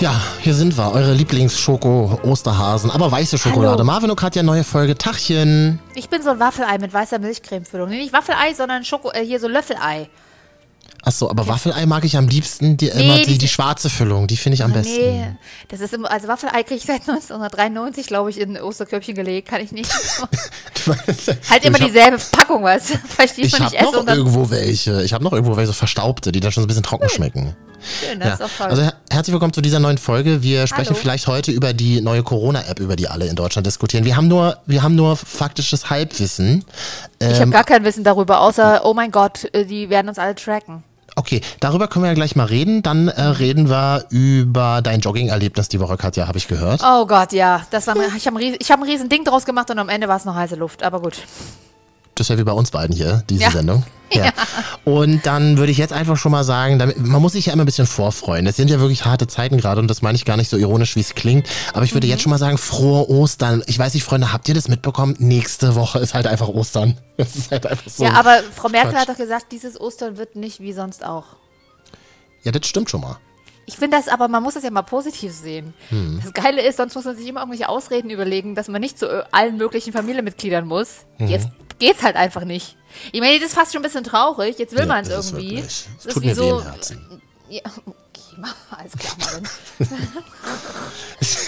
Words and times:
Ja, 0.00 0.20
hier 0.40 0.54
sind 0.54 0.76
wir, 0.76 0.92
eure 0.92 1.14
Lieblingsschoko-Osterhasen, 1.14 2.90
aber 2.90 3.10
weiße 3.10 3.38
Schokolade. 3.38 3.76
Hallo. 3.78 3.84
Marvin 3.84 4.10
und 4.10 4.16
Katja, 4.16 4.42
neue 4.42 4.64
Folge. 4.64 4.96
Tachchen. 4.98 5.78
Ich 5.94 6.08
bin 6.10 6.20
so 6.22 6.30
ein 6.30 6.40
Waffelei 6.40 6.76
mit 6.78 6.92
weißer 6.92 7.18
Milchcremefüllung. 7.18 7.88
Nee, 7.88 7.98
nicht 7.98 8.12
Waffelei, 8.12 8.52
sondern 8.54 8.84
Schoko, 8.84 9.10
äh, 9.12 9.24
hier 9.24 9.40
so 9.40 9.48
Löffelei. 9.48 10.08
Achso, 11.02 11.30
aber 11.30 11.46
Waffelei 11.48 11.86
mag 11.86 12.04
ich 12.04 12.16
am 12.16 12.28
liebsten, 12.28 12.76
die, 12.76 12.88
immer 12.88 13.16
die, 13.18 13.24
die- 13.26 13.38
die 13.38 13.48
schwarze 13.48 13.88
Füllung, 13.88 14.26
die 14.26 14.36
finde 14.36 14.54
ich 14.54 14.64
am 14.64 14.72
besten. 14.72 14.94
Nee, 14.96 15.36
das 15.68 15.80
ist 15.80 15.94
immer, 15.94 16.10
also 16.10 16.28
Waffelei 16.28 16.62
kriege 16.64 16.76
ich 16.76 16.84
seit 16.84 17.00
1993, 17.08 18.06
glaube 18.06 18.30
ich, 18.30 18.40
in 18.40 18.60
Osterkörbchen 18.60 19.14
gelegt. 19.14 19.48
Kann 19.48 19.60
ich 19.62 19.70
nicht. 19.72 19.90
halt 21.50 21.64
immer 21.64 21.76
ich 21.76 21.82
hab- 21.82 21.88
dieselbe 21.88 22.18
Packung, 22.32 22.62
was? 22.64 22.90
Weil 23.16 23.28
ich 23.36 23.60
habe 23.60 23.92
noch 23.92 24.06
irgendwo 24.06 24.50
welche. 24.50 25.02
Ich 25.02 25.12
habe 25.14 25.22
noch 25.24 25.32
irgendwo 25.32 25.56
welche 25.56 25.72
verstaubte, 25.72 26.32
die 26.32 26.40
dann 26.40 26.52
schon 26.52 26.62
so 26.62 26.66
ein 26.66 26.68
bisschen 26.68 26.82
trocken 26.82 27.08
schmecken. 27.08 27.54
Schön, 27.84 28.18
das 28.20 28.28
Ja. 28.28 28.34
ist 28.34 28.42
auch 28.42 28.56
toll. 28.58 28.66
Also 28.70 28.82
her 28.82 28.94
herzlich 29.10 29.32
willkommen 29.32 29.52
zu 29.52 29.60
dieser 29.60 29.78
neuen 29.78 29.98
Folge. 29.98 30.42
Wir 30.42 30.66
sprechen 30.66 30.90
Hallo. 30.90 30.98
vielleicht 31.00 31.26
heute 31.26 31.52
über 31.52 31.72
die 31.72 32.00
neue 32.00 32.22
Corona-App, 32.22 32.80
über 32.80 32.96
die 32.96 33.08
alle 33.08 33.26
in 33.26 33.36
Deutschland 33.36 33.66
diskutieren. 33.66 34.04
Wir 34.04 34.16
haben 34.16 34.28
nur, 34.28 34.56
wir 34.66 34.82
haben 34.82 34.94
nur 34.94 35.16
faktisches 35.16 35.90
Halbwissen. 35.90 36.64
ich 37.20 37.26
Ähm, 37.28 37.40
habe 37.40 37.50
gar 37.50 37.64
kein 37.64 37.84
Wissen 37.84 38.02
darüber, 38.04 38.40
außer, 38.40 38.82
oh 38.84 38.94
mein 38.94 39.10
Gott, 39.10 39.44
äh, 39.54 39.64
die 39.66 39.90
werden 39.90 40.08
uns 40.08 40.18
alle 40.18 40.34
tracken. 40.34 40.82
Okay, 41.16 41.42
darüber 41.60 41.86
können 41.86 42.02
wir 42.04 42.08
ja 42.08 42.14
gleich 42.14 42.34
mal 42.34 42.46
reden. 42.46 42.82
Dann 42.82 43.06
äh, 43.06 43.22
reden 43.22 43.68
wir 43.70 44.06
über 44.10 44.80
dein 44.82 44.98
Jogging-Erlebnis 44.98 45.68
die 45.68 45.78
Woche, 45.78 45.96
Katja, 45.96 46.26
habe 46.26 46.38
ich 46.38 46.48
gehört. 46.48 46.80
Oh 46.84 47.06
Gott, 47.06 47.32
ja. 47.32 47.62
Das 47.70 47.86
war, 47.86 47.94
ich 48.16 48.26
habe 48.26 48.36
ein, 48.36 48.42
Ries- 48.42 48.56
ich 48.58 48.70
hab 48.72 48.80
ein 48.80 48.84
riesen 48.88 49.08
Ding 49.08 49.24
draus 49.24 49.44
gemacht 49.44 49.70
und 49.70 49.78
am 49.78 49.88
Ende 49.88 50.08
war 50.08 50.16
es 50.16 50.24
noch 50.24 50.34
heiße 50.34 50.56
Luft. 50.56 50.82
Aber 50.82 51.00
gut. 51.00 51.14
Das 52.14 52.26
ist 52.26 52.28
ja 52.30 52.38
wie 52.38 52.44
bei 52.44 52.52
uns 52.52 52.70
beiden 52.70 52.94
hier, 52.94 53.22
diese 53.28 53.42
Ja. 53.42 53.50
Sendung. 53.50 53.84
Ja. 54.12 54.30
Und 54.84 55.26
dann 55.26 55.56
würde 55.58 55.72
ich 55.72 55.78
jetzt 55.78 55.92
einfach 55.92 56.16
schon 56.16 56.30
mal 56.30 56.44
sagen, 56.44 56.78
damit, 56.78 57.04
man 57.04 57.20
muss 57.20 57.32
sich 57.32 57.46
ja 57.46 57.52
immer 57.52 57.64
ein 57.64 57.66
bisschen 57.66 57.86
vorfreuen. 57.86 58.46
Es 58.46 58.54
sind 58.54 58.70
ja 58.70 58.78
wirklich 58.78 59.04
harte 59.04 59.26
Zeiten 59.26 59.56
gerade 59.56 59.80
und 59.80 59.88
das 59.88 60.02
meine 60.02 60.14
ich 60.14 60.24
gar 60.24 60.36
nicht 60.36 60.48
so 60.48 60.56
ironisch, 60.56 60.94
wie 60.94 61.00
es 61.00 61.16
klingt. 61.16 61.48
Aber 61.72 61.84
ich 61.84 61.94
würde 61.94 62.06
Mhm. 62.06 62.12
jetzt 62.12 62.22
schon 62.22 62.30
mal 62.30 62.38
sagen, 62.38 62.56
frohe 62.56 63.08
Ostern. 63.10 63.64
Ich 63.66 63.76
weiß 63.76 63.92
nicht, 63.94 64.04
Freunde, 64.04 64.32
habt 64.32 64.46
ihr 64.48 64.54
das 64.54 64.68
mitbekommen? 64.68 65.16
Nächste 65.18 65.74
Woche 65.74 65.98
ist 65.98 66.14
halt 66.14 66.28
einfach 66.28 66.46
Ostern. 66.48 66.96
Das 67.16 67.34
ist 67.34 67.50
halt 67.50 67.66
einfach 67.66 67.90
so. 67.90 68.04
ja, 68.04 68.12
aber 68.12 68.40
Frau 68.54 68.68
Merkel 68.68 68.90
Quatsch. 68.92 69.00
hat 69.00 69.08
doch 69.08 69.16
gesagt, 69.16 69.46
dieses 69.50 69.80
Ostern 69.80 70.16
wird 70.16 70.36
nicht 70.36 70.60
wie 70.60 70.72
sonst 70.74 71.04
auch. 71.04 71.24
Ja, 72.44 72.52
das 72.52 72.66
stimmt 72.68 72.90
schon 72.90 73.00
mal. 73.00 73.16
Ich 73.66 73.78
finde 73.78 73.96
das, 73.96 74.06
aber 74.08 74.28
man 74.28 74.42
muss 74.44 74.54
das 74.54 74.62
ja 74.62 74.70
mal 74.70 74.82
positiv 74.82 75.32
sehen. 75.32 75.74
Hm. 75.88 76.20
Das 76.22 76.32
Geile 76.34 76.60
ist, 76.64 76.76
sonst 76.76 76.94
muss 76.94 77.04
man 77.06 77.16
sich 77.16 77.26
immer 77.26 77.40
irgendwelche 77.40 77.68
Ausreden 77.68 78.10
überlegen, 78.10 78.54
dass 78.54 78.68
man 78.68 78.80
nicht 78.80 78.98
zu 78.98 79.26
allen 79.32 79.56
möglichen 79.56 79.92
Familienmitgliedern 79.92 80.66
muss. 80.68 80.98
Mhm. 81.18 81.28
Jetzt 81.28 81.48
geht's 81.78 82.02
halt 82.02 82.16
einfach 82.16 82.44
nicht. 82.44 82.76
Ich 83.12 83.20
meine, 83.20 83.38
das 83.38 83.48
ist 83.48 83.54
fast 83.54 83.72
schon 83.72 83.80
ein 83.80 83.84
bisschen 83.84 84.04
traurig. 84.04 84.58
Jetzt 84.58 84.72
will 84.72 84.80
Ja, 84.80 84.86
man 84.86 85.04
es 85.04 85.08
irgendwie. 85.10 85.58
Es 85.58 85.86
tut 86.02 86.22
wie 86.22 86.26
mir 86.28 86.36
weh 86.36 86.40
so- 86.40 86.58
im 86.60 86.64
Herzen. 86.64 87.22
Ja, 87.48 87.60
okay, 87.86 88.42
alles 88.70 88.92
klar, 88.96 89.14
Marvin. 89.18 89.48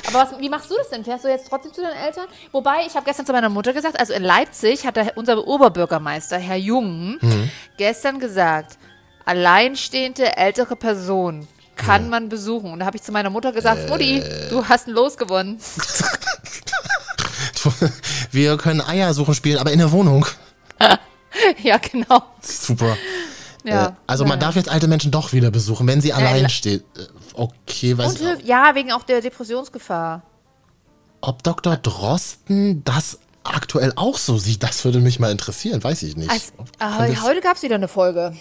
Aber 0.09 0.19
was, 0.21 0.39
wie 0.39 0.49
machst 0.49 0.71
du 0.71 0.77
das 0.77 0.89
denn? 0.91 1.05
Fährst 1.05 1.25
du 1.25 1.29
jetzt 1.29 1.49
trotzdem 1.49 1.73
zu 1.73 1.83
deinen 1.83 1.97
Eltern? 1.97 2.27
Wobei, 2.53 2.87
ich 2.87 2.95
habe 2.95 3.05
gestern 3.05 3.27
zu 3.27 3.33
meiner 3.33 3.49
Mutter 3.49 3.73
gesagt, 3.73 3.99
also 3.99 4.13
in 4.13 4.23
Leipzig 4.23 4.87
hat 4.87 4.97
der, 4.97 5.17
unser 5.17 5.47
Oberbürgermeister, 5.47 6.39
Herr 6.39 6.57
Jung, 6.57 7.19
Mhm. 7.21 7.51
gestern 7.77 8.21
gesagt, 8.21 8.79
alleinstehende 9.25 10.37
ältere 10.37 10.77
Person 10.77 11.49
kann 11.75 12.09
man 12.09 12.29
besuchen. 12.29 12.73
Und 12.73 12.81
da 12.81 12.87
habe 12.87 12.97
ich 12.97 13.03
zu 13.03 13.11
meiner 13.13 13.31
Mutter 13.31 13.53
gesagt, 13.53 13.89
Mutti, 13.89 14.19
Äh. 14.21 14.49
du 14.51 14.67
hast 14.69 14.87
ein 14.87 14.93
Los 14.93 15.17
gewonnen. 15.17 15.61
Wir 18.31 18.57
können 18.57 18.81
Eier 18.81 19.13
suchen 19.15 19.35
spielen, 19.35 19.59
aber 19.59 19.73
in 19.73 19.79
der 19.79 19.93
Wohnung. 19.93 20.27
ja, 21.63 21.79
genau. 21.79 22.23
Super. 22.41 22.97
Ja, 23.65 23.87
Äh, 23.89 23.93
also 24.07 24.25
man 24.25 24.39
darf 24.39 24.55
jetzt 24.57 24.69
alte 24.69 24.87
Menschen 24.89 25.11
doch 25.11 25.33
wieder 25.33 25.51
besuchen, 25.51 25.87
wenn 25.89 26.01
sie 26.01 26.13
allein 26.13 26.43
la- 26.43 26.49
stehen. 26.49 26.83
Äh, 26.97 27.03
Okay, 27.39 27.99
weiß 27.99 28.13
Und 28.13 28.19
hilf- 28.21 28.45
ja, 28.47 28.75
wegen 28.75 28.93
auch 28.93 29.03
der 29.03 29.21
Depressionsgefahr. 29.21 30.23
Ob 31.21 31.43
Dr. 31.43 31.77
Drosten 31.77 32.83
das 32.85 33.19
aktuell 33.45 33.93
auch 33.97 34.17
so 34.17 34.39
sieht, 34.39 34.63
das 34.63 34.83
würde 34.87 35.01
mich 35.01 35.19
mal 35.21 35.31
interessieren, 35.31 35.85
weiß 35.85 36.03
ich 36.05 36.17
nicht. 36.17 36.31
Als, 36.31 36.53
Ob- 36.57 36.69
äh, 36.81 37.17
heute 37.23 37.41
gab 37.43 37.57
es 37.57 37.63
wieder 37.63 37.75
eine 37.75 37.89
Folge. 37.89 38.35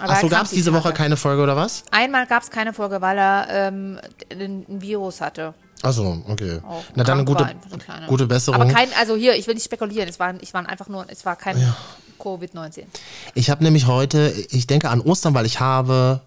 Aber 0.00 0.12
Ach 0.12 0.20
so, 0.20 0.26
er 0.26 0.30
gab 0.30 0.44
es 0.44 0.50
diese 0.50 0.70
die 0.72 0.76
Woche 0.76 0.92
keine 0.92 1.16
Folge 1.16 1.42
oder 1.42 1.56
was? 1.56 1.84
Einmal 1.90 2.26
gab 2.26 2.42
es 2.42 2.50
keine 2.50 2.72
Folge, 2.74 3.00
weil 3.00 3.16
er 3.18 3.46
ähm, 3.50 3.98
ein 4.30 4.64
Virus 4.68 5.20
hatte. 5.22 5.54
Achso, 5.82 6.22
okay. 6.28 6.60
Auch 6.66 6.82
Na 6.94 7.04
dann 7.04 7.24
gute, 7.24 7.54
so 7.70 7.78
gute 8.08 8.26
Besserung. 8.26 8.60
Aber 8.60 8.72
kein, 8.72 8.88
also 8.98 9.16
hier, 9.16 9.36
ich 9.36 9.46
will 9.46 9.54
nicht 9.54 9.64
spekulieren, 9.64 10.08
es 10.08 10.18
war, 10.18 10.34
ich 10.40 10.52
war 10.54 10.68
einfach 10.68 10.88
nur, 10.88 11.06
es 11.08 11.24
war 11.24 11.36
kein 11.36 11.56
Covid-19. 12.18 12.84
Ich 13.34 13.50
habe 13.50 13.62
nämlich 13.62 13.86
heute, 13.86 14.32
ich 14.50 14.66
denke 14.66 14.90
an 14.90 15.00
Ostern, 15.00 15.34
weil 15.34 15.46
ich 15.46 15.60
habe 15.60 16.20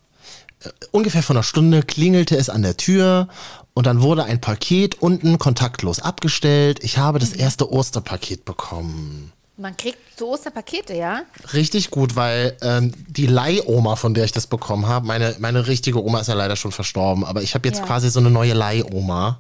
äh, 0.64 0.70
ungefähr 0.92 1.22
vor 1.24 1.36
einer 1.36 1.44
Stunde 1.44 1.84
klingelte 1.84 2.38
es 2.38 2.50
an 2.50 2.62
der 2.62 2.78
Tür 2.78 3.28
und 3.74 3.86
dann 3.88 4.02
wurde 4.02 4.24
ein 4.24 4.40
Paket 4.40 5.02
unten 5.02 5.38
kontaktlos 5.38 6.00
abgestellt. 6.00 6.80
Ich 6.84 6.98
habe 6.98 7.20
das 7.20 7.34
erste 7.34 7.72
Osterpaket 7.72 8.46
bekommen. 8.46 9.34
Man 9.62 9.78
kriegt 9.78 10.18
zu 10.18 10.28
Ostern 10.28 10.54
Pakete, 10.54 10.96
ja? 10.96 11.22
Richtig 11.54 11.92
gut, 11.92 12.16
weil 12.16 12.58
ähm, 12.62 12.94
die 13.08 13.28
Leihoma, 13.28 13.96
von 13.96 14.14
der 14.16 14.26
ich 14.26 14.32
das 14.32 14.48
bekommen 14.48 14.88
habe, 14.88 15.06
meine, 15.06 15.36
meine 15.40 15.68
richtige 15.68 16.04
Oma 16.04 16.20
ist 16.20 16.28
ja 16.28 16.34
leider 16.34 16.56
schon 16.56 16.72
verstorben, 16.72 17.24
aber 17.24 17.44
ich 17.44 17.54
habe 17.54 17.68
jetzt 17.68 17.78
Ja. 17.80 17.86
quasi 17.86 18.10
so 18.10 18.20
eine 18.20 18.32
neue 18.32 18.54
Leihoma. 18.54 19.40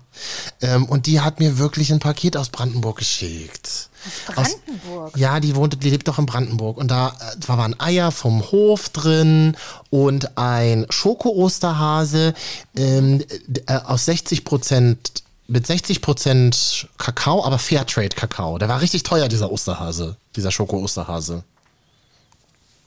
Ähm, 0.62 0.86
und 0.86 1.08
die 1.08 1.22
hat 1.22 1.40
mir 1.40 1.58
wirklich 1.58 1.92
ein 1.92 2.00
Paket 2.00 2.38
aus 2.38 2.50
Brandenburg 2.50 2.98
geschickt. 3.00 3.90
Aus 4.36 4.56
Brandenburg. 4.58 5.18
ja, 5.18 5.40
die 5.40 5.56
wohnte, 5.56 5.78
die 5.78 5.90
lebt 5.90 6.08
doch 6.08 6.20
in 6.20 6.26
Brandenburg. 6.28 6.78
Und 6.78 6.90
da, 6.92 7.09
äh, 7.09 7.38
da 7.40 7.58
waren 7.58 7.80
Eier 7.80 8.12
vom 8.12 8.44
Hof 8.52 8.90
drin 8.90 9.58
und 9.90 10.38
ein 10.38 10.86
Schoko-Osterhase 10.90 12.34
ähm, 12.76 13.24
äh, 13.68 13.74
aus 13.76 14.06
60 14.06 14.46
Prozent, 14.46 15.24
mit 15.47 15.68
60 15.68 16.02
Prozent 16.02 16.88
Kakao, 16.97 17.44
aber 17.44 17.59
Fairtrade-Kakao. 17.59 18.57
Der 18.57 18.69
war 18.69 18.81
richtig 18.81 19.03
teuer, 19.03 19.28
dieser 19.28 19.52
Osterhase, 19.52 20.16
dieser 20.35 20.52
Schoko-Osterhase. 20.52 21.44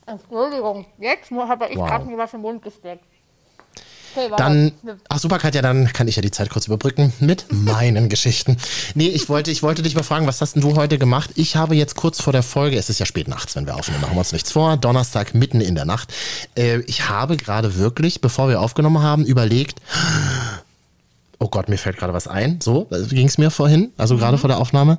Entschuldigung, 0.07 0.87
jetzt 0.99 1.31
habe 1.31 1.69
ich 1.71 1.77
Wow. 1.79 1.89
gerade 1.89 2.05
mir 2.05 2.19
was 2.19 2.33
im 2.35 2.41
Mund 2.43 2.63
gesteckt. 2.63 3.05
Okay. 4.17 4.31
Dann, 4.37 4.71
ach 5.09 5.19
super, 5.19 5.39
Katja, 5.39 5.61
dann 5.61 5.93
kann 5.93 6.07
ich 6.07 6.15
ja 6.15 6.23
die 6.23 6.31
Zeit 6.31 6.49
kurz 6.49 6.67
überbrücken 6.69 7.13
mit 7.19 7.47
meinen 7.51 8.09
Geschichten. 8.09 8.57
Nee, 8.95 9.09
ich 9.09 9.29
wollte, 9.29 9.51
ich 9.51 9.65
wollte 9.65 9.83
dich 9.83 9.97
mal 9.97 10.05
fragen, 10.05 10.27
was 10.29 10.41
hast 10.41 10.55
denn 10.55 10.63
du 10.63 10.77
heute 10.77 10.99
gemacht? 10.99 11.31
Ich 11.35 11.57
habe 11.57 11.75
jetzt 11.75 11.97
kurz 11.97 12.21
vor 12.23 12.33
der 12.33 12.45
Folge, 12.45 12.79
es 12.79 12.91
ist 12.91 13.01
ja 13.01 13.07
spät 13.07 13.27
nachts, 13.27 13.57
wenn 13.57 13.67
wir 13.67 13.75
aufnehmen, 13.75 14.03
machen 14.03 14.15
wir 14.15 14.21
uns 14.21 14.31
nichts 14.33 14.53
vor, 14.53 14.77
Donnerstag 14.77 15.35
mitten 15.35 15.61
in 15.61 15.75
der 15.75 15.85
Nacht. 15.85 16.15
Äh, 16.57 16.79
ich 16.83 17.09
habe 17.09 17.37
gerade 17.37 17.77
wirklich, 17.77 18.21
bevor 18.21 18.49
wir 18.49 18.61
aufgenommen 18.61 19.03
haben, 19.03 19.25
überlegt, 19.27 19.81
oh 21.45 21.49
Gott, 21.49 21.69
mir 21.69 21.77
fällt 21.77 21.99
gerade 21.99 22.15
was 22.15 22.27
ein. 22.27 22.59
So, 22.63 22.87
ging 23.11 23.27
es 23.27 23.37
mir 23.37 23.51
vorhin, 23.51 23.93
also 23.99 24.17
gerade 24.17 24.39
vor 24.39 24.49
der 24.49 24.59
Aufnahme. 24.59 24.99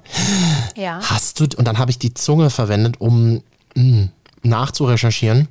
ja. 0.76 1.00
Hast 1.02 1.40
du, 1.40 1.46
und 1.58 1.66
dann 1.68 1.80
habe 1.80 1.90
ich 1.90 1.98
die 1.98 2.14
Zunge 2.14 2.52
verwendet, 2.52 3.02
um 3.02 3.42
mh, 3.76 4.10
nachzurecherchieren, 4.44 5.48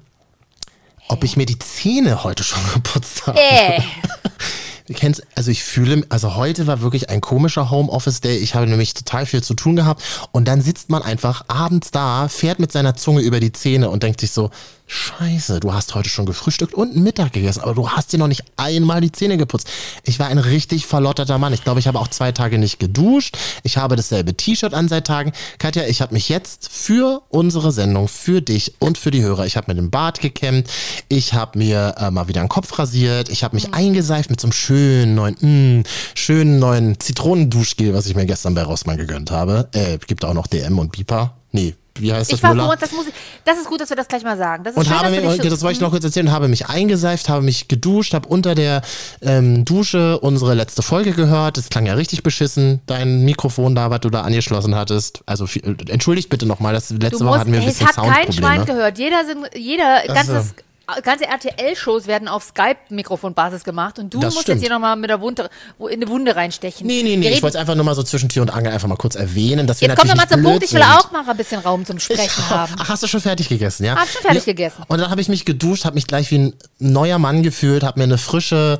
ob 1.08 1.24
ich 1.24 1.36
mir 1.36 1.46
die 1.46 1.58
Zähne 1.58 2.22
heute 2.22 2.44
schon 2.44 2.60
geputzt 2.74 3.26
habe. 3.26 3.38
Äh, 3.40 3.80
kennst, 4.92 5.22
also 5.34 5.50
ich 5.50 5.64
fühle, 5.64 6.04
also 6.10 6.36
heute 6.36 6.66
war 6.66 6.82
wirklich 6.82 7.08
ein 7.08 7.22
komischer 7.22 7.70
Homeoffice-Day. 7.70 8.36
Ich 8.36 8.54
habe 8.54 8.66
nämlich 8.66 8.92
total 8.92 9.24
viel 9.24 9.42
zu 9.42 9.54
tun 9.54 9.76
gehabt. 9.76 10.02
Und 10.30 10.46
dann 10.46 10.60
sitzt 10.60 10.90
man 10.90 11.02
einfach 11.02 11.44
abends 11.48 11.90
da, 11.90 12.28
fährt 12.28 12.58
mit 12.58 12.70
seiner 12.70 12.94
Zunge 12.94 13.22
über 13.22 13.40
die 13.40 13.52
Zähne 13.52 13.88
und 13.88 14.02
denkt 14.02 14.20
sich 14.20 14.32
so, 14.32 14.50
Scheiße, 14.86 15.60
du 15.60 15.72
hast 15.72 15.94
heute 15.94 16.10
schon 16.10 16.26
gefrühstückt 16.26 16.74
und 16.74 16.94
Mittag 16.94 17.32
gegessen, 17.32 17.62
aber 17.62 17.74
du 17.74 17.88
hast 17.88 18.12
dir 18.12 18.18
noch 18.18 18.28
nicht 18.28 18.44
einmal 18.58 19.00
die 19.00 19.10
Zähne 19.10 19.38
geputzt. 19.38 19.66
Ich 20.02 20.18
war 20.18 20.26
ein 20.26 20.36
richtig 20.36 20.84
verlotterter 20.86 21.38
Mann. 21.38 21.54
Ich 21.54 21.64
glaube, 21.64 21.80
ich 21.80 21.88
habe 21.88 21.98
auch 21.98 22.08
zwei 22.08 22.32
Tage 22.32 22.58
nicht 22.58 22.78
geduscht. 22.78 23.38
Ich 23.62 23.78
habe 23.78 23.96
dasselbe 23.96 24.36
T-Shirt 24.36 24.74
an 24.74 24.88
seit 24.88 25.06
Tagen. 25.06 25.32
Katja, 25.56 25.84
ich 25.86 26.02
habe 26.02 26.12
mich 26.12 26.28
jetzt 26.28 26.68
für 26.70 27.22
unsere 27.30 27.72
Sendung, 27.72 28.08
für 28.08 28.42
dich 28.42 28.74
und 28.78 28.98
für 28.98 29.10
die 29.10 29.22
Hörer, 29.22 29.46
ich 29.46 29.56
habe 29.56 29.72
mir 29.72 29.80
den 29.80 29.90
Bart 29.90 30.20
gekämmt. 30.20 30.68
Ich 31.08 31.32
habe 31.32 31.58
mir 31.58 31.94
äh, 31.96 32.10
mal 32.10 32.28
wieder 32.28 32.42
den 32.42 32.50
Kopf 32.50 32.78
rasiert. 32.78 33.30
Ich 33.30 33.42
habe 33.42 33.56
mich 33.56 33.72
eingeseift 33.72 34.28
mit 34.28 34.38
so 34.38 34.48
einem 34.48 34.52
schönen 34.52 34.73
neuen, 34.74 35.36
mh, 35.40 35.82
schönen 36.14 36.58
neuen 36.58 36.98
Zitronenduschgel, 37.00 37.94
was 37.94 38.06
ich 38.06 38.14
mir 38.14 38.26
gestern 38.26 38.54
bei 38.54 38.62
Rossmann 38.62 38.96
gegönnt 38.96 39.30
habe. 39.30 39.68
Äh, 39.72 39.98
gibt 40.06 40.24
auch 40.24 40.34
noch 40.34 40.46
DM 40.46 40.78
und 40.78 40.92
Bipa. 40.92 41.34
Nee, 41.52 41.74
wie 41.96 42.12
heißt 42.12 42.32
das, 42.32 42.38
Ich 42.38 42.42
war 42.42 42.54
Müller. 42.54 42.76
das 42.80 42.90
muss 42.90 43.06
ich, 43.06 43.14
das 43.44 43.58
ist 43.58 43.68
gut, 43.68 43.80
dass 43.80 43.88
wir 43.88 43.96
das 43.96 44.08
gleich 44.08 44.24
mal 44.24 44.36
sagen. 44.36 44.64
Das 44.64 44.72
ist 44.72 44.78
Und 44.78 44.86
schön, 44.86 44.98
habe 44.98 45.10
mir, 45.10 45.20
das 45.38 45.62
wollte 45.62 45.74
ich 45.76 45.80
noch 45.80 45.90
kurz 45.90 46.02
erzählen, 46.02 46.32
habe 46.32 46.48
mich 46.48 46.66
eingeseift, 46.66 47.28
habe 47.28 47.42
mich 47.44 47.68
geduscht, 47.68 48.14
habe 48.14 48.28
unter 48.28 48.56
der 48.56 48.82
ähm, 49.22 49.64
Dusche 49.64 50.18
unsere 50.18 50.54
letzte 50.54 50.82
Folge 50.82 51.12
gehört. 51.12 51.56
Es 51.56 51.68
klang 51.70 51.86
ja 51.86 51.94
richtig 51.94 52.24
beschissen, 52.24 52.80
dein 52.86 53.24
Mikrofon 53.24 53.76
da, 53.76 53.90
was 53.90 54.00
du 54.00 54.10
da 54.10 54.22
angeschlossen 54.22 54.74
hattest. 54.74 55.22
Also 55.26 55.46
entschuldigt 55.88 56.28
bitte 56.30 56.46
nochmal, 56.46 56.74
das 56.74 56.90
letzte 56.90 57.22
musst, 57.22 57.38
hatten 57.38 57.52
wir 57.52 57.60
ein 57.60 57.66
ey, 57.66 57.70
es 57.70 57.78
bisschen 57.78 57.96
hat 57.96 57.96
kein 57.96 58.32
Schwein 58.32 58.56
Soundprobleme. 58.56 58.64
gehört. 58.66 58.98
Jeder, 58.98 59.22
jeder 59.56 60.02
ganzes, 60.12 60.54
ganze 61.02 61.24
RTL-Shows 61.26 62.06
werden 62.06 62.28
auf 62.28 62.42
Skype-Mikrofonbasis 62.44 63.64
gemacht 63.64 63.98
und 63.98 64.12
du 64.12 64.20
Das 64.20 64.34
musst 64.34 64.42
stimmt. 64.44 64.60
jetzt 64.60 64.68
hier 64.68 64.74
nochmal 64.74 64.96
mit 64.96 65.10
der 65.10 65.20
Wunde, 65.20 65.48
in 65.78 65.86
eine 66.02 66.08
Wunde 66.08 66.36
reinstechen. 66.36 66.86
Nee, 66.86 67.02
nee, 67.02 67.16
nee, 67.16 67.30
ich 67.30 67.42
wollte 67.42 67.56
es 67.56 67.60
einfach 67.60 67.74
nur 67.74 67.84
mal 67.84 67.94
so 67.94 68.02
zwischen 68.02 68.28
Tür 68.28 68.42
und 68.42 68.50
Angel 68.50 68.72
einfach 68.72 68.88
mal 68.88 68.96
kurz 68.96 69.14
erwähnen, 69.14 69.66
dass 69.66 69.80
wir 69.80 69.88
Jetzt 69.88 69.96
natürlich 69.98 70.10
nochmal 70.14 70.28
zum 70.28 70.40
nicht 70.40 70.50
Punkt, 70.50 70.64
ich 70.64 70.72
will 70.74 70.82
auch 70.82 71.00
sind. 71.02 71.12
mal 71.12 71.28
ein 71.28 71.36
bisschen 71.36 71.60
Raum 71.60 71.84
zum 71.86 71.98
Sprechen 71.98 72.48
haben. 72.50 72.74
Ach, 72.78 72.88
hast 72.88 73.02
du 73.02 73.06
schon 73.06 73.20
fertig 73.20 73.48
gegessen, 73.48 73.84
ja? 73.84 73.96
Hab 73.96 74.08
schon 74.08 74.22
fertig 74.22 74.44
gegessen. 74.44 74.82
Und 74.88 74.98
dann 75.00 75.10
habe 75.10 75.20
ich 75.20 75.28
mich 75.28 75.44
geduscht, 75.44 75.84
habe 75.84 75.94
mich 75.94 76.06
gleich 76.06 76.30
wie 76.30 76.38
ein 76.38 76.54
neuer 76.78 77.18
Mann 77.18 77.42
gefühlt, 77.42 77.82
habe 77.82 77.98
mir 77.98 78.04
eine 78.04 78.18
frische 78.18 78.78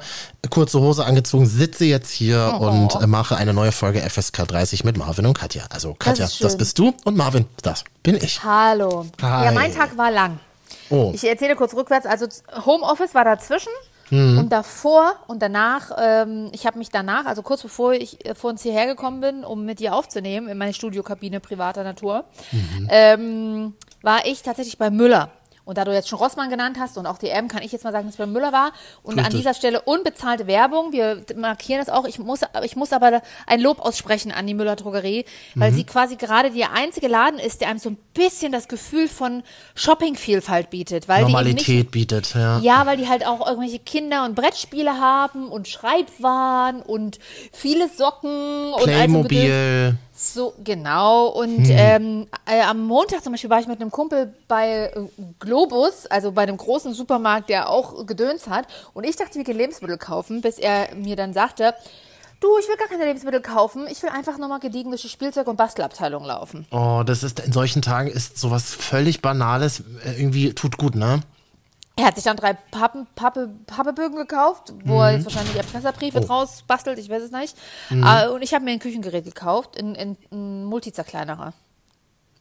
kurze 0.50 0.80
Hose 0.80 1.04
angezogen, 1.06 1.46
sitze 1.46 1.84
jetzt 1.86 2.10
hier 2.10 2.58
Oh. 2.60 2.66
und 2.68 2.94
äh, 3.02 3.06
mache 3.06 3.36
eine 3.36 3.54
neue 3.54 3.72
Folge 3.72 4.00
FSK 4.02 4.46
30 4.46 4.84
mit 4.84 4.96
Marvin 4.98 5.24
und 5.26 5.38
Katja. 5.38 5.64
Also 5.70 5.94
Katja, 5.94 6.26
das, 6.26 6.36
schön. 6.36 6.58
bist 6.58 6.78
du 6.78 6.92
und 7.04 7.16
Marvin, 7.16 7.46
das 7.62 7.84
bin 8.02 8.16
ich. 8.16 8.42
Hallo. 8.44 9.06
Hi. 9.22 9.46
Ja, 9.46 9.52
mein 9.52 9.74
Tag 9.74 9.96
war 9.96 10.10
lang. 10.10 10.38
Oh, 10.90 11.10
Ich 11.14 11.24
erzähle 11.28 11.56
kurz 11.56 11.74
rückwärts. 11.74 12.06
Also 12.06 12.26
Homeoffice 12.66 13.14
war 13.14 13.24
dazwischen 13.24 13.72
Mhm. 14.10 14.38
und 14.38 14.50
davor 14.52 15.14
und 15.28 15.40
danach. 15.40 15.90
Ähm, 15.98 16.50
ich 16.52 16.66
habe 16.66 16.78
mich 16.78 16.90
danach, 16.90 17.24
also 17.24 17.40
kurz 17.42 17.62
bevor 17.62 17.94
ich 17.94 18.24
äh, 18.26 18.34
vor 18.34 18.50
uns 18.50 18.62
hierher 18.62 18.86
gekommen 18.86 19.20
bin, 19.22 19.44
um 19.44 19.64
mit 19.64 19.80
dir 19.80 19.94
aufzunehmen 19.94 20.46
in 20.48 20.58
meine 20.58 20.74
Studiokabine 20.74 21.40
privater 21.40 21.84
Natur, 21.84 22.24
Mhm. 22.52 22.88
ähm, 22.90 23.74
war 24.02 24.26
ich 24.26 24.42
tatsächlich 24.42 24.76
bei 24.76 24.90
Müller. 24.90 25.30
Und 25.64 25.78
da 25.78 25.84
du 25.84 25.92
jetzt 25.94 26.08
schon 26.08 26.18
Rossmann 26.18 26.50
genannt 26.50 26.76
hast 26.78 26.98
und 26.98 27.06
auch 27.06 27.16
DM, 27.16 27.48
kann 27.48 27.62
ich 27.62 27.72
jetzt 27.72 27.84
mal 27.84 27.92
sagen, 27.92 28.06
dass 28.06 28.14
ich 28.16 28.18
bei 28.18 28.26
Müller 28.26 28.52
war. 28.52 28.72
Und 29.02 29.14
an 29.14 29.20
Richtig. 29.26 29.40
dieser 29.40 29.54
Stelle 29.54 29.80
unbezahlte 29.80 30.46
Werbung. 30.46 30.92
Wir 30.92 31.24
markieren 31.36 31.80
das 31.84 31.88
auch. 31.88 32.04
Ich 32.04 32.18
muss, 32.18 32.40
ich 32.64 32.76
muss 32.76 32.92
aber 32.92 33.22
ein 33.46 33.60
Lob 33.60 33.80
aussprechen 33.80 34.30
an 34.30 34.46
die 34.46 34.52
Müller 34.54 34.76
Drogerie, 34.76 35.24
weil 35.54 35.70
Mhm. 35.70 35.76
sie 35.76 35.84
quasi 35.84 36.16
gerade 36.16 36.50
der 36.50 36.72
einzige 36.72 37.08
Laden 37.08 37.38
ist, 37.38 37.62
der 37.62 37.68
einem 37.68 37.78
so 37.78 37.88
ein 37.90 37.96
bisschen 38.12 38.52
das 38.52 38.68
Gefühl 38.68 39.08
von 39.08 39.42
Shoppingvielfalt 39.74 40.70
bietet. 40.70 41.08
Weil 41.08 41.16
die 41.16 41.22
eben 41.22 41.26
nicht, 41.28 41.32
Normalität 41.68 41.90
bietet, 41.90 42.34
ja. 42.34 42.58
ja, 42.58 42.86
weil 42.86 42.96
die 42.96 43.08
halt 43.08 43.26
auch 43.26 43.46
irgendwelche 43.46 43.78
Kinder- 43.78 44.24
und 44.24 44.34
Brettspiele 44.34 45.00
haben 45.00 45.48
und 45.48 45.68
Schreibwaren 45.68 46.82
und 46.82 47.18
viele 47.52 47.88
Socken 47.88 48.72
und 48.72 48.74
also. 48.74 48.84
Playmobil. 48.86 49.96
So, 50.16 50.54
genau. 50.62 51.26
Und 51.26 51.66
Hm. 51.66 51.74
ähm, 51.76 52.26
äh, 52.46 52.62
am 52.62 52.84
Montag 52.86 53.24
zum 53.24 53.32
Beispiel 53.32 53.50
war 53.50 53.58
ich 53.58 53.66
mit 53.66 53.80
einem 53.80 53.90
Kumpel 53.90 54.32
bei 54.46 54.92
äh, 54.94 55.08
Globus, 55.40 56.06
also 56.06 56.30
bei 56.30 56.42
einem 56.42 56.56
großen 56.56 56.94
Supermarkt, 56.94 57.48
der 57.50 57.68
auch 57.68 58.06
Gedöns 58.06 58.46
hat. 58.46 58.66
Und 58.92 59.04
ich 59.04 59.16
dachte, 59.16 59.34
wir 59.34 59.44
gehen 59.44 59.58
Lebensmittel 59.58 59.98
kaufen, 59.98 60.40
bis 60.40 60.58
er 60.58 60.94
mir 60.94 61.16
dann 61.16 61.32
sagte, 61.32 61.74
du, 62.40 62.46
ich 62.60 62.68
will 62.68 62.76
gar 62.76 62.86
keine 62.86 63.04
Lebensmittel 63.06 63.40
kaufen, 63.40 63.86
ich 63.90 64.02
will 64.04 64.10
einfach 64.10 64.38
nur 64.38 64.48
mal 64.48 64.60
gediegen 64.60 64.90
durch 64.90 65.02
die 65.02 65.08
Spielzeug- 65.08 65.48
und 65.48 65.56
Bastelabteilung 65.56 66.24
laufen. 66.24 66.66
Oh, 66.70 67.02
das 67.04 67.24
ist 67.24 67.40
in 67.40 67.52
solchen 67.52 67.82
Tagen 67.82 68.08
ist 68.08 68.38
sowas 68.38 68.72
völlig 68.72 69.20
Banales 69.20 69.82
äh, 70.04 70.12
irgendwie 70.20 70.52
tut 70.54 70.76
gut, 70.78 70.94
ne? 70.94 71.20
Er 71.96 72.06
hat 72.06 72.16
sich 72.16 72.24
dann 72.24 72.36
drei 72.36 72.54
Pappen, 72.54 73.06
Pappe, 73.14 73.50
Pappebögen 73.66 74.16
gekauft, 74.16 74.72
wo 74.84 75.00
er 75.00 75.12
jetzt 75.12 75.24
wahrscheinlich 75.26 75.54
Erpresserbriefe 75.54 76.18
Oh. 76.18 76.26
draus 76.26 76.62
bastelt, 76.62 76.98
ich 76.98 77.08
weiß 77.08 77.22
es 77.22 77.30
nicht. 77.30 77.56
Äh, 77.90 78.28
und 78.28 78.42
ich 78.42 78.52
habe 78.52 78.64
mir 78.64 78.72
ein 78.72 78.80
Küchengerät 78.80 79.24
gekauft, 79.24 79.76
in, 79.76 79.94
in, 79.94 80.16
ein 80.32 80.64
Multizerkleinerer. 80.64 81.52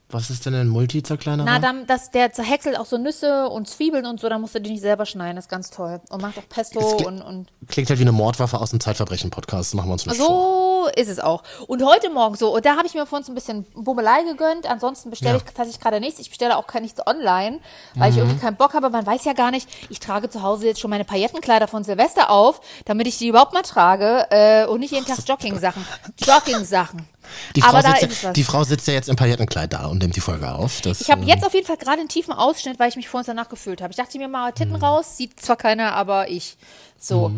Was 0.09 0.29
ist 0.29 0.45
denn 0.45 0.53
ein 0.53 0.67
Multizerkleinerer? 0.67 1.45
Na, 1.45 1.57
dann, 1.59 1.87
das, 1.87 2.11
der 2.11 2.31
zerhäckselt 2.33 2.77
auch 2.77 2.85
so 2.85 2.97
Nüsse 2.99 3.49
und 3.49 3.67
Zwiebeln 3.67 4.05
und 4.05 4.19
so, 4.19 4.29
da 4.29 4.37
musst 4.37 4.53
du 4.53 4.61
die 4.61 4.69
nicht 4.71 4.81
selber 4.81 5.07
schneiden, 5.07 5.37
das 5.37 5.45
ist 5.45 5.49
ganz 5.49 5.71
toll. 5.71 6.01
Und 6.11 6.21
macht 6.21 6.37
auch 6.37 6.47
Pesto 6.49 6.79
Es 6.79 6.85
kli- 7.01 7.05
und, 7.07 7.21
und 7.23 7.47
Klingt 7.67 7.89
halt 7.89 7.97
wie 7.97 8.03
eine 8.03 8.11
Mordwaffe 8.11 8.59
aus 8.61 8.69
dem 8.69 8.79
Zeitverbrechen-Podcast, 8.79 9.73
machen 9.73 9.89
wir 9.89 9.93
uns 9.93 10.05
nicht 10.05 10.17
vor. 10.17 10.27
so 10.27 10.89
ist 11.01 11.07
es 11.09 11.19
auch. 11.19 11.41
Und 11.67 11.83
heute 11.83 12.11
Morgen 12.11 12.35
so, 12.35 12.53
und 12.53 12.63
da 12.65 12.75
habe 12.75 12.85
ich 12.85 12.93
mir 12.93 13.07
vorhin 13.07 13.25
so 13.25 13.31
ein 13.31 13.35
bisschen 13.35 13.63
Bummelei 13.73 14.21
gegönnt, 14.23 14.69
ansonsten 14.69 15.09
bestelle 15.09 15.31
Ja. 15.31 15.37
ich 15.37 15.43
tatsächlich 15.45 15.79
gerade 15.79 15.99
nichts. 15.99 16.19
Ich 16.19 16.29
bestelle 16.29 16.57
auch 16.57 16.67
kein 16.67 16.83
nichts 16.83 16.99
online, 17.07 17.59
weil 17.95 18.11
Mhm. 18.11 18.15
ich 18.15 18.21
irgendwie 18.21 18.39
keinen 18.39 18.57
Bock 18.57 18.73
habe. 18.75 18.89
Man 18.91 19.05
weiß 19.07 19.23
ja 19.25 19.33
gar 19.33 19.49
nicht, 19.49 19.67
ich 19.89 19.99
trage 19.99 20.29
zu 20.29 20.43
Hause 20.43 20.67
jetzt 20.67 20.79
schon 20.79 20.89
meine 20.91 21.05
Paillettenkleider 21.05 21.67
von 21.67 21.83
Silvester 21.83 22.29
auf, 22.29 22.61
damit 22.85 23.07
ich 23.07 23.17
die 23.17 23.29
überhaupt 23.29 23.53
mal 23.53 23.61
trage 23.63 24.27
äh, 24.29 24.65
und 24.67 24.81
nicht 24.81 24.91
jeden 24.91 25.05
Tag 25.07 25.17
Jogging-Sachen. 25.27 25.83
Jogging-Sachen. 26.23 27.07
Die 27.55 27.61
Frau, 27.61 27.81
sitzt 27.81 28.23
ja, 28.23 28.33
die 28.33 28.43
Frau 28.43 28.63
sitzt 28.63 28.87
ja 28.87 28.93
jetzt 28.93 29.09
im 29.09 29.15
Paillettenkleid 29.15 29.73
da 29.73 29.87
und 29.87 29.99
nimmt 29.99 30.15
die 30.15 30.21
Folge 30.21 30.51
auf. 30.51 30.81
Das, 30.81 31.01
Ich 31.01 31.09
habe 31.11 31.21
ähm, 31.21 31.27
jetzt 31.27 31.45
auf 31.45 31.53
jeden 31.53 31.65
Fall 31.67 31.77
gerade 31.77 31.99
einen 31.99 32.09
tiefen 32.09 32.33
Ausschnitt, 32.33 32.79
weil 32.79 32.89
ich 32.89 32.95
mich 32.95 33.07
vor 33.09 33.19
uns 33.19 33.27
danach 33.27 33.49
gefühlt 33.49 33.81
habe. 33.81 33.91
Ich 33.91 33.97
dachte 33.97 34.17
mir 34.17 34.27
mal, 34.27 34.51
Titten 34.51 34.75
Mhm. 34.77 34.83
raus, 34.83 35.17
sieht 35.17 35.39
zwar 35.39 35.55
keiner, 35.55 35.93
aber 35.93 36.29
ich. 36.29 36.57
So. 36.99 37.31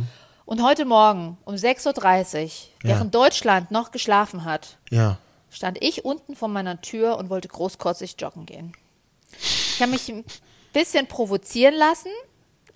Und 0.46 0.62
heute 0.64 0.86
Morgen 0.86 1.38
um 1.46 1.56
6.30 1.56 2.44
Uhr, 2.44 2.50
während 2.84 3.16
Deutschland 3.16 3.72
noch 3.72 3.92
geschlafen 3.92 4.46
hat, 4.46 4.78
Ja. 4.92 5.18
stand 5.50 5.82
ich 5.82 6.06
unten 6.06 6.36
vor 6.36 6.48
meiner 6.50 6.82
Tür 6.82 7.18
und 7.18 7.30
wollte 7.30 7.48
großkotzig 7.48 8.16
joggen 8.20 8.46
gehen. 8.46 8.74
Ich 9.40 9.82
habe 9.82 9.92
mich 9.92 10.08
ein 10.10 10.24
bisschen 10.72 11.08
provozieren 11.08 11.74
lassen, 11.74 12.10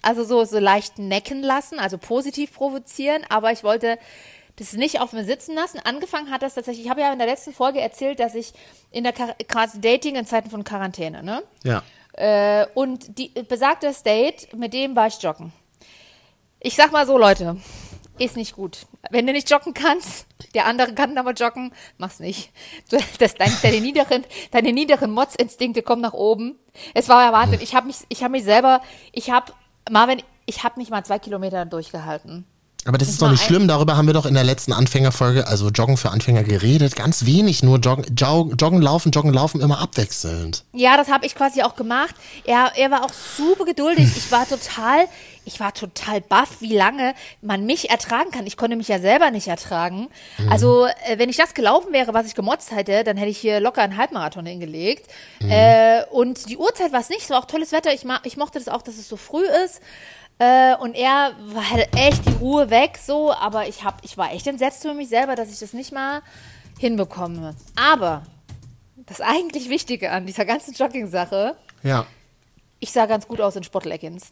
also 0.01 0.23
so, 0.23 0.45
so 0.45 0.57
leicht 0.59 0.97
necken 0.97 1.43
lassen, 1.43 1.77
also 1.77 1.97
positiv 1.97 2.53
provozieren, 2.53 3.21
aber 3.29 3.51
ich 3.51 3.63
wollte 3.63 3.99
das 4.59 4.73
nicht 4.73 4.99
auf 4.99 5.13
mir 5.13 5.23
sitzen 5.23 5.55
lassen. 5.55 5.79
Angefangen 5.83 6.29
hat 6.29 6.41
das 6.41 6.55
tatsächlich, 6.55 6.85
ich 6.85 6.89
habe 6.89 7.01
ja 7.01 7.13
in 7.13 7.17
der 7.17 7.27
letzten 7.27 7.53
Folge 7.53 7.79
erzählt, 7.79 8.19
dass 8.19 8.35
ich 8.35 8.53
in 8.91 9.05
der 9.05 9.13
quasi 9.13 9.79
Dating 9.79 10.15
in 10.15 10.25
Zeiten 10.25 10.49
von 10.49 10.63
Quarantäne, 10.63 11.23
ne? 11.23 11.43
Ja. 11.63 11.81
Äh, 12.13 12.67
und 12.73 13.17
die 13.17 13.29
besagte 13.47 13.93
Date, 14.05 14.53
mit 14.53 14.73
dem 14.73 14.95
war 14.95 15.07
ich 15.07 15.21
joggen. 15.21 15.53
Ich 16.59 16.75
sag 16.75 16.91
mal 16.91 17.07
so, 17.07 17.17
Leute, 17.17 17.55
ist 18.17 18.35
nicht 18.35 18.53
gut. 18.53 18.85
Wenn 19.11 19.25
du 19.25 19.31
nicht 19.31 19.49
joggen 19.49 19.73
kannst, 19.73 20.27
der 20.53 20.65
andere 20.65 20.93
kann 20.93 21.17
aber 21.17 21.31
joggen, 21.31 21.71
mach's 21.97 22.19
nicht. 22.19 22.51
Du, 22.89 22.97
das, 23.17 23.35
dein, 23.35 23.51
deine 23.63 23.79
niederen, 23.79 24.25
deine 24.51 24.73
niederen 24.73 25.11
Motzinstinkte 25.11 25.81
kommen 25.81 26.01
nach 26.01 26.13
oben. 26.13 26.59
Es 26.93 27.07
war 27.07 27.23
ja 27.23 27.31
Wahnsinn. 27.31 27.61
Ich 27.61 27.75
habe 27.75 27.87
mich, 27.87 27.97
ich 28.09 28.23
habe 28.23 28.31
mich 28.33 28.43
selber, 28.43 28.81
ich 29.13 29.31
habe, 29.31 29.53
Marvin, 29.89 30.21
ich 30.45 30.65
habe 30.65 30.79
nicht 30.79 30.91
mal 30.91 31.05
zwei 31.05 31.19
Kilometer 31.19 31.65
durchgehalten. 31.65 32.45
Aber 32.89 32.97
das 32.97 33.07
Das 33.07 33.13
ist 33.13 33.21
doch 33.21 33.29
nicht 33.29 33.43
schlimm, 33.43 33.67
darüber 33.67 33.97
haben 33.97 34.07
wir 34.07 34.15
doch 34.15 34.25
in 34.25 34.33
der 34.33 34.43
letzten 34.43 34.73
Anfängerfolge, 34.73 35.45
also 35.47 35.69
Joggen 35.69 35.95
für 35.95 36.09
Anfänger, 36.09 36.41
geredet. 36.41 36.95
Ganz 36.95 37.23
wenig, 37.23 37.61
nur 37.61 37.77
Joggen, 37.77 38.15
Joggen, 38.15 38.57
Joggen 38.57 38.81
Laufen, 38.81 39.11
Joggen, 39.11 39.31
Laufen, 39.31 39.61
immer 39.61 39.79
abwechselnd. 39.79 40.63
Ja, 40.73 40.97
das 40.97 41.07
habe 41.07 41.23
ich 41.27 41.35
quasi 41.35 41.61
auch 41.61 41.75
gemacht. 41.75 42.15
Er, 42.45 42.71
er 42.75 42.89
war 42.89 43.03
auch 43.05 43.13
super 43.13 43.65
geduldig. 43.65 44.09
Ich 44.17 44.31
war 44.31 44.49
total, 44.49 45.05
ich 45.45 45.59
war 45.59 45.71
total 45.71 46.19
baff, 46.19 46.61
wie 46.61 46.75
lange 46.75 47.13
man 47.43 47.67
mich 47.67 47.91
ertragen 47.91 48.31
kann. 48.31 48.47
Ich 48.47 48.57
konnte 48.57 48.75
mich 48.75 48.87
ja 48.87 48.97
selber 48.97 49.29
nicht 49.29 49.47
ertragen. 49.47 50.07
Also, 50.49 50.87
äh, 50.87 51.19
wenn 51.19 51.29
ich 51.29 51.37
das 51.37 51.53
gelaufen 51.53 51.93
wäre, 51.93 52.15
was 52.15 52.25
ich 52.25 52.33
gemotzt 52.33 52.71
hätte, 52.71 53.03
dann 53.03 53.17
hätte 53.17 53.29
ich 53.29 53.37
hier 53.37 53.59
locker 53.59 53.83
einen 53.83 53.97
Halbmarathon 53.97 54.47
hingelegt. 54.47 55.11
Äh, 55.47 56.05
und 56.09 56.49
die 56.49 56.57
Uhrzeit 56.57 56.91
war 56.91 57.01
es 57.01 57.09
nicht. 57.09 57.21
Es 57.21 57.29
war 57.29 57.37
auch 57.37 57.45
tolles 57.45 57.71
Wetter. 57.71 57.93
Ich, 57.93 58.03
ich 58.23 58.37
mochte 58.37 58.57
das 58.57 58.67
auch, 58.67 58.81
dass 58.81 58.97
es 58.97 59.07
so 59.07 59.15
früh 59.15 59.45
ist. 59.65 59.79
Äh, 60.39 60.75
und 60.77 60.95
er 60.95 61.33
war 61.53 61.69
halt 61.69 61.89
echt 61.95 62.25
die 62.25 62.33
Ruhe 62.33 62.69
weg, 62.69 62.97
so. 62.97 63.31
Aber 63.33 63.67
ich, 63.67 63.83
hab, 63.83 64.03
ich 64.03 64.17
war 64.17 64.31
echt 64.33 64.47
entsetzt 64.47 64.81
für 64.81 64.93
mich 64.93 65.09
selber, 65.09 65.35
dass 65.35 65.51
ich 65.51 65.59
das 65.59 65.73
nicht 65.73 65.91
mal 65.91 66.21
hinbekomme. 66.79 67.55
Aber 67.75 68.23
das 68.95 69.21
eigentlich 69.21 69.69
Wichtige 69.69 70.11
an 70.11 70.25
dieser 70.25 70.45
ganzen 70.45 70.73
Jogging-Sache, 70.73 71.55
Ja. 71.83 72.05
ich 72.79 72.91
sah 72.91 73.05
ganz 73.05 73.27
gut 73.27 73.41
aus 73.41 73.55
in 73.55 73.63
Sportleggings. 73.63 74.31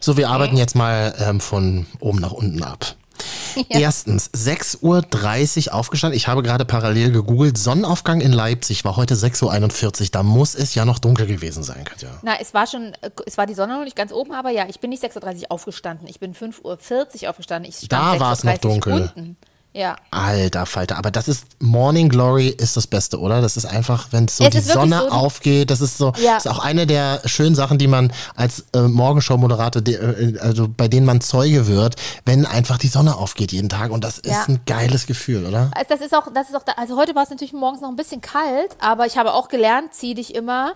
So, 0.00 0.16
wir 0.16 0.28
arbeiten 0.28 0.56
jetzt 0.56 0.74
mal 0.76 1.14
ähm, 1.20 1.40
von 1.40 1.86
oben 2.00 2.18
nach 2.20 2.32
unten 2.32 2.62
ab. 2.62 2.94
Erstens, 3.68 4.30
6.30 4.30 5.68
Uhr 5.68 5.74
aufgestanden. 5.74 6.16
Ich 6.16 6.28
habe 6.28 6.42
gerade 6.42 6.64
parallel 6.64 7.12
gegoogelt. 7.12 7.58
Sonnenaufgang 7.58 8.20
in 8.20 8.32
Leipzig 8.32 8.84
war 8.84 8.96
heute 8.96 9.14
6.41 9.14 10.00
Uhr. 10.00 10.08
Da 10.12 10.22
muss 10.22 10.54
es 10.54 10.74
ja 10.74 10.84
noch 10.84 10.98
dunkel 10.98 11.26
gewesen 11.26 11.62
sein, 11.62 11.84
Katja. 11.84 12.10
Na, 12.22 12.34
es 12.40 12.54
war 12.54 12.66
schon, 12.66 12.92
äh, 13.00 13.10
es 13.26 13.38
war 13.38 13.46
die 13.46 13.54
Sonne 13.54 13.76
noch 13.76 13.84
nicht 13.84 13.96
ganz 13.96 14.12
oben, 14.12 14.32
aber 14.32 14.50
ja, 14.50 14.66
ich 14.68 14.80
bin 14.80 14.90
nicht 14.90 15.02
6.30 15.02 15.42
Uhr 15.42 15.52
aufgestanden. 15.52 16.08
Ich 16.08 16.20
bin 16.20 16.34
5.40 16.34 17.22
Uhr 17.24 17.30
aufgestanden. 17.30 17.68
Ich 17.68 17.76
stand 17.76 17.92
Da 17.92 18.20
war 18.20 18.32
es 18.32 18.44
noch 18.44 18.52
6.30 18.52 18.54
Uhr 18.54 18.70
dunkel. 18.70 18.92
Unten. 18.92 19.36
Ja. 19.76 19.96
Alter 20.10 20.64
Falter, 20.64 20.96
aber 20.96 21.10
das 21.10 21.28
ist 21.28 21.44
Morning 21.60 22.08
Glory 22.08 22.48
ist 22.48 22.78
das 22.78 22.86
Beste, 22.86 23.20
oder? 23.20 23.42
Das 23.42 23.58
ist 23.58 23.66
einfach, 23.66 24.08
wenn 24.10 24.26
so 24.26 24.42
Es 24.44 24.50
die 24.52 24.60
Sonne 24.60 25.00
so, 25.00 25.08
aufgeht, 25.10 25.70
das 25.70 25.82
ist 25.82 25.98
so, 25.98 26.14
Ja. 26.18 26.38
ist 26.38 26.48
auch 26.48 26.60
eine 26.60 26.86
der 26.86 27.20
schönen 27.26 27.54
Sachen, 27.54 27.76
die 27.76 27.86
man 27.86 28.10
als 28.36 28.64
äh, 28.74 28.80
Morgenshow-Moderator, 28.80 29.82
die, 29.82 29.92
äh, 29.94 30.38
also 30.38 30.66
bei 30.74 30.88
denen 30.88 31.04
man 31.04 31.20
Zeuge 31.20 31.66
wird, 31.66 31.96
wenn 32.24 32.46
einfach 32.46 32.78
die 32.78 32.88
Sonne 32.88 33.16
aufgeht 33.16 33.52
jeden 33.52 33.68
Tag 33.68 33.90
und 33.90 34.02
das 34.02 34.16
ist 34.18 34.30
Ja. 34.32 34.44
ein 34.48 34.60
geiles 34.64 35.06
Gefühl, 35.06 35.44
oder? 35.44 35.70
Also 35.74 35.88
das 35.90 36.00
ist 36.00 36.14
auch, 36.14 36.28
das 36.32 36.48
ist 36.48 36.56
auch, 36.56 36.62
da, 36.64 36.72
also 36.78 36.96
heute 36.96 37.14
war 37.14 37.24
es 37.24 37.30
natürlich 37.30 37.52
morgens 37.52 37.82
noch 37.82 37.90
ein 37.90 37.96
bisschen 37.96 38.22
kalt, 38.22 38.70
aber 38.80 39.04
ich 39.04 39.18
habe 39.18 39.34
auch 39.34 39.48
gelernt, 39.48 39.92
zieh 39.92 40.14
dich 40.14 40.34
immer 40.34 40.72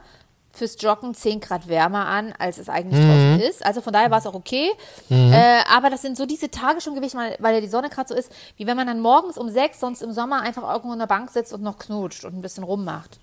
fürs 0.53 0.77
Joggen 0.81 1.15
10 1.15 1.41
Grad 1.41 1.69
wärmer 1.69 2.07
an, 2.07 2.35
als 2.39 2.59
es 2.59 2.69
eigentlich 2.69 3.05
draußen 3.05 3.41
ist. 3.41 3.65
Also 3.65 3.81
von 3.81 3.93
daher 3.93 4.11
war 4.11 4.19
es 4.19 4.27
auch 4.27 4.35
okay. 4.35 4.71
Äh, 5.11 5.61
aber 5.73 5.91
das 5.91 6.03
sind 6.03 6.17
so 6.17 6.27
diese 6.27 6.51
Tage 6.51 6.81
schon 6.81 6.95
gewesen, 6.95 7.19
weil, 7.39 7.55
ja 7.55 7.61
die 7.61 7.69
Sonne 7.69 7.89
gerade 7.89 8.09
so 8.09 8.15
ist, 8.15 8.31
wie 8.57 8.67
wenn 8.67 8.77
man 8.77 8.87
dann 8.87 9.01
morgens 9.01 9.39
um 9.39 9.49
sechs 9.49 9.81
sonst 9.81 10.03
im 10.03 10.13
Sommer 10.13 10.43
einfach 10.43 10.63
irgendwo 10.63 10.93
in 10.93 10.99
der 10.99 11.07
Bank 11.07 11.31
sitzt 11.31 11.53
und 11.53 11.63
noch 11.63 11.79
knutscht 11.79 12.25
und 12.25 12.35
ein 12.35 12.43
bisschen 12.43 12.65
rummacht. 12.65 13.19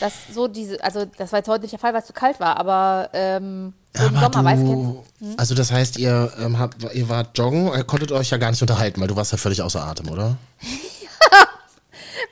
Das 0.00 0.14
so 0.32 0.48
diese, 0.48 0.82
also 0.82 1.04
das 1.04 1.32
war 1.32 1.40
jetzt 1.40 1.48
heute 1.48 1.62
nicht 1.62 1.72
der 1.72 1.78
Fall, 1.78 1.92
weil 1.92 2.00
es 2.00 2.06
zu 2.06 2.14
kalt 2.14 2.40
war, 2.40 2.56
aber 2.56 3.10
ähm, 3.12 3.74
so 3.94 4.06
im 4.06 4.16
Aber 4.16 4.32
Sommer, 4.32 4.50
weißt 4.50 4.62
du, 4.62 5.04
du, 5.20 5.34
also 5.36 5.54
das 5.54 5.70
heißt, 5.70 5.98
ihr, 5.98 6.32
ähm, 6.40 6.58
habt, 6.58 6.82
ihr 6.94 7.08
wart 7.10 7.36
joggen, 7.36 7.66
ihr 7.66 7.84
konntet 7.84 8.10
euch 8.10 8.30
ja 8.30 8.38
gar 8.38 8.50
nicht 8.50 8.62
unterhalten, 8.62 9.00
weil 9.02 9.08
du 9.08 9.16
warst 9.16 9.32
ja 9.32 9.38
völlig 9.38 9.60
außer 9.60 9.82
Atem, 9.84 10.08
oder? 10.08 10.36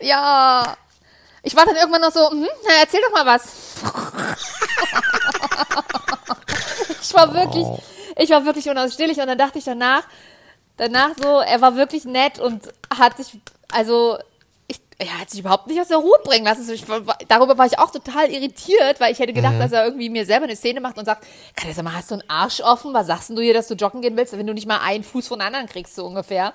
Ja. 0.00 0.76
Ich 1.42 1.56
war 1.56 1.64
dann 1.64 1.76
irgendwann 1.76 2.02
noch 2.02 2.12
so, 2.12 2.30
hm, 2.30 2.46
na, 2.64 2.70
erzähl 2.80 3.00
doch 3.00 3.12
mal 3.12 3.26
was. 3.26 3.44
ich 7.02 7.14
war 7.14 7.34
wirklich, 7.34 7.66
ich 8.16 8.30
war 8.30 8.44
wirklich 8.44 8.68
unausstehlich 8.68 9.18
und 9.18 9.26
dann 9.26 9.38
dachte 9.38 9.58
ich 9.58 9.64
danach, 9.64 10.02
danach 10.76 11.10
so, 11.16 11.40
er 11.40 11.60
war 11.60 11.76
wirklich 11.76 12.04
nett 12.04 12.38
und 12.38 12.68
hat 12.98 13.16
sich, 13.16 13.38
also, 13.72 14.18
ich, 14.68 14.80
er 14.98 15.18
hat 15.18 15.30
sich 15.30 15.40
überhaupt 15.40 15.66
nicht 15.66 15.80
aus 15.80 15.88
der 15.88 15.96
Ruhe 15.96 16.18
bringen 16.24 16.44
lassen. 16.44 16.70
Ich, 16.70 16.84
darüber 17.26 17.56
war 17.56 17.66
ich 17.66 17.78
auch 17.78 17.90
total 17.90 18.30
irritiert, 18.30 19.00
weil 19.00 19.12
ich 19.12 19.18
hätte 19.18 19.32
gedacht, 19.32 19.58
dass 19.58 19.72
er 19.72 19.86
irgendwie 19.86 20.10
mir 20.10 20.26
selber 20.26 20.44
eine 20.44 20.56
Szene 20.56 20.82
macht 20.82 20.98
und 20.98 21.06
sagt, 21.06 21.26
kann 21.56 21.72
sag 21.72 21.84
mal, 21.84 21.94
hast 21.94 22.10
du 22.10 22.16
einen 22.16 22.28
Arsch 22.28 22.60
offen? 22.60 22.92
Was 22.92 23.06
sagst 23.06 23.30
du 23.30 23.40
hier, 23.40 23.54
dass 23.54 23.68
du 23.68 23.74
joggen 23.74 24.02
gehen 24.02 24.16
willst, 24.16 24.36
wenn 24.36 24.46
du 24.46 24.52
nicht 24.52 24.66
mal 24.68 24.80
einen 24.80 25.04
Fuß 25.04 25.26
von 25.26 25.40
anderen 25.40 25.66
kriegst, 25.66 25.94
so 25.94 26.04
ungefähr. 26.04 26.52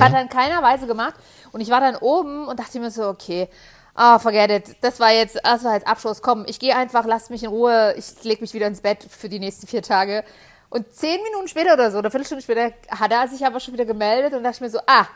Hat 0.00 0.14
er 0.14 0.22
in 0.22 0.30
keiner 0.30 0.62
Weise 0.62 0.86
gemacht. 0.86 1.14
Und 1.52 1.60
ich 1.60 1.68
war 1.68 1.80
dann 1.80 1.96
oben 1.96 2.48
und 2.48 2.58
dachte 2.58 2.80
mir 2.80 2.90
so, 2.90 3.08
okay, 3.08 3.48
ah, 3.96 4.18
forget 4.18 4.50
it. 4.50 4.76
Das 4.80 5.00
war 5.00 5.12
jetzt, 5.12 5.40
das 5.42 5.64
war 5.64 5.74
jetzt 5.74 5.86
Abschluss. 5.86 6.22
Komm, 6.22 6.44
ich 6.46 6.58
gehe 6.58 6.76
einfach, 6.76 7.04
lasst 7.06 7.30
mich 7.30 7.42
in 7.42 7.48
Ruhe. 7.48 7.94
Ich 7.98 8.22
leg 8.22 8.40
mich 8.40 8.54
wieder 8.54 8.66
ins 8.66 8.80
Bett 8.80 9.04
für 9.08 9.28
die 9.28 9.38
nächsten 9.38 9.66
vier 9.66 9.82
Tage. 9.82 10.24
Und 10.68 10.92
zehn 10.94 11.22
Minuten 11.22 11.48
später 11.48 11.74
oder 11.74 11.90
so, 11.90 11.98
oder 11.98 12.10
Viertelstunde 12.10 12.42
später, 12.42 12.72
hat 12.90 13.10
er 13.10 13.28
sich 13.28 13.44
aber 13.44 13.60
schon 13.60 13.74
wieder 13.74 13.84
gemeldet 13.84 14.34
und 14.34 14.42
dachte 14.42 14.56
ich 14.56 14.60
mir 14.60 14.70
so, 14.70 14.80
ah, 14.86 15.06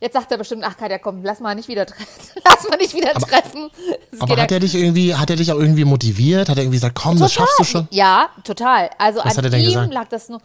jetzt 0.00 0.12
sagt 0.12 0.30
er 0.30 0.38
bestimmt, 0.38 0.64
ach 0.64 0.76
Katja, 0.76 0.98
komm, 0.98 1.24
lass 1.24 1.40
mal 1.40 1.54
nicht 1.54 1.68
wieder 1.68 1.86
treffen. 1.86 2.06
lass 2.44 2.68
mal 2.68 2.76
nicht 2.76 2.94
wieder 2.94 3.12
treffen. 3.14 3.70
Das 4.10 4.20
Aber 4.20 4.36
hat 4.40 4.52
er 4.52 4.60
dich 4.60 4.74
irgendwie, 4.74 5.14
hat 5.14 5.30
er 5.30 5.36
dich 5.36 5.50
auch 5.50 5.58
irgendwie 5.58 5.84
motiviert? 5.84 6.48
Hat 6.48 6.56
er 6.56 6.62
irgendwie 6.64 6.76
gesagt, 6.76 6.98
komm, 7.00 7.18
das 7.18 7.32
schaffst 7.32 7.58
du 7.58 7.64
schon? 7.64 7.88
Ja, 7.90 8.28
total. 8.44 8.90
Also 8.98 9.20
Was 9.24 9.38
an 9.38 9.46
ihm 9.46 9.64
gesagt? 9.64 9.92
lag 9.92 10.08
das 10.08 10.28
nur, 10.28 10.40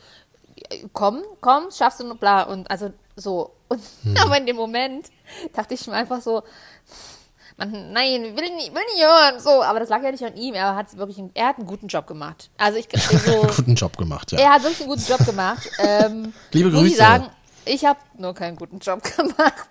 komm, 0.94 1.22
komm, 1.42 1.66
schaffst 1.76 2.00
du 2.00 2.06
nur, 2.06 2.16
bla, 2.16 2.44
und 2.44 2.72
also 2.72 2.92
so. 3.16 3.52
Und 3.68 3.82
Hm. 4.04 4.16
aber 4.22 4.38
in 4.38 4.46
dem 4.46 4.56
Moment 4.56 5.08
dachte 5.54 5.74
ich 5.74 5.86
mir 5.88 5.94
einfach 5.94 6.22
so, 6.22 6.44
man, 7.58 7.92
nein, 7.92 8.22
will 8.38 8.56
nicht, 8.56 8.74
will 8.74 8.82
nicht 8.94 9.04
hören, 9.04 9.40
so. 9.40 9.64
Aber 9.64 9.80
das 9.80 9.90
lag 9.90 10.02
ja 10.04 10.12
nicht 10.12 10.24
an 10.24 10.36
ihm. 10.36 10.54
Er 10.54 10.76
hat 10.76 10.96
wirklich, 10.98 11.18
einen, 11.18 11.32
er 11.34 11.48
hat 11.48 11.58
einen 11.58 11.68
guten 11.68 11.88
Job 11.88 12.08
gemacht. 12.08 12.50
Also 12.58 12.78
ich, 12.80 12.88
so, 13.26 13.42
Guten 13.56 13.76
Job 13.76 13.98
gemacht, 13.98 14.32
ja. 14.32 14.40
er 14.40 14.50
hat 14.54 14.64
wirklich 14.64 14.82
einen 14.82 14.90
guten 14.90 15.06
Job 15.08 15.26
gemacht. 15.26 15.70
Ähm, 15.80 16.34
Liebe 16.52 16.70
muss 16.70 16.82
ich 16.84 16.90
Grüße. 16.90 16.98
sagen, 16.98 17.28
ich 17.66 17.84
habe 17.86 18.00
nur 18.18 18.34
keinen 18.34 18.56
guten 18.56 18.80
Job 18.80 19.02
gemacht. 19.18 19.68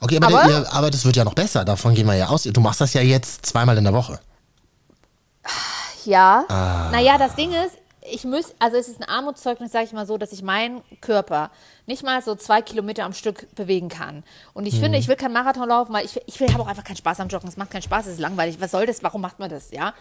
Okay, 0.00 0.18
aber, 0.22 0.26
Aber- 0.42 0.48
ihr, 0.50 0.72
aber 0.72 0.90
das 0.90 1.04
wird 1.04 1.16
ja 1.16 1.24
noch 1.24 1.34
besser, 1.34 1.64
davon 1.64 1.94
gehen 1.94 2.06
wir 2.06 2.14
ja 2.14 2.28
aus. 2.28 2.42
Du 2.44 2.60
machst 2.60 2.80
das 2.80 2.92
ja 2.94 3.00
jetzt 3.02 3.44
zweimal 3.46 3.76
in 3.78 3.84
der 3.84 3.92
Woche. 3.92 4.20
Ja. 6.04 6.44
Ah. 6.48 6.90
Naja, 6.90 7.16
das 7.18 7.34
Ding 7.36 7.52
ist, 7.52 7.76
ich 8.10 8.24
muss, 8.24 8.54
also 8.58 8.76
es 8.76 8.88
ist 8.88 9.00
ein 9.00 9.08
Armutszeugnis, 9.08 9.70
sage 9.72 9.84
ich 9.84 9.92
mal 9.92 10.06
so, 10.06 10.18
dass 10.18 10.32
ich 10.32 10.42
meinen 10.42 10.82
Körper 11.00 11.50
nicht 11.86 12.02
mal 12.02 12.20
so 12.22 12.34
zwei 12.34 12.60
Kilometer 12.62 13.04
am 13.04 13.12
Stück 13.12 13.54
bewegen 13.54 13.88
kann. 13.88 14.24
Und 14.54 14.66
ich 14.66 14.74
Mhm. 14.74 14.80
finde, 14.80 14.98
ich 14.98 15.08
will 15.08 15.16
keinen 15.16 15.32
Marathon 15.32 15.68
laufen, 15.68 15.92
weil 15.92 16.04
ich, 16.04 16.20
ich 16.26 16.40
will, 16.40 16.52
habe 16.52 16.62
auch 16.62 16.66
einfach 16.66 16.84
keinen 16.84 16.96
Spaß 16.96 17.20
am 17.20 17.28
Joggen. 17.28 17.48
Es 17.48 17.56
macht 17.56 17.70
keinen 17.70 17.82
Spaß, 17.82 18.06
es 18.06 18.14
ist 18.14 18.20
langweilig. 18.20 18.60
Was 18.60 18.70
soll 18.72 18.86
das? 18.86 19.02
Warum 19.02 19.20
macht 19.20 19.38
man 19.38 19.50
das? 19.50 19.70
Ja. 19.70 19.94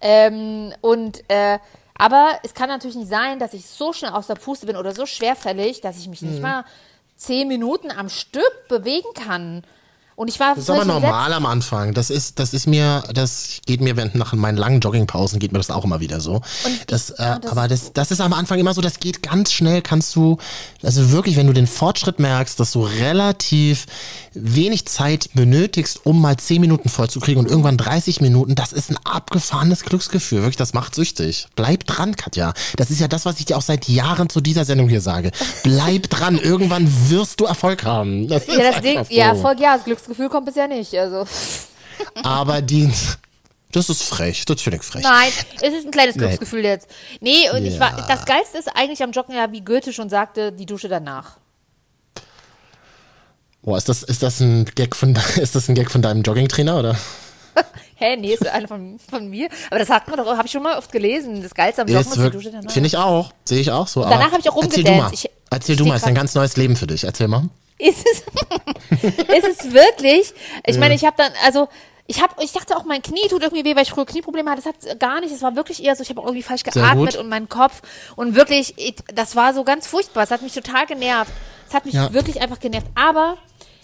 Ähm, 0.00 0.72
und 0.80 1.22
äh, 1.28 1.58
aber 2.00 2.38
es 2.44 2.54
kann 2.54 2.68
natürlich 2.68 2.96
nicht 2.96 3.08
sein, 3.10 3.38
dass 3.40 3.54
ich 3.54 3.66
so 3.66 3.92
schnell 3.92 4.12
aus 4.12 4.28
der 4.28 4.36
Puste 4.36 4.66
bin 4.66 4.76
oder 4.76 4.94
so 4.94 5.04
schwerfällig, 5.04 5.80
dass 5.80 5.98
ich 5.98 6.06
mich 6.08 6.22
Mhm. 6.22 6.28
nicht 6.30 6.42
mal 6.42 6.64
zehn 7.16 7.48
Minuten 7.48 7.90
am 7.90 8.08
Stück 8.08 8.68
bewegen 8.68 9.08
kann. 9.14 9.64
Und 10.18 10.26
ich 10.26 10.40
war 10.40 10.56
Das 10.56 10.64
ist 10.64 10.70
aber 10.70 10.84
normal 10.84 11.32
am 11.32 11.46
Anfang. 11.46 11.94
Das 11.94 12.10
ist, 12.10 12.40
das 12.40 12.52
ist 12.52 12.66
mir, 12.66 13.04
das 13.14 13.60
geht 13.66 13.80
mir 13.80 13.96
während 13.96 14.16
nach 14.16 14.32
meinen 14.32 14.56
langen 14.58 14.80
Joggingpausen 14.80 15.38
geht 15.38 15.52
mir 15.52 15.58
das 15.58 15.70
auch 15.70 15.84
immer 15.84 16.00
wieder 16.00 16.20
so. 16.20 16.40
das, 16.88 17.10
äh, 17.10 17.22
ja, 17.22 17.38
das- 17.38 17.52
aber 17.52 17.68
das, 17.68 17.92
das 17.92 18.10
ist 18.10 18.20
am 18.20 18.32
Anfang 18.32 18.58
immer 18.58 18.74
so, 18.74 18.80
das 18.80 18.98
geht 18.98 19.22
ganz 19.22 19.52
schnell, 19.52 19.80
kannst 19.80 20.16
du, 20.16 20.38
also 20.82 21.12
wirklich, 21.12 21.36
wenn 21.36 21.46
du 21.46 21.52
den 21.52 21.68
Fortschritt 21.68 22.18
merkst, 22.18 22.58
dass 22.58 22.72
du 22.72 22.82
relativ 22.82 23.86
wenig 24.34 24.86
Zeit 24.86 25.30
benötigst, 25.34 26.00
um 26.04 26.20
mal 26.20 26.36
10 26.36 26.60
Minuten 26.60 26.88
voll 26.88 27.08
zu 27.08 27.20
kriegen 27.20 27.38
und 27.38 27.48
irgendwann 27.48 27.76
30 27.76 28.20
Minuten, 28.20 28.56
das 28.56 28.72
ist 28.72 28.90
ein 28.90 28.98
abgefahrenes 29.04 29.84
Glücksgefühl. 29.84 30.40
Wirklich, 30.40 30.56
das 30.56 30.74
macht 30.74 30.96
süchtig. 30.96 31.46
Bleib 31.54 31.86
dran, 31.86 32.16
Katja. 32.16 32.54
Das 32.76 32.90
ist 32.90 32.98
ja 33.00 33.06
das, 33.06 33.24
was 33.24 33.38
ich 33.38 33.44
dir 33.46 33.56
auch 33.56 33.62
seit 33.62 33.86
Jahren 33.88 34.28
zu 34.28 34.40
dieser 34.40 34.64
Sendung 34.64 34.88
hier 34.88 35.00
sage. 35.00 35.30
Bleib 35.62 36.10
dran, 36.10 36.38
irgendwann 36.42 36.88
wirst 37.08 37.38
du 37.38 37.44
Erfolg 37.44 37.84
haben. 37.84 38.26
Das 38.26 38.48
Ja, 38.48 38.72
das 38.72 38.80
Ding, 38.82 38.98
einfach 38.98 39.12
ja, 39.12 39.36
so. 39.36 39.42
voll, 39.42 39.54
ja, 39.60 39.76
das 39.76 39.84
Glücksgefühl 39.84 40.07
kommt 40.30 40.46
bisher 40.46 40.68
nicht. 40.68 40.94
Also. 40.94 41.26
Aber 42.22 42.62
die, 42.62 42.92
das 43.72 43.88
ist 43.90 44.02
frech, 44.02 44.44
das 44.44 44.60
finde 44.62 44.78
ich 44.78 44.84
frech. 44.84 45.02
Nein, 45.02 45.30
es 45.60 45.72
ist 45.74 45.84
ein 45.86 45.90
kleines 45.90 46.14
Nee. 46.16 46.22
Glücksgefühl 46.26 46.64
jetzt. 46.64 46.88
Nee, 47.20 47.50
und 47.52 47.64
ich 47.66 47.78
war, 47.80 47.98
Ja. 47.98 48.06
das 48.06 48.24
Geilste 48.24 48.58
ist 48.58 48.68
eigentlich 48.74 49.02
am 49.02 49.10
Joggen 49.12 49.34
ja, 49.34 49.50
wie 49.52 49.60
Goethe 49.62 49.92
schon 49.92 50.08
sagte, 50.08 50.52
die 50.52 50.66
Dusche 50.66 50.88
danach. 50.88 51.36
Boah, 53.62 53.76
ist 53.76 53.88
das, 53.88 54.02
ist 54.02 54.22
das 54.22 54.40
ein 54.40 54.64
Gag 54.74 54.94
von, 54.96 55.14
ist 55.36 55.54
das 55.54 55.68
ein 55.68 55.74
Gag 55.74 55.90
von 55.90 56.00
deinem 56.02 56.22
Joggingtrainer 56.22 56.78
oder? 56.78 56.96
Hä, 57.96 58.16
nee, 58.16 58.32
ist 58.32 58.46
einer 58.46 58.68
von, 58.68 58.98
von 59.10 59.28
mir. 59.28 59.48
Aber 59.70 59.80
das 59.80 59.88
sagt 59.88 60.06
man 60.08 60.16
doch, 60.18 60.26
habe 60.26 60.46
ich 60.46 60.52
schon 60.52 60.62
mal 60.62 60.78
oft 60.78 60.92
gelesen. 60.92 61.42
Das 61.42 61.52
Geilste 61.52 61.82
am 61.82 61.88
Joggen 61.88 62.00
ist, 62.12 62.16
Ist 62.16 62.24
die 62.26 62.30
Dusche 62.30 62.50
danach. 62.52 62.70
Finde 62.70 62.86
ich 62.86 62.96
auch, 62.96 63.32
sehe 63.44 63.60
ich 63.60 63.72
auch 63.72 63.88
so. 63.88 64.02
danach 64.02 64.16
aber 64.16 64.24
habe 64.32 64.40
ich 64.40 64.48
auch 64.48 64.62
Erzähl 64.62 64.84
du 64.84 64.90
mal, 64.92 64.96
rumgedanced. 65.00 65.24
Ich- 65.24 65.30
erzähl 65.50 65.76
du 65.76 65.84
mal, 65.84 65.96
ist 65.96 66.04
ein 66.04 66.14
ganz 66.14 66.34
neues 66.34 66.56
Leben 66.56 66.76
für 66.76 66.86
dich. 66.86 67.02
Erzähl 67.04 67.26
mal. 67.26 67.48
Ist 67.78 68.04
es, 68.10 68.22
ist 69.02 69.60
es 69.64 69.72
wirklich? 69.72 70.32
Ich 70.66 70.78
meine, 70.78 70.94
ich 70.94 71.04
habe 71.04 71.16
dann, 71.16 71.32
also, 71.44 71.68
ich 72.06 72.22
habe, 72.22 72.42
ich 72.42 72.52
dachte 72.52 72.76
auch, 72.76 72.84
mein 72.84 73.02
Knie 73.02 73.28
tut 73.28 73.42
irgendwie 73.42 73.64
weh, 73.64 73.76
weil 73.76 73.82
ich 73.82 73.90
früher 73.90 74.06
Knieprobleme 74.06 74.50
hatte. 74.50 74.62
Das 74.62 74.90
hat 74.90 74.98
gar 75.00 75.20
nicht. 75.20 75.30
Es 75.32 75.42
war 75.42 75.56
wirklich 75.56 75.84
eher 75.84 75.94
so, 75.94 76.02
ich 76.02 76.08
habe 76.08 76.20
irgendwie 76.22 76.42
falsch 76.42 76.62
geatmet 76.62 77.16
und 77.16 77.28
meinen 77.28 77.48
Kopf. 77.50 77.82
Und 78.16 78.34
wirklich, 78.34 78.72
ich, 78.78 78.94
das 79.14 79.36
war 79.36 79.52
so 79.52 79.62
ganz 79.62 79.86
furchtbar. 79.86 80.22
Es 80.22 80.30
hat 80.30 80.40
mich 80.40 80.54
total 80.54 80.86
genervt. 80.86 81.32
Es 81.68 81.74
hat 81.74 81.84
mich 81.84 81.94
Ja. 81.94 82.08
Mhm. 82.08 82.14
wirklich 82.14 82.40
einfach 82.40 82.60
genervt. 82.60 82.86
Aber 82.94 83.36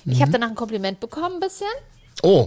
ich 0.07 0.23
habe 0.23 0.31
danach 0.33 0.49
ein 0.49 0.55
Kompliment 0.55 1.01
bekommen, 1.01 1.35
ein 1.35 1.41
bisschen. 1.41 1.67
Oh, 2.23 2.47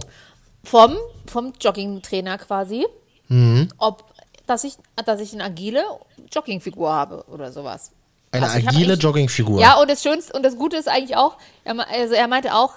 vom, 0.64 0.96
vom 1.26 1.52
Joggingtrainer 1.60 2.38
quasi, 2.38 2.84
Mhm. 3.28 3.68
ob, 3.78 4.04
dass 4.46 4.64
ich, 4.64 4.74
dass 5.04 5.20
ich 5.20 5.32
eine 5.32 5.44
agile 5.44 5.84
Joggingfigur 6.32 6.90
habe 6.90 7.24
oder 7.28 7.52
sowas. 7.52 7.92
Eine 8.32 8.50
Also 8.50 8.68
agile 8.68 8.94
Joggingfigur. 8.94 9.60
Ja, 9.60 9.80
und 9.80 9.90
das 9.90 10.02
Schönste 10.02 10.32
und 10.34 10.42
das 10.42 10.56
Gute 10.56 10.76
ist 10.76 10.88
eigentlich 10.88 11.16
auch, 11.16 11.36
er, 11.64 11.74
also 11.88 12.14
er 12.14 12.28
meinte 12.28 12.54
auch, 12.54 12.74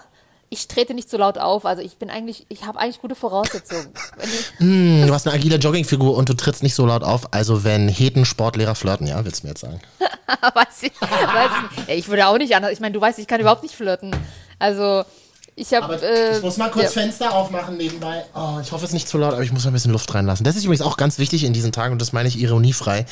ich 0.53 0.67
trete 0.67 0.93
nicht 0.93 1.09
so 1.09 1.17
laut 1.17 1.37
auf. 1.37 1.65
Also 1.65 1.81
ich 1.81 1.97
bin 1.97 2.09
eigentlich, 2.09 2.45
ich 2.49 2.65
habe 2.65 2.77
eigentlich 2.77 2.99
gute 3.01 3.15
Voraussetzungen. 3.15 3.87
Hm, 4.57 5.07
du 5.07 5.13
hast 5.13 5.25
eine 5.25 5.35
agile 5.35 5.55
Joggingfigur 5.55 6.15
und 6.15 6.29
du 6.29 6.33
trittst 6.35 6.61
nicht 6.61 6.75
so 6.75 6.85
laut 6.85 7.03
auf. 7.03 7.33
Also 7.33 7.63
wenn 7.63 7.87
Heten 7.87 8.25
Sportlehrer 8.25 8.75
flirten, 8.75 9.07
ja, 9.07 9.23
willst 9.25 9.41
du 9.41 9.47
mir 9.47 9.51
jetzt 9.51 9.61
sagen? 9.61 9.79
weiß 10.53 10.83
ich, 10.83 11.01
weiß 11.01 11.51
ich, 11.77 11.87
ja, 11.87 11.95
ich 11.95 12.07
würde 12.09 12.27
auch 12.27 12.37
nicht 12.37 12.53
anders. 12.55 12.71
Ich 12.71 12.79
meine, 12.79 12.93
du 12.93 13.01
weißt, 13.01 13.17
ich 13.19 13.27
kann 13.27 13.39
überhaupt 13.39 13.63
nicht 13.63 13.75
flirten. 13.75 14.15
Also 14.59 15.03
ich 15.55 15.73
habe. 15.73 15.95
Äh, 16.01 16.39
ja. 16.41 16.87
Fenster 16.89 17.33
aufmachen 17.33 17.77
nebenbei. 17.77 18.25
Oh, 18.33 18.59
ich 18.61 18.71
hoffe, 18.71 18.83
es 18.85 18.89
ist 18.91 18.93
nicht 18.93 19.07
zu 19.07 19.17
laut, 19.17 19.33
aber 19.33 19.43
ich 19.43 19.51
muss 19.51 19.63
mal 19.63 19.71
ein 19.71 19.73
bisschen 19.73 19.91
Luft 19.91 20.13
reinlassen. 20.13 20.43
Das 20.43 20.55
ist 20.55 20.63
übrigens 20.63 20.81
auch 20.81 20.97
ganz 20.97 21.17
wichtig 21.19 21.43
in 21.43 21.53
diesen 21.53 21.71
Tagen 21.71 21.91
und 21.93 22.01
das 22.01 22.13
meine 22.13 22.27
ich 22.29 22.39
ironiefrei. 22.39 23.05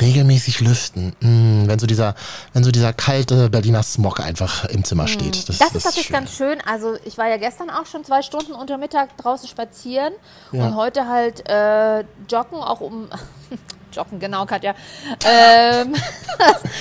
Regelmäßig 0.00 0.60
lüften. 0.60 1.14
Mm, 1.20 1.68
wenn 1.68 1.78
so 1.78 1.86
dieser, 1.86 2.14
wenn 2.52 2.64
so 2.64 2.70
dieser 2.72 2.92
kalte 2.92 3.48
Berliner 3.48 3.82
Smog 3.82 4.20
einfach 4.20 4.64
im 4.66 4.84
Zimmer 4.84 5.08
steht. 5.08 5.48
Das, 5.48 5.58
Das 5.58 5.74
ist 5.74 5.84
natürlich 5.84 6.06
schön. 6.06 6.14
ganz 6.16 6.36
schön. 6.36 6.58
Also 6.66 6.96
ich 7.04 7.16
war 7.16 7.28
ja 7.28 7.36
gestern 7.36 7.70
auch 7.70 7.86
schon 7.86 8.04
zwei 8.04 8.22
Stunden 8.22 8.52
unter 8.52 8.76
Mittag 8.78 9.16
draußen 9.16 9.48
spazieren 9.48 10.12
Ja. 10.52 10.64
und 10.66 10.76
heute 10.76 11.08
halt 11.08 11.48
äh, 11.48 12.00
joggen, 12.28 12.58
auch 12.58 12.80
um 12.80 13.08
joggen, 13.92 14.18
genau, 14.18 14.44
Katja. 14.46 14.74
Ähm, 15.26 15.94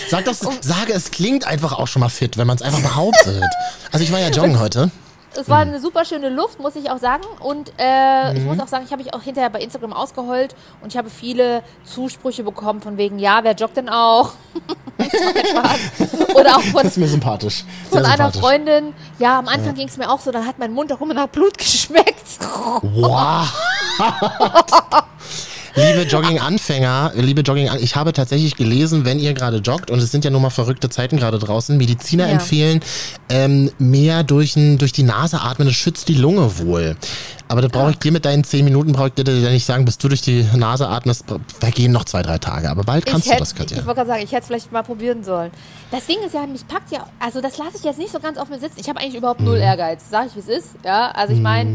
Sag 0.09 0.25
das, 0.25 0.39
sage, 0.61 0.93
es 0.93 1.11
klingt 1.11 1.45
einfach 1.45 1.73
auch 1.73 1.87
schon 1.87 1.99
mal 1.99 2.09
fit, 2.09 2.37
wenn 2.37 2.47
man 2.47 2.55
es 2.57 2.61
einfach 2.63 2.81
behauptet. 2.81 3.43
Also 3.91 4.03
ich 4.03 4.11
war 4.11 4.19
ja 4.19 4.29
joggen 4.29 4.59
heute. 4.59 4.89
Es 5.39 5.49
war 5.49 5.59
eine 5.59 5.79
super 5.79 6.05
schöne 6.05 6.29
Luft, 6.29 6.59
muss 6.59 6.75
ich 6.75 6.89
auch 6.89 6.97
sagen. 6.99 7.23
Und 7.39 7.71
äh, 7.79 8.33
ich 8.37 8.43
muss 8.43 8.59
auch 8.59 8.67
sagen, 8.67 8.83
ich 8.85 8.91
habe 8.91 9.03
mich 9.03 9.13
auch 9.13 9.21
hinterher 9.21 9.49
bei 9.49 9.59
Instagram 9.59 9.93
ausgeheult 9.93 10.55
und 10.81 10.91
ich 10.91 10.97
habe 10.97 11.09
viele 11.09 11.63
Zusprüche 11.85 12.43
bekommen 12.43 12.81
von 12.81 12.97
wegen, 12.97 13.19
ja, 13.19 13.39
wer 13.43 13.53
joggt 13.53 13.77
denn 13.77 13.89
auch? 13.89 14.31
Oder 16.35 16.57
auch 16.57 16.61
von, 16.61 16.83
Das 16.83 16.91
ist 16.93 16.97
mir 16.97 17.07
sympathisch. 17.07 17.63
von 17.89 18.03
Sehr 18.03 18.11
einer 18.13 18.31
sympathisch. 18.31 18.41
Freundin. 18.41 18.93
Ja, 19.19 19.39
am 19.39 19.47
Anfang 19.47 19.75
ging 19.75 19.87
es 19.87 19.97
mir 19.97 20.09
auch 20.09 20.19
so, 20.19 20.31
dann 20.31 20.45
hat 20.47 20.59
mein 20.59 20.73
Mund 20.73 20.91
auch 20.93 21.01
immer 21.01 21.13
nach 21.13 21.27
Blut 21.27 21.57
geschmeckt. 21.57 22.39
Wow. 22.81 23.47
liebe 25.75 26.03
Jogging-Anfänger, 26.07 27.13
liebe 27.15 27.41
jogging 27.41 27.69
ich 27.79 27.95
habe 27.95 28.13
tatsächlich 28.13 28.55
gelesen, 28.55 29.05
wenn 29.05 29.19
ihr 29.19 29.33
gerade 29.33 29.57
joggt, 29.57 29.89
und 29.91 29.99
es 29.99 30.11
sind 30.11 30.23
ja 30.25 30.31
nun 30.31 30.41
mal 30.41 30.49
verrückte 30.49 30.89
Zeiten 30.89 31.17
gerade 31.17 31.39
draußen, 31.39 31.77
Mediziner 31.77 32.25
Ja. 32.27 32.33
empfehlen, 32.33 32.81
ähm, 33.29 33.71
mehr 33.79 34.23
durch, 34.23 34.55
n- 34.55 34.77
durch 34.77 34.91
die 34.91 35.03
Nase 35.03 35.41
atmen, 35.41 35.67
das 35.67 35.75
schützt 35.75 36.07
die 36.09 36.15
Lunge 36.15 36.57
wohl. 36.59 36.95
Aber 37.53 37.61
das 37.61 37.71
brauche 37.71 37.91
ich 37.91 37.99
dir 37.99 38.11
mit 38.11 38.25
deinen 38.25 38.43
zehn 38.43 38.65
Minuten, 38.65 38.93
brauche 38.93 39.09
ich 39.09 39.13
dir 39.13 39.31
ja 39.31 39.51
nicht 39.51 39.63
sagen, 39.63 39.85
bis 39.85 39.99
du 39.99 40.07
durch 40.09 40.21
die 40.23 40.41
Nase 40.55 40.87
atmest, 40.89 41.25
vergehen 41.59 41.91
noch 41.91 42.03
zwei, 42.03 42.23
drei 42.23 42.39
Tage. 42.39 42.67
Aber 42.67 42.81
bald 42.83 43.05
kannst 43.05 43.27
ich 43.27 43.29
du 43.29 43.35
hätt- 43.35 43.41
das, 43.41 43.53
Katja. 43.53 43.77
Ich 43.77 43.85
wollte 43.85 43.97
gerade 43.99 44.07
sagen, 44.09 44.23
ich 44.23 44.31
hätte 44.31 44.41
es 44.41 44.47
vielleicht 44.47 44.71
mal 44.71 44.81
probieren 44.81 45.23
sollen. 45.23 45.51
Das 45.91 46.07
Ding 46.07 46.17
ist 46.25 46.33
ja, 46.33 46.47
mich 46.47 46.67
packt 46.67 46.91
ja, 46.91 47.05
also 47.19 47.41
das 47.41 47.59
lasse 47.59 47.77
ich 47.77 47.83
jetzt 47.83 47.99
nicht 47.99 48.11
so 48.11 48.19
ganz 48.19 48.39
auf 48.39 48.49
mir 48.49 48.57
sitzen. 48.57 48.79
Ich 48.79 48.89
habe 48.89 48.99
eigentlich 48.99 49.13
überhaupt 49.13 49.39
null 49.41 49.57
Ehrgeiz, 49.57 50.09
sage 50.09 50.29
ich, 50.29 50.35
wie 50.35 50.39
es 50.39 50.47
ist. 50.47 50.69
Ja, 50.83 51.11
also 51.11 51.31
ich 51.35 51.39
meine, 51.39 51.69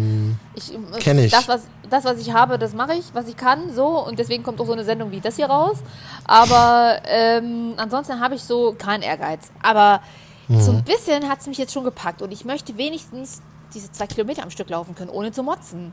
ich, 0.56 0.73
Mhm. 0.76 0.87
Kenn 0.99 1.18
ich. 1.20 1.30
Das, 1.30 1.47
was, 1.47 1.61
das, 1.88 2.04
was 2.04 2.18
ich 2.18 2.32
habe, 2.32 2.58
das 2.58 2.75
mache 2.75 2.94
ich, 2.94 3.04
was 3.12 3.28
ich 3.28 3.37
kann, 3.37 3.73
so. 3.73 4.04
Und 4.04 4.18
deswegen 4.18 4.42
kommt 4.42 4.61
auch 4.61 4.66
so 4.66 4.73
eine 4.73 4.85
Sendung 4.85 5.12
wie 5.12 5.20
das 5.20 5.37
hier 5.37 5.47
raus. 5.47 5.76
Aber 6.25 6.97
ähm, 7.06 7.75
ansonsten 7.76 8.18
habe 8.20 8.35
ich 8.35 8.42
so 8.42 8.75
keinen 8.76 9.02
Ehrgeiz. 9.02 9.50
Aber 9.62 10.00
Mhm. 10.49 10.61
so 10.61 10.73
ein 10.73 10.82
bisschen 10.82 11.28
hat 11.28 11.40
es 11.40 11.47
mich 11.47 11.58
jetzt 11.58 11.73
schon 11.73 11.85
gepackt. 11.85 12.20
Und 12.23 12.32
ich 12.32 12.44
möchte 12.44 12.76
wenigstens 12.78 13.42
diese 13.75 13.90
zwei 13.92 14.06
Kilometer 14.06 14.42
am 14.42 14.50
Stück 14.50 14.68
laufen 14.70 14.94
können, 14.94 15.10
ohne 15.10 15.32
zu 15.32 15.42
motzen. 15.42 15.92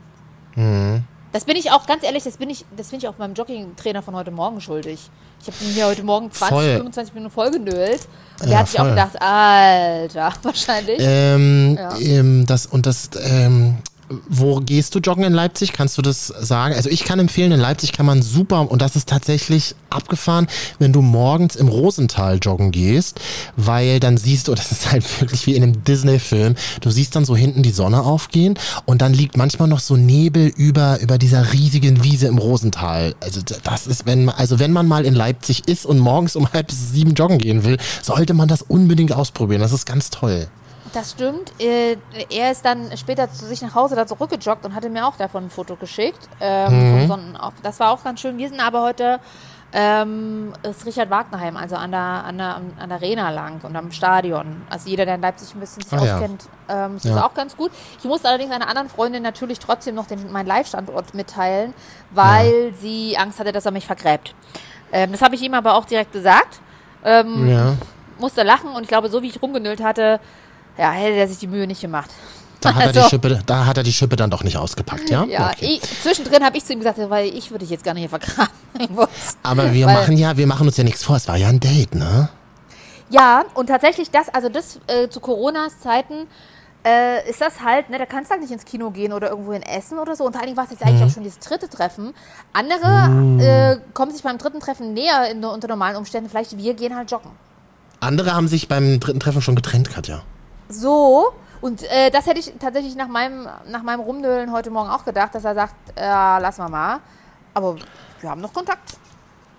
Mhm. 0.54 1.04
Das 1.32 1.44
bin 1.44 1.56
ich 1.56 1.70
auch, 1.70 1.86
ganz 1.86 2.02
ehrlich, 2.02 2.24
das 2.24 2.38
bin 2.38 2.48
ich, 2.48 2.64
das 2.76 2.88
bin 2.88 2.98
ich 2.98 3.08
auch 3.08 3.18
meinem 3.18 3.34
Jogging-Trainer 3.34 4.00
von 4.02 4.14
heute 4.14 4.30
Morgen 4.30 4.60
schuldig. 4.60 5.10
Ich 5.42 5.46
habe 5.48 5.56
mir 5.74 5.86
heute 5.86 6.02
Morgen 6.02 6.30
20, 6.30 6.48
Voll. 6.56 6.76
25 6.76 7.14
Minuten 7.14 7.32
vollgenölt. 7.34 8.08
Und 8.40 8.44
Ja, 8.44 8.48
der 8.48 8.58
hat 8.60 8.68
sich 8.68 8.80
auch 8.80 8.84
voll. 8.84 8.90
gedacht, 8.92 9.20
Alter, 9.20 10.32
wahrscheinlich. 10.42 10.98
Ähm, 11.00 11.76
Ja. 11.78 11.96
ähm, 11.98 12.46
das 12.46 12.64
und 12.66 12.86
das, 12.86 13.10
ähm, 13.22 13.76
wo 14.28 14.56
gehst 14.60 14.94
du 14.94 14.98
joggen 14.98 15.24
in 15.24 15.32
Leipzig? 15.32 15.72
Kannst 15.72 15.98
du 15.98 16.02
das 16.02 16.26
sagen? 16.26 16.74
Also 16.74 16.90
ich 16.90 17.04
kann 17.04 17.18
empfehlen, 17.18 17.52
in 17.52 17.60
Leipzig 17.60 17.92
kann 17.92 18.06
man 18.06 18.22
super, 18.22 18.70
und 18.70 18.82
das 18.82 18.96
ist 18.96 19.08
tatsächlich 19.08 19.74
abgefahren, 19.90 20.46
wenn 20.78 20.92
du 20.92 21.02
morgens 21.02 21.56
im 21.56 21.68
Rosental 21.68 22.38
joggen 22.40 22.70
gehst, 22.70 23.20
weil 23.56 24.00
dann 24.00 24.16
siehst 24.16 24.48
du, 24.48 24.54
das 24.56 24.72
ist 24.72 24.90
halt 24.90 25.20
wirklich 25.20 25.46
wie 25.46 25.54
in 25.54 25.62
einem 25.62 25.84
Disney-Film, 25.84 26.54
du 26.80 26.90
siehst 26.90 27.16
dann 27.16 27.24
so 27.24 27.36
hinten 27.36 27.62
die 27.62 27.70
Sonne 27.70 28.02
aufgehen 28.02 28.58
und 28.84 29.02
dann 29.02 29.12
liegt 29.12 29.36
manchmal 29.36 29.68
noch 29.68 29.80
so 29.80 29.96
Nebel 29.96 30.52
über, 30.56 31.00
über 31.00 31.18
dieser 31.18 31.52
riesigen 31.52 32.04
Wiese 32.04 32.26
im 32.26 32.38
Rosental. 32.38 33.14
Also 33.20 33.40
das 33.64 33.86
ist, 33.86 34.06
wenn 34.06 34.28
also 34.28 34.58
wenn 34.58 34.72
man 34.72 34.86
mal 34.86 35.04
in 35.04 35.14
Leipzig 35.14 35.68
ist 35.68 35.86
und 35.86 35.98
morgens 35.98 36.36
um 36.36 36.52
halb 36.52 36.70
sieben 36.70 37.14
joggen 37.14 37.38
gehen 37.38 37.64
will, 37.64 37.78
sollte 38.02 38.34
man 38.34 38.48
das 38.48 38.62
unbedingt 38.62 39.12
ausprobieren. 39.12 39.60
Das 39.60 39.72
ist 39.72 39.86
ganz 39.86 40.10
toll. 40.10 40.48
Das 40.96 41.10
stimmt. 41.10 41.52
Äh, 41.60 41.98
er 42.30 42.50
ist 42.52 42.64
dann 42.64 42.96
später 42.96 43.30
zu 43.30 43.44
sich 43.44 43.60
nach 43.60 43.74
Hause 43.74 43.96
da 43.96 44.06
zurückgejoggt 44.06 44.64
und 44.64 44.74
hatte 44.74 44.88
mir 44.88 45.06
auch 45.06 45.16
davon 45.16 45.44
ein 45.44 45.50
Foto 45.50 45.76
geschickt. 45.76 46.26
Ähm, 46.40 47.06
Mhm. 47.06 47.34
Das 47.62 47.78
war 47.80 47.90
auch 47.90 48.02
ganz 48.02 48.20
schön. 48.20 48.38
Wir 48.38 48.48
sind 48.48 48.60
aber 48.60 48.80
heute 48.82 49.20
ähm, 49.74 50.54
ist 50.62 50.86
Richard 50.86 51.10
Wagnerheim, 51.10 51.56
also 51.56 51.76
an 51.76 51.90
der, 51.90 52.00
an, 52.00 52.38
der, 52.38 52.56
an 52.78 52.88
der 52.88 52.96
Arena 52.96 53.28
lang 53.30 53.60
und 53.62 53.76
am 53.76 53.92
Stadion. 53.92 54.62
Also 54.70 54.88
jeder, 54.88 55.04
der 55.04 55.16
in 55.16 55.20
Leipzig 55.20 55.54
ein 55.54 55.60
bisschen 55.60 55.82
sich 55.82 55.92
Ah, 55.92 56.02
ja. 56.04 56.14
auskennt, 56.14 56.48
ähm, 56.68 56.96
ist 56.96 57.04
Ja. 57.04 57.26
auch 57.26 57.34
ganz 57.34 57.56
gut. 57.56 57.72
Ich 57.98 58.04
musste 58.04 58.28
allerdings 58.28 58.52
einer 58.52 58.68
anderen 58.68 58.88
Freundin 58.88 59.22
natürlich 59.22 59.58
trotzdem 59.58 59.94
noch 59.96 60.06
den, 60.06 60.32
meinen 60.32 60.46
Live-Standort 60.46 61.12
mitteilen, 61.12 61.74
weil 62.12 62.72
sie 62.80 63.18
Angst 63.18 63.38
hatte, 63.38 63.52
dass 63.52 63.66
er 63.66 63.72
mich 63.72 63.86
vergräbt. 63.86 64.34
Ähm, 64.92 65.12
das 65.12 65.20
habe 65.20 65.34
ich 65.34 65.42
ihm 65.42 65.52
aber 65.52 65.74
auch 65.74 65.84
direkt 65.84 66.12
gesagt. 66.12 66.60
Ähm, 67.04 67.46
Ja. 67.48 67.74
musste 68.18 68.44
lachen 68.44 68.70
und 68.70 68.82
ich 68.84 68.88
glaube, 68.88 69.10
so 69.10 69.20
wie 69.20 69.28
ich 69.28 69.42
rumgenölt 69.42 69.82
hatte, 69.82 70.20
ja, 70.78 70.90
hätte 70.92 71.16
er 71.16 71.28
sich 71.28 71.38
die 71.38 71.46
Mühe 71.46 71.66
nicht 71.66 71.80
gemacht. 71.80 72.10
Da 72.60 72.74
hat, 72.74 72.82
er 72.82 72.88
Also- 72.88 73.02
die 73.02 73.08
Schippe, 73.10 73.42
da 73.46 73.66
hat 73.66 73.76
er 73.76 73.82
die 73.82 73.92
Schippe 73.92 74.16
dann 74.16 74.30
doch 74.30 74.42
nicht 74.42 74.56
ausgepackt, 74.56 75.10
ja? 75.10 75.24
Ja, 75.24 75.50
Okay. 75.50 75.78
ich, 75.82 76.00
zwischendrin 76.02 76.42
habe 76.44 76.56
ich 76.56 76.64
zu 76.64 76.72
ihm 76.72 76.78
gesagt, 76.80 76.98
weil 77.10 77.28
ich 77.28 77.50
würde 77.50 77.64
dich 77.64 77.70
jetzt 77.70 77.84
gar 77.84 77.92
nicht 77.94 78.02
hier 78.02 78.08
vergraben. 78.10 78.50
Aber 79.42 79.72
wir 79.72 79.86
Weil- 79.86 79.94
machen 79.94 80.16
ja, 80.16 80.36
wir 80.36 80.46
machen 80.46 80.66
uns 80.66 80.76
ja 80.76 80.84
nichts 80.84 81.04
vor. 81.04 81.16
Es 81.16 81.28
war 81.28 81.36
ja 81.36 81.48
ein 81.48 81.60
Date, 81.60 81.94
ne? 81.94 82.28
Ja, 83.10 83.44
und 83.54 83.66
tatsächlich 83.68 84.10
das, 84.10 84.28
also 84.30 84.48
das 84.48 84.80
äh, 84.88 85.08
zu 85.08 85.20
Coronas 85.20 85.78
Zeiten 85.80 86.26
äh, 86.84 87.28
ist 87.28 87.40
das 87.40 87.60
halt, 87.62 87.90
ne, 87.90 87.98
da 87.98 88.06
kannst 88.06 88.30
du 88.30 88.32
halt 88.32 88.42
nicht 88.42 88.52
ins 88.52 88.64
Kino 88.64 88.90
gehen 88.90 89.12
oder 89.12 89.28
irgendwo 89.30 89.52
hin 89.52 89.62
essen 89.62 89.98
oder 89.98 90.16
so. 90.16 90.24
Und 90.24 90.32
vor 90.32 90.40
allen 90.40 90.46
Dingen 90.48 90.56
war 90.56 90.64
es 90.64 90.70
jetzt 90.70 90.82
eigentlich 90.82 91.00
Mhm. 91.02 91.06
auch 91.08 91.12
schon 91.12 91.22
dieses 91.24 91.38
dritte 91.40 91.68
Treffen. 91.68 92.14
Andere 92.52 93.40
äh, 93.42 93.76
kommen 93.92 94.12
sich 94.12 94.22
beim 94.22 94.38
dritten 94.38 94.60
Treffen 94.60 94.92
näher 94.94 95.30
in, 95.30 95.44
unter 95.44 95.68
normalen 95.68 95.96
Umständen. 95.96 96.30
Vielleicht 96.30 96.56
wir 96.56 96.74
gehen 96.74 96.96
halt 96.96 97.10
joggen. 97.10 97.30
Andere 98.00 98.34
haben 98.34 98.48
sich 98.48 98.66
beim 98.68 98.98
dritten 99.00 99.20
Treffen 99.20 99.42
schon 99.42 99.54
getrennt, 99.56 99.90
Katja. 99.90 100.22
So. 100.68 101.32
Und 101.60 101.82
äh, 101.84 102.10
das 102.10 102.26
hätte 102.26 102.40
ich 102.40 102.52
tatsächlich 102.60 102.94
nach 102.96 103.08
meinem, 103.08 103.48
nach 103.68 103.82
meinem 103.82 104.00
Rumnölen 104.00 104.52
heute 104.52 104.70
Morgen 104.70 104.90
auch 104.90 105.04
gedacht, 105.04 105.34
dass 105.34 105.44
er 105.44 105.54
sagt, 105.54 105.74
äh, 105.96 106.00
lass 106.02 106.58
mal 106.58 106.68
mal. 106.68 107.00
Aber 107.54 107.76
wir 108.20 108.30
haben 108.30 108.40
noch 108.40 108.52
Kontakt. 108.52 108.96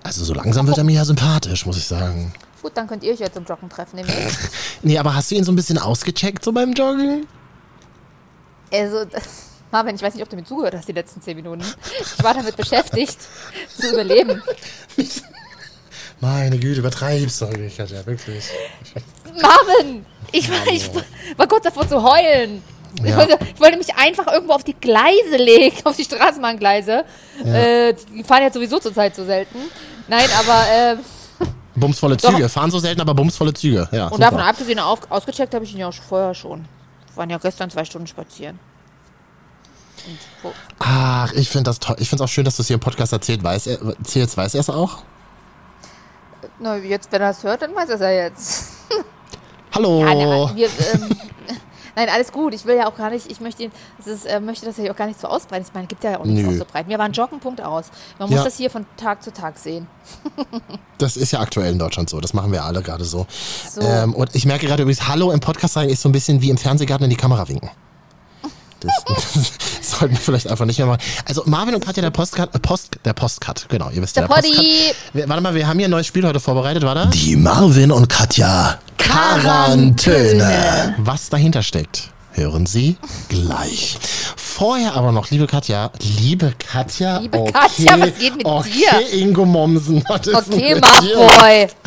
Also 0.04 0.24
so 0.24 0.34
langsam 0.34 0.68
wird 0.68 0.78
er 0.78 0.84
mir 0.84 0.94
ja 0.94 1.06
sympathisch, 1.06 1.66
muss 1.66 1.78
ich 1.78 1.88
sagen. 1.88 2.32
Gut, 2.62 2.72
dann 2.76 2.88
könnt 2.88 3.04
ihr 3.04 3.14
euch 3.14 3.20
jetzt 3.20 3.34
zum 3.34 3.46
Joggen 3.46 3.70
treffen. 3.70 4.00
Nee, 4.84 4.98
aber 5.00 5.16
hast 5.16 5.32
du 5.32 5.36
ihn 5.36 5.44
so 5.44 5.52
ein 5.52 5.56
bisschen 5.56 5.80
ausgecheckt, 5.80 6.44
so 6.44 6.52
beim 6.52 6.72
Joggen? 6.74 7.26
Also, 8.72 9.06
Marvin, 9.72 9.96
ich 9.96 10.02
weiß 10.02 10.14
nicht, 10.14 10.24
ob 10.24 10.30
du 10.30 10.36
mir 10.36 10.44
zugehört 10.44 10.76
hast 10.76 10.88
die 10.88 10.94
letzten 10.94 11.22
zehn 11.22 11.36
Minuten. 11.36 11.64
Ich 12.00 12.24
war 12.24 12.34
damit 12.36 12.56
beschäftigt, 12.56 13.18
zu 13.76 13.92
überleben. 13.92 14.42
Meine 16.20 16.58
Güte, 16.58 16.80
übertreibst 16.80 17.42
du 17.42 17.48
wirklich, 17.48 17.78
Katja, 17.78 18.06
wirklich. 18.06 18.46
Marvin! 19.42 20.06
Ich 20.32 20.50
war, 20.50 20.68
ich 20.68 20.90
war 21.38 21.48
kurz 21.48 21.64
davor 21.64 21.88
zu 21.88 22.02
heulen. 22.02 22.64
Ich, 22.96 23.10
Ja. 23.10 23.18
wollte, 23.18 23.38
ich 23.54 23.62
wollte 23.62 23.78
mich 23.78 23.94
einfach 23.96 24.26
irgendwo 24.32 24.54
auf 24.54 24.64
die 24.64 24.74
Gleise 24.74 25.38
legen, 25.38 25.78
auf 25.84 25.96
die 25.96 26.04
Straßenbahngleise. 26.04 27.06
Äh, 27.46 27.94
die 28.16 28.24
fahren 28.24 28.42
jetzt 28.44 28.56
sowieso 28.56 28.80
zurzeit 28.80 29.16
so 29.16 29.24
selten. 29.26 29.58
Nein, 30.08 30.28
aber 30.40 30.64
äh, 30.72 30.98
Bumsvolle 31.76 32.18
Doch. 32.18 32.32
Züge. 32.34 32.50
Fahren 32.50 32.72
so 32.72 32.80
selten, 32.80 33.02
aber 33.02 33.14
bumsvolle 33.14 33.54
Züge. 33.54 33.88
Ja, 33.92 34.06
und 34.06 34.14
super. 34.14 34.24
davon 34.24 34.40
abgesehen, 34.40 34.80
auf, 34.80 35.00
ausgecheckt 35.12 35.54
habe 35.54 35.64
ich 35.66 35.74
ihn 35.74 35.80
ja 35.80 35.88
auch 35.90 35.94
vorher 35.94 36.34
schon. 36.34 36.62
Wir 37.10 37.18
waren 37.18 37.30
ja 37.30 37.38
gestern 37.38 37.70
zwei 37.70 37.86
Stunden 37.86 38.08
spazieren. 38.08 38.60
Ach, 40.80 41.32
ich 41.34 41.50
finde 41.50 41.70
das 41.70 41.80
toll. 41.80 41.98
Ich 42.00 42.10
finde 42.10 42.24
es 42.24 42.30
auch 42.30 42.34
schön, 42.34 42.46
dass 42.46 42.56
du 42.56 42.62
es 42.62 42.68
hier 42.68 42.76
im 42.76 42.80
Podcast 42.80 43.14
erzählt. 43.14 43.44
Weiß 43.44 43.68
er, 43.68 43.80
erzählst, 43.82 44.38
weiß 44.38 44.54
er 44.56 44.62
es 44.62 44.70
auch? 44.70 45.04
Na, 46.60 46.78
jetzt, 46.78 47.12
wenn 47.12 47.22
er 47.22 47.32
es 47.32 47.44
hört, 47.44 47.62
dann 47.62 47.76
weiß 47.76 47.90
er 47.90 47.96
es 47.96 48.02
ja 48.02 48.12
jetzt. 48.12 48.74
Hallo. 49.74 50.02
Ja, 50.06 50.14
ne, 50.14 50.52
wir, 50.56 50.68
ähm, 50.68 51.10
nein, 51.96 52.10
alles 52.10 52.32
gut. 52.32 52.54
Ich 52.54 52.66
will 52.66 52.76
ja 52.78 52.88
auch 52.88 52.96
gar 52.96 53.10
nicht, 53.10 53.30
ich 53.30 53.40
möchte, 53.40 53.70
es 54.00 54.08
ist, 54.08 54.26
äh, 54.26 54.40
möchte 54.40 54.66
das 54.66 54.78
ja 54.78 54.92
auch 54.92 54.96
gar 54.96 55.08
nicht 55.08 55.20
so 55.20 55.28
ausbreiten. 55.28 55.66
Ich 55.68 55.74
meine, 55.74 55.84
es 55.86 55.90
gibt 55.90 56.04
ja 56.04 56.20
auch 56.20 56.26
nichts 56.26 56.44
Nö. 56.48 56.54
auszubreiten. 56.54 56.92
Mir 56.92 56.98
war 56.98 57.06
ein 57.06 57.12
Joggenpunkt 57.12 57.62
aus. 57.62 57.92
Man 58.18 58.30
muss 58.30 58.40
Ja. 58.40 58.44
das 58.46 58.56
hier 58.58 58.70
von 58.70 58.86
Tag 58.98 59.22
zu 59.24 59.32
Tag 59.32 59.58
sehen. 59.58 59.88
Das 61.00 61.16
ist 61.16 61.32
ja 61.32 61.42
aktuell 61.42 61.72
in 61.74 61.78
Deutschland 61.78 62.10
so. 62.10 62.20
Das 62.20 62.34
machen 62.34 62.52
wir 62.52 62.64
alle 62.64 62.82
gerade 62.82 63.04
so. 63.06 63.28
So. 63.70 63.82
Ähm, 63.82 64.16
und 64.16 64.34
ich 64.34 64.48
merke 64.48 64.66
gerade 64.66 64.82
übrigens, 64.82 65.08
Hallo 65.08 65.32
im 65.32 65.40
Podcast 65.40 65.76
sagen 65.76 65.90
ist 65.90 66.02
so 66.02 66.10
ein 66.10 66.12
bisschen 66.12 66.42
wie 66.42 66.50
im 66.50 66.58
Fernsehgarten 66.58 67.04
in 67.04 67.12
die 67.12 67.16
Kamera 67.16 67.48
winken. 67.48 67.70
Das, 68.80 69.04
das 69.80 69.92
sollten 69.92 70.16
wir 70.16 70.22
vielleicht 70.22 70.48
einfach 70.50 70.66
nicht 70.66 70.78
mehr 70.78 70.88
machen. 70.88 71.02
Also 71.26 71.44
Marvin 71.46 71.76
und 71.76 71.84
Katja, 71.86 72.02
der 72.02 72.12
Postcut, 72.12 72.54
äh, 72.54 72.60
Post, 72.60 72.98
der 73.06 73.14
Postcut, 73.14 73.66
genau, 73.70 73.90
ihr 73.90 74.02
wisst 74.02 74.16
Der 74.16 74.24
ja. 74.24 74.28
Poddy. 74.28 74.50
Postcut. 74.50 74.96
Wir, 75.14 75.30
warte 75.30 75.42
mal, 75.42 75.56
wir 75.56 75.68
haben 75.68 75.78
hier 75.80 75.88
ein 75.88 75.92
neues 75.92 76.08
Spiel 76.08 76.26
heute 76.26 76.40
vorbereitet, 76.40 76.84
warte. 76.84 77.10
Die 77.10 77.36
Marvin 77.36 77.92
und 77.92 78.08
Katja 78.10 78.80
Quarantäne. 78.98 80.96
Was 81.00 81.30
dahinter 81.30 81.64
steckt, 81.64 82.10
hören 82.34 82.66
Sie 82.66 82.98
gleich. 83.30 83.98
Vorher 84.36 84.96
aber 84.96 85.12
noch, 85.12 85.30
liebe 85.30 85.48
Katja, 85.48 85.92
liebe 86.20 86.54
Katja, 86.58 87.20
Liebe 87.20 87.38
okay, 87.40 87.52
Katja, 87.54 88.00
was 88.00 88.18
geht 88.18 88.36
mit 88.38 88.46
okay, 88.46 88.70
dir? 89.10 89.14
Ingo 89.20 89.46
Mommsen. 89.46 90.04
was 90.08 90.28
ist 90.28 90.34
denn 90.34 90.54
Okay, 90.54 90.74
mit 90.76 90.82
Marv 90.82 91.00
dir? 91.02 91.16
Boy. 91.16 91.68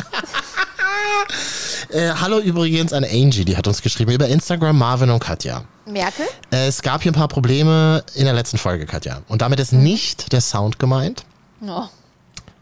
Äh, 1.89 2.11
hallo 2.21 2.39
übrigens 2.39 2.93
an 2.93 3.03
Angie, 3.03 3.43
die 3.43 3.57
hat 3.57 3.67
uns 3.67 3.81
geschrieben 3.81 4.11
über 4.11 4.25
Instagram, 4.27 4.77
Marvin 4.77 5.09
und 5.09 5.19
Katja. 5.19 5.63
Merkel? 5.91 6.25
Es 6.49 6.81
gab 6.81 7.01
hier 7.03 7.11
ein 7.11 7.15
paar 7.15 7.27
Probleme 7.27 8.03
in 8.15 8.25
der 8.25 8.33
letzten 8.33 8.57
Folge, 8.57 8.85
Katja. 8.85 9.21
Und 9.27 9.41
damit 9.41 9.59
ist 9.59 9.73
nicht 9.73 10.31
der 10.31 10.41
Sound 10.41 10.79
gemeint, 10.79 11.23
Oh. 11.67 11.83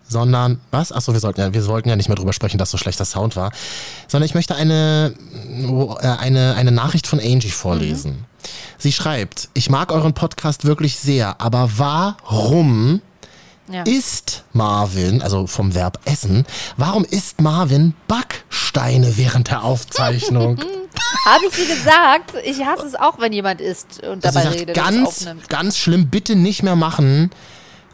sondern, 0.08 0.60
was? 0.72 0.92
Achso, 0.92 1.13
wir 1.13 1.20
sollten, 1.20 1.39
ja, 1.42 1.54
wir 1.54 1.62
sollten 1.62 1.88
ja 1.89 1.96
nicht 1.96 2.10
mehr 2.10 2.15
drüber 2.15 2.34
sprechen, 2.34 2.58
dass 2.58 2.72
so 2.72 2.78
schlechter 2.78 3.06
Sound 3.06 3.36
war. 3.36 3.52
Sondern 4.08 4.26
ich 4.26 4.34
möchte 4.36 4.56
eine, 4.56 5.13
äh, 6.02 6.08
eine, 6.08 6.56
eine 6.56 6.72
Nachricht 6.72 7.08
von 7.08 7.20
Angie 7.20 7.52
vorlesen. 7.52 8.26
Sie 8.78 8.92
schreibt, 8.92 9.50
ich 9.54 9.70
mag 9.70 9.92
euren 9.92 10.13
Podcast 10.13 10.65
wirklich 10.65 10.98
sehr, 10.98 11.39
aber 11.42 11.70
warum 11.78 13.02
Ja. 13.72 13.84
isst 13.84 14.44
Marvin, 14.54 15.22
also 15.22 15.46
vom 15.46 15.76
Verb 15.76 16.00
essen, 16.06 16.46
warum 16.78 17.04
isst 17.06 17.39
Marvin 17.42 17.94
Backsteine 18.08 19.18
während 19.18 19.50
der 19.50 19.63
Aufzeichnung? 19.65 20.58
Habe 21.25 21.45
ich 21.49 21.56
dir 21.56 21.75
gesagt? 21.75 22.34
Ich 22.45 22.63
hasse 22.65 22.86
es 22.88 22.95
auch, 22.95 23.19
wenn 23.19 23.34
jemand 23.34 23.62
isst 23.62 24.02
und 24.04 24.25
Also 24.25 24.39
dabei 24.39 24.43
sagt, 24.43 24.56
redet 24.62 24.75
ganz, 24.75 25.25
ganz 25.47 25.78
schlimm, 25.78 26.08
bitte 26.10 26.36
nicht 26.36 26.63
mehr 26.63 26.75
machen. 26.75 27.32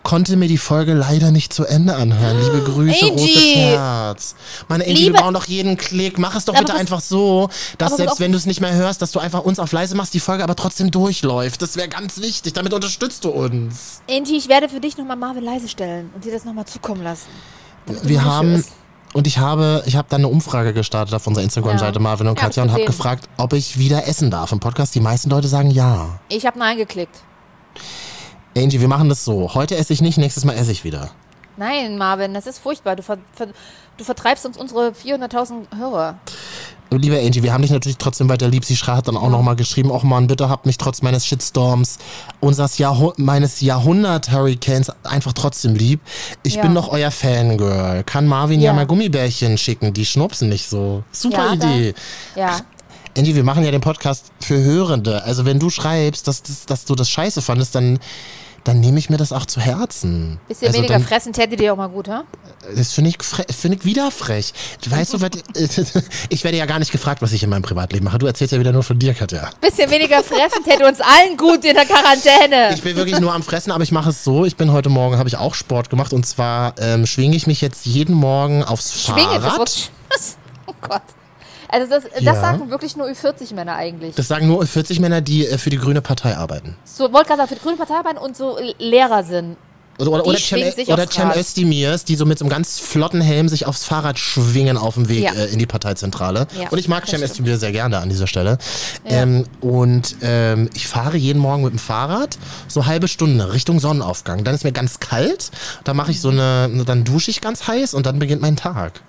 konnte 0.04 0.36
mir 0.38 0.48
die 0.48 0.60
Folge 0.60 0.94
leider 0.94 1.32
nicht 1.32 1.52
zu 1.52 1.66
Ende 1.66 1.96
anhören. 1.96 2.40
Liebe 2.40 2.64
Grüße, 2.72 3.06
Angie. 3.08 3.22
rotes 3.24 3.56
Herz. 3.56 4.36
Meine 4.68 4.84
Angie, 4.84 4.94
Liebe- 4.96 5.16
wir 5.16 5.22
brauchen 5.22 5.34
doch 5.34 5.46
jeden 5.48 5.78
Klick. 5.78 6.20
Mach 6.20 6.36
es 6.36 6.46
doch 6.46 6.56
bitte 6.56 6.76
einfach 6.76 7.02
so, 7.02 7.50
dass 7.80 7.98
selbst 7.98 8.20
wenn 8.20 8.32
du 8.32 8.38
es 8.38 8.46
nicht 8.46 8.62
mehr 8.62 8.74
hörst, 8.74 9.02
dass 9.02 9.12
du 9.12 9.20
einfach 9.20 9.42
uns 9.42 9.58
auf 9.60 9.72
leise 9.72 9.96
machst, 9.96 10.14
die 10.14 10.20
Folge 10.20 10.44
aber 10.44 10.56
trotzdem 10.56 10.92
durchläuft. 10.92 11.62
Das 11.64 11.76
wäre 11.76 11.88
ganz 11.90 12.22
wichtig. 12.22 12.54
Damit 12.54 12.74
unterstützt 12.74 13.26
du 13.26 13.30
uns. 13.30 14.02
Angie, 14.10 14.38
ich 14.38 14.48
werde 14.48 14.70
für 14.70 14.80
dich 14.80 14.96
nochmal 14.98 15.18
Marvin 15.18 15.44
leise 15.44 15.68
stellen 15.68 16.12
und 16.14 16.24
dir 16.24 16.32
das 16.32 16.46
nochmal 16.46 16.66
zukommen 16.66 17.02
lassen. 17.04 17.30
Wir 18.04 18.24
haben. 18.24 18.64
Und 19.16 19.28
ich 19.28 19.38
habe, 19.38 19.82
ich 19.86 19.96
habe 19.96 20.08
dann 20.10 20.22
eine 20.22 20.28
Umfrage 20.28 20.74
gestartet 20.74 21.16
auf 21.16 21.26
unserer 21.26 21.46
Instagram-Seite 21.46 21.96
Ja. 21.96 22.02
Marvin 22.02 22.28
und 22.28 22.38
Katja 22.38 22.64
und 22.64 22.72
habe 22.74 22.84
gefragt, 22.84 23.30
ob 23.38 23.54
ich 23.54 23.80
wieder 23.80 24.08
essen 24.08 24.30
darf 24.30 24.52
im 24.52 24.60
Podcast. 24.60 24.94
Die 24.94 25.00
meisten 25.00 25.30
Leute 25.30 25.48
sagen 25.48 25.72
ja. 25.72 26.20
Ich 26.28 26.46
habe 26.46 26.60
Nein 26.60 26.78
geklickt. 26.78 27.22
Angie, 28.58 28.82
wir 28.82 28.90
machen 28.90 29.08
das 29.08 29.24
so. 29.24 29.54
Heute 29.54 29.78
esse 29.78 29.94
ich 29.94 30.02
nicht, 30.02 30.18
nächstes 30.18 30.44
Mal 30.44 30.54
esse 30.54 30.74
ich 30.74 30.84
wieder. 30.84 31.12
Nein, 31.56 31.98
Marvin, 31.98 32.34
das 32.34 32.46
ist 32.46 32.60
furchtbar. 32.60 32.98
Du, 32.98 33.04
ver 33.04 33.18
ver 33.32 33.48
du 33.96 34.04
vertreibst 34.04 34.46
uns 34.46 34.58
unsere 34.58 34.90
400.000 34.90 35.78
Hörer. 35.78 36.20
Liebe 36.92 37.20
Angie, 37.20 37.44
wir 37.44 37.52
haben 37.52 37.62
dich 37.62 37.72
natürlich 37.72 37.98
trotzdem 37.98 38.30
weiter 38.30 38.48
lieb. 38.48 38.64
Sie 38.64 38.76
hat 38.76 39.08
dann 39.08 39.18
auch 39.18 39.30
noch 39.30 39.42
mal 39.42 39.56
geschrieben, 39.56 39.92
auch 39.92 40.04
Mann, 40.04 40.28
bitte 40.28 40.50
habt 40.50 40.66
mich 40.66 40.78
trotz 40.78 41.02
meines 41.02 41.26
Shitstorms, 41.26 41.98
unseres 42.40 42.78
Jahrhu 42.78 43.12
meines 43.18 43.60
Jahrhundert-Hurricanes 43.62 44.92
einfach 45.04 45.34
trotzdem 45.34 45.76
lieb. 45.76 46.00
Ich 46.44 46.56
Ja. 46.56 46.62
bin 46.62 46.74
doch 46.76 46.88
euer 46.90 47.12
Fangirl. 47.12 48.04
Kann 48.06 48.28
Marvin 48.28 48.62
ja, 48.62 48.68
Ja. 48.68 48.74
mal 48.74 48.86
Gummibärchen 48.86 49.58
schicken, 49.58 49.94
die 49.94 50.06
schnupsen 50.06 50.48
nicht 50.48 50.70
so. 50.70 51.04
Super 51.12 51.50
Ja, 51.52 51.56
da- 51.56 51.68
Idee. 51.76 51.94
Ja. 52.36 52.58
Angie, 53.18 53.36
wir 53.36 53.44
machen 53.44 53.64
ja 53.64 53.72
den 53.72 53.82
Podcast 53.82 54.32
für 54.40 54.62
Hörende. 54.64 55.24
Also 55.24 55.46
wenn 55.46 55.60
du 55.60 55.70
schreibst, 55.70 56.28
dass, 56.28 56.44
dass, 56.44 56.66
dass 56.66 56.86
du 56.86 56.96
das 56.96 57.10
scheiße 57.10 57.42
fandest, 57.42 57.74
dann, 57.76 58.00
dann 58.66 58.80
nehme 58.80 58.98
ich 58.98 59.10
mir 59.10 59.18
das 59.18 59.32
auch 59.32 59.46
zu 59.46 59.62
Herzen. 59.62 60.40
Bisschen 60.48 60.68
also 60.68 60.80
weniger 60.80 60.96
dann, 60.96 61.04
fressen 61.04 61.34
täte 61.34 61.56
dir 61.56 61.72
auch 61.72 61.78
mal 61.78 61.88
gut, 61.88 62.10
ha? 62.10 62.24
Das 62.76 62.94
finde 62.94 63.12
ich, 63.12 63.18
find 63.24 63.76
ich 63.76 63.86
wieder 63.86 64.10
frech. 64.10 64.54
Weißt 64.88 65.14
du, 65.14 65.18
ich 66.30 66.44
werde 66.44 66.58
ja 66.58 66.66
gar 66.66 66.80
nicht 66.80 66.92
gefragt, 66.92 67.22
was 67.22 67.32
ich 67.32 67.44
in 67.44 67.50
meinem 67.50 67.62
Privatleben 67.62 68.06
mache. 68.06 68.18
Du 68.18 68.26
erzählst 68.26 68.54
ja 68.54 68.60
wieder 68.60 68.72
nur 68.72 68.84
von 68.84 68.98
dir, 68.98 69.14
Katja. 69.14 69.50
Bisschen 69.62 69.90
weniger 69.90 70.24
fressen 70.24 70.64
täte 70.64 70.86
uns 70.86 71.00
allen 71.00 71.38
gut 71.38 71.64
in 71.64 71.76
der 71.76 71.86
Quarantäne. 71.86 72.74
Ich 72.74 72.82
bin 72.82 72.96
wirklich 72.96 73.20
nur 73.20 73.34
am 73.34 73.44
Fressen, 73.44 73.72
aber 73.72 73.84
ich 73.84 73.92
mache 73.92 74.10
es 74.10 74.24
so. 74.24 74.46
Ich 74.46 74.58
bin 74.58 74.72
heute 74.72 74.90
Morgen, 74.90 75.18
habe 75.18 75.30
ich 75.30 75.38
auch 75.38 75.54
Sport 75.54 75.92
gemacht 75.92 76.12
und 76.12 76.26
zwar 76.26 76.74
ähm, 76.80 77.06
schwinge 77.06 77.36
ich 77.36 77.46
mich 77.46 77.62
jetzt 77.62 77.86
jeden 77.86 78.16
Morgen 78.16 78.64
aufs 78.64 79.04
Schwinge, 79.04 79.36
das 79.36 79.44
Fahrrad. 79.44 79.60
Wort. 79.60 79.92
Was? 80.10 80.38
Oh 80.68 80.74
Gott. 80.82 81.04
Also 81.70 81.90
das, 81.90 82.04
das 82.04 82.22
Ja. 82.24 82.36
sagen 82.36 82.70
wirklich 82.70 82.96
nur 82.96 83.08
Ü40-Männer 83.08 83.76
eigentlich. 83.76 84.16
Das 84.16 84.28
sagen 84.28 84.48
nur 84.48 84.66
40 84.66 85.00
Männer, 85.00 85.22
die 85.22 85.48
äh, 85.48 85.58
für 85.58 85.70
die 85.70 85.78
Grüne 85.78 86.02
Partei 86.02 86.36
arbeiten. 86.38 86.76
so, 86.86 87.12
wollte 87.12 87.28
gerade 87.28 87.38
sagen, 87.42 87.50
für 87.50 87.56
die 87.56 87.62
Grüne 87.62 87.78
Partei 87.78 87.96
arbeiten 87.96 88.18
und 88.18 88.36
so 88.38 88.58
Lehrer 88.80 89.24
sind. 89.24 89.58
Oder, 89.98 90.12
oder, 90.12 90.24
Die 90.24 90.30
oder, 90.32 90.38
Cem, 90.38 90.88
oder 90.94 91.10
Cem. 91.10 91.32
Özdemirs, 91.32 92.04
die 92.04 92.18
so 92.18 92.26
mit 92.26 92.38
so 92.38 92.44
einem 92.44 92.50
ganz 92.50 92.80
flotten 92.80 93.22
Helm 93.22 93.48
sich 93.48 93.66
aufs 93.66 93.86
Fahrrad 93.86 94.20
schwingen 94.20 94.76
auf 94.76 94.96
dem 94.96 95.08
Weg 95.08 95.24
Ja. 95.24 95.32
äh, 95.32 95.46
in 95.46 95.58
die 95.58 95.66
Parteizentrale. 95.66 96.48
Ja, 96.60 96.68
und 96.68 96.78
ich 96.78 96.90
mag 96.90 97.08
Cem. 97.08 97.24
Özdemir 97.24 97.58
sehr 97.58 97.72
gerne 97.72 98.00
an 98.00 98.10
dieser 98.10 98.28
Stelle. 98.28 98.58
Ähm, 99.06 99.46
und 99.62 100.18
ähm, 100.22 100.70
ich 100.74 100.86
fahre 100.90 101.16
jeden 101.16 101.40
Morgen 101.40 101.64
mit 101.64 101.72
dem 101.72 101.80
Fahrrad 101.80 102.38
so 102.68 102.86
halbe 102.88 103.08
Stunde 103.08 103.54
Richtung 103.54 103.80
Sonnenaufgang. 103.80 104.44
Dann 104.44 104.54
ist 104.54 104.66
mir 104.66 104.74
ganz 104.74 105.00
kalt, 105.00 105.50
dann 105.86 105.96
mache 105.96 106.12
ich 106.12 106.20
so 106.20 106.28
eine, 106.28 106.84
dann 106.86 107.06
dusche 107.06 107.32
ich 107.32 107.40
ganz 107.40 107.66
heiß 107.66 107.94
und 107.94 108.06
dann 108.06 108.20
beginnt 108.20 108.42
mein 108.42 108.58
Tag. 108.58 109.00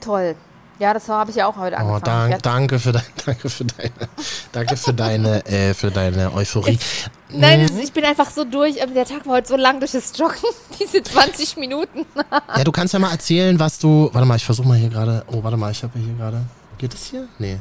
Toll. 0.00 0.36
Ja, 0.82 0.92
das 0.92 1.08
habe 1.08 1.30
ich 1.30 1.36
ja 1.36 1.46
auch 1.46 1.56
heute 1.56 1.76
Oh, 1.76 1.78
angefangen. 1.78 2.02
dank, 2.02 2.24
Ich 2.26 2.30
werd- 2.32 2.46
danke 2.46 2.78
für 2.80 2.90
dein, 2.92 3.02
danke 3.24 3.48
für 3.48 3.64
deine, 3.64 3.92
danke 4.50 4.76
für 4.76 4.92
deine, 4.92 5.46
äh, 5.46 5.74
für 5.74 5.92
deine 5.92 6.32
Euphorie. 6.34 6.76
Nein, 7.28 7.60
Mhm. 7.60 7.66
es, 7.66 7.84
ich 7.84 7.92
bin 7.92 8.04
einfach 8.04 8.28
so 8.30 8.44
durch. 8.44 8.82
aber 8.82 8.90
Der 8.92 9.06
Tag 9.06 9.24
war 9.26 9.34
heute 9.34 9.46
so 9.46 9.56
lang 9.56 9.78
durch 9.78 9.92
das 9.92 10.12
Joggen. 10.18 10.34
Diese 10.80 11.00
20 11.00 11.56
Minuten. 11.56 12.04
Ja, 12.56 12.64
du 12.64 12.72
kannst 12.72 12.94
ja 12.94 12.98
mal 12.98 13.12
erzählen, 13.12 13.60
was 13.60 13.78
du. 13.78 14.10
Warte 14.12 14.26
mal, 14.26 14.34
ich 14.34 14.44
versuche 14.44 14.66
mal 14.66 14.76
hier 14.76 14.88
gerade. 14.88 15.24
Oh, 15.28 15.44
warte 15.44 15.56
mal, 15.56 15.70
ich 15.70 15.80
habe 15.84 15.96
hier 15.98 16.14
gerade. 16.14 16.40
Geht 16.78 16.94
es 16.94 17.04
hier? 17.06 17.28
Nee. 17.38 17.58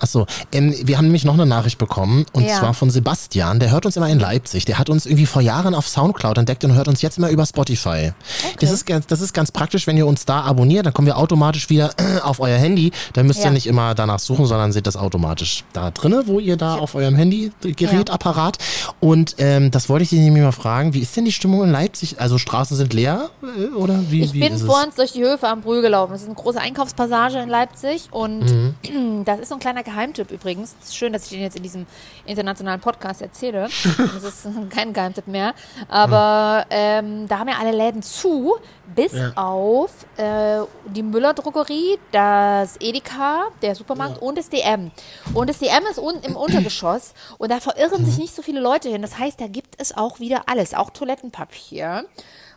Achso, 0.00 0.26
ähm, 0.52 0.74
wir 0.84 0.96
haben 0.98 1.04
nämlich 1.06 1.24
noch 1.24 1.34
eine 1.34 1.46
Nachricht 1.46 1.78
bekommen 1.78 2.24
und 2.32 2.44
Ja. 2.44 2.58
zwar 2.58 2.74
von 2.74 2.90
Sebastian, 2.90 3.60
der 3.60 3.70
hört 3.70 3.86
uns 3.86 3.96
immer 3.96 4.08
in 4.08 4.18
Leipzig. 4.18 4.64
Der 4.64 4.78
hat 4.78 4.90
uns 4.90 5.06
irgendwie 5.06 5.26
vor 5.26 5.42
Jahren 5.42 5.74
auf 5.74 5.88
Soundcloud 5.88 6.38
entdeckt 6.38 6.64
und 6.64 6.74
hört 6.74 6.88
uns 6.88 7.02
jetzt 7.02 7.18
immer 7.18 7.30
über 7.30 7.46
Spotify. 7.46 8.12
Das, 8.60 8.70
ist 8.70 8.86
ganz, 8.86 9.06
das 9.06 9.20
ist 9.20 9.32
ganz 9.32 9.50
praktisch, 9.50 9.86
wenn 9.86 9.96
ihr 9.96 10.06
uns 10.06 10.24
da 10.24 10.40
abonniert, 10.42 10.86
dann 10.86 10.92
kommen 10.92 11.06
wir 11.06 11.16
automatisch 11.16 11.70
wieder 11.70 11.90
auf 12.22 12.40
euer 12.40 12.58
Handy. 12.58 12.92
Dann 13.14 13.26
müsst 13.26 13.40
Ja. 13.40 13.46
ihr 13.46 13.50
nicht 13.52 13.66
immer 13.66 13.94
danach 13.94 14.18
suchen, 14.18 14.46
sondern 14.46 14.72
seht 14.72 14.86
das 14.86 14.96
automatisch 14.96 15.64
da 15.72 15.90
drinne, 15.90 16.22
wo 16.26 16.38
ihr 16.40 16.56
da 16.56 16.76
auf 16.76 16.94
eurem 16.94 17.14
Handy-Gerät, 17.16 18.08
Ja. 18.08 18.14
Apparat. 18.14 18.58
Und 19.00 19.36
ähm, 19.38 19.70
das 19.70 19.88
wollte 19.88 20.04
ich 20.04 20.10
dich 20.10 20.20
nämlich 20.20 20.42
mal 20.42 20.52
fragen, 20.52 20.94
wie 20.94 21.00
ist 21.00 21.16
denn 21.16 21.24
die 21.24 21.32
Stimmung 21.32 21.62
in 21.64 21.70
Leipzig? 21.70 22.20
Also 22.20 22.38
Straßen 22.38 22.76
sind 22.76 22.92
leer 22.92 23.30
äh, 23.42 23.74
oder 23.74 23.98
wie, 24.10 24.22
Ich 24.22 24.32
wie 24.32 24.40
bin 24.40 24.58
vor 24.58 24.78
es? 24.80 24.86
uns 24.86 24.94
durch 24.96 25.12
die 25.12 25.22
Höfe 25.22 25.48
am 25.48 25.60
Brühl 25.62 25.82
gelaufen. 25.82 26.12
Das 26.12 26.22
ist 26.22 26.26
eine 26.26 26.34
große 26.36 26.60
Einkaufspassage 26.60 27.38
in 27.38 27.48
Leipzig 27.48 28.08
und 28.10 28.42
Mhm. 28.42 28.74
das 29.24 29.40
ist 29.40 29.48
so 29.48 29.54
ein 29.54 29.60
kleiner 29.62 29.82
Geheimtipp 29.82 30.30
übrigens. 30.30 30.76
Es 30.82 30.88
ist 30.88 30.96
schön, 30.96 31.12
dass 31.12 31.24
ich 31.24 31.30
den 31.30 31.40
jetzt 31.40 31.56
in 31.56 31.62
diesem 31.62 31.86
internationalen 32.26 32.80
Podcast 32.80 33.22
erzähle. 33.22 33.68
Das 34.14 34.24
ist 34.24 34.46
kein 34.70 34.92
Geheimtipp 34.92 35.26
mehr. 35.26 35.54
Aber 35.88 36.66
ähm, 36.70 37.26
da 37.28 37.38
haben 37.38 37.48
ja 37.48 37.56
alle 37.60 37.72
Läden 37.72 38.02
zu, 38.02 38.56
bis 38.94 39.12
Ja. 39.12 39.32
auf 39.36 39.90
äh, 40.16 40.60
die 40.86 41.02
Müller-Drogerie, 41.02 41.98
das 42.10 42.76
Edeka, 42.80 43.44
der 43.62 43.74
Supermarkt 43.74 44.20
und 44.20 44.36
das 44.36 44.48
DM. 44.50 44.90
Und 45.34 45.48
das 45.48 45.58
DM 45.60 45.84
ist 45.90 45.98
unten 45.98 46.24
im 46.24 46.36
Untergeschoss 46.36 47.14
und 47.38 47.50
da 47.50 47.60
verirren 47.60 48.02
Mhm. 48.02 48.06
sich 48.06 48.18
nicht 48.18 48.34
so 48.34 48.42
viele 48.42 48.60
Leute 48.60 48.88
hin. 48.88 49.00
Das 49.02 49.18
heißt, 49.18 49.40
da 49.40 49.46
gibt 49.46 49.74
es 49.80 49.96
auch 49.96 50.18
wieder 50.20 50.42
alles, 50.46 50.74
auch 50.74 50.90
Toilettenpapier. 50.90 52.04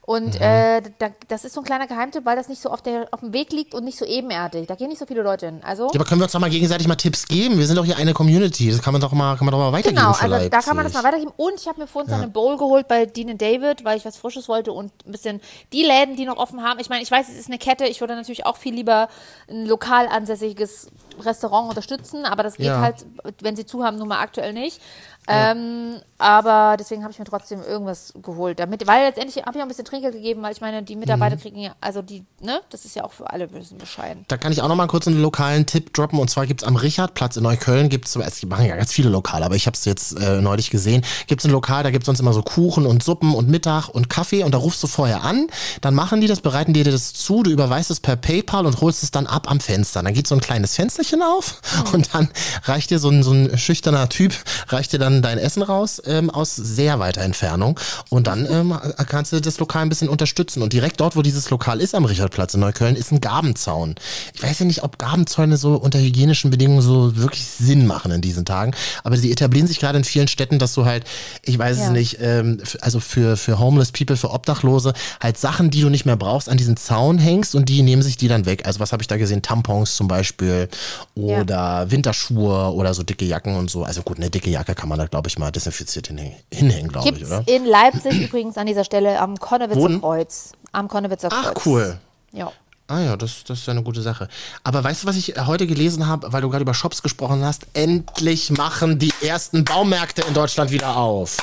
Und 0.07 0.35
Mhm. 0.35 0.41
äh, 0.41 0.81
da, 0.99 1.07
das 1.29 1.45
ist 1.45 1.53
so 1.53 1.61
ein 1.61 1.63
kleiner 1.63 1.87
Geheimtipp, 1.87 2.25
weil 2.25 2.35
das 2.35 2.47
nicht 2.47 2.61
so 2.61 2.69
auf, 2.69 2.83
der, 2.83 3.07
auf 3.09 3.21
dem 3.21 3.33
Weg 3.33 3.51
liegt 3.51 3.73
und 3.73 3.83
nicht 3.85 3.97
so 3.97 4.05
ebenerdig. 4.05 4.67
Da 4.67 4.75
gehen 4.75 4.89
nicht 4.89 4.99
so 4.99 5.07
viele 5.07 5.23
Leute 5.23 5.47
hin. 5.47 5.61
Also, 5.63 5.85
Ja, 5.87 5.95
aber 5.95 6.05
können 6.05 6.21
wir 6.21 6.25
uns 6.25 6.31
doch 6.33 6.39
mal 6.39 6.49
gegenseitig 6.51 6.87
mal 6.87 6.93
Tipps 6.95 7.25
geben? 7.27 7.57
Wir 7.57 7.65
sind 7.65 7.75
doch 7.75 7.85
hier 7.85 7.97
eine 7.97 8.13
Community. 8.13 8.69
Das 8.69 8.83
kann 8.83 8.93
man 8.93 9.01
doch 9.01 9.11
mal, 9.13 9.35
kann 9.35 9.45
man 9.45 9.51
doch 9.53 9.57
mal 9.57 9.71
weitergeben 9.71 9.95
genau, 9.95 10.11
also 10.11 10.47
da 10.49 10.59
kann 10.61 10.75
man 10.75 10.85
das 10.85 10.93
mal 10.93 11.03
weitergeben. 11.03 11.31
Und 11.37 11.53
ich 11.59 11.67
habe 11.67 11.81
mir 11.81 11.87
vorhin 11.87 12.09
so 12.09 12.15
eine 12.15 12.27
Bowl 12.27 12.55
geholt 12.57 12.87
bei 12.87 13.07
Dean 13.07 13.35
David, 13.35 13.83
weil 13.83 13.97
ich 13.97 14.05
was 14.05 14.15
Frisches 14.17 14.47
wollte 14.47 14.71
und 14.73 14.91
ein 15.07 15.11
bisschen 15.11 15.41
die 15.73 15.81
Läden, 15.83 16.15
die 16.15 16.25
noch 16.25 16.37
offen 16.37 16.61
haben. 16.61 16.79
Ich 16.79 16.89
meine, 16.89 17.01
ich 17.01 17.09
weiß, 17.09 17.27
es 17.27 17.39
ist 17.39 17.47
eine 17.47 17.57
Kette. 17.57 17.85
Ich 17.85 17.99
würde 17.99 18.13
natürlich 18.15 18.45
auch 18.45 18.57
viel 18.57 18.75
lieber 18.75 19.09
ein 19.49 19.65
lokal 19.65 20.07
ansässiges 20.07 20.87
Restaurant 21.19 21.69
unterstützen, 21.69 22.25
aber 22.25 22.43
das 22.43 22.57
geht 22.57 22.67
Ja. 22.67 22.81
halt, 22.81 23.05
wenn 23.41 23.55
sie 23.55 23.65
zu 23.65 23.83
haben, 23.83 23.97
nun 23.97 24.07
mal 24.09 24.19
aktuell 24.19 24.53
nicht. 24.53 24.81
Ähm, 25.27 25.99
aber 26.17 26.77
deswegen 26.79 27.03
habe 27.03 27.11
ich 27.11 27.19
mir 27.19 27.25
trotzdem 27.25 27.61
irgendwas 27.61 28.13
geholt. 28.21 28.59
Damit, 28.59 28.87
weil 28.87 29.05
letztendlich 29.05 29.43
habe 29.43 29.51
ich 29.53 29.57
auch 29.57 29.65
ein 29.65 29.67
bisschen 29.67 29.85
Trinkgeld 29.85 30.13
gegeben, 30.13 30.41
weil 30.43 30.53
ich 30.53 30.61
meine, 30.61 30.83
die 30.83 30.95
Mhm. 30.95 31.01
Mitarbeiter 31.01 31.37
kriegen 31.37 31.59
ja, 31.59 31.75
also 31.81 32.01
die, 32.01 32.23
ne, 32.41 32.61
das 32.69 32.85
ist 32.85 32.95
ja 32.95 33.03
auch 33.03 33.11
für 33.11 33.29
alle 33.29 33.45
ein 33.45 33.49
bisschen 33.49 33.77
bescheiden. 33.77 34.23
Da 34.27 34.37
kann 34.37 34.51
ich 34.51 34.61
auch 34.61 34.67
noch 34.67 34.75
mal 34.75 34.87
kurz 34.87 35.07
einen 35.07 35.21
lokalen 35.21 35.65
Tipp 35.65 35.93
droppen. 35.93 36.19
Und 36.19 36.29
zwar 36.29 36.45
gibt 36.45 36.61
es 36.61 36.67
am 36.67 36.75
Richardplatz 36.75 37.37
in 37.37 37.43
Neukölln, 37.43 37.89
gibt's, 37.89 38.15
es 38.15 38.43
machen 38.45 38.65
ja 38.65 38.75
ganz 38.75 38.91
viele 38.93 39.09
Lokale, 39.09 39.45
aber 39.45 39.55
ich 39.55 39.65
habe 39.67 39.75
es 39.75 39.85
jetzt 39.85 40.17
äh, 40.19 40.41
neulich 40.41 40.69
gesehen, 40.69 41.03
gibt 41.27 41.41
es 41.41 41.45
ein 41.45 41.51
Lokal, 41.51 41.83
da 41.83 41.91
gibt 41.91 42.03
es 42.03 42.05
sonst 42.05 42.19
immer 42.19 42.33
so 42.33 42.41
Kuchen 42.41 42.85
und 42.85 43.03
Suppen 43.03 43.33
und 43.33 43.49
Mittag 43.49 43.89
und 43.89 44.09
Kaffee 44.09 44.43
und 44.43 44.53
da 44.53 44.57
rufst 44.57 44.81
du 44.83 44.87
vorher 44.87 45.23
an, 45.23 45.47
dann 45.81 45.93
machen 45.95 46.21
die 46.21 46.27
das, 46.27 46.39
bereiten 46.41 46.73
dir 46.73 46.83
das 46.83 47.13
zu, 47.13 47.43
du 47.43 47.51
überweist 47.51 47.91
es 47.91 47.99
per 47.99 48.15
Paypal 48.15 48.65
und 48.65 48.79
holst 48.81 49.03
es 49.03 49.11
dann 49.11 49.27
ab 49.27 49.49
am 49.49 49.59
Fenster. 49.59 50.01
Dann 50.01 50.13
geht 50.13 50.27
so 50.27 50.35
ein 50.35 50.41
kleines 50.41 50.75
Fensterchen 50.75 51.21
auf 51.21 51.61
und 51.93 52.13
dann 52.13 52.29
reicht 52.63 52.89
dir 52.91 52.99
so 52.99 53.09
ein, 53.09 53.23
so 53.23 53.31
ein 53.31 53.57
schüchterner 53.57 54.07
Typ, 54.09 54.33
reicht 54.69 54.93
dir 54.93 54.99
dann 54.99 55.14
dein 55.21 55.37
Essen 55.37 55.61
raus 55.63 56.01
ähm, 56.05 56.29
aus 56.29 56.55
sehr 56.55 56.99
weiter 56.99 57.21
Entfernung 57.21 57.79
und 58.09 58.27
dann 58.27 58.45
ähm, 58.49 58.77
kannst 59.07 59.31
du 59.33 59.39
das 59.39 59.59
Lokal 59.59 59.83
ein 59.83 59.89
bisschen 59.89 60.09
unterstützen. 60.09 60.61
Und 60.61 60.73
direkt 60.73 60.99
dort, 60.99 61.15
wo 61.15 61.21
dieses 61.21 61.49
Lokal 61.49 61.81
ist 61.81 61.95
am 61.95 62.05
Richardplatz 62.05 62.53
in 62.53 62.59
Neukölln, 62.61 62.95
ist 62.95 63.11
ein 63.11 63.21
Gabenzaun. 63.21 63.95
Ich 64.33 64.43
weiß 64.43 64.59
ja 64.59 64.65
nicht, 64.65 64.83
ob 64.83 64.97
Gabenzäune 64.99 65.57
so 65.57 65.75
unter 65.75 65.99
hygienischen 65.99 66.51
Bedingungen 66.51 66.81
so 66.81 67.15
wirklich 67.17 67.45
Sinn 67.45 67.85
machen 67.87 68.11
in 68.11 68.21
diesen 68.21 68.45
Tagen, 68.45 68.73
aber 69.03 69.17
sie 69.17 69.31
etablieren 69.31 69.67
sich 69.67 69.79
gerade 69.79 69.97
in 69.97 70.03
vielen 70.03 70.27
Städten, 70.27 70.59
dass 70.59 70.73
du 70.73 70.85
halt, 70.85 71.03
ich 71.43 71.57
weiß 71.57 71.77
es 71.77 71.83
Ja. 71.83 71.89
nicht, 71.91 72.17
ähm, 72.21 72.61
also 72.81 72.99
für, 72.99 73.37
für 73.37 73.59
Homeless 73.59 73.91
People, 73.91 74.17
für 74.17 74.31
Obdachlose, 74.31 74.93
halt 75.21 75.37
Sachen, 75.37 75.69
die 75.69 75.81
du 75.81 75.89
nicht 75.89 76.05
mehr 76.05 76.15
brauchst, 76.17 76.49
an 76.49 76.57
diesen 76.57 76.77
Zaun 76.77 77.17
hängst 77.17 77.55
und 77.55 77.69
die 77.69 77.81
nehmen 77.81 78.01
sich 78.01 78.17
die 78.17 78.27
dann 78.27 78.45
weg. 78.45 78.65
Also 78.65 78.79
was 78.79 78.91
habe 78.91 79.01
ich 79.03 79.07
da 79.07 79.17
gesehen? 79.17 79.41
Tampons 79.41 79.95
zum 79.95 80.07
Beispiel 80.07 80.67
oder 81.15 81.89
Winterschuhe 81.91 82.73
oder 82.73 82.93
so 82.93 83.03
dicke 83.03 83.25
Jacken 83.25 83.55
und 83.55 83.69
so. 83.69 83.83
Also 83.83 84.01
gut, 84.01 84.17
eine 84.17 84.29
dicke 84.29 84.49
Jacke 84.49 84.75
kann 84.75 84.89
man 84.89 84.99
da, 84.99 85.04
glaube 85.07 85.29
ich, 85.29 85.37
mal 85.37 85.51
desinfiziert 85.51 86.07
hinhängen, 86.07 86.35
hinhängen 86.51 86.91
glaube 86.91 87.09
ich, 87.09 87.25
oder? 87.25 87.43
in 87.47 87.65
Leipzig 87.65 88.21
übrigens 88.21 88.57
an 88.57 88.67
dieser 88.67 88.83
Stelle 88.83 89.19
am 89.19 89.37
Konnewitzer? 89.37 89.99
Kreuz. 89.99 90.51
Am 90.71 90.87
Konnewitzer 90.87 91.29
Ach, 91.31 91.53
Kreuz. 91.53 91.65
cool. 91.65 91.99
Ja. 92.31 92.51
Ah 92.87 92.99
ja, 92.99 93.17
das, 93.17 93.43
das 93.43 93.59
ist 93.59 93.65
ja 93.65 93.71
eine 93.71 93.81
gute 93.81 94.01
Sache. 94.01 94.27
Aber 94.63 94.83
weißt 94.83 95.03
du, 95.03 95.07
was 95.07 95.15
ich 95.15 95.33
heute 95.47 95.65
gelesen 95.65 96.05
habe, 96.07 96.31
weil 96.31 96.41
du 96.41 96.49
gerade 96.49 96.61
über 96.61 96.75
Shops 96.75 97.01
gesprochen 97.01 97.43
hast? 97.43 97.65
Endlich 97.73 98.51
machen 98.51 98.99
die 98.99 99.11
ersten 99.21 99.65
Baumärkte 99.65 100.21
in 100.21 100.35
Deutschland 100.35 100.69
wieder 100.69 100.95
auf. 100.95 101.37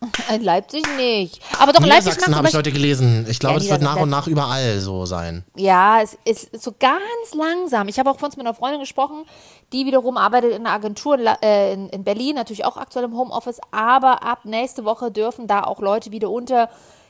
In 0.34 0.42
Leipzig 0.42 0.84
nicht. 0.96 1.40
Aber 1.58 1.72
doch 1.72 1.80
in 1.80 1.86
Leipzig 1.86 2.10
Niedersachsen 2.10 2.36
habe 2.36 2.48
ich 2.48 2.54
heute 2.54 2.70
gelesen. 2.70 3.26
Ich 3.28 3.38
glaube, 3.38 3.54
Ja, 3.54 3.60
das 3.60 3.70
wird 3.70 3.82
nach 3.82 3.96
und 3.96 4.10
nach 4.10 4.26
überall 4.26 4.78
so 4.80 5.06
sein. 5.06 5.44
Ja, 5.56 6.02
es 6.02 6.18
ist 6.24 6.62
so 6.62 6.74
ganz 6.78 7.34
langsam. 7.34 7.88
Ich 7.88 7.98
habe 7.98 8.10
auch 8.10 8.18
vorhin 8.18 8.36
mit 8.36 8.46
einer 8.46 8.54
Freundin 8.54 8.80
gesprochen, 8.80 9.24
die 9.72 9.86
wiederum 9.86 10.16
arbeitet 10.16 10.52
in 10.52 10.66
einer 10.66 10.74
Agentur 10.74 11.18
äh, 11.42 11.72
in 11.72 12.04
Berlin, 12.04 12.34
natürlich 12.34 12.64
auch 12.64 12.76
aktuell 12.76 13.06
im 13.06 13.16
Homeoffice, 13.16 13.60
aber 13.70 14.22
ab 14.22 14.40
nächste 14.44 14.84
Woche 14.84 15.10
dürfen 15.10 15.46
da 15.46 15.64
auch 15.64 15.80
Leute 15.80 16.12
wieder 16.12 16.30
unter 16.30 16.68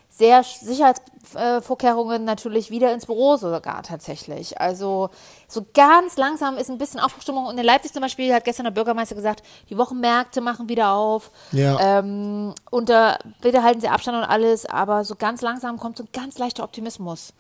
sehr 0.09 0.43
Sicherheitsvorkehrungen 0.43 2.25
natürlich 2.25 2.71
wieder 2.71 2.93
ins 2.93 3.07
Büro 3.07 3.37
sogar 3.37 3.83
tatsächlich. 3.83 4.61
Also 4.61 5.11
so 5.47 5.67
ganz 5.75 6.17
langsam 6.17 6.57
ist 6.57 6.71
ein 6.71 6.79
bisschen 6.79 7.01
Aufbruchstimmung. 7.01 7.47
Und 7.47 7.59
in 7.59 7.65
Leipzig 7.65 7.93
zum 7.93 8.01
Beispiel 8.01 8.33
hat 8.33 8.45
gestern 8.45 8.65
der 8.65 8.71
Bürgermeister 8.71 9.15
gesagt, 9.15 9.43
die 9.69 9.77
Wochenmärkte 9.77 10.41
machen 10.41 10.69
wieder 10.69 10.93
auf. 10.93 11.31
Ja. 11.53 11.99
Ähm, 11.99 12.55
unter, 12.71 13.19
bitte 13.43 13.63
halten 13.63 13.81
Sie 13.81 13.89
Abstand 13.89 14.17
und 14.17 14.25
alles, 14.25 14.65
aber 14.65 15.05
so 15.05 15.17
ganz 15.17 15.43
langsam 15.43 15.79
kommt 15.79 15.99
so 15.99 16.05
ein 16.05 16.09
ganz 16.13 16.39
leichter 16.39 16.65
Optimismus. 16.65 17.35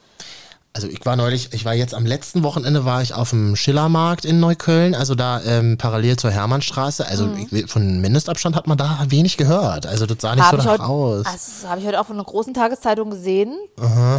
Also 0.76 0.88
ich 0.88 1.06
war 1.06 1.16
neulich, 1.16 1.48
ich 1.54 1.64
war 1.64 1.72
jetzt 1.72 1.94
am 1.94 2.04
letzten 2.04 2.42
Wochenende 2.42 2.84
war 2.84 3.00
ich 3.00 3.14
auf 3.14 3.30
dem 3.30 3.56
Schillermarkt 3.56 4.26
in 4.26 4.40
Neukölln, 4.40 4.94
also 4.94 5.14
da 5.14 5.40
ähm, 5.42 5.78
parallel 5.78 6.16
zur 6.18 6.30
Hermannstraße. 6.30 7.06
Also 7.06 7.24
Mhm. 7.28 7.48
ich, 7.50 7.70
von 7.70 7.98
Mindestabstand 8.02 8.54
hat 8.54 8.66
man 8.66 8.76
da 8.76 8.98
wenig 9.08 9.38
gehört. 9.38 9.86
Also 9.86 10.04
das 10.04 10.18
sah 10.20 10.34
nicht 10.34 10.44
Habe 10.44 10.58
so 10.58 10.62
danach 10.64 10.72
heute, 10.80 10.84
aus. 10.84 11.24
also, 11.24 11.30
das 11.62 11.70
habe 11.70 11.80
ich 11.80 11.86
heute 11.86 11.98
auch 11.98 12.04
von 12.04 12.16
einer 12.16 12.24
großen 12.26 12.52
Tageszeitung 12.52 13.08
gesehen, 13.08 13.56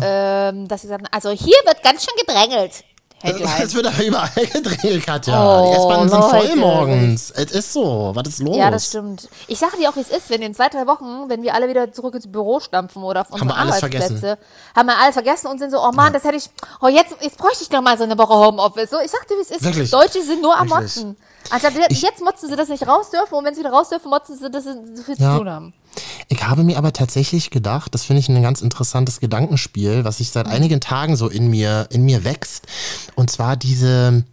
ähm, 0.01 0.67
dass 0.67 0.81
sie 0.81 0.87
sagten, 0.87 1.05
also 1.11 1.29
hier 1.29 1.57
wird 1.65 1.83
ganz 1.83 2.03
schön 2.03 2.15
gedrängelt. 2.25 2.83
Headline. 3.21 3.49
Es 3.63 3.73
wird 3.73 3.87
aber 3.87 4.03
überall 4.03 4.29
gedreht, 4.53 5.05
Katja. 5.05 5.33
Oh, 5.59 5.71
die 5.71 5.77
S-Bahnen 5.77 6.07
sind 6.09 6.23
voll 6.23 6.55
morgens. 6.55 7.31
Es 7.31 7.51
ist 7.51 7.73
so. 7.73 8.11
Was 8.13 8.27
ist 8.27 8.39
los? 8.39 8.55
Ja, 8.55 8.69
das 8.69 8.85
stimmt. 8.87 9.27
Ich 9.47 9.57
sage 9.57 9.77
dir 9.77 9.89
auch, 9.89 9.95
wie 9.95 10.01
es 10.01 10.09
ist, 10.09 10.29
wenn 10.29 10.41
in 10.43 10.53
zwei, 10.53 10.69
drei 10.69 10.85
Wochen, 10.85 11.27
wenn 11.27 11.41
wir 11.41 11.55
alle 11.55 11.67
wieder 11.67 11.91
zurück 11.91 12.13
ins 12.13 12.31
Büro 12.31 12.59
stampfen 12.59 13.01
oder 13.03 13.21
auf 13.21 13.31
unsere 13.31 13.55
alles 13.55 13.77
Arbeitsplätze, 13.83 14.37
haben 14.75 14.85
wir 14.87 14.97
alles 14.99 15.13
vergessen 15.13 15.47
und 15.47 15.57
sind 15.57 15.71
so, 15.71 15.79
oh 15.79 15.91
Mann, 15.91 16.13
das 16.13 16.23
hätte 16.25 16.35
ich, 16.37 16.49
oh 16.81 16.87
jetzt, 16.87 17.15
jetzt 17.21 17.37
bräuchte 17.37 17.63
ich 17.63 17.71
noch 17.71 17.81
mal 17.81 17.97
so 17.97 18.03
eine 18.03 18.17
Woche 18.17 18.33
Homeoffice. 18.33 18.91
So, 18.91 18.97
ich 19.03 19.09
sag 19.09 19.27
dir, 19.27 19.35
wie 19.37 19.41
es 19.41 19.49
ist. 19.51 19.63
Wirklich? 19.63 19.89
Deutsche 19.89 20.21
sind 20.21 20.41
nur 20.41 20.55
am. 20.55 20.67
Motzen. 20.67 21.17
Anstatt 21.49 21.73
jetzt 21.89 22.21
motzen 22.21 22.49
sie 22.49 22.55
das 22.55 22.67
nicht 22.67 22.85
raus 22.87 23.09
dürfen 23.09 23.33
und 23.35 23.45
wenn 23.45 23.53
sie 23.55 23.61
wieder 23.61 23.71
raus 23.71 23.89
dürfen, 23.89 24.09
motzen 24.09 24.37
sie, 24.37 24.49
dass 24.51 24.65
sie 24.65 24.73
so 24.95 25.01
viel 25.03 25.15
Ja. 25.17 25.31
zu 25.31 25.37
tun 25.39 25.49
haben. 25.49 25.73
Ich 26.27 26.43
habe 26.43 26.63
mir 26.63 26.77
aber 26.77 26.93
tatsächlich 26.93 27.49
gedacht, 27.49 27.93
das 27.93 28.03
finde 28.03 28.19
ich 28.19 28.29
ein 28.29 28.41
ganz 28.41 28.61
interessantes 28.61 29.19
Gedankenspiel, 29.19 30.03
was 30.03 30.17
sich 30.17 30.27
Mhm. 30.29 30.33
seit 30.33 30.47
einigen 30.47 30.79
Tagen 30.79 31.15
so 31.15 31.27
in 31.29 31.49
mir, 31.49 31.87
in 31.91 32.03
mir 32.03 32.23
wächst. 32.23 32.65
Und 33.15 33.29
zwar 33.31 33.55
diese, 33.57 34.23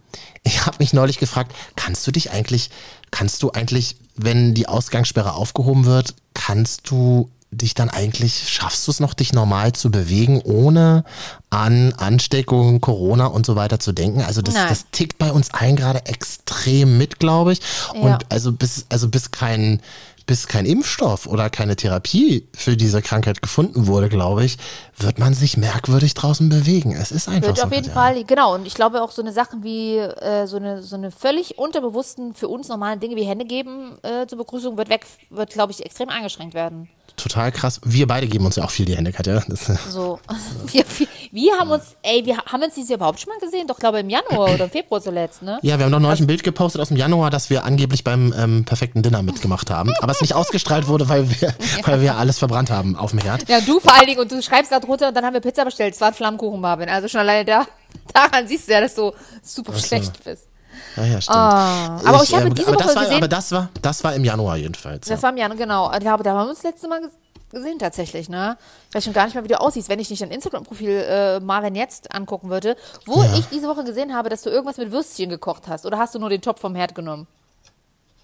ich 0.43 0.65
habe 0.65 0.77
mich 0.79 0.93
neulich 0.93 1.17
gefragt, 1.17 1.53
kannst 1.75 2.05
du 2.07 2.11
dich 2.11 2.31
eigentlich, 2.31 2.69
kannst 3.11 3.41
du 3.43 3.51
eigentlich, 3.51 3.97
wenn 4.15 4.53
die 4.53 4.67
Ausgangssperre 4.67 5.33
aufgehoben 5.33 5.85
wird, 5.85 6.15
kannst 6.33 6.89
du 6.89 7.29
dich 7.51 7.73
dann 7.73 7.89
eigentlich, 7.89 8.49
schaffst 8.49 8.85
du 8.85 8.91
es 8.91 8.99
noch, 8.99 9.13
dich 9.13 9.31
normal 9.31 9.71
zu 9.71 9.89
bewegen, 9.89 10.41
ohne 10.41 11.05
an 11.49 11.93
Ansteckung, 11.93 12.81
Corona 12.81 13.27
und 13.27 13.45
so 13.45 13.55
weiter 13.55 13.79
zu 13.79 13.93
denken? 13.93 14.21
Also 14.21 14.41
das, 14.41 14.55
Nein. 14.55 14.65
das 14.67 14.85
tickt 14.91 15.17
bei 15.17 15.31
uns 15.31 15.53
allen 15.53 15.77
gerade 15.77 16.05
extrem 16.05 16.97
mit, 16.97 17.17
glaube 17.19 17.53
ich. 17.53 17.61
Und 17.93 18.09
Ja. 18.09 18.19
also 18.29 18.51
bis, 18.51 18.85
also 18.89 19.07
bis 19.07 19.31
kein, 19.31 19.81
bis 20.25 20.47
kein 20.47 20.65
Impfstoff 20.65 21.27
oder 21.27 21.49
keine 21.49 21.75
Therapie 21.75 22.47
für 22.53 22.75
diese 22.75 23.01
Krankheit 23.01 23.41
gefunden 23.41 23.87
wurde, 23.87 24.09
glaube 24.09 24.43
ich, 24.43 24.57
wird 24.97 25.19
man 25.19 25.33
sich 25.33 25.57
merkwürdig 25.57 26.13
draußen 26.13 26.49
bewegen. 26.49 26.93
Es 26.93 27.11
ist 27.11 27.27
einfach 27.27 27.49
Wird 27.49 27.57
so. 27.57 27.63
auf 27.63 27.71
jeden. 27.71 27.91
Fall, 27.91 28.23
genau. 28.23 28.55
Und 28.55 28.65
ich 28.65 28.73
glaube 28.73 29.01
auch 29.01 29.11
so 29.11 29.21
eine 29.21 29.31
Sachen 29.31 29.63
wie 29.63 29.97
äh, 29.97 30.47
so 30.47 30.57
eine 30.57 30.81
so 30.81 30.95
eine 30.95 31.11
völlig 31.11 31.57
unterbewussten 31.57 32.33
für 32.33 32.47
uns 32.47 32.67
normalen 32.67 32.99
Dinge 32.99 33.15
wie 33.15 33.23
Hände 33.23 33.45
geben 33.45 33.97
äh, 34.03 34.25
zur 34.27 34.39
Begrüßung 34.39 34.77
wird 34.77 34.89
weg, 34.89 35.05
wird 35.29 35.51
glaube 35.51 35.71
ich 35.71 35.85
extrem 35.85 36.09
eingeschränkt 36.09 36.53
werden. 36.53 36.89
Total 37.25 37.51
krass. 37.51 37.81
Wir 37.83 38.05
beide 38.05 38.27
geben 38.27 38.45
uns 38.45 38.55
ja 38.55 38.63
auch 38.63 38.69
viel 38.69 38.85
die 38.85 38.95
Hände, 38.95 39.11
Katja. 39.11 39.41
Das, 39.47 39.65
So, 39.89 40.19
wir, 40.71 40.85
wir, 41.31 41.57
haben 41.57 41.71
uns, 41.71 41.95
ey, 42.03 42.23
wir 42.23 42.37
haben 42.37 42.61
uns 42.61 42.75
dieses 42.75 42.91
Jahr 42.91 42.97
überhaupt 42.97 43.19
schon 43.19 43.33
mal 43.33 43.39
gesehen, 43.39 43.65
doch 43.65 43.79
glaube 43.79 43.99
im 43.99 44.11
Januar 44.11 44.53
oder 44.53 44.65
im 44.65 44.69
Februar 44.69 45.01
zuletzt, 45.01 45.41
ne? 45.41 45.57
ja, 45.63 45.79
wir 45.79 45.85
haben 45.85 45.91
doch 45.91 45.99
neulich 45.99 46.19
ein 46.19 46.27
Bild 46.27 46.43
gepostet 46.43 46.81
aus 46.81 46.89
dem 46.89 46.97
Januar, 46.97 47.31
dass 47.31 47.49
wir 47.49 47.65
angeblich 47.65 48.03
beim 48.03 48.31
ähm, 48.37 48.63
perfekten 48.63 49.01
Dinner 49.01 49.23
mitgemacht 49.23 49.71
haben. 49.71 49.91
Aber 50.01 50.11
es 50.11 50.21
nicht 50.21 50.35
ausgestrahlt 50.35 50.87
wurde, 50.87 51.09
weil 51.09 51.27
wir, 51.41 51.55
weil 51.83 52.01
wir 52.01 52.15
alles 52.15 52.37
verbrannt 52.37 52.69
haben 52.69 52.95
auf 52.95 53.09
dem 53.09 53.21
Herd. 53.21 53.49
Ja, 53.49 53.59
du 53.59 53.79
vor 53.79 53.95
allen 53.95 54.05
Dingen 54.05 54.19
und 54.19 54.31
du 54.31 54.39
schreibst 54.43 54.71
da 54.71 54.79
drunter 54.79 55.07
und 55.07 55.17
dann 55.17 55.25
haben 55.25 55.33
wir 55.33 55.41
Pizza 55.41 55.65
bestellt. 55.65 55.95
Es 55.95 56.01
war 56.01 56.09
ein 56.09 56.13
Flammkuchen, 56.13 56.61
Marvin. 56.61 56.89
Also 56.89 57.07
schon 57.07 57.21
alleine 57.21 57.43
da, 57.43 57.65
daran 58.13 58.47
siehst 58.47 58.67
du 58.67 58.73
ja, 58.73 58.81
dass 58.81 58.93
du 58.93 59.13
super 59.41 59.73
schlecht 59.79 60.23
bist. 60.23 60.47
Ja, 60.95 61.03
ja, 61.05 61.21
stimmt. 61.21 61.37
Ah, 61.37 61.99
aber 62.05 62.23
ich 62.23 62.33
habe 62.35 62.47
ähm, 62.47 62.55
diese 62.55 62.67
aber 62.69 62.77
Woche 62.77 62.87
das 62.87 62.95
war, 62.95 63.03
gesehen- 63.03 63.17
Aber 63.17 63.27
das 63.27 63.51
war, 63.51 63.69
das 63.81 64.03
war 64.03 64.13
im 64.15 64.23
Januar 64.25 64.57
jedenfalls. 64.57 65.07
Das 65.07 65.21
war 65.23 65.29
im 65.31 65.37
Januar, 65.37 65.57
genau. 65.57 65.91
Ich 65.93 65.99
glaube, 65.99 66.23
da 66.23 66.31
haben 66.31 66.45
wir 66.45 66.49
uns 66.49 66.61
das 66.61 66.71
letzte 66.71 66.87
Mal 66.87 67.01
ges- 67.01 67.51
gesehen 67.51 67.79
tatsächlich, 67.79 68.27
ne? 68.29 68.57
Ich 68.89 68.95
weiß 68.95 69.03
schon 69.03 69.13
gar 69.13 69.25
nicht 69.25 69.33
mehr, 69.35 69.43
wie 69.43 69.47
du 69.49 69.59
aussiehst, 69.59 69.87
wenn 69.89 69.99
ich 69.99 70.09
nicht 70.09 70.21
dein 70.21 70.31
Instagram-Profil 70.31 70.89
äh, 70.89 71.39
Marvin 71.39 71.75
jetzt 71.75 72.13
angucken 72.13 72.49
würde, 72.49 72.75
wo 73.05 73.21
Ja. 73.23 73.33
ich 73.37 73.45
diese 73.47 73.67
Woche 73.67 73.83
gesehen 73.83 74.13
habe, 74.15 74.29
dass 74.29 74.41
du 74.41 74.49
irgendwas 74.49 74.77
mit 74.77 74.91
Würstchen 74.91 75.29
gekocht 75.29 75.63
hast. 75.67 75.85
Oder 75.85 75.97
hast 75.99 76.15
du 76.15 76.19
nur 76.19 76.29
den 76.29 76.41
Topf 76.41 76.59
vom 76.61 76.75
Herd 76.75 76.95
genommen? 76.95 77.27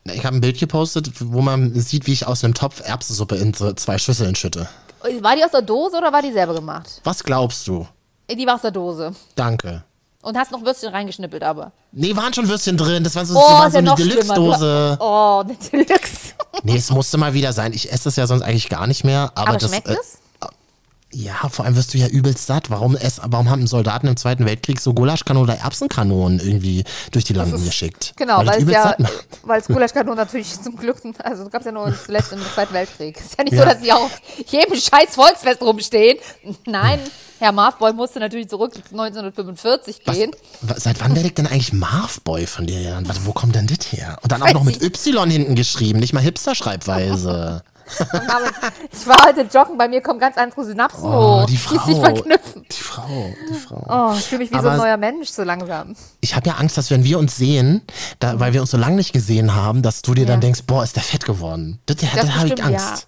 Ich 0.05 0.25
habe 0.25 0.35
ein 0.35 0.41
Bild 0.41 0.57
gepostet, 0.59 1.11
wo 1.19 1.41
man 1.41 1.73
sieht, 1.79 2.07
wie 2.07 2.13
ich 2.13 2.25
aus 2.25 2.43
einem 2.43 2.55
Topf 2.55 2.81
Erbsensuppe 2.87 3.35
in 3.35 3.53
so 3.53 3.71
zwei 3.73 3.97
Schüsseln 3.99 4.33
schütte. 4.35 4.67
War 5.21 5.35
die 5.35 5.43
aus 5.43 5.51
der 5.51 5.61
Dose 5.61 5.97
oder 5.97 6.11
war 6.11 6.21
die 6.23 6.31
selber 6.31 6.55
gemacht? 6.55 7.01
Was 7.03 7.23
glaubst 7.23 7.67
du? 7.67 7.87
Die 8.29 8.47
war 8.47 8.55
aus 8.55 8.61
der 8.63 8.71
Dose. 8.71 9.13
Danke. 9.35 9.83
Und 10.21 10.37
hast 10.37 10.51
noch 10.51 10.63
Würstchen 10.63 10.89
reingeschnippelt, 10.89 11.43
aber. 11.43 11.71
Nee, 11.91 12.15
waren 12.15 12.33
schon 12.33 12.47
Würstchen 12.47 12.77
drin. 12.77 13.03
Das 13.03 13.15
war 13.15 13.25
so, 13.25 13.35
Oh, 13.35 13.41
das 13.41 13.59
war 13.59 13.71
so 13.71 13.77
eine. 13.79 13.95
Deluxe-Dose. 13.95 14.97
Oh, 14.99 15.43
eine 15.43 15.55
Deluxe. 15.55 16.33
Nee, 16.63 16.77
es 16.77 16.91
musste 16.91 17.17
mal 17.17 17.33
wieder 17.33 17.53
sein. 17.53 17.73
Ich 17.73 17.91
esse 17.91 18.05
das 18.05 18.15
ja 18.17 18.27
sonst 18.27 18.43
eigentlich 18.43 18.69
gar 18.69 18.85
nicht 18.85 19.03
mehr. 19.03 19.31
Aber, 19.35 19.49
Aber 19.49 19.57
das, 19.57 19.69
schmeckt 19.69 19.87
äh, 19.87 19.93
es? 19.93 20.19
Ja, 21.13 21.49
vor 21.49 21.65
allem 21.65 21.75
wirst 21.75 21.93
du 21.93 21.97
ja 21.97 22.07
übelst 22.07 22.47
satt. 22.47 22.69
Warum, 22.69 22.95
ess, 22.95 23.19
warum 23.25 23.49
haben 23.49 23.67
Soldaten 23.67 24.07
im 24.07 24.15
Zweiten 24.15 24.45
Weltkrieg 24.45 24.79
so 24.79 24.93
Gulaschkanonen 24.93 25.49
oder 25.49 25.59
Erbsenkanonen 25.59 26.39
irgendwie 26.39 26.85
durch 27.11 27.25
die 27.25 27.33
Landen 27.33 27.63
geschickt? 27.65 28.13
Genau, 28.15 28.37
weil, 28.39 28.47
weil 28.47 28.59
es 28.63 28.71
ja, 28.71 28.95
weil 29.43 29.59
es 29.59 29.67
Gulaschkanonen 29.67 30.17
natürlich 30.17 30.61
zum 30.61 30.77
Glück, 30.77 30.97
also 31.23 31.49
gab 31.49 31.61
es 31.61 31.65
ja 31.65 31.71
nur 31.73 31.93
zuletzt 32.05 32.31
im 32.31 32.39
Zweiten 32.53 32.73
Weltkrieg. 32.73 33.17
Ist 33.19 33.37
ja 33.37 33.43
nicht 33.43 33.53
Ja. 33.53 33.63
so, 33.63 33.65
dass 33.69 33.81
sie 33.81 33.91
auf 33.91 34.21
jedem 34.47 34.75
scheiß 34.75 35.15
Volksfest 35.15 35.61
rumstehen. 35.61 36.17
Nein, 36.65 36.99
Herr 37.39 37.51
Marfboy 37.51 37.91
musste 37.91 38.19
natürlich 38.19 38.47
zurück 38.47 38.73
1945 38.75 40.01
Was, 40.05 40.15
gehen. 40.15 40.31
wa- 40.61 40.75
seit 40.77 41.01
wann 41.01 41.13
werde 41.15 41.27
ich 41.27 41.33
denn 41.33 41.47
eigentlich 41.47 41.73
Marvboy 41.73 42.45
von 42.47 42.67
dir 42.67 42.79
genannt? 42.81 43.07
Warte, 43.09 43.25
wo 43.25 43.33
kommt 43.33 43.55
denn 43.55 43.67
das 43.67 43.91
her? 43.91 44.17
Und 44.21 44.31
dann 44.31 44.41
auch 44.43 44.47
Weiß 44.47 44.53
noch 44.53 44.63
mit. 44.63 44.81
Y 44.81 45.29
hinten 45.29 45.55
geschrieben, 45.55 45.99
nicht 45.99 46.13
mal 46.13 46.21
Hipster-Schreibweise. 46.23 47.63
Und 47.99 48.91
ich 48.91 49.07
war 49.07 49.25
heute 49.27 49.41
joggen, 49.41 49.77
bei 49.77 49.87
mir 49.87 50.01
kommen 50.01 50.19
ganz 50.19 50.37
andere 50.37 50.63
Synapsen 50.63 51.03
Oh, 51.05 51.41
hoch, 51.41 51.45
die 51.45 51.55
sich 51.57 51.67
Frau. 51.67 51.99
verknüpfen. 52.01 52.65
Die 52.71 52.81
Frau, 52.81 53.33
die 53.49 53.53
Frau. 53.55 53.85
Oh, 53.89 54.13
ich 54.17 54.25
fühle 54.25 54.39
mich 54.39 54.49
wie 54.51 54.55
so 54.55 54.59
Aber- 54.59 54.71
ein 54.71 54.77
neuer 54.77 54.97
Mensch 54.97 55.29
so 55.29 55.43
langsam. 55.43 55.95
Ich 56.21 56.35
habe 56.35 56.47
ja 56.47 56.55
Angst, 56.55 56.77
dass 56.77 56.89
wenn 56.91 57.03
wir 57.03 57.19
uns 57.19 57.35
sehen, 57.35 57.81
da, 58.19 58.39
weil 58.39 58.53
wir 58.53 58.61
uns 58.61 58.71
so 58.71 58.77
lange 58.77 58.95
nicht 58.95 59.13
gesehen 59.13 59.53
haben, 59.55 59.81
dass 59.81 60.01
du 60.01 60.13
dir 60.13 60.25
dann 60.25 60.37
Ja. 60.37 60.41
denkst, 60.41 60.61
boah, 60.67 60.83
ist 60.83 60.95
der 60.95 61.03
fett 61.03 61.25
geworden. 61.25 61.79
Das, 61.85 61.97
das, 61.97 62.09
Das 62.13 62.35
habe 62.35 62.47
ich 62.47 62.63
Angst. 62.63 63.07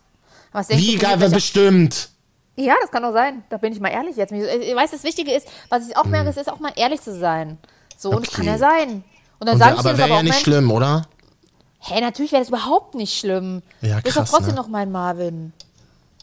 ja. 0.53 0.63
Wie 0.69 0.95
geil, 0.97 1.19
welcher- 1.19 1.35
bestimmt. 1.35 2.09
Ja, 2.55 2.75
das 2.81 2.91
kann 2.91 3.01
doch 3.01 3.13
sein. 3.13 3.43
Da 3.49 3.57
bin 3.57 3.73
ich 3.73 3.79
mal 3.79 3.89
ehrlich 3.89 4.15
jetzt. 4.15 4.31
Ich 4.31 4.75
weiß, 4.75 4.91
das 4.91 5.03
Wichtige 5.03 5.31
ist, 5.33 5.47
was 5.69 5.87
ich 5.87 5.97
auch 5.97 6.03
merke, 6.05 6.29
es 6.29 6.37
ist 6.37 6.51
auch 6.51 6.59
mal 6.59 6.71
ehrlich 6.75 7.01
zu 7.01 7.17
sein. 7.17 7.57
So, 7.97 8.09
und 8.11 8.17
Mhm. 8.17 8.23
Okay. 8.27 8.35
kann 8.35 8.45
ja 8.45 8.57
sein. 8.59 9.03
Und 9.39 9.47
dann 9.47 9.53
Und 9.55 9.59
sage 9.59 9.73
ich 9.73 9.79
aber 9.79 9.89
das 9.89 9.97
wäre 9.97 10.09
ja 10.09 10.15
auch, 10.17 10.21
nicht 10.21 10.39
schlimm, 10.39 10.69
oder? 10.71 11.07
Hey, 11.85 11.99
natürlich 12.01 12.31
wäre 12.31 12.41
das 12.41 12.49
überhaupt 12.49 12.95
nicht 12.95 13.17
schlimm. 13.19 13.61
Ja, 13.81 13.97
du 13.97 14.03
bist 14.03 14.15
krass, 14.15 14.29
doch 14.31 14.37
trotzdem 14.37 14.55
ne? 14.55 14.61
noch 14.61 14.67
mein 14.69 14.91
Marvin. 14.91 15.51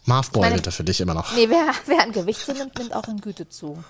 Marvboy 0.06 0.40
meine- 0.40 0.54
bitte 0.56 0.72
für 0.72 0.84
dich 0.84 1.00
immer 1.00 1.14
noch. 1.14 1.34
Nee, 1.34 1.48
wer, 1.50 1.66
wer 1.86 2.02
an 2.02 2.12
Gewicht 2.12 2.40
zunimmt, 2.40 2.78
nimmt 2.78 2.94
auch 2.94 3.04
an 3.04 3.20
Güte 3.20 3.48
zu. 3.48 3.82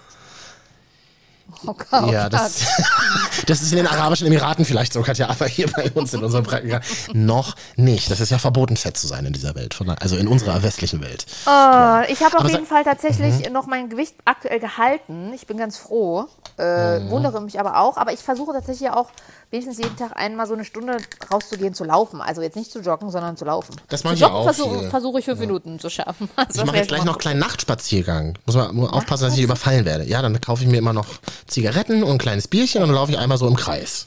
Oh 1.67 1.75
Gott, 1.75 2.13
ja, 2.13 2.29
das, 2.29 2.61
das 3.47 3.61
ist 3.61 3.73
in 3.73 3.79
den 3.79 3.87
Arabischen 3.89 4.25
Emiraten 4.29 4.65
vielleicht 4.65 4.93
sogar, 4.93 5.17
ja, 5.17 5.29
aber 5.31 5.47
hier 5.49 5.67
bei 5.73 5.91
uns 5.91 6.15
in 6.15 6.23
unserem 6.23 6.45
Breitengrad 6.45 6.85
noch 7.13 7.57
nicht. 7.75 8.09
Das 8.09 8.21
ist 8.21 8.31
ja 8.31 8.39
verboten, 8.39 8.77
fett 8.77 8.97
zu 8.97 9.09
sein 9.09 9.27
in 9.27 9.33
dieser 9.33 9.57
Welt, 9.57 9.77
also 9.99 10.17
in 10.17 10.29
unserer 10.29 10.63
westlichen 10.63 11.01
Welt. 11.03 11.27
Oh, 11.47 12.03
ich 12.09 12.21
habe 12.23 12.37
auf 12.37 12.45
Aber 12.45 12.51
jeden 12.51 12.63
Mhm. 12.63 12.67
Fall 12.67 12.85
tatsächlich 12.85 13.51
noch 13.51 13.67
mein 13.67 13.89
Gewicht 13.89 14.15
aktuell 14.27 14.61
gehalten. 14.61 15.33
Ich 15.35 15.49
bin 15.49 15.57
ganz 15.57 15.77
froh. 15.77 16.27
Äh, 16.57 17.01
Mhm. 17.01 17.11
Wundere 17.11 17.41
mich 17.41 17.59
aber 17.59 17.79
auch. 17.81 17.97
Aber 17.97 18.13
ich 18.13 18.21
versuche 18.21 18.53
tatsächlich 18.53 18.91
auch 18.91 19.11
wenigstens 19.51 19.79
jeden 19.79 19.97
Tag 19.97 20.13
einmal 20.17 20.47
so 20.47 20.55
eine 20.55 20.65
Stunde 20.65 20.97
rauszugehen, 21.33 21.75
zu 21.75 21.85
laufen. 21.85 22.21
Also 22.21 22.41
jetzt 22.43 22.57
nicht 22.57 22.71
zu 22.71 22.81
joggen, 22.81 23.11
sondern 23.11 23.37
zu 23.37 23.45
laufen. 23.45 23.75
Das 23.89 24.05
mache 24.05 24.15
ich 24.15 24.21
ja 24.21 24.31
auch 24.31 24.45
versuche 24.45 24.79
viel. 24.81 24.89
versuche 24.91 25.19
ich 25.19 25.25
fünf 25.25 25.41
Minuten 25.41 25.79
zu 25.81 25.91
schaffen. 25.91 26.29
Also 26.37 26.61
Ich 26.61 26.67
mache 26.67 26.77
jetzt 26.77 26.89
gleich 26.89 27.05
noch 27.05 27.15
einen 27.15 27.21
kleinen 27.21 27.41
Nachtspaziergang. 27.41 28.39
Muss 28.47 28.55
man 28.57 28.75
muss 28.77 28.93
aufpassen, 28.93 29.25
dass 29.25 29.33
ich 29.33 29.39
nicht 29.39 29.45
überfallen 29.47 29.85
werde. 29.85 30.05
Ja, 30.05 30.23
dann 30.23 30.41
kaufe 30.41 30.63
ich 30.65 30.69
mir 30.71 30.77
immer 30.79 30.93
noch 30.93 31.07
Zigaretten 31.47 32.03
und 32.05 32.13
ein 32.13 32.19
kleines 32.19 32.47
Bierchen 32.49 32.83
und 32.83 32.89
dann 32.89 32.97
laufe 32.97 33.13
ich 33.13 33.19
einmal 33.19 33.39
so 33.39 33.47
im 33.49 33.57
Kreis. 33.57 34.07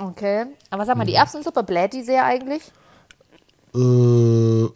Okay. 0.00 0.46
Aber 0.70 0.84
sag 0.86 0.96
mal, 0.96 1.04
Mhm. 1.04 1.08
die 1.08 1.14
Erbsensuppe 1.14 1.62
bläht 1.62 1.92
die 1.94 2.02
sehr 2.02 2.24
eigentlich? 2.24 2.62
Äh, 3.74 4.68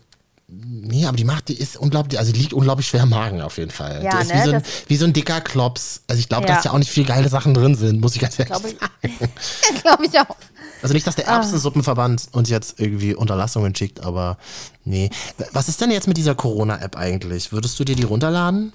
nee, 0.48 1.06
aber 1.06 1.16
die 1.16 1.24
macht, 1.24 1.48
die 1.48 1.54
ist 1.58 1.76
unglaublich, 1.76 2.18
also 2.18 2.32
die 2.32 2.38
liegt 2.40 2.52
unglaublich 2.52 2.86
schwer 2.86 3.02
im 3.02 3.10
Magen 3.10 3.40
auf 3.42 3.58
jeden 3.58 3.70
Fall. 3.70 4.02
Ja, 4.02 4.16
die 4.16 4.22
ist 4.22 4.28
ne, 4.32 4.34
wie, 4.34 4.44
so 4.44 4.52
ein, 4.52 4.62
wie 4.88 4.96
so 4.96 5.04
ein 5.06 5.12
dicker 5.12 5.40
Klops. 5.40 6.02
Also 6.06 6.20
ich 6.20 6.28
glaube, 6.28 6.46
Ja. 6.48 6.54
dass 6.54 6.64
da 6.64 6.70
auch 6.72 6.78
nicht 6.78 6.90
viel 6.90 7.04
geile 7.04 7.28
Sachen 7.28 7.52
drin 7.54 7.74
sind, 7.74 8.00
muss 8.00 8.14
ich 8.14 8.20
ganz 8.20 8.38
ehrlich 8.38 8.52
Glaube 8.52 8.68
sagen. 8.68 9.30
glaube 9.82 10.06
ich 10.06 10.18
auch. 10.20 10.36
Also 10.82 10.94
nicht, 10.94 11.06
dass 11.06 11.16
der 11.16 11.26
Erbsensuppenverband 11.26 12.28
uns 12.32 12.48
jetzt 12.50 12.78
irgendwie 12.78 13.14
Unterlassungen 13.14 13.74
schickt, 13.74 14.04
aber 14.04 14.36
nee. 14.84 15.10
Was 15.52 15.68
ist 15.68 15.80
denn 15.80 15.90
jetzt 15.90 16.06
mit 16.06 16.16
dieser 16.16 16.34
Corona-App 16.34 16.96
eigentlich? 16.96 17.50
Würdest 17.50 17.78
du 17.80 17.84
dir 17.84 17.96
die 17.96 18.04
runterladen? 18.04 18.72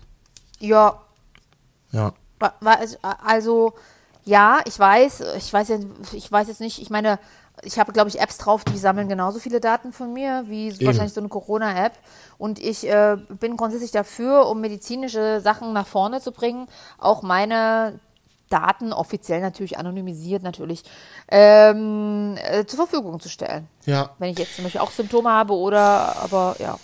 Ja, 0.60 0.99
Ja. 1.91 2.13
Also- 2.63 2.97
Also, 3.23 3.73
ja, 4.25 4.60
ich 4.65 4.77
weiß, 4.77 5.23
ich 5.38 5.53
weiß, 5.53 5.67
ja- 5.69 5.77
ich 6.13 6.31
weiß 6.31 6.47
jetzt 6.47 6.60
nicht, 6.60 6.81
ich 6.81 6.89
meine, 6.89 7.19
ich 7.63 7.80
habe, 7.80 7.91
glaube 7.91 8.10
ich, 8.10 8.19
Apps 8.19 8.38
drauf, 8.38 8.63
die 8.63 8.78
sammeln 8.78 9.08
genauso 9.08 9.39
viele 9.39 9.60
Daten 9.60 9.93
von 9.93 10.13
mir 10.13 10.45
wie 10.47 10.74
wahrscheinlich 10.86 11.13
so 11.13 11.21
eine 11.21 11.30
Corona-App. 11.30 11.93
Und 12.38 12.60
ich 12.60 12.88
äh, 12.88 13.17
bin 13.30 13.58
grundsätzlich 13.58 13.91
dafür, 13.91 14.47
um 14.47 14.62
medizinische 14.62 15.41
Sachen 15.41 15.74
nach 15.74 15.88
vorne 15.88 16.21
zu 16.21 16.32
bringen, 16.32 16.67
auch 16.97 17.21
meine 17.21 18.00
Daten, 18.50 18.93
offiziell 18.93 19.41
natürlich 19.41 19.78
anonymisiert 19.78 20.43
natürlich, 20.43 20.84
ähm, 21.30 22.36
äh, 22.38 22.65
zur 22.65 22.86
Verfügung 22.86 23.19
zu 23.19 23.30
stellen. 23.30 23.67
Ja. 23.86 24.12
Wenn 24.19 24.32
ich 24.32 24.39
jetzt 24.39 24.56
zum 24.56 24.63
Beispiel 24.63 24.82
auch 24.82 24.91
Symptome 24.91 25.30
habe 25.30 25.54
oder, 25.54 26.17
aber 26.17 26.56
ja. 26.60 26.78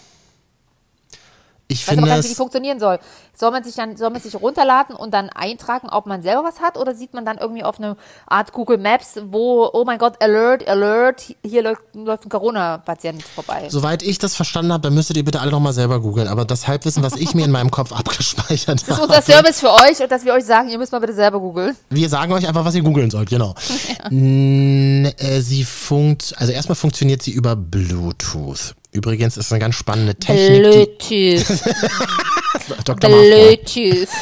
Ich 1.70 1.82
weiß 1.86 1.90
aber 1.90 1.96
finde 1.98 2.10
gar 2.10 2.16
nicht, 2.18 2.26
wie 2.26 2.30
die 2.30 2.36
funktionieren 2.36 2.80
soll. 2.80 2.98
Soll 3.36 3.52
man 3.52 3.64
sich 3.64 3.76
dann, 3.76 3.98
soll 3.98 4.10
man 4.10 4.22
sich 4.22 4.34
runterladen 4.36 4.96
und 4.96 5.14
dann 5.14 5.30
eintragen, 5.30 5.90
ob 5.90 6.06
man 6.06 6.24
selber 6.24 6.44
was 6.46 6.60
hat, 6.62 6.78
oder 6.78 6.96
sieht 6.96 7.14
man 7.14 7.26
dann 7.26 7.38
irgendwie 7.38 7.64
auf 7.64 7.78
eine 7.78 7.98
Art 8.26 8.54
Google 8.54 8.78
Maps, 8.78 9.20
wo, 9.26 9.70
oh 9.74 9.84
mein 9.86 10.00
Gott, 10.00 10.22
Alert, 10.24 10.68
Alert, 10.68 11.36
hier 11.46 11.62
läuft, 11.64 11.82
läuft 11.94 12.26
ein 12.26 12.30
Corona-Patient 12.30 13.22
vorbei. 13.22 13.68
Soweit 13.70 14.02
ich 14.02 14.18
das 14.18 14.34
verstanden 14.36 14.72
habe, 14.72 14.82
dann 14.82 14.94
müsstet 14.94 15.18
ihr 15.18 15.26
bitte 15.26 15.42
alle 15.42 15.52
nochmal 15.52 15.74
selber 15.74 16.00
googeln. 16.00 16.28
Aber 16.30 16.46
das 16.46 16.68
Halbwissen, 16.68 17.04
was 17.04 17.16
ich 17.16 17.34
mir 17.36 17.44
in 17.46 17.52
meinem 17.52 17.70
Kopf 17.70 17.92
abgespeichert 17.98 18.82
Das 18.82 18.88
ist 18.88 18.92
habe. 18.94 19.04
unser 19.04 19.22
Service 19.22 19.60
für 19.60 19.72
euch 19.74 20.00
und 20.02 20.10
dass 20.12 20.24
wir 20.26 20.34
euch 20.34 20.46
sagen, 20.46 20.70
ihr 20.70 20.78
müsst 20.78 20.92
mal 20.94 21.00
bitte 21.00 21.14
selber 21.14 21.40
googeln. 21.40 21.76
Wir 21.90 22.08
sagen 22.10 22.32
euch 22.32 22.48
einfach, 22.48 22.64
was 22.66 22.76
ihr 22.76 22.82
googeln 22.84 23.12
sollt, 23.12 23.30
genau. 23.30 23.54
N- 24.10 25.06
äh, 25.18 25.42
sie 25.42 25.64
funkt, 25.64 26.34
also 26.38 26.52
erstmal 26.54 26.76
funktioniert 26.76 27.22
sie 27.22 27.32
über 27.32 27.56
Bluetooth. 27.56 28.74
Übrigens 28.92 29.38
ist 29.38 29.52
eine 29.52 29.60
ganz 29.60 29.76
spannende 29.76 30.16
Technik. 30.16 31.00
Bluetooth, 31.00 31.46
Dr. 32.86 33.10
Bluetooth. 33.10 34.08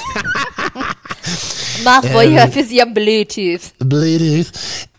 Mach 1.83 2.03
Ähm, 2.03 2.33
ja 2.33 2.47
für 2.47 2.63
sie 2.63 2.81
am 2.81 2.93
Bluetooth. 2.93 3.61
Bluetooth. 3.79 4.47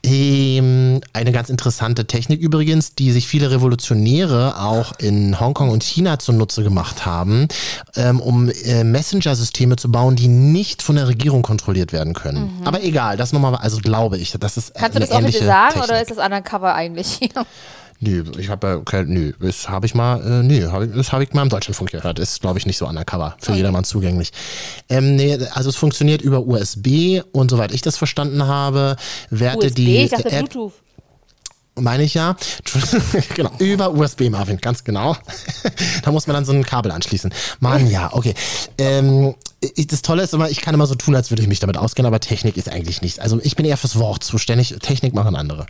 Ähm, 0.04 1.00
eine 1.12 1.32
ganz 1.32 1.50
interessante 1.50 2.06
Technik 2.06 2.40
übrigens, 2.40 2.94
die 2.94 3.10
sich 3.10 3.26
viele 3.26 3.50
Revolutionäre 3.50 4.60
auch 4.60 4.92
in 4.98 5.40
Hongkong 5.40 5.70
und 5.70 5.82
China 5.82 6.18
zunutze 6.20 6.62
gemacht 6.62 7.04
haben, 7.06 7.48
ähm, 7.96 8.20
um 8.20 8.48
äh, 8.48 8.84
Messenger-Systeme 8.84 9.74
zu 9.76 9.90
bauen, 9.90 10.14
die 10.14 10.28
nicht 10.28 10.82
von 10.82 10.94
der 10.94 11.08
Regierung 11.08 11.42
kontrolliert 11.42 11.92
werden 11.92 12.14
können. 12.14 12.60
Aber 12.64 12.84
egal, 12.84 13.16
das 13.16 13.32
nochmal, 13.32 13.56
also 13.56 13.78
glaube 13.78 14.16
ich, 14.18 14.32
das 14.38 14.56
ist 14.56 14.74
Mhm. 14.74 14.78
Kannst 14.78 14.96
du 14.96 15.00
das 15.00 15.10
ähnliche 15.10 15.44
sagen 15.44 15.72
Technik. 15.74 15.88
oder 15.90 16.00
ist 16.02 16.10
das 16.12 16.18
undercover 16.18 16.74
eigentlich? 16.74 17.18
Nö, 18.00 18.24
ich 18.38 18.50
habe 18.50 18.66
ja 18.66 18.76
kein, 18.78 19.08
nö, 19.08 19.32
das 19.40 19.68
habe 19.68 19.86
ich 19.86 19.94
mal, 19.94 20.20
äh, 20.20 20.42
nö, 20.42 20.70
hab 20.70 20.82
das 20.94 21.12
habe 21.12 21.24
ich 21.24 21.32
mal 21.32 21.42
im 21.42 21.48
Deutschlandfunk 21.48 21.90
gehört. 21.90 22.18
Ist, 22.18 22.40
glaube 22.40 22.58
ich, 22.58 22.66
nicht 22.66 22.76
so 22.76 22.86
undercover, 22.86 23.36
für 23.38 23.54
jedermann 23.54 23.84
zugänglich. 23.84 24.32
Ähm, 24.88 25.16
nee, 25.16 25.38
also 25.52 25.70
es 25.70 25.76
funktioniert 25.76 26.20
über 26.20 26.46
USB 26.46 27.22
und 27.32 27.50
soweit 27.50 27.72
ich 27.72 27.80
das 27.80 27.96
verstanden 27.96 28.46
habe, 28.46 28.96
werte 29.30 29.66
USB, 29.66 29.74
die 29.76 29.96
ich 29.96 30.10
dachte 30.10 30.30
App, 30.30 30.50
Bluetooth. 30.50 30.72
meine 31.76 32.02
ich 32.02 32.14
ja, 32.14 32.36
genau, 33.34 33.52
über 33.58 33.92
USB, 33.92 34.28
Marvin, 34.28 34.58
ganz 34.58 34.84
genau. 34.84 35.16
da 36.02 36.12
muss 36.12 36.26
man 36.26 36.34
dann 36.34 36.44
so 36.44 36.52
ein 36.52 36.64
Kabel 36.64 36.92
anschließen. 36.92 37.32
Mann, 37.60 37.90
ja, 37.90 38.12
okay. 38.12 38.34
Ähm, 38.76 39.34
das 39.88 40.02
Tolle 40.02 40.22
ist 40.22 40.34
immer, 40.34 40.50
ich 40.50 40.60
kann 40.60 40.74
immer 40.74 40.86
so 40.86 40.94
tun, 40.94 41.16
als 41.16 41.30
würde 41.30 41.42
ich 41.42 41.48
mich 41.48 41.60
damit 41.60 41.78
auskennen, 41.78 42.06
aber 42.06 42.20
Technik 42.20 42.58
ist 42.58 42.68
eigentlich 42.68 43.00
nichts. 43.00 43.18
Also 43.18 43.40
ich 43.42 43.56
bin 43.56 43.64
eher 43.64 43.78
fürs 43.78 43.98
Wort 43.98 44.22
zuständig, 44.22 44.76
Technik 44.80 45.14
machen 45.14 45.34
andere. 45.34 45.64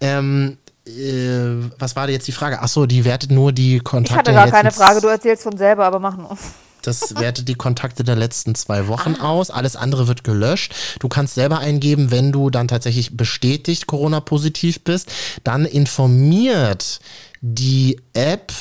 Ähm, 0.00 0.58
äh, 0.88 1.70
was 1.78 1.94
war 1.96 2.08
jetzt 2.08 2.26
die 2.28 2.32
Frage? 2.32 2.60
Achso, 2.60 2.86
die 2.86 3.04
wertet 3.04 3.30
nur 3.30 3.52
die 3.52 3.76
Ich 3.76 3.84
Kontakte. 3.84 4.18
hatte 4.18 4.32
der 4.32 4.42
gar 4.44 4.50
keine 4.50 4.70
Frage, 4.72 5.00
du 5.00 5.08
erzählst 5.08 5.42
von 5.42 5.56
selber, 5.56 5.84
aber 5.84 5.98
mach 5.98 6.16
nur. 6.16 6.36
das 6.82 7.14
wertet 7.20 7.48
die 7.48 7.54
Kontakte 7.54 8.04
der 8.04 8.16
letzten 8.16 8.54
zwei 8.54 8.88
Wochen 8.88 9.16
Ah. 9.20 9.30
aus. 9.30 9.50
Alles 9.50 9.76
andere 9.76 10.08
wird 10.08 10.24
gelöscht. 10.24 10.74
Du 11.00 11.08
kannst 11.08 11.34
selber 11.34 11.58
eingeben, 11.58 12.10
wenn 12.10 12.32
du 12.32 12.50
dann 12.50 12.68
tatsächlich 12.68 13.16
bestätigt 13.16 13.86
Corona-positiv 13.86 14.82
bist, 14.84 15.10
dann 15.44 15.64
informiert 15.64 17.00
die 17.40 18.00
App 18.14 18.52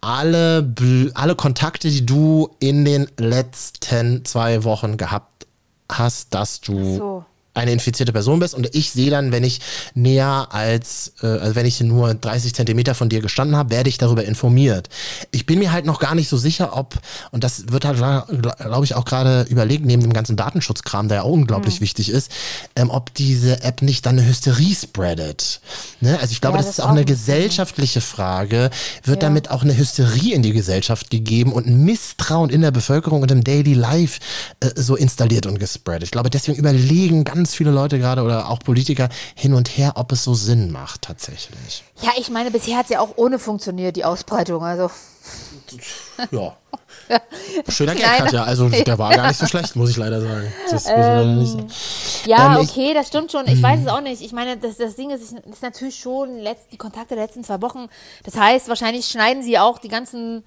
alle, 0.00 0.74
alle 1.14 1.34
Kontakte, 1.34 1.88
die 1.90 2.04
du 2.06 2.50
in 2.60 2.84
den 2.84 3.08
letzten 3.18 4.24
zwei 4.24 4.62
Wochen 4.64 4.96
gehabt 4.96 5.46
hast, 5.90 6.34
dass 6.34 6.60
du 6.60 6.96
So. 6.96 7.24
Eine 7.58 7.72
infizierte 7.72 8.12
Person 8.12 8.38
bist 8.38 8.54
und 8.54 8.74
ich 8.74 8.90
sehe 8.90 9.10
dann, 9.10 9.32
wenn 9.32 9.44
ich 9.44 9.60
näher 9.94 10.48
als, 10.50 11.12
äh, 11.22 11.26
also 11.26 11.54
wenn 11.54 11.66
ich 11.66 11.80
nur 11.80 12.14
30 12.14 12.54
Zentimeter 12.54 12.94
von 12.94 13.08
dir 13.08 13.20
gestanden 13.20 13.56
habe, 13.56 13.70
werde 13.70 13.88
ich 13.88 13.98
darüber 13.98 14.24
informiert. 14.24 14.88
Ich 15.30 15.46
bin 15.46 15.58
mir 15.58 15.72
halt 15.72 15.84
noch 15.86 16.00
gar 16.00 16.14
nicht 16.14 16.28
so 16.28 16.36
sicher, 16.36 16.76
ob, 16.76 16.94
und 17.30 17.44
das 17.44 17.70
wird 17.70 17.84
halt, 17.84 17.98
glaube 17.98 18.84
ich, 18.84 18.94
auch 18.94 19.04
gerade 19.04 19.46
überlegt, 19.48 19.84
neben 19.84 20.02
dem 20.02 20.12
ganzen 20.12 20.36
Datenschutzkram, 20.36 21.08
der 21.08 21.18
ja 21.18 21.22
auch 21.22 21.30
unglaublich 21.32 21.80
wichtig 21.80 22.08
ist, 22.10 22.30
ähm, 22.76 22.90
ob 22.90 23.14
diese 23.14 23.62
App 23.62 23.82
nicht 23.82 24.06
dann 24.06 24.18
eine 24.18 24.26
Hysterie 24.28 24.74
spreadet. 24.74 25.60
Ne? 26.00 26.18
Also 26.20 26.32
ich 26.32 26.40
glaube, 26.40 26.56
Ja, 26.56 26.62
das, 26.62 26.66
das 26.66 26.78
ist 26.78 26.84
auch 26.84 26.88
auch 26.88 26.92
eine 26.92 27.04
gesellschaftliche 27.04 28.00
Frage. 28.00 28.70
Wird 29.04 29.22
Ja. 29.22 29.28
damit 29.28 29.50
auch 29.50 29.62
eine 29.62 29.76
Hysterie 29.76 30.34
in 30.34 30.42
die 30.42 30.52
Gesellschaft 30.52 31.10
gegeben 31.10 31.52
und 31.52 31.66
ein 31.66 31.84
Misstrauen 31.84 32.50
in 32.50 32.62
der 32.62 32.70
Bevölkerung 32.70 33.22
und 33.22 33.30
im 33.30 33.44
Daily 33.44 33.74
Life 33.74 34.20
äh, 34.60 34.70
so 34.74 34.96
installiert 34.96 35.46
und 35.46 35.58
gespreadet? 35.58 36.04
Ich 36.04 36.10
glaube, 36.10 36.30
deswegen 36.30 36.58
überlegen 36.58 37.24
ganz 37.24 37.47
viele 37.54 37.70
Leute 37.70 37.98
gerade 37.98 38.22
oder 38.22 38.48
auch 38.48 38.58
Politiker 38.60 39.08
hin 39.34 39.54
und 39.54 39.68
her, 39.76 39.92
ob 39.96 40.12
es 40.12 40.24
so 40.24 40.34
Sinn 40.34 40.70
macht 40.70 41.02
tatsächlich. 41.02 41.84
Ja, 42.00 42.12
ich 42.18 42.30
meine, 42.30 42.50
bisher 42.50 42.78
hat 42.78 42.84
es 42.84 42.90
ja 42.90 43.00
auch 43.00 43.16
ohne 43.16 43.38
funktioniert, 43.38 43.96
die 43.96 44.04
Ausbreitung. 44.04 44.62
Also, 44.62 44.90
Ja. 46.30 46.56
Schöner 47.68 47.94
Gag 47.94 48.20
hat 48.20 48.32
ja, 48.32 48.44
also 48.44 48.68
der 48.86 48.98
war 48.98 49.14
gar 49.14 49.28
nicht 49.28 49.38
so 49.38 49.46
schlecht, 49.46 49.76
muss 49.76 49.90
ich 49.90 49.96
leider 49.96 50.20
sagen. 50.20 50.52
Nicht 50.70 50.80
sagen. 50.80 51.68
ja, 52.26 52.58
Ähm, 52.58 52.66
okay, 52.66 52.92
das 52.92 53.08
stimmt 53.08 53.32
schon. 53.32 53.46
Ich 53.48 53.62
weiß 53.62 53.80
es 53.80 53.86
auch 53.86 54.00
nicht. 54.00 54.20
Ich 54.20 54.32
meine, 54.32 54.56
das, 54.58 54.76
das 54.76 54.96
Ding 54.96 55.10
ist, 55.10 55.32
ist 55.32 55.62
natürlich 55.62 55.96
schon 55.96 56.38
letzt, 56.38 56.70
die 56.72 56.76
Kontakte 56.76 57.14
der 57.14 57.24
letzten 57.24 57.44
zwei 57.44 57.62
Wochen. 57.62 57.86
Das 58.24 58.36
heißt, 58.36 58.68
wahrscheinlich 58.68 59.06
schneiden 59.06 59.42
sie 59.42 59.58
auch 59.58 59.78
die 59.78 59.88
ganzen 59.88 60.44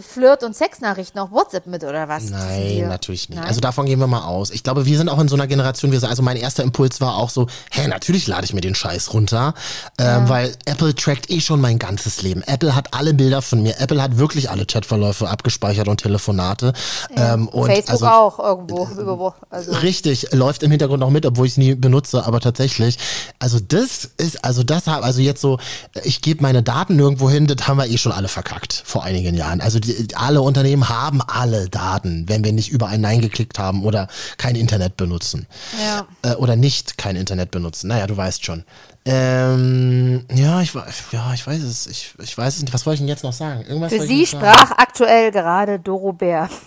Flirt- 0.00 0.42
und 0.42 0.56
Sexnachrichten 0.56 1.20
auf 1.20 1.30
WhatsApp 1.30 1.66
mit 1.66 1.84
oder 1.84 2.08
was? 2.08 2.30
Nein, 2.30 2.88
natürlich 2.88 3.28
nicht. 3.28 3.38
Nein? 3.38 3.46
Also 3.46 3.60
davon 3.60 3.84
gehen 3.84 4.00
wir 4.00 4.06
mal 4.06 4.24
aus. 4.24 4.50
Ich 4.50 4.62
glaube, 4.62 4.86
wir 4.86 4.96
sind 4.96 5.10
auch 5.10 5.18
in 5.18 5.28
so 5.28 5.36
einer 5.36 5.46
Generation, 5.46 5.92
wir, 5.92 6.02
also 6.04 6.22
mein 6.22 6.38
erster 6.38 6.62
Impuls 6.62 7.02
war 7.02 7.16
auch 7.16 7.28
so, 7.28 7.48
hä, 7.70 7.86
natürlich 7.86 8.26
lade 8.26 8.46
ich 8.46 8.54
mir 8.54 8.62
den 8.62 8.74
Scheiß 8.74 9.12
runter, 9.12 9.52
ähm, 9.98 10.28
weil 10.28 10.56
Apple 10.64 10.94
trackt 10.94 11.30
eh 11.30 11.40
schon 11.40 11.60
mein 11.60 11.78
ganzes 11.78 12.22
Leben. 12.22 12.42
Apple 12.42 12.74
hat 12.74 12.94
alle 12.94 13.12
Bilder 13.12 13.42
von 13.42 13.62
mir. 13.62 13.78
Apple 13.78 14.00
hat 14.02 14.16
wirklich 14.16 14.50
alle 14.50 14.64
Chatverläufe 14.64 15.28
abgespeichert 15.28 15.86
und 15.86 16.00
Telefonate. 16.00 16.72
Ähm, 17.14 17.48
und 17.48 17.66
Facebook 17.66 18.02
also, 18.02 18.06
auch 18.06 18.38
irgendwo. 18.38 18.88
Über, 18.98 19.34
also, 19.50 19.72
Richtig, 19.72 20.32
läuft 20.32 20.62
im 20.62 20.70
Hintergrund 20.70 21.00
noch 21.00 21.10
mit, 21.10 21.26
obwohl 21.26 21.46
ich 21.46 21.52
es 21.52 21.58
nie 21.58 21.74
benutze, 21.74 22.24
aber 22.24 22.40
tatsächlich. 22.40 22.98
Also 23.38 23.58
das 23.60 24.08
ist, 24.16 24.42
also 24.44 24.62
das 24.62 24.86
hab, 24.86 25.04
also 25.04 25.20
jetzt 25.20 25.42
so, 25.42 25.58
ich 26.04 26.22
gebe 26.22 26.42
meine 26.42 26.62
Daten 26.62 26.98
irgendwo 26.98 27.28
hin, 27.28 27.46
das 27.46 27.68
haben 27.68 27.76
wir 27.76 27.86
eh 27.86 27.98
schon 27.98 28.12
alle 28.12 28.28
verkackt 28.28 28.82
vor 28.86 29.04
einigen 29.04 29.34
Jahren. 29.34 29.60
Also 29.60 29.73
die, 29.80 30.08
alle 30.14 30.42
Unternehmen 30.42 30.88
haben 30.88 31.20
alle 31.22 31.68
Daten, 31.68 32.28
wenn 32.28 32.44
wir 32.44 32.52
nicht 32.52 32.70
überall 32.70 32.98
Nein 32.98 33.20
geklickt 33.20 33.58
haben 33.58 33.84
oder 33.84 34.08
kein 34.38 34.56
Internet 34.56 34.96
benutzen. 34.96 35.46
ja. 35.82 36.06
Äh, 36.22 36.34
oder 36.36 36.56
nicht 36.56 36.98
kein 36.98 37.16
Internet 37.16 37.50
benutzen. 37.50 37.88
Naja, 37.88 38.06
du 38.06 38.16
weißt 38.16 38.44
schon. 38.44 38.64
Ähm, 39.06 40.24
ja, 40.32 40.62
ich, 40.62 40.72
ja, 41.12 41.34
ich 41.34 41.46
weiß 41.46 41.62
es. 41.62 41.86
Ich, 41.86 42.14
ich 42.22 42.36
weiß 42.38 42.56
es 42.56 42.62
nicht. 42.62 42.72
Was 42.72 42.86
wollte 42.86 42.94
ich 42.94 43.00
denn 43.00 43.08
jetzt 43.08 43.24
noch 43.24 43.32
sagen? 43.32 43.62
Irgendwas 43.66 43.92
Für 43.92 44.00
sie 44.00 44.22
noch 44.22 44.28
sagen. 44.28 44.44
sprach 44.44 44.70
aktuell 44.78 45.30
gerade 45.30 45.78
Doro 45.78 46.12
Bär. 46.12 46.48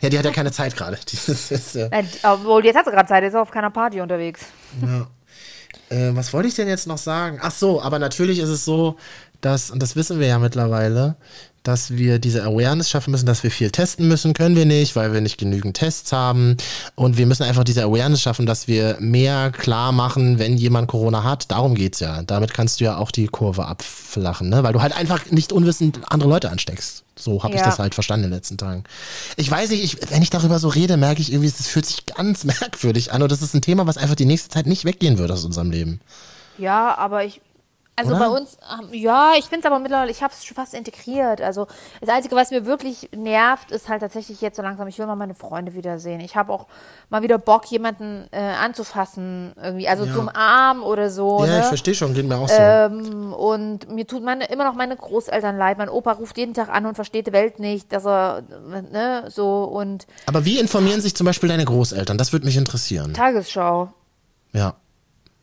Ja, 0.00 0.08
die 0.08 0.18
hat 0.18 0.24
ja 0.24 0.32
keine 0.32 0.50
Zeit 0.50 0.76
gerade. 0.76 0.98
Äh, 1.74 2.04
obwohl, 2.24 2.64
jetzt 2.64 2.76
hat 2.76 2.84
sie 2.86 2.90
gerade 2.90 3.08
Zeit, 3.08 3.22
ist 3.24 3.36
auf 3.36 3.50
keiner 3.50 3.70
Party 3.70 4.00
unterwegs. 4.00 4.40
Äh, 5.90 6.10
was 6.14 6.32
wollte 6.32 6.48
ich 6.48 6.54
denn 6.54 6.66
jetzt 6.68 6.86
noch 6.86 6.98
sagen? 6.98 7.38
Ach 7.40 7.52
so, 7.52 7.80
aber 7.80 7.98
natürlich 7.98 8.38
ist 8.40 8.48
es 8.48 8.64
so, 8.64 8.96
dass, 9.42 9.70
und 9.70 9.82
das 9.82 9.94
wissen 9.96 10.18
wir 10.20 10.26
ja 10.28 10.38
mittlerweile, 10.38 11.16
dass 11.62 11.92
wir 11.92 12.18
diese 12.18 12.42
Awareness 12.42 12.90
schaffen 12.90 13.12
müssen, 13.12 13.26
dass 13.26 13.44
wir 13.44 13.50
viel 13.52 13.70
testen 13.70 14.08
müssen, 14.08 14.34
können 14.34 14.56
wir 14.56 14.66
nicht, 14.66 14.96
weil 14.96 15.12
wir 15.12 15.20
nicht 15.20 15.38
genügend 15.38 15.76
Tests 15.76 16.10
haben. 16.10 16.56
Und 16.96 17.18
wir 17.18 17.26
müssen 17.26 17.44
einfach 17.44 17.62
diese 17.62 17.84
Awareness 17.84 18.20
schaffen, 18.20 18.46
dass 18.46 18.66
wir 18.66 18.96
mehr 18.98 19.52
klar 19.52 19.92
machen, 19.92 20.40
wenn 20.40 20.56
jemand 20.56 20.88
Corona 20.88 21.22
hat. 21.22 21.52
Darum 21.52 21.76
geht's 21.76 22.00
ja. 22.00 22.22
Damit 22.24 22.52
kannst 22.52 22.80
du 22.80 22.84
ja 22.84 22.96
auch 22.96 23.12
die 23.12 23.26
Kurve 23.28 23.66
abflachen, 23.66 24.48
ne? 24.48 24.64
weil 24.64 24.72
du 24.72 24.82
halt 24.82 24.96
einfach 24.96 25.30
nicht 25.30 25.52
unwissend 25.52 26.00
andere 26.08 26.30
Leute 26.30 26.50
ansteckst. 26.50 27.04
So 27.14 27.44
habe 27.44 27.54
ich 27.54 27.60
Ja. 27.60 27.66
das 27.66 27.78
halt 27.78 27.94
verstanden 27.94 28.24
in 28.24 28.30
den 28.30 28.36
letzten 28.38 28.58
Tagen. 28.58 28.82
Ich 29.36 29.48
weiß 29.48 29.70
nicht, 29.70 29.84
ich, 29.84 30.10
wenn 30.10 30.22
ich 30.22 30.30
darüber 30.30 30.58
so 30.58 30.66
rede, 30.66 30.96
merke 30.96 31.20
ich 31.20 31.30
irgendwie, 31.30 31.48
es 31.48 31.68
fühlt 31.68 31.86
sich 31.86 32.06
ganz 32.06 32.42
merkwürdig 32.60 33.12
an. 33.12 33.22
Und 33.22 33.30
das 33.30 33.40
ist 33.40 33.54
ein 33.54 33.62
Thema, 33.62 33.86
was 33.86 33.98
einfach 33.98 34.16
die 34.16 34.24
nächste 34.26 34.48
Zeit 34.48 34.66
nicht 34.66 34.84
weggehen 34.84 35.16
wird 35.16 35.30
aus 35.30 35.44
unserem 35.44 35.70
Leben. 35.70 36.00
Ja, 36.58 36.96
aber 36.98 37.24
ich, 37.24 37.40
Also 37.94 38.14
Oder? 38.14 38.20
bei 38.20 38.38
uns, 38.38 38.56
ähm, 38.80 38.88
ja, 38.92 39.32
ich 39.38 39.44
finde 39.44 39.60
es 39.60 39.66
aber 39.66 39.78
mittlerweile, 39.78 40.10
ich 40.10 40.22
habe 40.22 40.32
es 40.32 40.46
schon 40.46 40.54
fast 40.54 40.72
integriert. 40.72 41.42
Also 41.42 41.66
das 42.00 42.08
Einzige, 42.08 42.34
was 42.34 42.50
mir 42.50 42.64
wirklich 42.64 43.10
nervt, 43.14 43.70
ist 43.70 43.90
halt 43.90 44.00
tatsächlich 44.00 44.40
jetzt 44.40 44.56
so 44.56 44.62
langsam, 44.62 44.88
ich 44.88 44.98
will 44.98 45.04
mal 45.04 45.14
meine 45.14 45.34
Freunde 45.34 45.74
wiedersehen. 45.74 46.20
Ich 46.20 46.34
habe 46.34 46.54
auch 46.54 46.66
mal 47.10 47.22
wieder 47.22 47.36
Bock, 47.36 47.66
jemanden 47.66 48.28
äh, 48.30 48.38
anzufassen, 48.38 49.52
irgendwie, 49.62 49.88
also 49.88 50.06
zum 50.06 50.30
Arm 50.30 50.82
oder 50.82 51.10
so. 51.10 51.44
Ja, 51.44 51.52
ne? 51.52 51.60
ich 51.60 51.66
verstehe 51.66 51.94
schon, 51.94 52.14
geht 52.14 52.26
mir 52.26 52.36
auch 52.36 52.48
so. 52.48 52.54
Ähm, 52.56 53.34
und 53.34 53.90
mir 53.90 54.06
tut 54.06 54.24
meine, 54.24 54.46
immer 54.46 54.64
noch 54.64 54.74
meine 54.74 54.96
Großeltern 54.96 55.58
leid. 55.58 55.76
Mein 55.76 55.90
Opa 55.90 56.12
ruft 56.12 56.38
jeden 56.38 56.54
Tag 56.54 56.70
an 56.70 56.86
und 56.86 56.94
versteht 56.94 57.26
die 57.26 57.32
Welt 57.32 57.58
nicht, 57.58 57.92
dass 57.92 58.06
er, 58.06 58.42
ne, 58.90 59.24
so 59.28 59.64
und 59.64 60.06
Aber 60.24 60.46
wie 60.46 60.58
informieren 60.58 61.02
sich 61.02 61.14
zum 61.14 61.26
Beispiel 61.26 61.50
deine 61.50 61.66
Großeltern? 61.66 62.16
Das 62.16 62.32
würde 62.32 62.46
mich 62.46 62.56
interessieren. 62.56 63.12
Tagesschau. 63.12 63.92
Ja. 64.54 64.76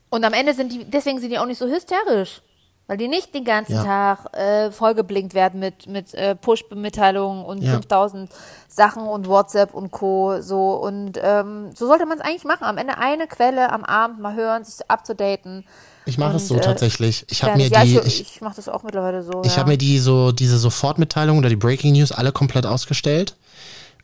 Und 0.09 0.23
am 0.23 0.33
Ende 0.33 0.53
sind 0.53 0.71
die, 0.71 0.85
deswegen 0.85 1.19
sind 1.19 1.29
die 1.29 1.39
auch 1.39 1.45
nicht 1.45 1.59
so 1.59 1.67
hysterisch. 1.67 2.41
Weil 2.87 2.97
die 2.97 3.07
nicht 3.07 3.35
den 3.35 3.43
ganzen 3.45 3.75
Ja. 3.75 3.83
Tag 3.83 4.35
äh, 4.35 4.71
vollgeblinkt 4.71 5.35
werden 5.35 5.59
mit, 5.59 5.85
mit 5.85 6.15
äh, 6.15 6.33
Push-Mitteilungen 6.33 7.45
und 7.45 7.61
Ja. 7.61 7.73
5000 7.73 8.31
Sachen 8.67 9.03
und 9.03 9.27
WhatsApp 9.27 9.75
und 9.75 9.91
Co. 9.91 10.41
So. 10.41 10.73
Und 10.73 11.19
ähm, 11.21 11.69
so 11.75 11.85
sollte 11.85 12.07
man 12.07 12.17
es 12.17 12.23
eigentlich 12.23 12.45
machen. 12.45 12.63
Am 12.63 12.79
Ende 12.79 12.97
eine 12.97 13.27
Quelle 13.27 13.71
am 13.71 13.85
Abend 13.85 14.19
mal 14.19 14.33
hören, 14.33 14.63
sich 14.63 14.89
abzudaten. 14.89 15.65
Ich 16.07 16.17
mache 16.17 16.37
es 16.37 16.47
so 16.47 16.55
äh, 16.55 16.61
tatsächlich. 16.61 17.27
Ich 17.29 17.43
habe 17.43 17.57
mir 17.57 17.67
fertig. 17.67 17.89
die, 17.89 17.95
ja, 17.95 18.01
ich, 18.01 18.21
ich, 18.21 18.35
ich 18.35 18.41
mache 18.41 18.55
das 18.55 18.67
auch 18.67 18.81
mittlerweile 18.81 19.21
so. 19.21 19.43
ich 19.45 19.51
ja. 19.51 19.57
habe 19.59 19.69
mir 19.69 19.77
die 19.77 19.99
so 19.99 20.31
diese 20.31 20.57
Sofortmitteilungen 20.57 21.37
oder 21.41 21.49
die 21.49 21.55
Breaking 21.55 21.93
News 21.93 22.11
alle 22.11 22.31
komplett 22.31 22.65
ausgestellt. 22.65 23.35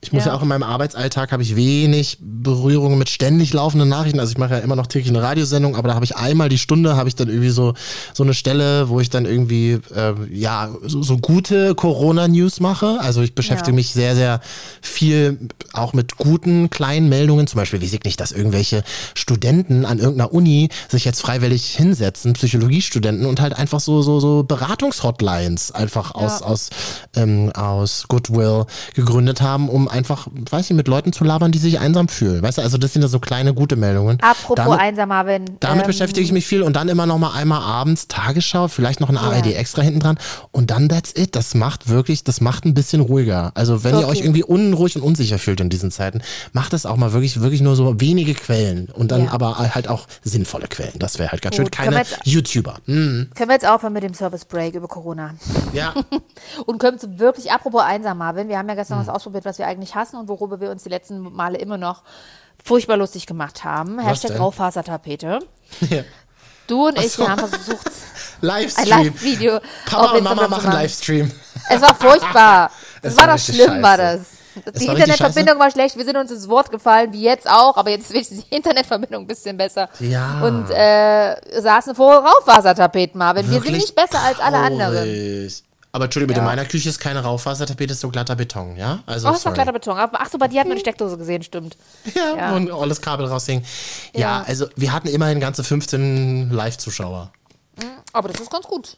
Ich 0.02 0.12
muss 0.14 0.26
ja. 0.26 0.32
Ja. 0.32 0.38
auch 0.38 0.44
in 0.44 0.48
meinem 0.50 0.62
Arbeitsalltag 0.62 1.32
habe 1.32 1.42
ich 1.42 1.56
wenig 1.56 2.18
Berührungen 2.22 3.00
mit 3.00 3.10
ständig 3.10 3.54
laufenden 3.54 3.90
Nachrichten. 3.90 4.20
Also 4.20 4.32
ich 4.32 4.38
mache 4.38 4.54
ja 4.54 4.60
immer 4.60 4.76
noch 4.76 4.86
täglich 4.86 5.10
eine 5.10 5.24
Radiosendung, 5.24 5.76
aber 5.76 5.88
da 5.88 5.96
habe 5.96 6.06
ich 6.06 6.16
einmal 6.16 6.48
die 6.48 6.60
Stunde 6.60 6.96
habe 6.96 7.10
ich 7.10 7.16
dann 7.16 7.28
irgendwie 7.28 7.50
so 7.50 7.74
so 8.14 8.22
eine 8.24 8.36
Stelle, 8.36 8.90
wo 8.90 9.00
ich 9.00 9.10
dann 9.10 9.26
irgendwie 9.26 9.80
äh, 9.96 10.14
ja 10.32 10.70
so, 10.84 11.02
so 11.02 11.18
gute 11.18 11.74
Corona-News 11.74 12.60
mache. 12.60 13.00
Also 13.00 13.22
ich 13.24 13.34
beschäftige 13.34 13.72
Ja. 13.72 13.76
mich 13.76 13.94
sehr 13.94 14.16
sehr 14.16 14.42
viel 14.82 15.40
auch 15.74 15.94
mit 15.94 16.18
guten 16.18 16.70
kleinen 16.70 17.10
Meldungen. 17.10 17.48
Zum 17.48 17.58
Beispiel 17.58 17.82
weiß 17.82 17.94
ich 17.94 18.04
nicht, 18.04 18.20
dass 18.20 18.32
irgendwelche 18.32 18.84
Studenten 19.16 19.86
an 19.86 19.98
irgendeiner 19.98 20.32
Uni 20.34 20.70
sich 20.88 21.06
jetzt 21.06 21.22
freiwillig 21.22 21.66
hinsetzen, 21.76 22.34
Psychologiestudenten 22.34 23.26
und 23.26 23.42
halt 23.42 23.54
einfach 23.58 23.80
so 23.80 24.04
so 24.04 24.20
so 24.20 24.44
Beratungshotlines 24.44 25.72
einfach 25.72 26.14
aus 26.14 26.44
aus 26.44 26.70
ähm, 27.16 27.52
aus 27.56 28.06
Goodwill 28.08 28.66
gegründet 28.94 29.42
haben, 29.42 29.68
um 29.68 29.85
einfach, 29.88 30.28
weiß 30.52 30.70
ich, 30.70 30.76
mit 30.76 30.88
Leuten 30.88 31.14
zu 31.14 31.24
labern, 31.24 31.52
die 31.52 31.58
sich 31.60 31.80
einsam 31.80 32.08
fühlen. 32.08 32.42
Weißt 32.42 32.58
du, 32.58 32.62
also 32.62 32.78
das 32.78 32.94
sind 32.94 33.02
ja 33.02 33.08
so 33.08 33.20
kleine 33.20 33.54
gute 33.54 33.76
Meldungen. 33.76 34.20
Apropos 34.22 34.56
damit, 34.66 34.80
einsam, 34.80 35.10
Marvin. 35.10 35.46
damit 35.60 35.84
ähm, 35.84 35.88
beschäftige 35.88 36.26
ich 36.26 36.32
mich 36.32 36.46
viel 36.46 36.62
und 36.62 36.76
dann 36.76 36.90
immer 36.90 37.06
noch 37.06 37.18
mal 37.18 37.32
einmal 37.34 37.62
abends 37.62 38.08
Tagesschau, 38.08 38.68
vielleicht 38.68 39.00
noch 39.00 39.10
ein 39.10 39.18
ARD 39.18 39.48
extra 39.56 39.82
hinten 39.82 40.00
dran 40.00 40.18
und 40.52 40.72
dann 40.72 40.90
that's 40.90 41.14
it. 41.16 41.36
Das 41.36 41.54
macht 41.56 41.90
wirklich, 41.90 42.24
das 42.24 42.42
macht 42.42 42.66
ein 42.66 42.74
bisschen 42.74 43.02
ruhiger. 43.02 43.52
Also 43.56 43.84
wenn 43.84 43.96
ihr 43.96 44.06
Okay. 44.06 44.12
euch 44.12 44.20
irgendwie 44.22 44.44
unruhig 44.44 44.96
und 44.96 45.02
unsicher 45.02 45.40
fühlt 45.40 45.60
in 45.60 45.70
diesen 45.70 45.92
Zeiten, 45.92 46.22
macht 46.54 46.74
es 46.74 46.86
auch 46.86 46.96
mal 46.98 47.14
wirklich, 47.14 47.42
wirklich 47.42 47.62
nur 47.62 47.76
so 47.76 48.00
wenige 48.00 48.34
Quellen 48.34 48.90
und 48.94 49.12
dann 49.12 49.26
Ja. 49.26 49.32
aber 49.32 49.58
halt 49.76 49.88
auch 49.88 50.08
sinnvolle 50.24 50.68
Quellen. 50.68 50.94
Das 51.00 51.18
wäre 51.20 51.32
halt 51.32 51.42
ganz 51.42 51.56
schön. 51.56 51.66
Gut, 51.66 51.78
wir 51.78 51.86
Keine 51.86 51.98
jetzt- 51.98 52.20
YouTuber. 52.24 52.76
Hm. 52.86 53.30
Können 53.36 53.50
wir 53.50 53.54
jetzt 53.56 53.68
aufhören 53.68 53.94
mit 53.94 54.04
dem 54.04 54.14
Service 54.14 54.46
Break 54.46 54.76
über 54.76 54.88
Corona? 54.88 55.34
Ja. 55.74 55.94
Und 56.66 56.80
können 56.80 56.98
wirklich, 57.20 57.52
apropos 57.52 57.82
einsam, 57.82 58.18
Marvin, 58.18 58.48
wir 58.48 58.58
haben 58.58 58.68
ja 58.70 58.76
gestern 58.76 59.00
Hm. 59.00 59.08
was 59.08 59.14
ausprobiert, 59.14 59.46
was 59.46 59.58
wir 59.58 59.68
eigentlich 59.68 59.75
hassen 59.96 60.18
und 60.18 60.28
worüber 60.30 60.60
wir 60.62 60.72
uns 60.72 60.84
die 60.84 60.90
letzten 60.90 61.20
Male 61.20 61.58
immer 61.58 61.78
noch 61.78 62.04
furchtbar 62.64 62.98
lustig 62.98 63.26
gemacht 63.28 63.64
haben. 63.64 64.00
Hashtag 64.00 64.32
denn? 64.32 64.42
Raufasertapete. 64.42 65.40
Ja. 65.90 66.04
Du 66.68 66.88
und 66.88 66.98
ich, 66.98 67.12
so. 67.12 67.28
haben 67.30 67.48
versucht, 67.48 67.86
ein 68.42 68.48
Livestream. 68.48 68.88
Live-Video 68.90 69.60
Papa 69.86 70.18
und 70.18 70.24
Mama 70.24 70.48
machen. 70.48 70.72
Livestream. 70.72 71.32
Es 71.70 71.82
war 71.82 71.94
furchtbar. 71.96 72.72
Es 73.02 73.12
Es 73.12 73.18
war 73.20 73.28
war 73.28 73.38
doch 73.38 73.44
schlimm, 73.44 73.84
war 73.84 73.98
scheiße. 73.98 74.26
das. 74.56 74.74
Es 74.74 74.82
Die 74.82 74.88
war 74.88 74.96
Internetverbindung 74.96 75.60
war 75.60 75.70
schlecht, 75.70 75.96
wir 75.98 76.06
sind 76.06 76.18
uns 76.18 76.32
ins 76.32 76.48
Wort 76.48 76.72
gefallen, 76.72 77.14
wie 77.14 77.22
jetzt 77.22 77.48
auch, 77.48 77.78
aber 77.78 77.92
jetzt 77.92 78.10
ist 78.12 78.32
die 78.32 78.56
Internetverbindung 78.56 79.24
ein 79.24 79.28
bisschen 79.28 79.58
besser. 79.58 79.90
Ja. 80.00 80.42
Und 80.42 80.72
äh, 80.72 81.62
saßen 81.62 81.94
vor 81.94 82.26
Raufasertapeten, 82.26 83.20
Marvin. 83.20 83.46
Wir 83.46 83.54
sind 83.54 83.64
Wirklich 83.66 83.84
nicht 83.84 83.96
besser 83.96 84.20
als 84.22 84.40
alle 84.40 84.58
anderen. 84.58 85.08
Aber 85.96 86.06
Entschuldigung, 86.06 86.34
bitte, 86.34 86.40
in 86.42 86.46
meiner 86.46 86.66
Küche 86.66 86.90
ist 86.90 87.00
keine 87.00 87.24
Raufasertapete, 87.24 87.94
ist 87.94 88.02
so 88.02 88.10
glatter 88.10 88.36
Beton, 88.36 88.76
ja? 88.76 89.00
Also, 89.06 89.28
Oh, 89.28 89.32
war 89.32 89.38
sorry. 89.40 89.56
glatter 89.56 89.72
Beton. 89.72 89.98
Aber- 89.98 90.20
Ach 90.20 90.30
so, 90.30 90.38
bei 90.38 90.50
dir 90.50 90.60
hat 90.60 90.68
man 90.68 90.76
die 90.76 90.82
Steckdose 90.82 91.18
gesehen, 91.18 91.42
stimmt. 91.42 91.78
Ja, 92.14 92.36
Ja. 92.38 92.54
ein 92.56 92.70
alles 92.70 93.02
Kabel 93.02 93.26
raushing. 93.28 93.64
Ja. 94.14 94.20
Ja. 94.20 94.44
also 94.46 94.68
wir 94.76 94.92
hatten 94.92 95.08
immerhin 95.08 95.40
ganze 95.40 95.64
15 95.64 96.52
Live-Zuschauer. 96.52 97.32
Aber 98.12 98.28
das 98.28 98.42
ist 98.42 98.52
ganz 98.52 98.66
gut. 98.68 98.98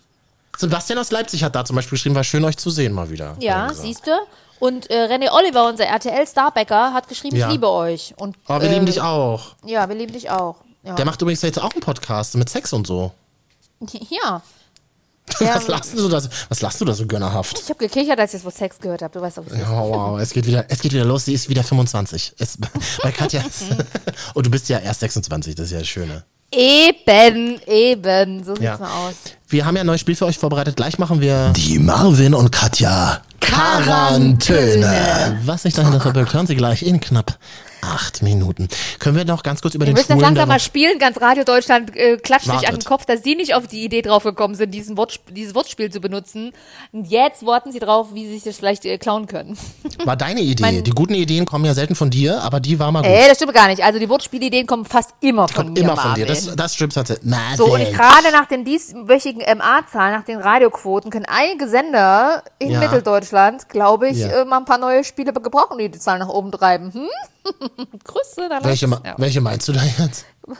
Sebastian 0.57 0.97
aus 0.97 1.11
Leipzig 1.11 1.43
hat 1.43 1.53
da 1.55 1.63
zum 1.65 1.75
Beispiel 1.75 1.97
geschrieben, 1.97 2.15
war 2.15 2.23
schön, 2.23 2.43
euch 2.43 2.57
zu 2.57 2.71
sehen 2.71 2.93
mal 2.93 3.11
wieder. 3.11 3.35
Ja, 3.39 3.71
siehst 3.73 4.07
du? 4.07 4.11
Und 4.59 4.89
äh, 4.89 5.05
René 5.05 5.31
Oliver, 5.31 5.67
unser 5.67 5.85
RTL-Starbacker, 5.85 6.93
hat 6.93 7.07
geschrieben, 7.07 7.35
Ja. 7.37 7.45
ich 7.45 7.51
liebe 7.53 7.69
euch. 7.69 8.15
Und, 8.17 8.35
Oh, 8.47 8.59
wir 8.59 8.63
äh, 8.69 8.73
lieben 8.73 8.87
dich 8.87 8.99
auch. 9.01 9.53
Ja, 9.65 9.87
wir 9.87 9.95
lieben 9.95 10.13
dich 10.13 10.31
auch. 10.31 10.55
Ja. 10.81 10.95
Der 10.95 11.05
macht 11.05 11.21
übrigens 11.21 11.43
jetzt 11.43 11.61
auch 11.61 11.71
einen 11.73 11.81
Podcast 11.81 12.35
mit 12.35 12.49
Sex 12.49 12.73
und 12.73 12.87
so. 12.87 13.11
ja. 14.09 14.41
Ja, 15.39 15.55
Was 15.55 15.67
lachst 15.67 15.97
du 15.97 16.07
da, 16.09 16.19
so- 16.21 16.29
was 16.49 16.61
lachst 16.61 16.81
du 16.81 16.85
da 16.85 16.93
so 16.93 17.05
gönnerhaft? 17.05 17.59
ich 17.61 17.69
habe 17.69 17.79
gekichert, 17.79 18.19
als 18.19 18.33
ich 18.33 18.39
das 18.39 18.45
Wort 18.45 18.55
Sex 18.55 18.79
gehört 18.79 19.01
habe. 19.01 19.13
Du 19.13 19.21
weißt 19.21 19.37
es 19.39 19.47
ist. 19.53 19.67
Oh, 19.69 19.89
wow, 19.91 20.19
es 20.19 20.31
geht 20.31 20.47
wieder, 20.47 20.65
es 20.69 20.79
geht 20.79 20.93
wieder 20.93 21.05
los. 21.05 21.25
Sie 21.25 21.33
ist 21.33 21.47
wieder 21.49 21.63
25. 21.63 22.33
Es, 22.39 22.57
bei 23.03 23.11
Katja. 23.11 23.43
und 24.33 24.45
du 24.45 24.49
bist 24.49 24.67
ja 24.69 24.79
erst 24.79 25.01
26, 25.01 25.53
das 25.55 25.65
ist 25.67 25.71
ja 25.73 25.79
das 25.79 25.87
Schöne. 25.87 26.23
Eben, 26.51 27.59
eben. 27.67 28.43
So 28.43 28.51
sieht's 28.53 28.63
Ja. 28.63 28.77
mal 28.77 29.09
aus. 29.09 29.15
Wir 29.49 29.65
haben 29.65 29.75
ja 29.75 29.81
ein 29.81 29.85
neues 29.87 30.01
Spiel 30.01 30.15
für 30.15 30.25
euch 30.25 30.37
vorbereitet. 30.37 30.75
Gleich 30.77 30.97
machen 30.97 31.19
wir 31.21 31.49
die 31.51 31.77
Marvin 31.77 32.33
und 32.33 32.51
Katja 32.51 33.21
Quarantäne. 33.41 35.39
Was 35.45 35.63
sich 35.63 35.73
dahinter 35.73 35.99
verbirgt, 35.99 36.33
hören 36.33 36.47
Sie 36.47 36.55
gleich 36.55 36.83
in 36.83 36.99
knapp 36.99 37.37
acht 37.81 38.21
Minuten. 38.21 38.67
Können 38.99 39.15
wir 39.15 39.25
noch 39.25 39.43
ganz 39.43 39.61
kurz 39.61 39.75
über 39.75 39.85
Wir 39.85 39.93
den 39.93 39.97
müssen 39.97 40.13
das 40.13 40.21
langsam 40.21 40.47
mal 40.49 40.59
spielen. 40.59 40.99
Ganz 40.99 41.19
Radio 41.21 41.43
Deutschland 41.43 41.95
äh, 41.95 42.17
klatscht 42.17 42.45
sich 42.47 42.67
an 42.67 42.75
den 42.75 42.83
Kopf, 42.83 43.05
dass 43.05 43.23
sie 43.23 43.35
nicht 43.35 43.53
auf 43.55 43.67
die 43.67 43.83
Idee 43.83 44.01
drauf 44.01 44.23
gekommen 44.23 44.55
sind, 44.55 44.71
diesen 44.71 44.97
Wortsp 44.97 45.21
dieses 45.33 45.55
Wortspiel 45.55 45.91
zu 45.91 45.99
benutzen. 45.99 46.53
Und 46.91 47.05
jetzt 47.07 47.45
warten 47.45 47.71
sie 47.71 47.79
drauf, 47.79 48.07
wie 48.13 48.25
sie 48.27 48.33
sich 48.35 48.43
das 48.43 48.57
vielleicht 48.57 48.85
äh, 48.85 48.97
klauen 48.97 49.27
können. 49.27 49.57
War 50.05 50.15
deine 50.15 50.41
Idee. 50.41 50.61
Mein- 50.63 50.83
die 50.83 50.91
guten 50.91 51.13
Ideen 51.13 51.45
kommen 51.45 51.65
ja 51.65 51.73
selten 51.73 51.95
von 51.95 52.09
dir, 52.09 52.41
aber 52.41 52.59
die 52.59 52.79
war 52.79 52.91
mal 52.91 53.01
gut. 53.01 53.09
Äh, 53.11 53.27
das 53.27 53.37
stimmt 53.37 53.53
gar 53.53 53.67
nicht. 53.67 53.83
Also 53.83 53.99
die 53.99 54.09
Wortspielideen 54.09 54.65
kommen 54.67 54.85
fast 54.85 55.11
immer 55.21 55.47
von 55.47 55.65
Kommt 55.67 55.77
mir, 55.77 55.83
immer 55.83 55.95
von 55.97 56.13
dir. 56.15 56.25
Marvin. 56.25 56.45
Das, 56.45 56.55
das 56.55 56.75
stimmt 56.75 56.93
tatsächlich. 56.93 57.29
So, 57.55 57.65
und 57.65 57.71
Marvin. 57.79 57.93
gerade 57.93 58.31
nach 58.31 58.47
den 58.47 58.65
dieswöchigen 58.65 59.41
MA-Zahlen, 59.57 60.13
nach 60.15 60.23
den 60.25 60.39
Radioquoten, 60.39 61.11
können 61.11 61.25
einige 61.27 61.67
Sender 61.67 62.43
in 62.59 62.71
Ja. 62.71 62.79
Mitteldeutschland, 62.79 63.69
glaube 63.69 64.09
ich, 64.09 64.17
Ja. 64.19 64.41
äh, 64.41 64.45
mal 64.45 64.57
ein 64.57 64.65
paar 64.65 64.77
neue 64.77 65.03
Spiele 65.03 65.33
gebrauchen, 65.33 65.77
die 65.77 65.89
die 65.89 65.99
Zahlen 65.99 66.19
nach 66.19 66.29
oben 66.29 66.51
treiben. 66.51 66.93
Hm? 66.93 67.07
Grüße, 68.03 68.49
da 68.49 68.63
welche, 68.63 68.87
ja, 68.87 69.15
welche 69.17 69.41
meinst 69.41 69.67
du 69.67 69.73
da 69.73 69.81
jetzt? 69.83 70.25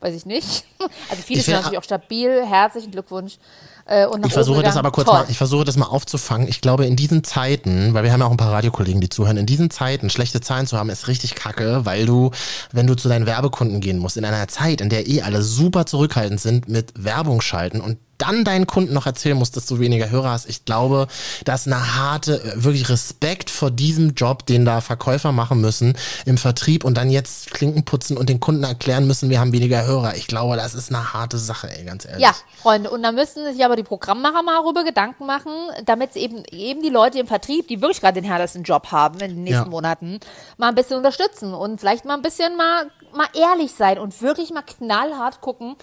Weiß 0.00 0.14
ich 0.14 0.26
nicht. 0.26 0.64
Also 1.08 1.22
viele 1.22 1.40
Ich 1.40 1.46
sind 1.46 1.54
natürlich 1.54 1.78
auch 1.78 1.84
stabil. 1.84 2.44
Herzlichen 2.44 2.90
Glückwunsch. 2.90 3.38
Äh, 3.86 4.06
Ich 4.26 4.32
versuche 4.32 4.62
das 4.62 4.76
aber 4.76 4.90
kurz 4.90 5.08
Toll. 5.08 5.20
mal, 5.20 5.26
ich 5.30 5.38
versuche 5.38 5.64
das 5.64 5.76
mal 5.76 5.86
aufzufangen. 5.86 6.46
Ich 6.48 6.60
glaube, 6.60 6.84
in 6.84 6.94
diesen 6.96 7.24
Zeiten, 7.24 7.94
weil 7.94 8.04
wir 8.04 8.12
haben 8.12 8.20
ja 8.20 8.26
auch 8.26 8.30
ein 8.30 8.36
paar 8.36 8.52
Radiokollegen, 8.52 9.00
die 9.00 9.08
zuhören, 9.08 9.36
in 9.38 9.46
diesen 9.46 9.70
Zeiten 9.70 10.10
schlechte 10.10 10.40
Zahlen 10.42 10.66
zu 10.66 10.76
haben, 10.76 10.90
ist 10.90 11.08
richtig 11.08 11.34
kacke, 11.34 11.86
weil 11.86 12.04
du, 12.04 12.30
wenn 12.72 12.86
du 12.86 12.94
zu 12.96 13.08
deinen 13.08 13.24
Werbekunden 13.26 13.80
gehen 13.80 13.98
musst, 13.98 14.16
in 14.18 14.24
einer 14.24 14.46
Zeit, 14.48 14.80
in 14.82 14.88
der 14.90 15.06
eh 15.08 15.22
alle 15.22 15.42
super 15.42 15.86
zurückhaltend 15.86 16.40
sind 16.40 16.68
mit 16.68 16.92
Werbung 17.02 17.40
schalten 17.40 17.80
und 17.80 17.98
dann 18.18 18.44
deinen 18.44 18.66
Kunden 18.66 18.94
noch 18.94 19.06
erzählen 19.06 19.36
musst, 19.36 19.56
dass 19.56 19.66
du 19.66 19.78
weniger 19.78 20.10
Hörer 20.10 20.30
hast. 20.30 20.48
Ich 20.48 20.64
glaube, 20.64 21.06
das 21.44 21.62
ist 21.62 21.72
eine 21.72 21.96
harte, 21.96 22.42
äh, 22.42 22.64
wirklich 22.64 22.88
Respekt 22.88 23.50
vor 23.50 23.70
diesem 23.70 24.14
Job, 24.14 24.46
den 24.46 24.64
da 24.64 24.80
Verkäufer 24.80 25.32
machen 25.32 25.60
müssen 25.60 25.96
im 26.24 26.38
Vertrieb 26.38 26.84
und 26.84 26.96
dann 26.96 27.10
jetzt 27.10 27.52
Klinken 27.52 27.84
putzen 27.84 28.16
und 28.16 28.28
den 28.28 28.40
Kunden 28.40 28.64
erklären 28.64 29.06
müssen, 29.06 29.30
wir 29.30 29.40
haben 29.40 29.52
weniger 29.52 29.84
Hörer. 29.84 30.16
Ich 30.16 30.26
glaube, 30.26 30.56
das 30.56 30.74
ist 30.74 30.90
eine 30.92 31.12
harte 31.12 31.38
Sache, 31.38 31.70
ey, 31.70 31.84
ganz 31.84 32.04
ehrlich. 32.04 32.22
Ja, 32.22 32.34
Freunde, 32.60 32.90
und 32.90 33.02
da 33.02 33.12
müssen 33.12 33.44
sich 33.52 33.64
aber 33.64 33.76
die 33.76 33.82
Programmmacher 33.82 34.42
mal 34.42 34.60
darüber 34.62 34.84
Gedanken 34.84 35.26
machen, 35.26 35.52
damit 35.84 36.16
eben, 36.16 36.44
eben 36.50 36.82
die 36.82 36.88
Leute 36.88 37.18
im 37.18 37.26
Vertrieb, 37.26 37.68
die 37.68 37.80
wirklich 37.80 38.00
gerade 38.00 38.20
den 38.20 38.24
härtesten 38.30 38.62
Job 38.62 38.90
haben 38.92 39.20
in 39.20 39.30
den 39.34 39.44
nächsten 39.44 39.64
Ja. 39.64 39.70
Monaten, 39.70 40.20
mal 40.56 40.68
ein 40.68 40.74
bisschen 40.74 40.96
unterstützen 40.96 41.54
und 41.54 41.80
vielleicht 41.80 42.04
mal 42.04 42.14
ein 42.14 42.22
bisschen 42.22 42.56
mal, 42.56 42.86
mal 43.12 43.28
ehrlich 43.34 43.72
sein 43.72 43.98
und 43.98 44.20
wirklich 44.22 44.50
mal 44.50 44.62
knallhart 44.62 45.40
gucken, 45.40 45.76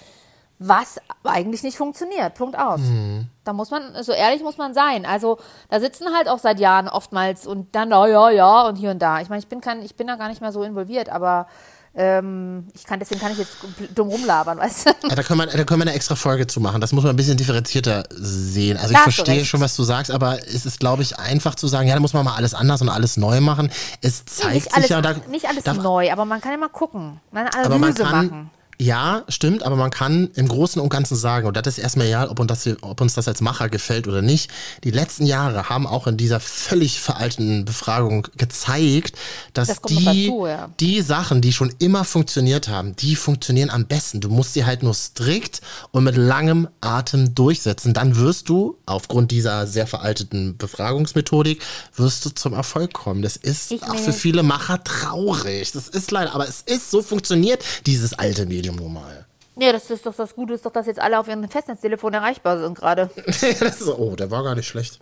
was 0.63 1.01
eigentlich 1.23 1.63
nicht 1.63 1.75
funktioniert. 1.75 2.35
Punkt 2.35 2.57
aus. 2.57 2.81
Mhm. 2.81 3.25
Da 3.43 3.51
muss 3.51 3.71
man, 3.71 4.03
so 4.03 4.11
ehrlich 4.11 4.43
muss 4.43 4.59
man 4.59 4.75
sein. 4.75 5.07
Also 5.07 5.39
da 5.69 5.79
sitzen 5.79 6.13
halt 6.15 6.29
auch 6.29 6.37
seit 6.37 6.59
Jahren 6.59 6.87
oftmals 6.87 7.47
und 7.47 7.73
dann, 7.73 7.89
ja, 7.89 8.05
ja, 8.05 8.29
ja 8.29 8.67
und 8.67 8.75
hier 8.75 8.91
und 8.91 8.99
da. 8.99 9.21
Ich 9.21 9.29
meine, 9.29 9.39
ich 9.39 9.47
bin 9.47 9.59
kein, 9.59 9.81
ich 9.81 9.95
bin 9.95 10.05
da 10.05 10.17
gar 10.17 10.29
nicht 10.29 10.39
mehr 10.39 10.51
so 10.51 10.61
involviert, 10.61 11.09
aber 11.09 11.47
ähm, 11.95 12.67
ich 12.75 12.85
kann, 12.85 12.99
deswegen 12.99 13.19
kann 13.19 13.31
ich 13.31 13.39
jetzt 13.39 13.57
dumm 13.95 14.09
rumlabern, 14.09 14.57
weißt 14.59 14.85
du? 14.85 15.07
Ja, 15.09 15.15
da, 15.15 15.23
können 15.23 15.39
wir, 15.39 15.47
da 15.47 15.63
können 15.63 15.81
wir 15.81 15.87
eine 15.87 15.93
extra 15.93 16.13
Folge 16.13 16.45
zu 16.45 16.61
machen. 16.61 16.79
Das 16.79 16.91
muss 16.91 17.03
man 17.03 17.11
ein 17.13 17.17
bisschen 17.17 17.37
differenzierter 17.37 18.03
sehen. 18.11 18.77
Also 18.77 18.91
ich 18.91 18.99
Da 18.99 19.05
du 19.05 19.11
verstehe 19.11 19.43
schon, 19.45 19.61
was 19.61 19.75
du 19.75 19.81
sagst, 19.81 20.11
aber 20.11 20.37
es 20.47 20.67
ist, 20.67 20.79
glaube 20.79 21.01
ich, 21.01 21.17
einfach 21.17 21.55
zu 21.55 21.67
sagen, 21.67 21.87
ja, 21.87 21.95
da 21.95 21.99
muss 21.99 22.13
man 22.13 22.23
mal 22.23 22.35
alles 22.35 22.53
anders 22.53 22.83
und 22.83 22.89
alles 22.89 23.17
neu 23.17 23.41
machen. 23.41 23.71
Es 24.01 24.25
zeigt 24.25 24.53
nicht 24.53 24.75
alles, 24.75 24.87
sich 24.89 24.95
ja, 24.95 25.01
da, 25.01 25.15
nicht 25.27 25.49
alles 25.49 25.63
da, 25.63 25.73
neu, 25.73 26.11
aber 26.11 26.25
man 26.25 26.39
kann 26.39 26.51
ja 26.51 26.57
mal 26.59 26.69
gucken, 26.69 27.19
mal 27.31 27.41
eine 27.41 27.65
aber 27.65 27.79
man 27.79 27.83
Analyse 27.83 28.03
kann, 28.03 28.27
machen. 28.27 28.51
Ja, 28.81 29.25
stimmt, 29.27 29.61
aber 29.61 29.75
man 29.75 29.91
kann 29.91 30.31
im 30.33 30.47
Großen 30.47 30.81
und 30.81 30.89
Ganzen 30.89 31.15
sagen, 31.15 31.45
und 31.45 31.55
das 31.55 31.67
ist 31.67 31.77
erstmal 31.77 32.07
egal, 32.07 32.29
ob, 32.29 32.39
uns 32.39 32.47
das, 32.47 32.67
ob 32.81 32.99
uns 32.99 33.13
das 33.13 33.27
als 33.27 33.39
Macher 33.39 33.69
gefällt 33.69 34.07
oder 34.07 34.23
nicht, 34.23 34.49
die 34.83 34.89
letzten 34.89 35.27
Jahre 35.27 35.69
haben 35.69 35.85
auch 35.85 36.07
in 36.07 36.17
dieser 36.17 36.39
völlig 36.39 36.99
veralteten 36.99 37.63
Befragung 37.63 38.27
gezeigt, 38.37 39.19
dass 39.53 39.67
Das 39.67 39.81
die, 39.83 40.03
dazu, 40.03 40.47
ja. 40.47 40.69
die 40.79 41.01
Sachen, 41.01 41.41
die 41.41 41.53
schon 41.53 41.71
immer 41.77 42.03
funktioniert 42.05 42.69
haben, 42.69 42.95
die 42.95 43.15
funktionieren 43.15 43.69
am 43.69 43.85
besten. 43.85 44.19
Du 44.19 44.29
musst 44.29 44.55
sie 44.55 44.65
halt 44.65 44.81
nur 44.81 44.95
strikt 44.95 45.61
und 45.91 46.03
mit 46.03 46.17
langem 46.17 46.67
Atem 46.81 47.35
durchsetzen. 47.35 47.93
Dann 47.93 48.15
wirst 48.15 48.49
du, 48.49 48.79
aufgrund 48.87 49.29
dieser 49.29 49.67
sehr 49.67 49.85
veralteten 49.85 50.57
Befragungsmethodik, 50.57 51.61
wirst 51.95 52.25
du 52.25 52.31
zum 52.31 52.53
Erfolg 52.53 52.93
kommen. 52.93 53.21
Das 53.21 53.35
ist 53.35 53.71
Ich 53.73 53.83
auch 53.83 53.95
für 53.95 54.11
viele 54.11 54.41
Macher 54.41 54.83
traurig. 54.83 55.71
Das 55.71 55.87
ist 55.87 56.09
leider, 56.09 56.33
aber 56.33 56.47
es 56.47 56.61
ist, 56.61 56.89
so 56.89 57.03
funktioniert 57.03 57.63
dieses 57.85 58.13
alte 58.13 58.47
Medium 58.47 58.70
nun 58.75 58.93
mal. 58.93 59.25
Ja, 59.57 59.73
das 59.73 59.91
ist 59.91 60.05
doch 60.05 60.15
das 60.15 60.33
Gute, 60.33 60.53
ist 60.53 60.65
doch, 60.65 60.71
dass 60.71 60.87
jetzt 60.87 60.99
alle 60.99 61.19
auf 61.19 61.27
ihren 61.27 61.47
Festnetztelefon 61.47 62.13
erreichbar 62.13 62.57
sind 62.57 62.73
gerade. 62.73 63.09
oh, 63.97 64.15
der 64.15 64.31
war 64.31 64.43
gar 64.45 64.55
nicht 64.55 64.65
schlecht. 64.67 64.99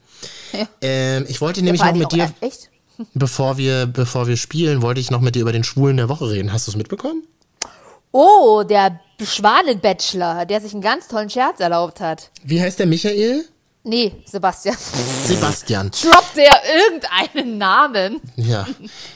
Ähm, 0.82 1.26
ich 1.30 1.39
wollte 1.39 1.61
nämlich 1.61 1.84
noch 1.84 1.93
mit 1.93 2.11
dir, 2.11 2.34
Echt? 2.41 2.72
bevor 3.13 3.57
wir, 3.57 3.86
bevor 3.86 4.28
wir 4.28 4.38
spielen, 4.38 4.82
wollte 4.82 4.99
ich 4.99 5.11
noch 5.11 5.22
mit 5.22 5.36
dir 5.36 5.43
über 5.43 5.51
den 5.51 5.63
Schwulen 5.63 5.97
der 5.97 6.09
Woche 6.09 6.32
reden. 6.32 6.51
Hast 6.51 6.67
du 6.67 6.72
es 6.72 6.78
mitbekommen? 6.78 7.28
Oh, 8.11 8.63
der 8.67 8.99
Schwanenbachelor, 9.24 10.45
der 10.45 10.61
sich 10.61 10.74
einen 10.74 10.82
ganz 10.82 11.07
tollen 11.07 11.30
Scherz 11.30 11.59
erlaubt 11.59 12.01
hat. 12.01 12.32
Wie 12.43 12.59
heißt 12.59 12.80
der 12.80 12.88
Michael? 12.88 13.45
Nee, 13.84 14.13
Sebastian. 14.26 14.76
Sebastian. 15.26 15.91
Droppt 15.91 16.36
der 16.36 16.51
irgendeinen 16.88 17.57
Namen? 17.59 18.20
Ja, 18.36 18.67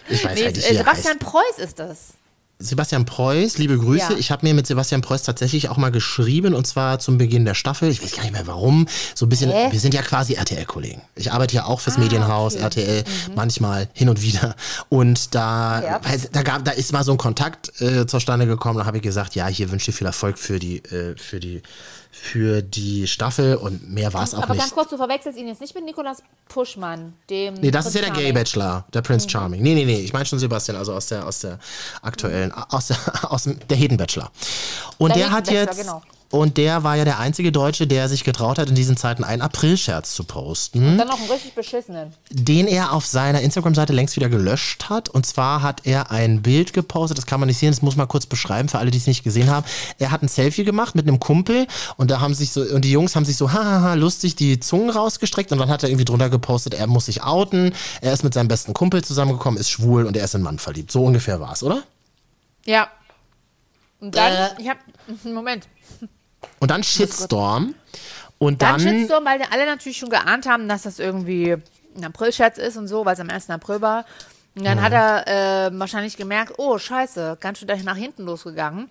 ich 0.08 0.24
weiß 0.24 0.36
Nee, 0.36 0.46
halt 0.46 0.56
nicht, 0.56 0.68
äh, 0.68 0.72
wie 0.72 0.76
er 0.76 0.78
Sebastian. 0.78 1.20
Preuß 1.20 1.58
ist 1.58 1.80
das. 1.80 2.14
Sebastian 2.60 3.04
Preuß, 3.06 3.58
liebe 3.58 3.78
Grüße. 3.78 4.14
Ja. 4.14 4.18
Ich 4.18 4.32
habe 4.32 4.46
mir 4.46 4.54
mit 4.54 4.66
Sebastian 4.68 5.02
Preuß 5.02 5.24
tatsächlich 5.24 5.68
auch 5.70 5.76
mal 5.78 5.92
geschrieben 5.92 6.54
und 6.54 6.66
zwar 6.66 7.00
zum 7.00 7.18
Beginn 7.18 7.44
der 7.44 7.56
Staffel. 7.56 7.90
Ich 7.90 8.02
weiß 8.02 8.16
gar 8.16 8.22
nicht 8.24 8.32
mehr 8.32 8.48
warum. 8.48 8.88
So 9.16 9.26
ein 9.26 9.30
bisschen, 9.30 9.52
Hä? 9.52 9.66
Ah, 9.68 9.72
wir 9.72 9.80
sind 9.80 9.94
ja 9.94 10.02
quasi 10.02 10.36
RTL-Kollegen. 10.36 11.02
Ich 11.16 11.32
arbeite 11.34 11.56
ja 11.56 11.66
auch 11.66 11.82
fürs 11.82 11.98
Medienhaus, 11.98 12.56
RTL, 12.56 13.04
manchmal 13.36 13.90
hin 13.94 14.08
und 14.08 14.22
wieder. 14.22 14.56
Und 14.90 15.36
da, 15.36 15.80
Mhm. 15.80 15.84
Ja. 15.84 16.02
da, 16.32 16.44
gab, 16.44 16.64
da 16.64 16.72
ist 16.72 16.94
mal 16.94 17.04
so 17.04 17.12
ein 17.12 17.18
Kontakt 17.18 17.82
äh, 17.82 18.06
zustande 18.06 18.46
gekommen. 18.48 18.78
Da 18.80 18.86
habe 18.86 18.98
ich 18.98 19.04
gesagt, 19.04 19.36
ja, 19.36 19.48
hier 19.48 19.70
wünsche 19.72 19.92
ich 19.92 19.98
viel 19.98 20.08
Erfolg 20.08 20.38
für 20.38 20.60
die, 20.60 20.78
äh, 20.86 21.16
für 21.18 21.40
die, 21.42 21.62
für 22.16 22.62
die 22.62 23.08
Staffel 23.08 23.56
und 23.56 23.92
mehr 23.92 24.14
war 24.14 24.24
es 24.24 24.36
auch 24.36 24.44
Aber 24.44 24.54
nicht. 24.54 24.62
ganz 24.62 24.74
kurz, 24.76 24.92
du 24.92 24.98
verwechselst 24.98 25.38
ihn 25.40 25.48
jetzt 25.48 25.60
nicht 25.62 25.74
mit 25.74 25.84
Nikolas 25.84 26.20
Puschmann, 26.48 27.14
dem. 27.28 27.56
Nee, 27.56 27.72
das 27.72 27.88
ist 27.88 27.96
ja 27.96 28.02
der 28.02 28.10
Prinz 28.10 28.18
Gay 28.20 28.26
Charming. 28.28 28.34
Bachelor, 28.36 28.86
der 28.94 29.02
Mhm. 29.02 29.06
Prince 29.06 29.30
Charming. 29.30 29.62
Nee, 29.64 29.74
nee, 29.74 29.86
nee, 29.86 30.00
ich 30.02 30.14
meine 30.14 30.26
schon 30.28 30.38
Sebastian, 30.38 30.78
also 30.78 30.94
aus 30.94 31.08
der, 31.08 31.26
aus 31.26 31.40
der 31.40 31.58
aktuellen, 32.04 32.52
aus 32.52 32.88
der, 32.88 32.98
aus 33.32 33.44
dem, 33.46 33.58
der 33.68 33.78
Heden 33.78 33.98
Bachelor. 33.98 34.32
Und 35.00 35.10
Der 35.16 35.24
der, 35.24 35.32
hat 35.32 35.50
jetzt, 35.50 35.80
genau. 35.80 36.04
Und 36.34 36.58
der 36.58 36.84
war 36.84 36.96
ja 36.96 37.06
der 37.06 37.20
einzige 37.20 37.52
Deutsche, 37.52 37.86
der 37.86 38.10
sich 38.10 38.24
getraut 38.24 38.58
hat, 38.58 38.68
in 38.68 38.76
diesen 38.76 38.98
Zeiten 38.98 39.24
einen 39.24 39.42
Aprilscherz 39.44 40.16
zu 40.16 40.24
posten, 40.24 40.98
Dann 40.98 41.08
noch 41.08 41.20
einen 41.20 41.30
richtig 41.30 41.54
beschissenen. 41.54 42.12
den 42.32 42.68
er 42.68 42.92
auf 42.92 43.06
seiner 43.06 43.42
Instagram-Seite 43.42 43.94
längst 43.94 44.16
wieder 44.16 44.30
gelöscht 44.30 44.90
hat. 44.90 45.10
Und 45.10 45.26
zwar 45.28 45.62
hat 45.62 45.82
er 45.86 46.10
ein 46.12 46.42
Bild 46.42 46.74
gepostet, 46.74 47.18
das 47.20 47.26
kann 47.28 47.40
man 47.40 47.48
nicht 47.48 47.60
sehen, 47.60 47.70
das 47.72 47.82
muss 47.84 47.96
man 47.96 48.08
kurz 48.08 48.26
beschreiben 48.26 48.68
für 48.68 48.80
alle, 48.80 48.90
die 48.92 48.98
es 48.98 49.06
nicht 49.08 49.24
gesehen 49.24 49.50
haben. 49.50 49.66
Er 50.00 50.10
hat 50.12 50.24
ein 50.24 50.28
Selfie 50.28 50.64
gemacht 50.64 50.96
mit 50.96 51.08
einem 51.08 51.20
Kumpel 51.20 51.68
und 51.98 52.10
da 52.10 52.20
haben 52.20 52.34
sich 52.34 52.52
so, 52.52 52.62
und 52.62 52.84
die 52.84 52.92
Jungs 52.92 53.16
haben 53.16 53.26
sich 53.26 53.38
so, 53.38 53.52
hahaha, 53.54 53.94
lustig 53.94 54.36
die 54.36 54.60
Zungen 54.60 54.90
rausgestreckt 54.90 55.52
und 55.52 55.60
dann 55.60 55.70
hat 55.70 55.84
er 55.84 55.90
irgendwie 55.90 56.06
drunter 56.06 56.30
gepostet, 56.32 56.74
er 56.74 56.88
muss 56.88 57.06
sich 57.06 57.22
outen, 57.24 57.74
er 58.02 58.12
ist 58.12 58.24
mit 58.24 58.34
seinem 58.34 58.48
besten 58.48 58.74
Kumpel 58.74 59.04
zusammengekommen, 59.04 59.60
ist 59.60 59.70
schwul 59.70 60.06
und 60.08 60.18
er 60.18 60.24
ist 60.26 60.34
in 60.34 60.38
einen 60.40 60.46
Mann 60.46 60.60
verliebt. 60.60 60.92
So 60.92 61.06
ungefähr 61.06 61.40
war 61.40 61.54
es, 61.54 61.62
oder? 61.62 61.84
Ja. 62.66 62.88
Und 64.00 64.16
dann, 64.16 64.34
Äh. 64.34 64.50
ich 64.62 64.68
hab, 64.68 64.78
Moment. 65.24 65.68
Und 66.64 66.72
dann 66.72 66.84
Shitstorm 66.84 67.76
und 68.38 68.62
Dann, 68.62 68.82
dann, 68.84 69.00
Shitstorm, 69.00 69.26
weil 69.26 69.42
alle 69.52 69.66
natürlich 69.66 69.98
schon 69.98 70.10
geahnt 70.10 70.46
haben, 70.48 70.70
dass 70.70 70.84
das 70.84 70.98
irgendwie 70.98 71.58
ein 71.96 72.06
Aprilscherz 72.06 72.58
ist 72.58 72.78
und 72.78 72.88
so, 72.88 73.06
weil 73.06 73.14
es 73.16 73.20
am 73.20 73.30
1. 73.30 73.50
April 73.50 73.82
war. 73.82 74.06
Und 74.56 74.64
dann 74.66 74.82
hat 74.82 74.94
er 74.94 75.68
äh, 75.68 75.80
wahrscheinlich 75.80 76.16
gemerkt, 76.16 76.54
oh, 76.58 76.78
scheiße, 76.78 77.38
ganz 77.42 77.60
schön 77.60 77.68
nach 77.84 77.98
hinten 77.98 78.24
losgegangen. 78.24 78.90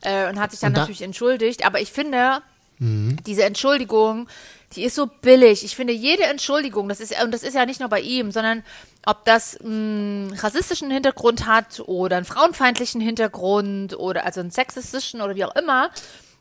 Äh, 0.00 0.28
und 0.30 0.40
hat 0.40 0.52
sich 0.52 0.60
dann 0.60 0.72
da- 0.72 0.80
natürlich 0.80 1.02
entschuldigt. 1.02 1.66
Aber 1.66 1.80
ich 1.80 1.92
finde, 1.92 2.40
diese 2.80 3.44
Entschuldigung, 3.44 4.26
die 4.74 4.82
ist 4.82 4.96
so 4.96 5.06
billig. 5.06 5.64
Ich 5.64 5.76
finde, 5.76 5.92
jede 5.92 6.24
Entschuldigung, 6.24 6.88
das 6.88 6.98
ist, 6.98 7.14
und 7.22 7.32
das 7.32 7.44
ist 7.44 7.54
ja 7.54 7.64
nicht 7.66 7.78
nur 7.78 7.88
bei 7.88 8.00
ihm, 8.00 8.32
sondern 8.32 8.64
ob 9.06 9.24
das 9.24 9.56
einen 9.60 10.32
rassistischen 10.32 10.90
Hintergrund 10.90 11.46
hat 11.46 11.80
oder 11.86 12.16
einen 12.16 12.24
frauenfeindlichen 12.24 13.00
Hintergrund 13.00 13.96
oder 13.96 14.24
also 14.24 14.40
einen 14.40 14.50
sexistischen 14.50 15.20
oder 15.20 15.36
wie 15.36 15.44
auch 15.44 15.54
immer. 15.54 15.90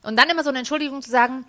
Und 0.04 0.18
dann 0.18 0.30
immer 0.30 0.43
so 0.43 0.49
eine 0.49 0.60
Entschuldigung 0.60 1.02
zu 1.02 1.10
sagen, 1.12 1.45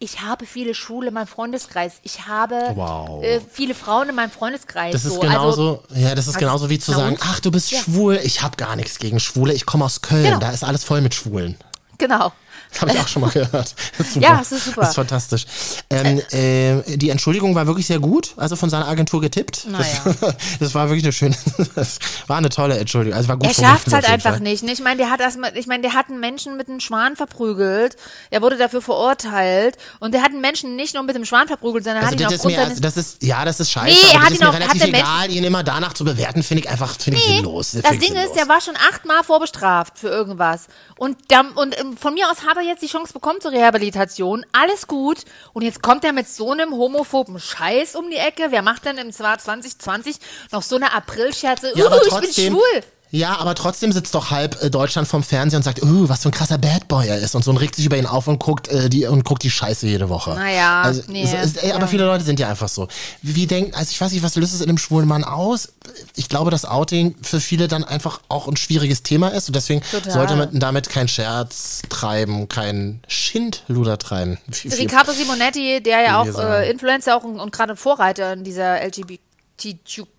ich 0.00 0.20
habe 0.22 0.44
viele 0.44 0.74
Schwule 0.74 1.08
in 1.08 1.14
meinem 1.14 1.28
Freundeskreis. 1.28 1.94
Ich 2.02 2.26
habe 2.26 2.72
Wow. 2.74 3.22
äh, 3.22 3.40
viele 3.40 3.74
Frauen 3.74 4.08
in 4.08 4.14
meinem 4.14 4.30
Freundeskreis. 4.30 4.92
das 4.92 5.04
ist 5.04 5.14
so. 5.14 5.20
genauso, 5.20 5.82
Also, 5.88 6.00
ja, 6.00 6.14
das 6.14 6.26
ist 6.26 6.36
genauso 6.38 6.68
wie 6.68 6.78
zu 6.78 6.92
sagen, 6.92 7.16
ach, 7.20 7.40
du 7.40 7.50
bist 7.50 7.70
Ja. 7.70 7.80
schwul, 7.80 8.18
ich 8.22 8.42
habe 8.42 8.56
gar 8.56 8.74
nichts 8.76 8.98
gegen 8.98 9.20
Schwule, 9.20 9.52
ich 9.54 9.64
komme 9.66 9.84
aus 9.84 10.02
Köln, 10.02 10.24
Genau. 10.24 10.38
da 10.40 10.50
ist 10.50 10.64
alles 10.64 10.82
voll 10.84 11.00
mit 11.00 11.14
Schwulen. 11.14 11.56
genau. 11.98 12.32
Das 12.74 12.80
habe 12.82 12.92
ich 12.92 13.00
auch 13.00 13.08
schon 13.08 13.22
mal 13.22 13.30
gehört. 13.32 13.74
Das 13.98 14.08
ist. 14.08 14.16
Ja, 14.16 14.38
das 14.38 14.52
ist 14.52 14.64
super. 14.66 14.80
Das 14.82 14.90
ist 14.90 14.94
fantastisch. 14.96 15.46
Ähm, 15.90 16.20
äh, 16.32 16.96
die 16.96 17.10
Entschuldigung 17.10 17.54
war 17.54 17.66
wirklich 17.66 17.86
sehr 17.86 17.98
gut, 18.00 18.34
also 18.36 18.56
von 18.56 18.68
seiner 18.70 18.86
Agentur 18.88 19.20
getippt. 19.20 19.66
Naja. 19.68 19.86
Das, 20.20 20.34
das 20.60 20.74
war 20.74 20.88
wirklich 20.88 21.04
eine 21.04 21.12
schöne, 21.12 21.36
das 21.74 21.98
war 22.26 22.36
eine 22.38 22.48
tolle 22.50 22.76
Entschuldigung. 22.78 23.16
Also 23.16 23.28
war 23.28 23.36
gut 23.36 23.46
Er 23.46 23.54
schafft 23.54 23.86
halt 23.92 24.04
auf 24.04 24.10
jeden 24.10 24.12
einfach 24.12 24.30
Fall. 24.32 24.40
nicht. 24.40 24.62
Ich 24.64 24.80
meine, 24.82 24.96
der 24.98 25.10
hat 25.10 25.20
erstmal, 25.20 25.56
ich 25.56 25.66
meine, 25.66 25.82
der 25.82 25.94
hat 25.94 26.08
einen 26.10 26.20
Menschen 26.20 26.56
mit 26.56 26.68
einem 26.68 26.80
Schwan 26.80 27.16
verprügelt. 27.16 27.96
Er 28.30 28.42
wurde 28.42 28.56
dafür 28.56 28.82
verurteilt 28.82 29.76
und 30.00 30.12
der 30.12 30.22
hat 30.22 30.30
einen 30.32 30.40
Menschen 30.40 30.76
nicht 30.76 30.94
nur 30.94 31.02
mit 31.04 31.14
dem 31.14 31.24
Schwan 31.24 31.46
verprügelt, 31.46 31.84
sondern 31.84 32.02
Also 32.04 32.14
hat 32.14 32.20
ihn 32.20 32.24
das 32.24 32.32
ist 32.34 32.40
aufgrund 32.46 32.74
mir, 32.74 32.80
das 32.80 32.96
ist, 32.96 33.22
ja, 33.22 33.44
das 33.44 33.60
ist 33.60 33.70
scheiße, 33.70 33.86
Nee, 34.06 34.12
er 34.12 34.18
hat 34.20 34.26
das 34.26 34.32
ist 34.32 34.40
ihn 34.40 34.46
auch- 34.46 34.54
relativ 34.54 34.82
hat 34.82 34.88
egal, 34.88 35.30
ihn 35.30 35.44
immer 35.44 35.62
danach 35.62 35.92
zu 35.92 36.04
bewerten, 36.04 36.42
finde 36.42 36.64
ich 36.64 36.68
einfach, 36.70 36.96
finde 36.98 37.18
ich 37.20 37.28
Nee, 37.28 37.36
sinnlos. 37.36 37.72
das 37.72 37.82
find 37.86 38.02
ich 38.02 38.08
Ding 38.08 38.16
ist, 38.16 38.22
sinnlos. 38.22 38.36
der 38.36 38.48
war 38.48 38.60
schon 38.60 38.74
achtmal 38.76 39.22
vorbestraft 39.22 39.98
für 39.98 40.08
irgendwas. 40.08 40.66
Und, 40.96 41.16
dann, 41.28 41.50
und 41.52 41.78
ähm, 41.78 41.96
von 41.96 42.14
mir 42.14 42.30
aus 42.30 42.46
hat 42.46 42.56
er 42.56 42.62
jetzt 42.66 42.82
die 42.82 42.88
Chance 42.88 43.12
bekommen 43.12 43.40
zur 43.40 43.52
Rehabilitation. 43.52 44.44
Alles 44.52 44.86
gut. 44.86 45.18
Und 45.52 45.62
jetzt 45.62 45.82
kommt 45.82 46.04
er 46.04 46.12
mit 46.12 46.28
so 46.28 46.52
einem 46.52 46.72
homophoben 46.72 47.38
Scheiß 47.38 47.96
um 47.96 48.10
die 48.10 48.16
Ecke. 48.16 48.46
Wer 48.50 48.62
macht 48.62 48.84
denn 48.84 48.98
im 48.98 49.10
Jahr 49.10 49.38
2020 49.38 50.16
noch 50.52 50.62
so 50.62 50.76
eine 50.76 50.92
Aprilscherze? 50.92 51.72
Ja, 51.74 51.90
uh, 51.90 52.00
ich 52.06 52.20
bin 52.20 52.32
schwul. 52.32 52.82
Ja, 53.14 53.38
aber 53.38 53.54
trotzdem 53.54 53.92
sitzt 53.92 54.12
doch 54.16 54.32
halb 54.32 54.60
äh, 54.60 54.70
Deutschland 54.70 55.06
vom 55.06 55.22
Fernseher 55.22 55.58
und 55.58 55.62
sagt, 55.62 55.80
uh, 55.84 56.08
was 56.08 56.22
für 56.22 56.30
ein 56.30 56.32
krasser 56.32 56.58
Bad 56.58 56.88
Boy 56.88 57.06
er 57.06 57.18
ist 57.18 57.36
und 57.36 57.44
so 57.44 57.52
und 57.52 57.58
regt 57.58 57.76
sich 57.76 57.86
über 57.86 57.96
ihn 57.96 58.06
auf 58.06 58.26
und 58.26 58.40
guckt 58.40 58.66
äh, 58.66 58.88
die 58.88 59.06
und 59.06 59.24
guckt 59.24 59.44
die 59.44 59.52
Scheiße 59.52 59.86
jede 59.86 60.08
Woche. 60.08 60.30
Naja, 60.34 60.82
also, 60.82 61.02
nee, 61.06 61.24
so 61.24 61.36
ist, 61.36 61.62
ey, 61.62 61.70
aber 61.70 61.82
ja. 61.82 61.86
viele 61.86 62.06
Leute 62.06 62.24
sind 62.24 62.40
ja 62.40 62.48
einfach 62.48 62.66
so. 62.66 62.88
Wie, 63.22 63.36
wie 63.36 63.46
denkt, 63.46 63.76
also 63.76 63.88
ich 63.88 64.00
weiß 64.00 64.10
nicht, 64.10 64.24
was 64.24 64.34
löst 64.34 64.52
es 64.52 64.62
in 64.62 64.68
einem 64.68 64.78
schwulen 64.78 65.06
Mann 65.06 65.22
aus? 65.22 65.68
Ich 66.16 66.28
glaube, 66.28 66.50
dass 66.50 66.64
Outing 66.64 67.14
für 67.22 67.38
viele 67.38 67.68
dann 67.68 67.84
einfach 67.84 68.20
auch 68.28 68.48
ein 68.48 68.56
schwieriges 68.56 69.04
Thema 69.04 69.28
ist 69.28 69.48
und 69.48 69.54
deswegen 69.54 69.80
Total. 69.92 70.12
sollte 70.12 70.34
man 70.34 70.58
damit 70.58 70.88
keinen 70.88 71.06
Scherz 71.06 71.82
treiben, 71.90 72.48
keinen 72.48 73.00
Schindluder 73.06 73.96
treiben. 73.96 74.38
Wie- 74.48 74.70
Riccardo 74.70 75.12
Simonetti, 75.12 75.80
der 75.80 76.00
ja 76.00 76.20
auch 76.20 76.36
äh, 76.36 76.68
Influencer 76.68 77.16
auch 77.16 77.22
und, 77.22 77.38
und 77.38 77.52
gerade 77.52 77.76
Vorreiter 77.76 78.32
in 78.32 78.42
dieser 78.42 78.84
LGBTQ 78.84 80.13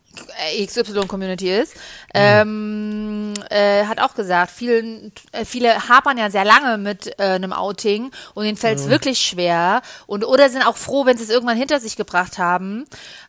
XY-Community 0.66 1.52
ist, 1.52 1.74
ähm, 2.14 3.34
äh, 3.50 3.86
hat 3.86 4.00
auch 4.00 4.16
gesagt, 4.16 4.52
vielen, 4.52 5.12
äh, 5.32 5.46
viele 5.46 5.90
hapern 5.90 6.18
ja 6.18 6.30
sehr 6.30 6.46
lange 6.46 6.78
mit 6.78 7.20
äh, 7.20 7.24
einem 7.24 7.54
Outing 7.54 8.12
und 8.34 8.44
denen 8.46 8.58
fällt 8.58 8.80
es 8.80 8.90
wirklich 8.90 9.20
schwer 9.20 9.82
und 10.08 10.24
oder 10.26 10.50
sind 10.50 10.64
auch 10.64 10.78
froh, 10.78 11.06
wenn 11.06 11.18
sie 11.18 11.24
es 11.24 11.30
irgendwann 11.30 11.58
hinter 11.58 11.80
sich 11.80 11.96
gebracht 11.96 12.38
haben, 12.38 12.86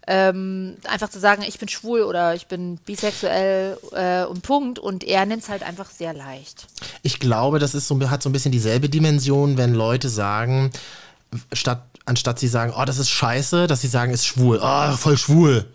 ähm, 0.07 0.77
einfach 0.89 1.09
zu 1.09 1.19
sagen, 1.19 1.43
ich 1.47 1.59
bin 1.59 1.69
schwul 1.69 2.03
oder 2.03 2.35
ich 2.35 2.47
bin 2.47 2.79
bisexuell 2.85 3.79
äh, 3.93 4.25
und 4.25 4.43
Punkt 4.43 4.79
und 4.79 5.05
er 5.05 5.27
nimmt 5.27 5.43
es 5.43 5.49
halt 5.49 5.63
einfach 5.63 5.91
sehr 5.91 6.13
leicht. 6.13 6.67
Ich 7.03 7.19
glaube, 7.19 7.59
das 7.59 7.75
ist 7.75 7.89
so, 7.89 8.11
hat 8.11 8.23
so 8.23 8.29
ein 8.29 8.33
bisschen 8.33 8.53
dieselbe 8.53 8.89
Dimension, 8.89 9.59
wenn 9.59 9.75
Leute 9.75 10.09
sagen, 10.09 10.71
statt, 11.53 11.83
anstatt 12.07 12.39
sie 12.39 12.49
sagen, 12.49 12.73
oh, 12.77 12.85
das 12.85 12.99
ist 12.99 13.11
scheiße, 13.11 13.67
dass 13.67 13.81
sie 13.83 13.89
sagen, 13.89 14.13
ist 14.13 14.27
schwul, 14.27 14.61
oh, 14.63 14.93
voll 14.93 15.19
schwul. 15.19 15.67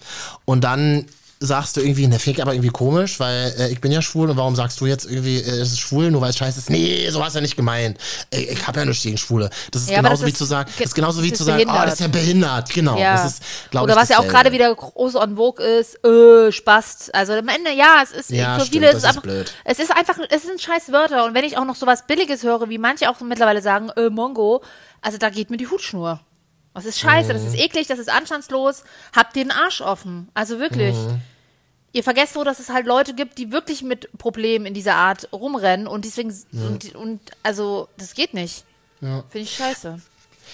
Und 0.46 0.64
dann 0.64 1.06
sagst 1.44 1.76
du 1.76 1.82
irgendwie, 1.82 2.08
ne, 2.08 2.20
finde 2.20 2.38
ich 2.38 2.42
aber 2.44 2.54
irgendwie 2.54 2.70
komisch, 2.70 3.20
weil 3.20 3.54
äh, 3.58 3.70
ich 3.70 3.82
bin 3.82 3.92
ja 3.92 4.02
schwul 4.04 4.30
und 4.30 4.38
warum 4.38 4.56
sagst 4.56 4.80
du 4.80 4.86
jetzt 4.86 5.06
irgendwie, 5.10 5.38
äh, 5.38 5.60
es 5.60 5.72
ist 5.72 5.80
schwul, 5.80 6.12
nur 6.12 6.22
weil 6.22 6.30
es 6.30 6.38
scheiße 6.38 6.60
ist? 6.60 6.70
Nee, 6.70 7.10
so 7.10 7.24
hast 7.24 7.34
du 7.34 7.40
ja 7.40 7.42
nicht 7.42 7.56
gemeint. 7.58 7.98
Ey, 8.30 8.44
ich 8.52 8.68
habe 8.68 8.80
ja 8.80 8.86
nichts 8.86 9.02
gegen 9.04 9.18
Schwule. 9.18 9.50
Das 9.72 9.82
ist 9.82 9.90
Ja, 9.90 9.98
genauso 9.98 10.18
das 10.22 10.26
wie 10.28 10.32
ist 10.32 10.38
zu 10.38 10.46
sagen, 10.46 10.70
ge- 10.70 10.76
das 10.84 10.90
ist 10.92 10.94
genauso 10.94 11.24
wie 11.24 11.34
zu 11.34 11.44
sagen, 11.44 11.64
oh, 11.68 11.74
das 11.84 11.94
ist 11.96 12.00
ja 12.02 12.08
behindert. 12.10 12.70
Genau. 12.70 12.98
Ja. 12.98 13.14
Das 13.16 13.26
ist, 13.34 13.44
glaub 13.72 13.84
Oder 13.86 13.96
was 13.96 14.10
ja 14.10 14.20
auch 14.20 14.28
gerade 14.28 14.52
wieder 14.52 14.74
groß 14.76 15.16
on 15.16 15.36
vogue 15.36 15.66
ist, 15.66 15.96
äh, 16.06 16.52
Spast. 16.52 17.14
Also 17.16 17.34
am 17.34 17.48
Ende, 17.48 17.72
ja, 17.74 18.02
es 18.04 18.12
ist 18.12 18.30
Ja, 18.30 18.56
für 18.60 18.66
stimmt, 18.66 18.74
viele 18.74 18.86
das 18.88 18.96
es 18.98 19.02
ist 19.04 19.10
einfach, 19.10 19.22
blöd. 19.24 19.54
es 19.66 19.80
ist 19.80 19.92
einfach, 19.92 20.18
es 20.30 20.44
sind 20.44 20.62
scheiß 20.62 20.92
Wörter. 20.92 21.26
Und 21.26 21.34
wenn 21.34 21.44
ich 21.44 21.58
auch 21.58 21.66
noch 21.66 21.76
sowas 21.76 22.06
Billiges 22.06 22.44
höre, 22.44 22.70
wie 22.70 22.78
manche 22.78 23.10
auch 23.10 23.20
mittlerweile 23.22 23.62
sagen, 23.62 23.90
äh, 23.98 24.10
Mongo, 24.10 24.62
also 25.02 25.18
da 25.18 25.30
geht 25.30 25.50
mir 25.50 25.58
die 25.58 25.68
Hutschnur. 25.68 26.20
Das 26.74 26.86
ist 26.86 27.00
scheiße, 27.00 27.30
Mhm. 27.30 27.34
das 27.34 27.44
ist 27.54 27.60
eklig, 27.60 27.88
das 27.88 28.00
ist 28.00 28.10
anstandslos. 28.10 28.84
Habt 29.14 29.36
den 29.36 29.52
Arsch 29.52 29.82
offen. 29.82 30.30
Also 30.34 30.60
wirklich. 30.60 30.96
Mhm. 30.96 31.20
Ihr 31.94 32.04
vergesst 32.04 32.34
so, 32.34 32.44
dass 32.44 32.60
es 32.60 32.70
halt 32.70 32.86
Leute 32.86 33.14
gibt, 33.14 33.38
die 33.38 33.52
wirklich 33.52 33.84
mit 33.84 34.10
Problemen 34.18 34.66
in 34.66 34.74
dieser 34.74 34.96
Art 34.96 35.30
rumrennen 35.32 35.88
und 35.88 36.06
deswegen, 36.06 36.34
und, 36.54 36.96
und 36.96 37.20
also, 37.44 37.88
das 37.98 38.14
geht 38.14 38.34
nicht. 38.34 38.66
Finde 39.30 39.44
ich 39.46 39.56
scheiße. 39.56 40.00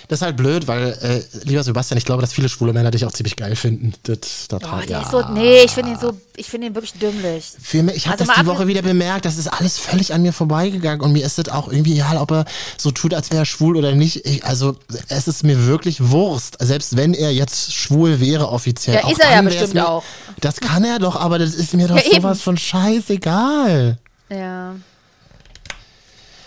Das 0.07 0.19
ist 0.19 0.25
halt 0.25 0.37
blöd, 0.37 0.67
weil, 0.67 0.89
äh, 1.01 1.21
lieber 1.43 1.63
Sebastian, 1.63 1.97
ich 1.97 2.05
glaube, 2.05 2.21
dass 2.21 2.31
viele 2.33 2.49
schwule 2.49 2.71
Männer 2.73 2.91
dich 2.91 3.05
auch 3.05 3.11
ziemlich 3.11 3.35
geil 3.35 3.55
finden. 3.55 3.93
Das, 4.03 4.47
das 4.47 4.61
Oh, 4.63 4.71
halt, 4.71 4.89
ja. 4.89 5.07
so, 5.09 5.21
nee, 5.33 5.61
ich 5.63 5.71
finde 5.71 5.91
ihn 5.91 5.99
so, 5.99 6.17
ich 6.35 6.47
finde 6.47 6.67
ihn 6.67 6.75
wirklich 6.75 6.93
dümmlich. 6.93 7.51
Für 7.61 7.83
mich, 7.83 7.95
ich 7.95 8.07
habe 8.07 8.19
Also 8.19 8.31
das 8.31 8.39
die 8.41 8.45
Woche 8.45 8.67
wieder 8.67 8.81
bemerkt, 8.81 9.25
das 9.25 9.37
ist 9.37 9.47
alles 9.47 9.77
völlig 9.79 10.13
an 10.13 10.21
mir 10.21 10.31
vorbeigegangen 10.33 11.01
und 11.01 11.11
mir 11.11 11.25
ist 11.25 11.37
es 11.39 11.49
auch 11.49 11.67
irgendwie 11.71 11.93
egal, 11.95 12.17
ob 12.17 12.31
er 12.31 12.45
so 12.77 12.91
tut, 12.91 13.13
als 13.13 13.31
wäre 13.31 13.41
er 13.41 13.45
schwul 13.45 13.75
oder 13.75 13.93
nicht. 13.93 14.25
Ich, 14.25 14.45
also 14.45 14.77
es 15.09 15.27
ist 15.27 15.43
mir 15.43 15.65
wirklich 15.67 16.09
Wurst, 16.09 16.57
selbst 16.59 16.95
wenn 16.95 17.13
er 17.13 17.31
jetzt 17.31 17.73
schwul 17.73 18.19
wäre 18.19 18.49
offiziell. 18.49 18.95
Ja, 18.97 19.03
auch 19.05 19.11
ist 19.11 19.19
er 19.19 19.31
ja 19.31 19.41
bestimmt 19.41 19.73
mir, 19.73 19.87
auch. 19.89 20.03
Das 20.39 20.59
kann 20.59 20.83
er 20.85 20.99
doch, 20.99 21.15
aber 21.15 21.39
das 21.39 21.53
ist 21.53 21.73
mir 21.73 21.87
doch 21.89 21.97
Ja, 21.97 22.03
eben. 22.11 22.21
sowas 22.21 22.41
von 22.41 22.57
scheißegal. 22.57 23.97
Ja. 24.29 24.75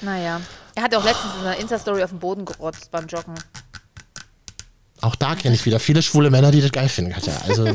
Naja. 0.02 0.40
Er 0.80 0.84
hat 0.84 0.94
auch 0.94 1.04
letztens 1.04 1.34
in 1.34 1.40
einer 1.46 1.58
Insta-Story 1.58 2.02
auf 2.02 2.08
den 2.08 2.20
Boden 2.20 2.46
gerotzt 2.46 2.90
beim 2.90 3.06
Joggen. 3.06 3.34
Auch 5.02 5.14
da 5.14 5.34
kenne 5.34 5.54
ich 5.54 5.66
wieder 5.66 5.78
viele 5.78 6.00
schwule 6.00 6.30
Männer, 6.30 6.50
die 6.50 6.62
das 6.62 6.72
geil 6.72 6.88
finden. 6.88 7.12
Katja. 7.12 7.34
Also, 7.46 7.66
äh, 7.66 7.74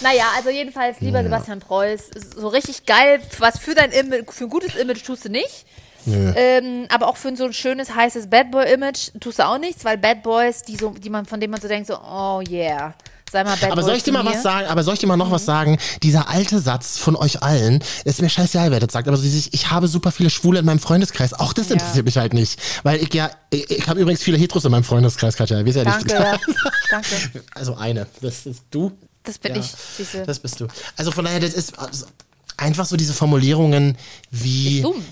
Naja, 0.00 0.26
also 0.36 0.50
jedenfalls, 0.50 1.00
lieber 1.00 1.24
Sebastian 1.24 1.58
Preuß, 1.58 2.10
so 2.36 2.46
richtig 2.46 2.86
geil, 2.86 3.20
was 3.40 3.58
für 3.58 3.74
dein 3.74 3.90
Image, 3.90 4.30
für 4.30 4.44
ein 4.44 4.50
gutes 4.50 4.76
Image 4.76 5.02
tust 5.04 5.24
du 5.24 5.28
nicht. 5.28 5.66
Ähm, 6.06 6.86
aber 6.88 7.08
auch 7.08 7.16
für 7.16 7.34
so 7.36 7.46
ein 7.46 7.52
schönes, 7.52 7.92
heißes 7.96 8.30
Bad 8.30 8.52
Boy-Image 8.52 9.10
tust 9.18 9.40
du 9.40 9.46
auch 9.46 9.58
nichts, 9.58 9.84
weil 9.84 9.98
Bad 9.98 10.22
Boys, 10.22 10.62
die 10.62 10.76
so, 10.76 10.90
die 10.90 11.10
man, 11.10 11.26
von 11.26 11.40
denen 11.40 11.50
man 11.50 11.60
so 11.60 11.66
denkt, 11.66 11.88
so, 11.88 11.98
oh 11.98 12.40
yeah, 12.48 12.94
sei 13.30 13.44
mal 13.44 13.56
Bad 13.56 13.70
Aber 13.70 13.82
soll 13.82 13.94
ich 13.94 14.02
dir 14.02 14.12
mal 14.12 14.24
was 14.24 14.42
sagen? 14.42 14.66
Aber 14.68 14.82
soll 14.82 14.94
ich 14.94 15.00
dir 15.00 15.06
mal 15.06 15.16
noch 15.16 15.30
was 15.30 15.44
sagen? 15.44 15.78
Dieser 16.02 16.28
alte 16.28 16.60
Satz 16.60 16.98
von 16.98 17.16
euch 17.16 17.42
allen, 17.42 17.82
ist 18.04 18.20
mir 18.20 18.28
scheißegal, 18.28 18.70
wer 18.70 18.80
das 18.80 18.92
sagt, 18.92 19.08
aber 19.08 19.16
so 19.16 19.22
dieses, 19.22 19.48
ich 19.52 19.70
habe 19.70 19.88
super 19.88 20.12
viele 20.12 20.30
Schwule 20.30 20.60
in 20.60 20.64
meinem 20.64 20.78
Freundeskreis. 20.78 21.34
Auch 21.34 21.52
das 21.52 21.70
interessiert 21.70 22.06
mich 22.06 22.16
halt 22.16 22.34
nicht. 22.34 22.60
Weil 22.82 23.02
ich 23.02 23.12
ja, 23.12 23.30
ich, 23.50 23.70
ich 23.70 23.88
habe 23.88 24.00
übrigens 24.00 24.22
viele 24.22 24.38
Heteros 24.38 24.64
in 24.64 24.70
meinem 24.70 24.84
Freundeskreis, 24.84 25.36
Katja. 25.36 25.64
Wie 25.64 25.70
ist 25.70 25.76
ja 25.76 25.84
nicht 25.84 26.10
Danke, 26.10 26.14
ja. 26.14 26.38
danke. 26.90 27.44
Also 27.54 27.74
eine. 27.76 28.06
Das 28.20 28.46
ist 28.46 28.64
du. 28.70 28.92
Das 29.24 29.38
bin 29.38 29.54
Ja, 29.54 29.60
ich, 29.60 29.66
siehste. 29.96 30.22
Das 30.24 30.38
bist 30.38 30.60
du. 30.60 30.68
Also 30.96 31.10
von 31.10 31.24
daher, 31.24 31.40
das 31.40 31.54
ist 31.54 31.78
also 31.78 32.06
einfach 32.56 32.86
so 32.86 32.96
diese 32.96 33.12
Formulierungen 33.12 33.96
wie. 34.30 34.82
Dumm. 34.82 35.04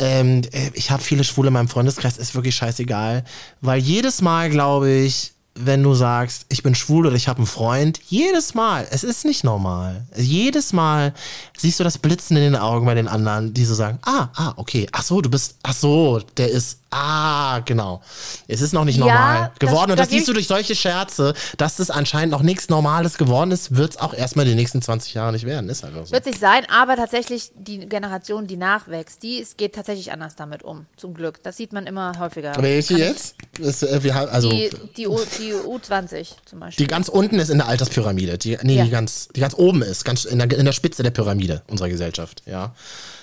Ähm, 0.00 0.42
äh, 0.52 0.70
ich 0.74 0.92
habe 0.92 1.02
viele 1.02 1.24
Schwule 1.24 1.48
in 1.48 1.54
meinem 1.54 1.68
Freundeskreis, 1.68 2.18
ist 2.18 2.34
wirklich 2.34 2.54
scheißegal. 2.54 3.24
Weil 3.60 3.80
jedes 3.80 4.22
Mal, 4.22 4.48
glaube 4.48 4.90
ich, 4.90 5.32
wenn 5.60 5.82
du 5.82 5.94
sagst, 5.94 6.46
ich 6.48 6.62
bin 6.62 6.74
schwul 6.74 7.06
oder 7.06 7.16
ich 7.16 7.28
habe 7.28 7.38
einen 7.38 7.46
Freund, 7.46 8.00
jedes 8.06 8.54
Mal, 8.54 8.86
es 8.90 9.04
ist 9.04 9.24
nicht 9.24 9.44
normal. 9.44 10.06
Jedes 10.16 10.72
Mal 10.72 11.12
siehst 11.56 11.80
du 11.80 11.84
das 11.84 11.98
Blitzen 11.98 12.36
in 12.36 12.42
den 12.44 12.56
Augen 12.56 12.86
bei 12.86 12.94
den 12.94 13.08
anderen, 13.08 13.54
die 13.54 13.64
so 13.64 13.74
sagen, 13.74 13.98
ah, 14.04 14.28
ah, 14.34 14.52
okay, 14.56 14.88
ach 14.92 15.02
so, 15.02 15.20
du 15.20 15.28
bist, 15.30 15.56
ach 15.62 15.74
so, 15.74 16.20
der 16.36 16.50
ist, 16.50 16.78
ah, 16.90 17.58
genau. 17.60 18.00
Es 18.46 18.60
ist 18.60 18.72
noch 18.72 18.84
nicht 18.84 18.98
Ja, 18.98 19.04
normal 19.06 19.50
das- 19.50 19.58
geworden 19.58 19.90
und 19.90 19.98
da 19.98 20.04
das 20.04 20.10
siehst 20.10 20.28
du 20.28 20.32
durch 20.32 20.46
solche 20.46 20.74
Scherze, 20.74 21.34
dass 21.56 21.76
das 21.76 21.90
anscheinend 21.90 22.30
noch 22.32 22.42
nichts 22.42 22.68
Normales 22.68 23.18
geworden 23.18 23.50
ist, 23.50 23.74
wird 23.76 23.90
es 23.92 23.96
auch 23.98 24.14
erstmal 24.14 24.44
die 24.44 24.54
nächsten 24.54 24.80
20 24.80 25.14
Jahre 25.14 25.32
nicht 25.32 25.44
werden. 25.46 25.68
Ist 25.68 25.84
einfach 25.84 26.06
so. 26.06 26.12
Wird 26.12 26.24
sich 26.24 26.38
sein, 26.38 26.64
aber 26.70 26.96
tatsächlich 26.96 27.50
die 27.56 27.80
Generation, 27.88 28.46
die 28.46 28.56
nachwächst, 28.56 29.22
die 29.22 29.40
es 29.40 29.56
geht 29.56 29.74
tatsächlich 29.74 30.12
anders 30.12 30.36
damit 30.36 30.62
um. 30.62 30.86
Zum 30.96 31.14
Glück. 31.14 31.42
Das 31.42 31.56
sieht 31.56 31.72
man 31.72 31.86
immer 31.86 32.12
häufiger. 32.18 32.52
Welche 32.58 32.96
jetzt? 32.98 33.34
Ist, 33.58 33.82
äh, 33.82 34.02
wir 34.02 34.14
haben, 34.14 34.28
also 34.30 34.50
Die, 34.50 34.70
die, 34.96 35.06
U, 35.08 35.18
die 35.38 35.52
U20 35.52 36.28
zum 36.44 36.60
Beispiel. 36.60 36.86
Die 36.86 36.90
ganz 36.90 37.08
unten 37.08 37.38
ist 37.38 37.48
in 37.50 37.58
der 37.58 37.68
Alterspyramide. 37.68 38.38
Die, 38.38 38.56
nee, 38.62 38.76
Ja. 38.76 38.84
die, 38.84 38.90
ganz, 38.90 39.28
die 39.34 39.40
ganz 39.40 39.54
oben 39.54 39.82
ist, 39.82 40.04
ganz 40.04 40.24
in 40.24 40.38
der, 40.38 40.50
in 40.56 40.64
der 40.64 40.72
Spitze 40.72 41.02
der 41.02 41.10
Pyramide 41.10 41.62
unserer 41.68 41.88
Gesellschaft. 41.88 42.42
Ja. 42.46 42.74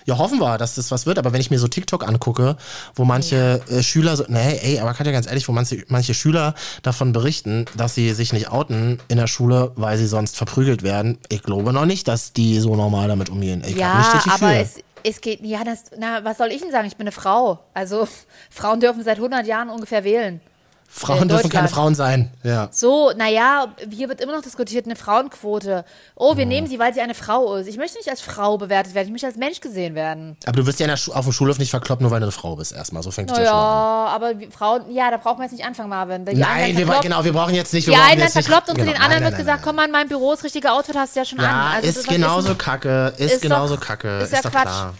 ja, 0.05 0.17
hoffen 0.17 0.39
wir, 0.39 0.57
dass 0.57 0.75
das 0.75 0.91
was 0.91 1.05
wird. 1.05 1.17
Aber 1.17 1.33
wenn 1.33 1.41
ich 1.41 1.49
mir 1.51 1.59
so 1.59 1.67
TikTok 1.67 2.07
angucke, 2.07 2.57
wo 2.95 3.05
manche 3.05 3.61
äh, 3.69 3.81
Schüler 3.81 4.15
so, 4.17 4.25
nee, 4.27 4.57
ey, 4.61 4.79
aber 4.79 4.93
kann 4.93 5.05
ja 5.05 5.11
ganz 5.11 5.27
ehrlich, 5.27 5.47
wo 5.47 5.51
manche, 5.51 5.83
manche 5.87 6.13
Schüler 6.13 6.53
davon 6.83 7.13
berichten, 7.13 7.65
dass 7.77 7.95
sie 7.95 8.11
sich 8.13 8.33
nicht 8.33 8.49
outen 8.49 8.99
in 9.07 9.17
der 9.17 9.27
Schule, 9.27 9.71
weil 9.75 9.97
sie 9.97 10.07
sonst 10.07 10.35
verprügelt 10.37 10.83
werden. 10.83 11.17
Ich 11.29 11.43
glaube 11.43 11.73
noch 11.73 11.85
nicht, 11.85 12.07
dass 12.07 12.33
die 12.33 12.59
so 12.59 12.75
normal 12.75 13.07
damit 13.07 13.29
umgehen. 13.29 13.63
Ich 13.65 13.75
ja, 13.75 13.97
nicht 13.99 14.13
richtig 14.15 14.31
aber 14.33 14.49
für. 14.49 14.57
es, 14.57 14.75
es 15.05 15.21
geht, 15.21 15.41
ja, 15.41 15.63
das, 15.63 15.85
na, 15.97 16.23
was 16.23 16.37
soll 16.37 16.51
ich 16.51 16.61
denn 16.61 16.71
sagen? 16.71 16.87
Ich 16.87 16.97
bin 16.97 17.05
eine 17.05 17.11
Frau. 17.11 17.59
Also, 17.73 18.07
Frauen 18.49 18.79
dürfen 18.79 19.03
seit 19.03 19.17
100 19.17 19.45
Jahren 19.45 19.69
ungefähr 19.69 20.03
wählen. 20.03 20.41
Frauen 20.87 21.27
dürfen 21.27 21.49
keine. 21.49 21.67
Frauen 21.67 21.93
sein. 21.93 22.31
Ja. 22.43 22.69
So, 22.71 23.11
naja, 23.17 23.67
hier 23.89 24.07
wird 24.07 24.21
immer 24.21 24.33
noch 24.33 24.41
diskutiert, 24.41 24.85
eine 24.85 24.95
Frauenquote. 24.95 25.83
Oh, 26.15 26.37
wir 26.37 26.45
nehmen 26.45 26.67
sie, 26.67 26.79
weil 26.79 26.93
sie 26.93 27.01
eine 27.01 27.13
Frau 27.13 27.55
ist. 27.55 27.67
Ich 27.67 27.75
möchte 27.77 27.97
nicht 27.97 28.09
als 28.09 28.21
Frau 28.21 28.57
bewertet 28.57 28.93
werden, 28.93 29.07
ich 29.07 29.11
möchte 29.11 29.27
als 29.27 29.35
Mensch 29.35 29.59
gesehen 29.59 29.93
werden. 29.93 30.37
Aber 30.45 30.55
du 30.55 30.65
wirst 30.65 30.79
ja 30.79 30.85
in 30.85 30.89
der 30.91 30.97
Schu 30.97 31.11
auf 31.11 31.25
dem 31.25 31.33
Schulhof 31.33 31.59
nicht 31.59 31.69
verkloppt, 31.69 32.01
nur 32.01 32.11
weil 32.11 32.21
du 32.21 32.25
eine 32.27 32.31
Frau 32.31 32.55
bist 32.55 32.71
erstmal. 32.71 33.03
So 33.03 33.11
fängt 33.11 33.29
es 33.29 33.37
ja 33.37 33.43
Naja, 33.43 33.51
schon 33.51 33.59
an. 33.59 34.07
aber 34.31 34.39
wie- 34.39 34.47
Frauen, 34.51 34.89
ja, 34.93 35.11
da 35.11 35.17
brauchen 35.17 35.39
wir 35.39 35.43
jetzt 35.43 35.51
nicht 35.51 35.65
anfangen, 35.65 35.89
Marvin. 35.89 36.23
Die 36.25 36.35
Nein, 36.35 36.77
wir, 36.77 36.85
genau, 37.01 37.23
wir 37.25 37.33
brauchen 37.33 37.55
jetzt 37.55 37.73
nicht. 37.73 37.87
Wir 37.87 37.95
Die 37.95 37.99
einen 37.99 38.21
werden 38.21 38.31
verkloppt 38.31 38.69
und 38.69 38.75
zu 38.75 38.81
genau, 38.81 38.93
den 38.93 39.01
anderen 39.01 39.23
nein, 39.23 39.23
wird 39.23 39.31
nein, 39.33 39.39
gesagt, 39.41 39.57
nein, 39.59 39.65
komm 39.65 39.75
mal 39.75 39.85
in 39.85 39.91
mein 39.91 40.07
Büro, 40.07 40.31
das 40.31 40.43
richtige 40.45 40.71
Outfit 40.71 40.95
hast 40.95 41.15
du 41.15 41.19
ja 41.19 41.25
schon 41.25 41.39
an. 41.39 41.45
Ja, 41.45 41.71
Also, 41.75 41.89
ist 41.89 42.07
genauso 42.07 42.47
denn- 42.49 42.57
kacke, 42.57 43.13
ist, 43.17 43.33
ist 43.33 43.41
genauso 43.41 43.75
doch- 43.75 43.81
kacke, 43.83 44.19
ist 44.19 44.23
ist, 44.25 44.33
ja 44.33 44.41
doch 44.43 44.51
Quatsch. 44.51 44.63
klar. 44.63 44.93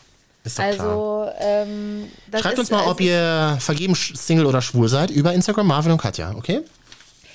Ist 0.46 0.60
doch. 0.60 0.64
Also, 0.64 1.30
ähm, 1.40 2.10
Schreibt 2.40 2.60
uns 2.60 2.70
mal, 2.72 2.82
es 2.84 2.88
ob 2.88 3.02
ihr 3.02 3.58
vergeben, 3.60 3.96
Single 3.96 4.46
oder 4.46 4.62
schwul 4.62 4.88
seid, 4.88 5.10
über 5.10 5.34
Instagram 5.34 5.68
Marvin 5.68 5.92
und 5.92 5.98
Katja, 6.02 6.32
okay? 6.36 6.62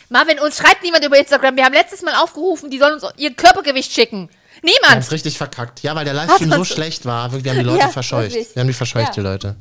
Marvin, 0.08 0.38
uns 0.40 0.56
schreibt 0.58 0.82
niemand 0.82 1.04
über 1.04 1.18
Instagram. 1.18 1.56
Wir 1.56 1.64
haben 1.64 1.72
letztes 1.74 2.02
Mal 2.02 2.14
aufgerufen, 2.14 2.70
die 2.70 2.78
sollen 2.78 2.94
uns 2.94 3.04
ihr 3.16 3.34
Körpergewicht 3.34 3.92
schicken. 3.92 4.28
Wir 4.62 4.72
haben 4.72 4.80
Niemand. 4.82 5.04
es 5.04 5.12
richtig 5.12 5.38
verkackt. 5.38 5.82
Ja, 5.82 5.94
weil 5.94 6.04
der 6.04 6.12
Livestream 6.14 6.52
so 6.52 6.64
schlecht 6.64 7.06
war. 7.06 7.32
Wir 7.32 7.50
haben 7.52 7.58
die 7.60 7.64
Leute 7.64 7.78
Ja, 7.80 7.88
verscheucht. 7.88 8.32
wirklich. 8.34 8.54
Wir 8.54 8.60
haben 8.60 8.66
die 8.66 8.74
verscheucht, 8.74 9.06
Ja. 9.08 9.12
die 9.14 9.20
Leute. 9.20 9.56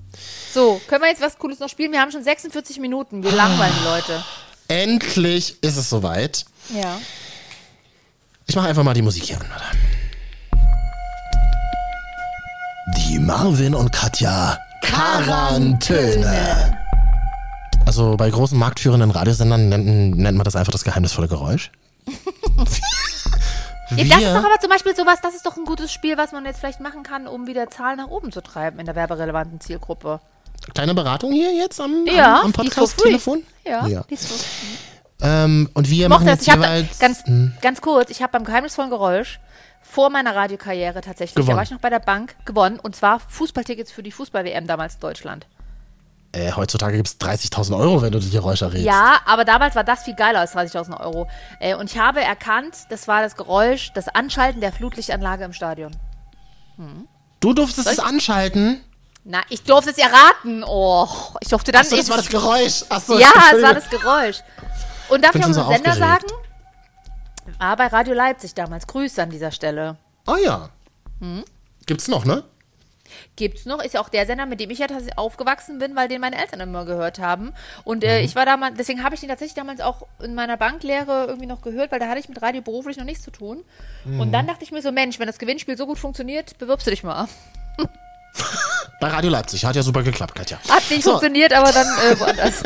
So, 0.54 0.82
können 0.88 1.04
wir 1.04 1.10
jetzt 1.10 1.22
was 1.22 1.38
Cooles 1.38 1.60
noch 1.60 1.70
spielen? 1.70 1.92
Wir 1.92 2.02
haben 2.02 2.12
schon 2.12 2.24
46 2.24 2.80
Minuten. 2.80 3.24
Wir 3.24 3.32
langweilen 3.32 3.74
die 3.80 3.86
Leute. 3.86 4.24
Endlich 4.68 5.56
ist 5.64 5.78
es 5.78 5.90
soweit. 5.90 6.46
Ja. 6.76 7.00
Ich 8.48 8.56
mache 8.56 8.68
einfach 8.68 8.84
mal 8.84 8.94
die 8.94 9.02
Musik 9.02 9.24
hier 9.24 9.40
an, 9.40 9.46
warte. 9.50 9.78
Die 12.98 13.20
Marvin 13.20 13.76
und 13.76 13.92
Katja 13.92 14.58
Quarantäne. 14.82 16.78
Also 17.86 18.16
bei 18.18 18.30
großen 18.30 18.58
marktführenden 18.58 19.12
Radiosendern 19.12 19.70
nennt, 19.70 20.18
nennt 20.18 20.38
man 20.38 20.44
das 20.46 20.56
einfach 20.56 20.72
das 20.72 20.84
geheimnisvolle 20.84 21.28
Geräusch. 21.28 21.72
Ja, 23.96 24.04
das 24.04 24.18
ist 24.20 24.36
doch 24.36 24.46
aber 24.46 24.60
zum 24.62 24.70
Beispiel 24.70 24.96
sowas, 24.96 25.18
das 25.24 25.34
ist 25.34 25.48
doch 25.48 25.58
ein 25.58 25.66
gutes 25.66 25.92
Spiel, 25.92 26.16
was 26.16 26.32
man 26.32 26.46
jetzt 26.46 26.60
vielleicht 26.60 26.80
machen 26.80 27.02
kann, 27.02 27.26
um 27.26 27.48
wieder 27.48 27.72
Zahlen 27.72 27.98
nach 27.98 28.08
oben 28.10 28.32
zu 28.32 28.40
treiben 28.42 28.78
in 28.78 28.86
der 28.86 28.94
werberelevanten 28.96 29.60
Zielgruppe. 29.60 30.20
Kleine 30.76 30.94
Beratung 30.94 31.32
hier 31.32 31.56
jetzt 31.56 31.82
am, 31.82 32.06
Ja, 32.06 32.42
am, 32.42 32.46
am. 32.46 32.54
Podcast-Telefon? 32.54 33.42
Ja, 33.66 33.88
ja. 33.88 34.04
Ähm, 35.24 35.72
und 35.74 35.90
wir 35.90 36.04
Ich 36.04 36.08
machen 36.08 36.26
mochte 36.28 36.38
das. 36.38 36.46
jetzt 36.46 36.48
Ich 36.48 36.54
jeweils... 36.54 37.00
ganz, 37.00 37.26
Hm. 37.26 37.54
ganz 37.64 37.82
kurz, 37.82 38.12
ich 38.12 38.22
habe 38.22 38.32
beim 38.32 38.44
geheimnisvollen 38.44 38.92
Geräusch 38.92 39.40
vor 39.90 40.10
meiner 40.12 40.36
Radiokarriere 40.36 41.02
tatsächlich, 41.02 41.36
Gewonnen. 41.36 41.50
da 41.50 41.56
war 41.56 41.64
ich 41.64 41.72
noch 41.72 41.80
bei 41.80 41.90
der 41.90 42.00
Bank, 42.00 42.36
gewonnen. 42.46 42.80
Und 42.80 42.96
zwar 42.96 43.20
Fußballtickets 43.20 43.92
für 43.92 44.04
die 44.04 44.12
Fußball-WM 44.12 44.68
damals 44.68 44.96
in 44.96 45.00
Deutschland. 45.00 45.48
Äh, 46.32 46.52
heutzutage 46.52 46.96
gibt 46.96 47.08
es 47.08 47.20
30.000 47.20 47.76
Euro, 47.76 48.04
wenn 48.04 48.12
du 48.12 48.20
die 48.20 48.30
Geräusche 48.30 48.66
errätst. 48.66 48.86
Ja, 48.86 49.20
aber 49.26 49.46
damals 49.46 49.76
war 49.76 49.84
das 49.84 50.04
viel 50.04 50.14
geiler 50.14 50.42
als 50.42 50.56
30.000 50.56 51.00
Euro. 51.00 51.28
Äh, 51.60 51.74
und 51.74 51.92
ich 51.92 51.98
habe 51.98 52.22
erkannt, 52.22 52.76
das 52.90 53.08
war 53.08 53.24
das 53.24 53.36
Geräusch, 53.36 53.92
das 53.96 54.08
Anschalten 54.10 54.62
der 54.62 54.72
Flutlichtanlage 54.72 55.44
im 55.44 55.54
Stadion. 55.54 55.92
Du 57.40 57.54
durftest 57.54 57.88
es 57.88 58.00
anschalten. 58.00 58.82
Na, 59.26 59.42
ich 59.50 59.64
durfte 59.64 59.90
es 59.90 59.98
erraten. 59.98 60.64
Oh, 60.66 61.08
ich 61.42 61.50
durfte 61.50 61.72
dann. 61.72 61.82
Achso, 61.82 61.98
das 61.98 62.10
war 62.10 62.18
das 62.18 62.30
Geräusch. 62.30 62.84
Achso, 62.90 63.18
ja, 63.18 63.32
es 63.54 63.62
war 63.62 63.74
das 63.74 63.90
Geräusch. 63.90 64.38
Und 65.10 65.24
darf 65.24 65.34
bin 65.34 65.42
ich 65.42 65.48
auch 65.48 65.54
so 65.54 65.68
Sender 65.68 65.96
sagen? 65.96 66.26
War 67.60 67.76
bei 67.76 67.88
Radio 67.88 68.14
Leipzig 68.14 68.56
damals. 68.56 68.88
Grüße 68.88 69.22
an 69.22 69.30
dieser 69.30 69.52
Stelle. 69.52 69.98
Ah 70.26 70.38
ja. 70.44 70.70
Hm? 71.20 71.44
Gibt's 71.86 72.08
noch, 72.08 72.26
ne? 72.26 72.44
Gibt's 73.36 73.66
noch, 73.66 73.84
ist 73.84 73.96
ja 73.96 74.02
auch 74.02 74.10
der 74.10 74.28
Sender, 74.28 74.46
mit 74.46 74.60
dem 74.60 74.70
ich 74.70 74.78
ja 74.80 74.86
tatsächlich 74.88 75.18
aufgewachsen 75.18 75.80
bin, 75.80 75.96
weil 75.96 76.08
den 76.08 76.22
meine 76.22 76.38
Eltern 76.38 76.60
immer 76.60 76.86
gehört 76.86 77.18
haben. 77.20 77.54
Und 77.84 78.04
Mhm. 78.04 78.10
äh, 78.10 78.22
ich 78.22 78.36
war 78.36 78.46
damals, 78.46 78.78
deswegen 78.78 79.04
habe 79.04 79.16
ich 79.16 79.22
den 79.22 79.30
tatsächlich 79.30 79.56
damals 79.56 79.82
auch 79.82 80.04
in 80.22 80.36
meiner 80.36 80.58
Banklehre 80.58 81.26
irgendwie 81.26 81.48
noch 81.48 81.62
gehört, 81.62 81.92
weil 81.92 82.00
da 82.00 82.08
hatte 82.08 82.20
ich 82.20 82.30
mit 82.30 82.42
Radio 82.42 82.62
beruflich 82.62 82.98
noch 82.98 83.06
nichts 83.06 83.24
zu 83.24 83.32
tun. 83.32 83.64
Mhm. 84.06 84.20
Und 84.20 84.32
dann 84.32 84.46
dachte 84.46 84.64
ich 84.64 84.72
mir 84.72 84.82
so, 84.84 84.92
Mensch, 84.92 85.18
wenn 85.20 85.28
das 85.28 85.40
Gewinnspiel 85.40 85.76
so 85.76 85.88
gut 85.88 85.98
funktioniert, 85.98 86.58
bewirbst 86.60 86.86
du 86.86 86.92
dich 86.92 87.04
mal. 87.04 87.28
Bei 89.00 89.08
Radio 89.08 89.30
Leipzig. 89.32 89.64
Hat 89.66 89.76
ja 89.76 89.84
super 89.84 90.04
geklappt, 90.04 90.36
Katja. 90.36 90.58
Hat 90.68 90.84
nicht 90.90 91.04
So. 91.04 91.12
funktioniert, 91.12 91.54
aber 91.54 91.72
dann 91.72 91.88
äh, 91.88 92.20
woanders. 92.20 92.62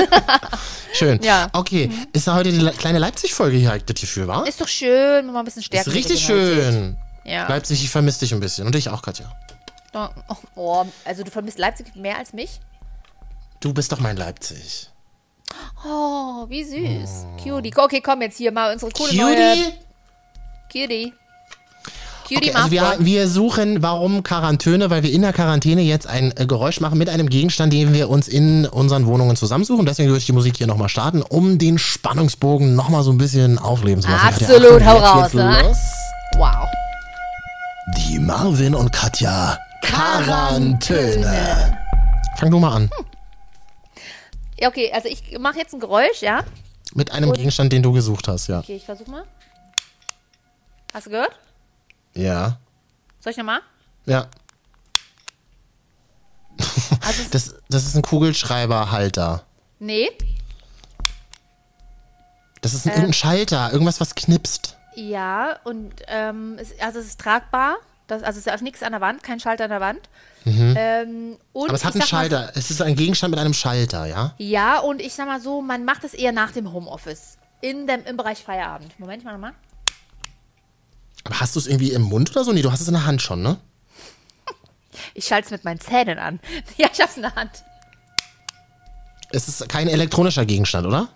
Schön. 0.93 1.21
Ja. 1.23 1.47
Okay. 1.53 1.91
Ist 2.11 2.27
da 2.27 2.35
heute 2.35 2.51
die 2.51 2.57
le- 2.59 2.71
kleine 2.71 2.99
Leipzig-Folge 2.99 3.57
hier 3.57 3.77
das 3.85 3.99
hierfür, 3.99 4.27
war? 4.27 4.47
Ist 4.47 4.59
doch 4.59 4.67
schön, 4.67 5.25
wenn 5.25 5.27
man 5.27 5.37
ein 5.37 5.45
bisschen 5.45 5.63
stärker 5.63 5.87
Ist 5.89 5.95
richtig 5.95 6.21
schön. 6.25 6.97
Ja. 7.23 7.47
Leipzig, 7.47 7.83
ich 7.83 7.89
vermisse 7.89 8.21
dich 8.21 8.33
ein 8.33 8.39
bisschen. 8.39 8.65
Und 8.65 8.73
dich 8.75 8.89
auch, 8.89 9.01
Katja. 9.01 9.31
Oh, 9.93 10.07
oh, 10.55 10.85
also 11.05 11.23
du 11.23 11.29
vermisst 11.29 11.59
Leipzig 11.59 11.95
mehr 11.95 12.17
als 12.17 12.33
mich? 12.33 12.59
Du 13.59 13.73
bist 13.73 13.91
doch 13.91 13.99
mein 13.99 14.17
Leipzig. 14.17 14.89
Oh, 15.85 16.45
wie 16.49 16.63
süß. 16.63 17.25
Cutie. 17.43 17.71
Okay, 17.75 18.01
komm 18.01 18.21
jetzt 18.23 18.37
hier 18.37 18.51
mal 18.51 18.73
unsere 18.73 18.91
coole 18.91 19.13
neue... 19.15 19.55
Cutie? 20.71 21.13
Cutie. 22.23 22.49
Okay, 22.49 22.53
also 22.53 22.71
wir, 22.71 22.95
wir 22.99 23.27
suchen, 23.27 23.81
warum 23.83 24.23
Quarantäne, 24.23 24.89
weil 24.89 25.03
wir 25.03 25.11
in 25.11 25.21
der 25.21 25.33
Quarantäne 25.33 25.81
jetzt 25.81 26.07
ein 26.07 26.33
äh, 26.35 26.45
Geräusch 26.45 26.79
machen 26.79 26.97
mit 26.97 27.09
einem 27.09 27.29
Gegenstand, 27.29 27.73
den 27.73 27.93
wir 27.93 28.09
uns 28.09 28.27
in 28.27 28.65
unseren 28.65 29.05
Wohnungen 29.05 29.35
zusammensuchen. 29.35 29.85
Deswegen 29.85 30.09
würde 30.09 30.19
ich 30.19 30.25
die 30.25 30.33
Musik 30.33 30.57
hier 30.57 30.67
nochmal 30.67 30.89
starten, 30.89 31.21
um 31.21 31.57
den 31.57 31.77
Spannungsbogen 31.77 32.75
nochmal 32.75 33.03
so 33.03 33.11
ein 33.11 33.17
bisschen 33.17 33.59
aufleben 33.59 34.01
zu 34.01 34.09
lassen. 34.09 34.27
Absolut, 34.27 34.79
Katja, 34.79 34.93
hau 34.93 35.19
raus, 35.19 35.33
ne? 35.33 35.73
Wow. 36.37 36.67
Die 37.97 38.19
Marvin 38.19 38.75
und 38.75 38.91
Katja 38.91 39.57
Quarantäne. 39.83 41.77
Fang 42.37 42.49
du 42.49 42.59
mal 42.59 42.75
an. 42.75 42.89
Ja, 44.59 44.69
okay, 44.69 44.91
also 44.93 45.09
ich 45.09 45.37
mache 45.39 45.57
jetzt 45.57 45.73
ein 45.73 45.79
Geräusch, 45.79 46.21
ja? 46.21 46.43
Mit 46.93 47.11
einem 47.11 47.33
Gegenstand, 47.33 47.73
den 47.73 47.83
du 47.83 47.91
gesucht 47.91 48.27
hast, 48.27 48.47
ja. 48.47 48.59
Okay, 48.59 48.75
ich 48.75 48.85
versuch 48.85 49.07
mal. 49.07 49.23
Hast 50.93 51.07
du 51.07 51.11
gehört? 51.11 51.31
Ja. 52.15 52.57
Soll 53.19 53.31
ich 53.31 53.37
nochmal? 53.37 53.61
Ja. 54.05 54.27
Also, 57.01 57.23
Das, 57.31 57.55
das 57.69 57.85
ist 57.85 57.95
ein 57.95 58.01
Kugelschreiberhalter. 58.01 59.43
nee. 59.79 60.09
Das 62.61 62.73
ist 62.73 62.85
ein, 62.85 62.91
irgendein 62.91 63.11
Schalter, 63.13 63.73
irgendwas, 63.73 63.99
was 63.99 64.15
knipst. 64.15 64.77
Ja, 64.95 65.57
und 65.65 65.93
ähm, 66.07 66.57
es, 66.57 66.71
also 66.79 66.99
es 66.99 67.07
ist 67.07 67.19
tragbar. 67.19 67.75
Das, 68.07 68.23
also 68.23 68.39
es 68.39 68.47
ist 68.47 68.53
auch 68.53 68.61
nichts 68.61 68.81
an 68.83 68.93
der 68.93 69.01
Wand, 69.01 69.21
kein 69.21 69.37
Schalter 69.41 69.65
an 69.65 69.69
der 69.69 69.81
Wand. 69.81 69.99
Ähm, 70.45 71.35
und 71.51 71.63
Mhm. 71.63 71.67
Aber 71.67 71.73
es 71.73 71.83
hat 71.83 71.93
einen 71.93 72.01
sag 72.03 72.11
mal- 72.13 72.19
Schalter. 72.29 72.51
Es 72.55 72.71
ist 72.71 72.81
ein 72.81 72.95
Gegenstand 72.95 73.31
mit 73.31 73.39
einem 73.41 73.53
Schalter, 73.53 74.05
ja? 74.05 74.33
Ja, 74.37 74.79
und 74.79 75.01
ich 75.01 75.13
sag 75.13 75.25
mal 75.27 75.41
so, 75.41 75.61
man 75.61 75.83
macht 75.83 76.05
es 76.05 76.13
eher 76.13 76.31
nach 76.31 76.51
dem 76.51 76.71
Homeoffice. 76.71 77.37
In 77.59 77.85
dem, 77.85 78.05
Im 78.05 78.15
Bereich 78.15 78.41
Feierabend. 78.41 78.97
Moment, 78.97 79.19
ich 79.19 79.25
mach 79.25 79.33
nochmal. 79.33 79.53
Aber 81.23 81.39
hast 81.39 81.55
du 81.55 81.59
es 81.59 81.67
irgendwie 81.67 81.91
im 81.91 82.01
Mund 82.03 82.31
oder 82.31 82.43
so? 82.43 82.51
Nee, 82.51 82.61
du 82.61 82.71
hast 82.71 82.81
es 82.81 82.87
in 82.87 82.93
der 82.93 83.05
Hand 83.05 83.21
schon, 83.21 83.41
ne? 83.41 83.57
Ich 85.13 85.25
schalte 85.25 85.45
es 85.45 85.51
mit 85.51 85.63
meinen 85.63 85.79
Zähnen 85.79 86.19
an. 86.19 86.39
Ja, 86.77 86.87
ich 86.91 87.01
hab's 87.01 87.15
in 87.17 87.23
der 87.23 87.35
Hand. 87.35 87.63
Es 89.31 89.47
ist 89.47 89.67
kein 89.69 89.87
elektronischer 89.87 90.45
Gegenstand, 90.45 90.85
oder? 90.85 91.09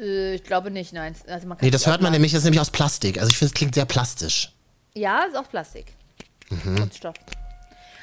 Äh, 0.00 0.34
ich 0.34 0.44
glaube 0.44 0.70
nicht, 0.70 0.92
nein. 0.92 1.14
Also 1.28 1.46
man 1.46 1.58
kann 1.58 1.66
Nee, 1.66 1.70
das 1.70 1.86
hört 1.86 1.96
man 2.00 2.06
aufladen. 2.06 2.12
nämlich, 2.12 2.32
das 2.32 2.38
ist 2.38 2.44
nämlich 2.44 2.60
aus 2.60 2.70
Plastik. 2.70 3.18
Also 3.18 3.28
ich 3.30 3.36
finde, 3.38 3.50
es 3.50 3.54
klingt 3.54 3.74
sehr 3.74 3.84
plastisch. 3.84 4.52
Ja, 4.94 5.24
ist 5.24 5.36
auch 5.36 5.48
Plastik. 5.48 5.94
Kunststoff. 6.62 7.14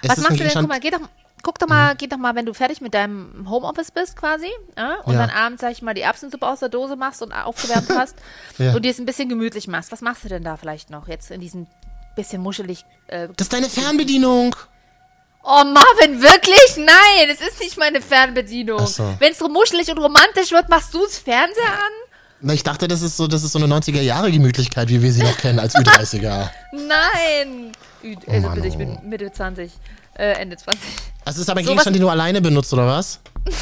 Es 0.04 0.10
Was 0.10 0.18
machst 0.20 0.40
du 0.40 0.44
denn? 0.44 0.54
Guck 0.54 0.68
mal, 0.68 0.80
geh 0.80 0.92
doch, 0.92 1.00
guck 1.44 1.60
doch 1.60 1.68
mal, 1.68 1.96
geh 1.96 2.08
doch 2.08 2.18
mal, 2.18 2.36
wenn 2.36 2.46
du 2.46 2.54
fertig 2.54 2.82
mit 2.82 2.94
deinem 2.94 3.48
Homeoffice 3.50 3.92
bist 3.92 4.16
quasi, 4.16 4.48
ja, 4.78 4.96
und 5.06 5.14
Ja. 5.14 5.20
dann 5.26 5.30
abends, 5.30 5.62
sag 5.62 5.72
ich 5.72 5.82
mal, 5.82 5.94
die 5.94 6.02
Erbsensuppe 6.02 6.48
aus 6.48 6.60
der 6.60 6.70
Dose 6.70 6.96
machst 6.96 7.22
und 7.22 7.32
aufgewärmt 7.34 7.90
hast 7.98 8.16
Ja. 8.58 8.74
und 8.74 8.84
dir 8.84 8.92
es 8.92 9.00
ein 9.00 9.06
bisschen 9.06 9.30
gemütlich 9.30 9.68
machst. 9.68 9.92
Was 9.92 10.02
machst 10.02 10.24
du 10.24 10.30
denn 10.30 10.44
da 10.44 10.58
vielleicht 10.58 10.90
noch 10.90 11.08
jetzt 11.08 11.32
in 11.32 11.42
diesem 11.42 11.68
bisschen 12.16 12.42
muschelig? 12.42 12.86
Äh, 13.08 13.30
Das 13.38 13.46
ist 13.46 13.54
deine 13.54 13.70
Fernbedienung. 13.70 14.56
oh 15.44 15.64
Marvin, 15.66 16.22
wirklich? 16.22 16.78
Nein, 16.78 17.30
es 17.32 17.42
ist 17.42 17.60
nicht 17.60 17.78
meine 17.78 18.02
Fernbedienung. 18.02 18.86
So. 18.86 19.16
Wenn 19.20 19.32
es 19.32 19.40
so 19.40 19.48
muschelig 19.50 19.90
und 19.90 19.98
romantisch 19.98 20.52
wird, 20.52 20.70
machst 20.70 20.94
du 20.94 21.00
das 21.04 21.18
Fernseher 21.18 21.72
an? 21.74 21.94
Na, 22.44 22.54
ich 22.54 22.64
dachte, 22.64 22.88
das 22.88 23.02
ist 23.04 23.18
so, 23.18 23.28
das 23.28 23.44
ist 23.44 23.52
so 23.52 23.60
eine 23.60 23.68
90er-Jahre-Gemütlichkeit, 23.74 24.90
wie 24.90 25.02
wir 25.04 25.12
sie 25.14 25.22
noch 25.22 25.38
kennen 25.38 25.60
als 25.60 25.76
Ü30er. 25.76 26.50
Nein. 26.72 27.72
Ü- 28.04 28.16
Also 28.28 28.48
Mann, 28.48 28.56
bitte, 28.56 28.68
ich 28.68 28.74
oh. 28.76 28.78
bin 28.80 29.00
Mitte 29.08 29.32
20, 29.32 29.72
äh, 30.16 30.34
Ende 30.34 30.58
20. 30.58 30.82
Also 31.26 31.38
es 31.38 31.42
ist 31.44 31.50
aber 31.50 31.60
ein 31.60 31.66
Sowas- 31.66 31.72
Gegenstand, 31.72 31.96
den 31.96 32.02
du 32.04 32.10
alleine 32.10 32.42
benutzt, 32.42 32.72
oder 32.74 32.88
was? 32.88 33.20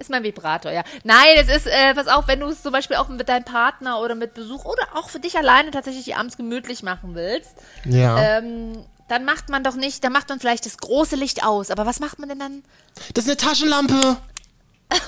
Ist 0.00 0.10
mein 0.10 0.22
Vibrator, 0.22 0.70
ja. 0.70 0.84
Nein, 1.02 1.26
es 1.38 1.48
ist, 1.48 1.66
äh, 1.66 1.92
pass 1.92 2.06
auf, 2.06 2.28
wenn 2.28 2.38
du 2.38 2.46
es 2.46 2.62
zum 2.62 2.70
Beispiel 2.70 2.94
auch 2.98 3.08
mit 3.08 3.28
deinem 3.28 3.42
Partner 3.42 3.98
oder 3.98 4.14
mit 4.14 4.32
Besuch 4.32 4.64
oder 4.64 4.84
auch 4.94 5.08
für 5.08 5.18
dich 5.18 5.36
alleine 5.36 5.72
tatsächlich 5.72 6.14
abends 6.14 6.36
gemütlich 6.36 6.84
machen 6.84 7.16
willst, 7.16 7.50
Ja. 7.84 8.16
ähm, 8.38 8.84
dann 9.08 9.24
macht 9.24 9.48
man 9.48 9.64
doch 9.64 9.74
nicht, 9.74 10.04
dann 10.04 10.12
macht 10.12 10.28
man 10.28 10.38
vielleicht 10.38 10.66
das 10.66 10.76
große 10.76 11.16
Licht 11.16 11.42
aus. 11.44 11.72
Aber 11.72 11.84
was 11.84 11.98
macht 11.98 12.20
man 12.20 12.28
denn 12.28 12.38
dann? 12.38 12.62
Das 13.14 13.24
ist 13.24 13.30
eine 13.30 13.38
Taschenlampe. 13.38 14.18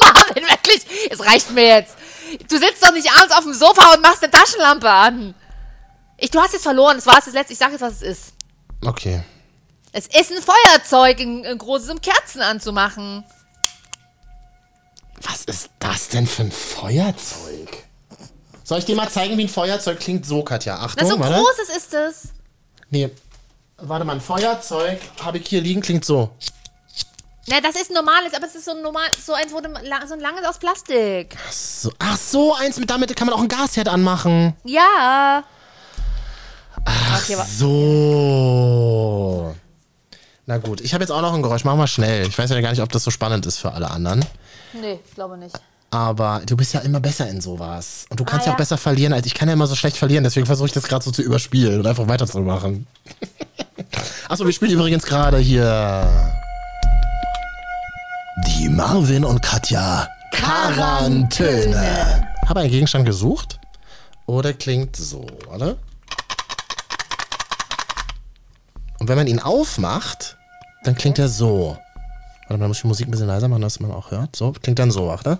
Marvin, 0.00 0.42
wirklich, 0.48 1.10
es 1.10 1.24
reicht 1.24 1.52
mir 1.52 1.66
jetzt. 1.66 1.96
Du 2.50 2.58
sitzt 2.58 2.84
doch 2.84 2.92
nicht 2.92 3.08
abends 3.16 3.32
auf 3.36 3.44
dem 3.44 3.54
Sofa 3.54 3.94
und 3.94 4.02
machst 4.02 4.22
eine 4.24 4.32
Taschenlampe 4.32 4.90
an. 4.90 5.34
Ich, 6.16 6.30
du 6.32 6.40
hast 6.40 6.54
jetzt 6.54 6.64
verloren, 6.64 6.96
das 6.96 7.06
war 7.06 7.14
jetzt 7.14 7.28
das 7.28 7.34
letzte. 7.34 7.52
Ich 7.52 7.58
sag 7.60 7.70
jetzt, 7.70 7.82
was 7.82 7.94
es 7.94 8.02
ist. 8.02 8.32
Okay. 8.84 9.22
Es 9.92 10.06
ist 10.06 10.30
ein 10.32 10.42
Feuerzeug, 10.42 11.20
ein, 11.20 11.44
ein 11.46 11.58
großes, 11.58 11.90
um 11.90 12.00
Kerzen 12.00 12.42
anzumachen. 12.42 13.24
Was 15.22 15.44
ist 15.44 15.70
das 15.78 16.08
denn 16.08 16.26
für 16.26 16.42
ein 16.42 16.52
Feuerzeug? 16.52 17.84
Soll 18.64 18.78
ich 18.80 18.84
dir 18.84 18.94
mal 18.96 19.08
zeigen, 19.08 19.36
wie 19.38 19.44
ein 19.44 19.48
Feuerzeug 19.48 19.98
klingt? 19.98 20.26
So, 20.26 20.42
Katja. 20.42 20.76
Na, 20.76 20.84
Achtung, 20.84 21.08
so 21.08 21.14
ein 21.14 21.20
warte. 21.20 21.36
großes 21.42 21.76
ist 21.76 21.94
es. 21.94 22.28
Nee. 22.90 23.10
Warte 23.78 24.04
mal, 24.04 24.14
ein 24.16 24.20
Feuerzeug 24.20 25.00
habe 25.24 25.38
ich 25.38 25.48
hier 25.48 25.60
liegen, 25.60 25.80
klingt 25.80 26.04
so. 26.04 26.30
Na, 27.46 27.60
das 27.62 27.76
ist 27.76 27.90
ein 27.90 27.94
normales, 27.94 28.34
aber 28.34 28.46
es 28.46 28.54
ist 28.54 28.66
so 28.66 28.72
ein 28.72 28.82
normal, 28.82 29.08
so 29.24 29.32
eins, 29.32 29.50
la- 29.82 30.06
so 30.06 30.12
ein 30.14 30.20
langes 30.20 30.44
aus 30.44 30.58
Plastik. 30.58 31.34
so. 31.50 31.90
Ach 31.98 32.16
so, 32.18 32.54
eins 32.54 32.76
mit 32.78 32.90
damit 32.90 33.14
kann 33.16 33.26
man 33.26 33.34
auch 33.36 33.40
ein 33.40 33.48
Gasherd 33.48 33.88
anmachen. 33.88 34.54
Ja. 34.64 35.44
okay, 37.16 37.34
aber 37.34 37.44
So. 37.46 38.97
Na 40.48 40.56
gut, 40.56 40.80
ich 40.80 40.94
habe 40.94 41.04
jetzt 41.04 41.10
auch 41.10 41.20
noch 41.20 41.34
ein 41.34 41.42
Geräusch. 41.42 41.64
Mach 41.64 41.76
mal 41.76 41.86
schnell. 41.86 42.26
Ich 42.26 42.38
weiß 42.38 42.48
ja 42.48 42.58
gar 42.62 42.70
nicht, 42.70 42.80
ob 42.80 42.90
das 42.90 43.04
so 43.04 43.10
spannend 43.10 43.44
ist 43.44 43.58
für 43.58 43.70
alle 43.72 43.90
anderen. 43.90 44.24
nee, 44.72 44.98
ich 45.06 45.14
glaube 45.14 45.36
nicht. 45.36 45.54
Aber 45.90 46.40
du 46.46 46.56
bist 46.56 46.72
ja 46.72 46.80
immer 46.80 47.00
besser 47.00 47.28
in 47.28 47.42
sowas. 47.42 48.06
Und 48.08 48.18
du 48.18 48.24
kannst 48.24 48.44
Ah, 48.44 48.46
ja 48.46 48.50
ja. 48.50 48.54
auch 48.54 48.58
besser 48.58 48.78
verlieren 48.78 49.12
als 49.12 49.26
ich 49.26 49.34
kann 49.34 49.48
ja 49.48 49.52
immer 49.54 49.66
so 49.66 49.74
schlecht 49.74 49.98
verlieren. 49.98 50.24
Deswegen 50.24 50.46
versuche 50.46 50.68
ich 50.68 50.72
das 50.72 50.84
gerade 50.84 51.04
so 51.04 51.10
zu 51.10 51.20
überspielen 51.20 51.80
und 51.80 51.86
einfach 51.86 52.08
weiterzumachen. 52.08 52.86
Achso, 54.30 54.46
wir 54.46 54.52
spielen 54.54 54.70
übrigens 54.70 55.04
gerade 55.04 55.36
hier. 55.36 56.08
Die 58.46 58.70
Marvin 58.70 59.26
und 59.26 59.42
Katja 59.42 60.08
Quarantäne. 60.32 62.26
Habe 62.48 62.60
einen 62.60 62.70
Gegenstand 62.70 63.04
gesucht. 63.04 63.60
Oder 64.24 64.54
klingt 64.54 64.96
so, 64.96 65.26
oder? 65.54 65.76
Und 68.98 69.08
wenn 69.08 69.16
man 69.18 69.26
ihn 69.26 69.40
aufmacht, 69.40 70.36
dann 70.84 70.94
klingt 70.96 71.18
er 71.18 71.28
so. 71.28 71.76
Warte 72.48 72.58
mal, 72.58 72.64
da 72.64 72.68
muss 72.68 72.78
ich 72.78 72.82
die 72.82 72.88
Musik 72.88 73.08
ein 73.08 73.10
bisschen 73.10 73.26
leiser 73.26 73.48
machen, 73.48 73.62
dass 73.62 73.80
man 73.80 73.90
auch 73.90 74.10
hört. 74.10 74.34
So, 74.36 74.52
klingt 74.52 74.78
dann 74.78 74.90
so, 74.90 75.06
warte. 75.06 75.38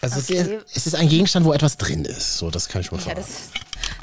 Also 0.00 0.18
Okay. 0.20 0.36
es, 0.38 0.46
ist, 0.48 0.76
es 0.76 0.86
ist 0.88 0.94
ein 0.96 1.08
Gegenstand, 1.08 1.46
wo 1.46 1.52
etwas 1.52 1.76
drin 1.78 2.04
ist. 2.04 2.38
So, 2.38 2.50
das 2.50 2.68
kann 2.68 2.82
ich 2.82 2.90
mal 2.92 2.98
Ja, 2.98 3.04
verraten. 3.04 3.24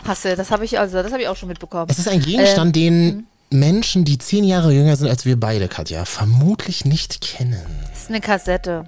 das 0.03 0.07
hast 0.07 0.25
du, 0.25 0.35
das 0.35 0.51
habe 0.51 0.65
ich, 0.65 0.79
also, 0.79 1.01
das 1.03 1.11
habe 1.11 1.21
ich 1.21 1.27
auch 1.27 1.35
schon 1.35 1.49
mitbekommen. 1.49 1.87
Es 1.89 1.99
ist 1.99 2.07
ein 2.07 2.21
Gegenstand, 2.21 2.75
den 2.75 3.27
Menschen, 3.51 4.03
die 4.05 4.17
zehn 4.17 4.43
Jahre 4.43 4.71
jünger 4.71 4.95
sind 4.95 5.09
als 5.09 5.25
wir 5.25 5.39
beide, 5.39 5.67
Katja, 5.67 6.05
vermutlich 6.05 6.85
nicht 6.85 7.21
kennen. 7.21 7.61
Das 7.91 8.03
ist 8.03 8.09
eine 8.09 8.21
Kassette. 8.21 8.85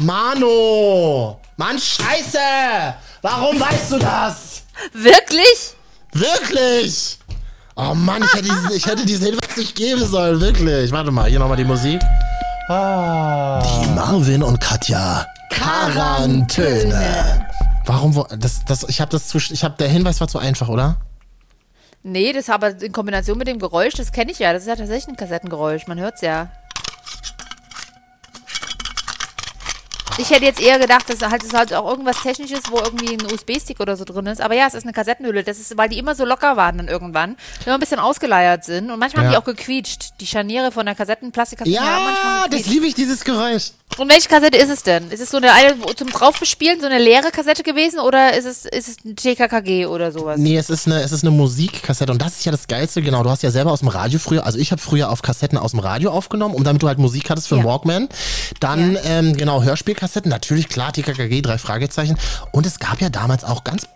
Mano! 0.00 1.40
Mann, 1.56 1.78
scheiße! 1.78 2.38
Warum 3.22 3.58
weißt 3.60 3.92
du 3.92 3.98
das? 3.98 4.62
Wirklich? 4.92 5.74
Wirklich! 6.12 7.18
Oh 7.76 7.94
Mann, 7.94 8.22
ich 8.22 8.32
hätte, 8.32 8.42
diesen, 8.44 8.72
ich 8.72 8.86
hätte 8.86 9.06
diesen 9.06 9.26
Hinweis 9.26 9.56
nicht 9.56 9.74
geben 9.76 10.04
sollen, 10.04 10.40
wirklich. 10.40 10.90
Warte 10.90 11.10
mal, 11.10 11.28
hier 11.28 11.38
nochmal 11.38 11.56
die 11.56 11.64
Musik. 11.64 12.00
Ah. 12.68 13.62
Die 13.62 13.88
Marvin 13.90 14.42
und 14.42 14.60
Katja 14.60 15.26
Quarantäne. 15.50 17.46
Warum? 17.86 18.14
wo- 18.16 18.26
Das, 18.36 18.64
das, 18.64 18.84
ich 18.88 19.00
habe 19.00 19.10
das 19.10 19.28
zu, 19.28 19.38
ich 19.38 19.64
habe 19.64 19.76
der 19.78 19.88
Hinweis 19.88 20.20
war 20.20 20.28
zu 20.28 20.38
einfach, 20.38 20.68
oder? 20.68 20.96
Nee, 22.02 22.32
das 22.32 22.48
aber 22.50 22.80
in 22.80 22.92
Kombination 22.92 23.38
mit 23.38 23.48
dem 23.48 23.58
Geräusch, 23.58 23.94
das 23.94 24.12
kenne 24.12 24.30
ich 24.32 24.38
ja. 24.38 24.52
Das 24.52 24.62
ist 24.62 24.68
ja 24.68 24.76
tatsächlich 24.76 25.08
ein 25.08 25.16
Kassettengeräusch. 25.16 25.86
Man 25.86 25.98
hört's 25.98 26.20
ja. 26.20 26.48
Ich 30.20 30.30
hätte 30.30 30.44
jetzt 30.44 30.60
eher 30.60 30.80
gedacht, 30.80 31.08
dass 31.08 31.22
halt, 31.22 31.44
es 31.44 31.52
halt 31.52 31.72
auch 31.72 31.88
irgendwas 31.88 32.20
Technisches, 32.22 32.62
wo 32.70 32.78
irgendwie 32.78 33.14
ein 33.14 33.32
USB-Stick 33.32 33.78
oder 33.78 33.96
so 33.96 34.04
drin 34.04 34.26
ist. 34.26 34.40
Aber 34.40 34.54
ja, 34.54 34.66
es 34.66 34.74
ist 34.74 34.82
eine 34.82 34.92
Kassettenhülle. 34.92 35.44
Das 35.44 35.60
ist, 35.60 35.76
weil 35.78 35.88
die 35.88 35.96
immer 35.98 36.16
so 36.16 36.24
locker 36.24 36.56
waren 36.56 36.76
dann 36.78 36.88
irgendwann. 36.88 37.36
Immer 37.64 37.74
ein 37.74 37.80
bisschen 37.80 38.00
ausgeleiert 38.00 38.64
sind. 38.64 38.90
Und 38.90 38.98
manchmal 38.98 39.24
haben 39.24 39.32
Ja. 39.32 39.38
die 39.38 39.42
auch 39.42 39.46
gequietscht. 39.46 40.14
Die 40.20 40.26
Scharniere 40.26 40.72
von 40.72 40.86
der 40.86 40.96
haben 41.96 42.04
manchmal 42.04 42.34
Ja, 42.42 42.48
das 42.50 42.66
liebe 42.66 42.86
ich, 42.86 42.94
dieses 42.94 43.24
Geräusch. 43.24 43.70
Und 43.98 44.08
welche 44.10 44.28
Kassette 44.28 44.56
ist 44.56 44.70
es 44.70 44.82
denn? 44.84 45.10
Ist 45.10 45.20
es 45.20 45.30
so 45.30 45.38
eine, 45.38 45.52
eine 45.52 45.74
zum 45.96 46.08
draufbespielen, 46.08 46.80
so 46.80 46.86
eine 46.86 46.98
leere 46.98 47.30
Kassette 47.32 47.64
gewesen 47.64 47.98
oder 47.98 48.36
ist 48.36 48.44
es, 48.44 48.64
ist 48.64 48.88
es 48.88 49.04
ein 49.04 49.16
TKKG 49.16 49.86
oder 49.86 50.12
sowas? 50.12 50.38
Nee, 50.38 50.56
es 50.56 50.70
ist, 50.70 50.86
eine, 50.86 51.02
es 51.02 51.10
ist 51.10 51.24
eine 51.24 51.32
Musikkassette 51.32 52.12
und 52.12 52.22
das 52.22 52.38
ist 52.38 52.44
ja 52.44 52.52
das 52.52 52.68
Geilste, 52.68 53.02
genau. 53.02 53.24
Du 53.24 53.30
hast 53.30 53.42
ja 53.42 53.50
selber 53.50 53.72
aus 53.72 53.80
dem 53.80 53.88
Radio 53.88 54.18
früher, 54.20 54.46
also 54.46 54.58
ich 54.58 54.70
habe 54.70 54.80
früher 54.80 55.10
auf 55.10 55.22
Kassetten 55.22 55.58
aus 55.58 55.72
dem 55.72 55.80
Radio 55.80 56.10
aufgenommen, 56.10 56.54
um 56.54 56.62
damit 56.62 56.82
du 56.82 56.86
halt 56.86 56.98
Musik 56.98 57.28
hattest 57.28 57.48
für 57.48 57.56
den 57.56 57.64
Ja. 57.64 57.70
Walkman. 57.70 58.08
Dann, 58.60 58.96
ähm, 59.04 59.36
genau, 59.36 59.62
Hörspielkassetten, 59.62 60.30
natürlich 60.30 60.68
klar, 60.68 60.92
TKKG, 60.92 61.42
drei 61.42 61.58
Fragezeichen. 61.58 62.16
Und 62.52 62.66
es 62.66 62.78
gab 62.78 63.00
ja 63.00 63.08
damals 63.08 63.42
auch 63.42 63.64
ganz 63.64 63.88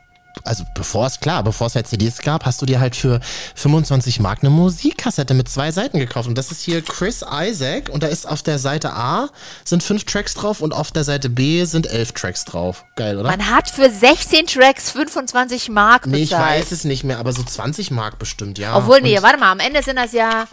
also 0.44 0.64
bevor 0.74 1.06
es 1.06 1.20
klar, 1.20 1.42
bevor 1.42 1.66
es 1.68 1.74
halt 1.74 1.86
CDs 1.86 2.18
gab, 2.18 2.44
hast 2.44 2.60
du 2.62 2.66
dir 2.66 2.80
halt 2.80 2.96
für 2.96 3.20
25 3.54 4.20
Mark 4.20 4.40
eine 4.40 4.50
Musikkassette 4.50 5.34
mit 5.34 5.48
zwei 5.48 5.70
Seiten 5.72 5.98
gekauft. 5.98 6.28
Und 6.28 6.36
das 6.36 6.50
ist 6.50 6.62
hier 6.62 6.82
Chris 6.82 7.24
Isaac 7.30 7.88
und 7.90 8.02
da 8.02 8.06
ist 8.06 8.26
auf 8.28 8.42
der 8.42 8.58
Seite 8.58 8.92
A 8.92 9.28
sind 9.64 9.82
fünf 9.82 10.04
Tracks 10.04 10.34
drauf 10.34 10.60
und 10.60 10.72
auf 10.72 10.90
der 10.90 11.04
Seite 11.04 11.28
B 11.28 11.64
sind 11.64 11.86
elf 11.86 12.12
Tracks 12.12 12.44
drauf. 12.44 12.84
Geil, 12.96 13.18
oder? 13.18 13.30
Man 13.30 13.50
hat 13.50 13.70
für 13.70 13.88
16 13.90 14.46
Tracks 14.46 14.90
25 14.90 15.68
Mark 15.70 16.02
bezahlt. 16.02 16.14
nee, 16.16 16.22
ich 16.24 16.32
weiß 16.32 16.72
es 16.72 16.84
nicht 16.84 17.04
mehr, 17.04 17.18
aber 17.18 17.32
so 17.32 17.42
20 17.42 17.90
Mark 17.90 18.18
bestimmt, 18.18 18.58
ja. 18.58 18.76
Obwohl, 18.76 19.00
nee, 19.00 19.16
Und- 19.16 19.22
warte 19.22 19.38
mal, 19.38 19.52
am 19.52 19.60
Ende 19.60 19.82
sind 19.82 19.96
das 19.96 20.12
ja. 20.12 20.46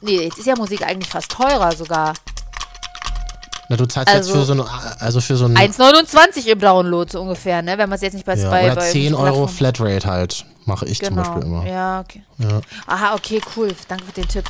Nee, 0.00 0.22
jetzt 0.22 0.38
ist 0.38 0.46
ja 0.46 0.56
Musik 0.56 0.82
eigentlich 0.82 1.08
fast 1.10 1.30
teurer 1.30 1.74
sogar. 1.76 2.14
Na, 3.68 3.76
du 3.76 3.86
zahlst 3.86 4.12
Also- 4.12 4.30
jetzt 4.34 4.38
für 4.40 4.44
so 4.44 4.52
eine, 4.52 4.66
also 5.00 5.20
für 5.20 5.36
so 5.36 5.44
ein 5.46 5.56
1,29 5.56 6.46
im 6.46 6.58
Download 6.58 7.10
so 7.10 7.20
ungefähr, 7.22 7.62
ne? 7.62 7.78
Wenn 7.78 7.88
man 7.88 7.96
es 7.96 8.02
jetzt 8.02 8.14
nicht 8.14 8.26
bei, 8.26 8.34
ja, 8.34 8.50
bei, 8.50 8.66
oder 8.66 8.74
bei 8.76 8.90
10 8.90 9.14
Euro 9.14 9.46
Flatrate 9.46 10.06
halt. 10.08 10.44
Mache 10.64 10.86
ich 10.86 11.00
zum 11.00 11.16
Genau. 11.16 11.22
Beispiel 11.28 11.42
immer. 11.42 11.66
Ja, 11.66 12.00
okay. 12.00 12.22
Aha, 12.86 13.14
okay, 13.14 13.40
cool. 13.56 13.68
Danke 13.88 14.04
für 14.04 14.12
den 14.12 14.28
Tipp. 14.28 14.44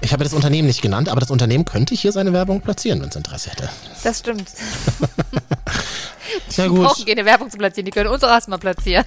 Ich 0.00 0.12
habe 0.12 0.22
ja 0.22 0.24
das 0.24 0.34
Unternehmen 0.34 0.66
nicht 0.66 0.82
genannt, 0.82 1.08
aber 1.08 1.20
das 1.20 1.30
Unternehmen 1.30 1.64
könnte 1.64 1.94
hier 1.94 2.12
seine 2.12 2.32
Werbung 2.32 2.60
platzieren, 2.60 3.00
wenn 3.00 3.08
es 3.08 3.16
Interesse 3.16 3.50
hätte. 3.50 3.68
Das 4.02 4.18
stimmt. 4.18 4.50
Die 6.56 6.68
gut, 6.68 6.84
brauchen 6.84 7.06
keine 7.06 7.24
Werbung 7.24 7.50
zu 7.50 7.58
platzieren, 7.58 7.86
die 7.86 7.90
können 7.90 8.08
uns 8.08 8.22
auch 8.22 8.28
erstmal 8.28 8.58
platzieren. 8.58 9.04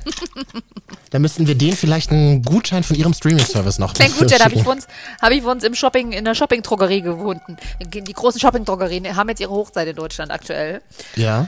dann 1.12 1.22
müssten 1.22 1.48
wir 1.48 1.56
denen 1.56 1.76
vielleicht 1.76 2.12
einen 2.12 2.42
Gutschein 2.42 2.84
von 2.84 2.96
ihrem 2.96 3.14
Streaming-Service 3.14 3.80
noch 3.80 3.94
Kein 3.94 4.12
Gutschein 4.12 4.42
habe 4.42 4.56
ich 4.56 4.66
uns, 4.66 4.88
habe 5.22 5.36
ich 5.36 5.44
uns 5.44 5.64
im 5.64 5.76
Shopping, 5.76 6.12
in 6.12 6.26
der 6.26 6.36
Shopping-Drogerie 6.36 7.02
gefunden. 7.02 7.58
Die 7.82 8.14
großen 8.14 8.40
Shopping-Drogerien 8.40 9.16
haben 9.16 9.30
jetzt 9.30 9.40
ihre 9.40 9.52
Hochzeit 9.52 9.88
in 9.88 9.96
Deutschland 9.96 10.32
aktuell. 10.32 10.82
Ja. 11.16 11.48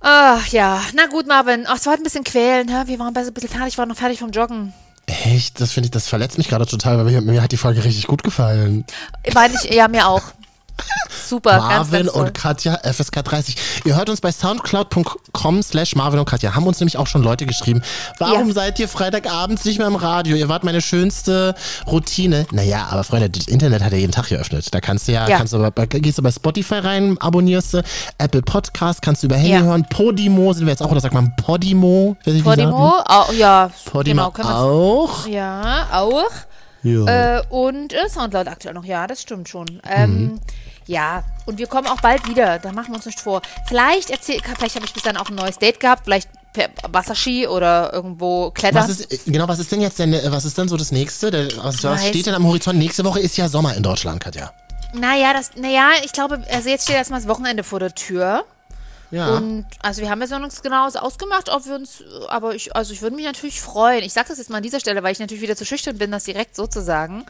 Ach 0.00 0.46
ja, 0.48 0.82
na 0.94 1.06
gut, 1.06 1.26
Marvin. 1.26 1.64
Ach, 1.66 1.76
es 1.76 1.86
war 1.86 1.92
halt 1.92 2.00
ein 2.00 2.04
bisschen 2.04 2.24
quälen, 2.24 2.68
hä? 2.68 2.82
Wir 2.86 2.98
waren 2.98 3.16
ein 3.16 3.32
bisschen 3.32 3.48
fertig, 3.48 3.78
waren 3.78 3.88
noch 3.88 3.96
fertig 3.96 4.18
vom 4.18 4.30
Joggen. 4.30 4.74
Echt? 5.06 5.60
Das 5.60 5.72
finde 5.72 5.86
ich, 5.86 5.90
das 5.90 6.08
verletzt 6.08 6.38
mich 6.38 6.48
gerade 6.48 6.66
total, 6.66 6.98
weil 6.98 7.04
mir, 7.04 7.20
mir 7.20 7.42
hat 7.42 7.52
die 7.52 7.56
Folge 7.56 7.84
richtig 7.84 8.06
gut 8.06 8.22
gefallen. 8.22 8.84
Meine 9.34 9.54
ich, 9.54 9.74
ja, 9.74 9.88
mir 9.88 10.08
auch. 10.08 10.22
Super, 11.26 11.50
ganz, 11.52 11.62
Marvin 11.64 12.02
ganz 12.02 12.12
toll. 12.12 12.24
und 12.26 12.34
Katja, 12.34 12.78
FSK 12.82 13.22
30. 13.24 13.56
Ihr 13.84 13.96
hört 13.96 14.10
uns 14.10 14.20
bei 14.20 14.30
soundcloud.com 14.32 15.62
slash 15.62 15.94
Marvin 15.96 16.18
und 16.20 16.26
Katja. 16.28 16.54
Haben 16.54 16.66
uns 16.66 16.80
nämlich 16.80 16.96
auch 16.98 17.06
schon 17.06 17.22
Leute 17.22 17.46
geschrieben. 17.46 17.82
Warum 18.18 18.48
Ja. 18.48 18.54
seid 18.54 18.78
ihr 18.78 18.88
Freitagabends 18.88 19.64
nicht 19.64 19.78
mehr 19.78 19.86
im 19.86 19.96
Radio? 19.96 20.36
Ihr 20.36 20.48
wart 20.48 20.64
meine 20.64 20.80
schönste 20.82 21.54
Routine. 21.86 22.46
Naja, 22.52 22.86
aber 22.90 23.04
Freunde, 23.04 23.30
das 23.30 23.46
Internet 23.46 23.82
hat 23.82 23.92
ja 23.92 23.98
jeden 23.98 24.12
Tag 24.12 24.28
geöffnet. 24.28 24.66
Da 24.74 24.80
kannst 24.80 25.08
du 25.08 25.12
ja, 25.12 25.28
Ja. 25.28 25.38
kannst 25.38 25.52
du 25.52 25.70
bei, 25.70 25.86
gehst 25.86 26.18
du 26.18 26.22
bei 26.22 26.30
Spotify 26.32 26.74
rein, 26.76 27.16
abonnierst 27.20 27.74
du, 27.74 27.82
Apple 28.18 28.42
Podcast, 28.42 29.00
kannst 29.00 29.22
du 29.22 29.26
über 29.28 29.36
Handy 29.36 29.52
Ja. 29.52 29.60
hören, 29.62 29.86
Podimo 29.88 30.52
sind 30.52 30.66
wir 30.66 30.72
jetzt 30.72 30.82
auch, 30.82 30.90
oder 30.90 31.00
sagt 31.00 31.14
man 31.14 31.34
Podimo? 31.36 32.16
Podimo, 32.24 32.98
au, 33.06 33.32
ja, 33.32 33.70
Podimo 33.90 34.30
genau, 34.30 34.48
auch. 35.04 35.26
Ja, 35.26 35.86
auch. 35.92 36.30
Ja. 36.84 37.38
Äh, 37.38 37.42
und 37.48 37.92
äh, 37.92 38.08
Soundcloud 38.08 38.46
aktuell 38.46 38.74
noch, 38.74 38.84
ja, 38.84 39.06
das 39.06 39.20
stimmt 39.22 39.48
schon. 39.48 39.80
Ähm, 39.88 40.10
Mhm. 40.14 40.40
Ja, 40.86 41.24
und 41.46 41.58
wir 41.58 41.66
kommen 41.66 41.86
auch 41.86 42.00
bald 42.02 42.28
wieder, 42.28 42.58
da 42.58 42.70
machen 42.70 42.88
wir 42.88 42.96
uns 42.96 43.06
nicht 43.06 43.18
vor. 43.18 43.40
Vielleicht 43.66 44.10
erzähl, 44.10 44.38
vielleicht 44.56 44.76
habe 44.76 44.84
ich 44.84 44.92
bis 44.92 45.02
dann 45.02 45.16
auch 45.16 45.30
ein 45.30 45.34
neues 45.34 45.58
Date 45.58 45.80
gehabt, 45.80 46.02
vielleicht 46.04 46.28
per 46.52 46.68
Wasserski 46.88 47.46
oder 47.46 47.90
irgendwo 47.92 48.50
Klettern. 48.50 48.82
Was 48.82 48.90
ist, 48.90 49.10
äh, 49.10 49.18
genau, 49.30 49.48
was 49.48 49.58
ist 49.58 49.72
denn 49.72 49.80
jetzt 49.80 49.98
denn, 49.98 50.12
äh, 50.12 50.30
was 50.30 50.44
ist 50.44 50.58
denn 50.58 50.68
so 50.68 50.76
das 50.76 50.92
nächste? 50.92 51.30
Der, 51.30 51.48
was, 51.56 51.82
was 51.84 52.06
steht 52.06 52.26
denn 52.26 52.34
am 52.34 52.46
Horizont? 52.46 52.78
Nächste 52.78 53.02
Woche 53.04 53.20
ist 53.20 53.36
ja 53.38 53.48
Sommer 53.48 53.74
in 53.74 53.82
Deutschland, 53.82 54.20
Katja. 54.20 54.52
Naja, 54.92 55.32
das, 55.32 55.52
naja, 55.56 55.88
ich 56.04 56.12
glaube, 56.12 56.44
also 56.52 56.68
jetzt 56.68 56.84
steht 56.84 56.96
erstmal 56.96 57.18
das 57.20 57.28
Wochenende 57.28 57.64
vor 57.64 57.80
der 57.80 57.94
Tür. 57.94 58.44
Ja. 59.14 59.36
Und 59.36 59.66
also 59.80 60.02
wir 60.02 60.10
haben 60.10 60.20
jetzt 60.20 60.30
noch 60.30 60.40
nichts 60.40 60.60
genaues 60.60 60.96
ausgemacht, 60.96 61.48
ob 61.48 61.64
wir 61.66 61.76
uns, 61.76 62.02
aber 62.28 62.54
ich, 62.54 62.74
also 62.74 62.92
ich 62.92 63.00
würde 63.00 63.14
mich 63.14 63.24
natürlich 63.24 63.60
freuen. 63.60 64.02
Ich 64.02 64.12
sage 64.12 64.28
das 64.28 64.38
jetzt 64.38 64.50
mal 64.50 64.56
an 64.56 64.62
dieser 64.64 64.80
Stelle, 64.80 65.02
weil 65.04 65.12
ich 65.12 65.20
natürlich 65.20 65.42
wieder 65.42 65.54
zu 65.54 65.64
schüchtern 65.64 65.98
bin, 65.98 66.10
das 66.10 66.24
direkt 66.24 66.56
so 66.56 66.66
zu 66.66 66.82
sagen. 66.82 67.24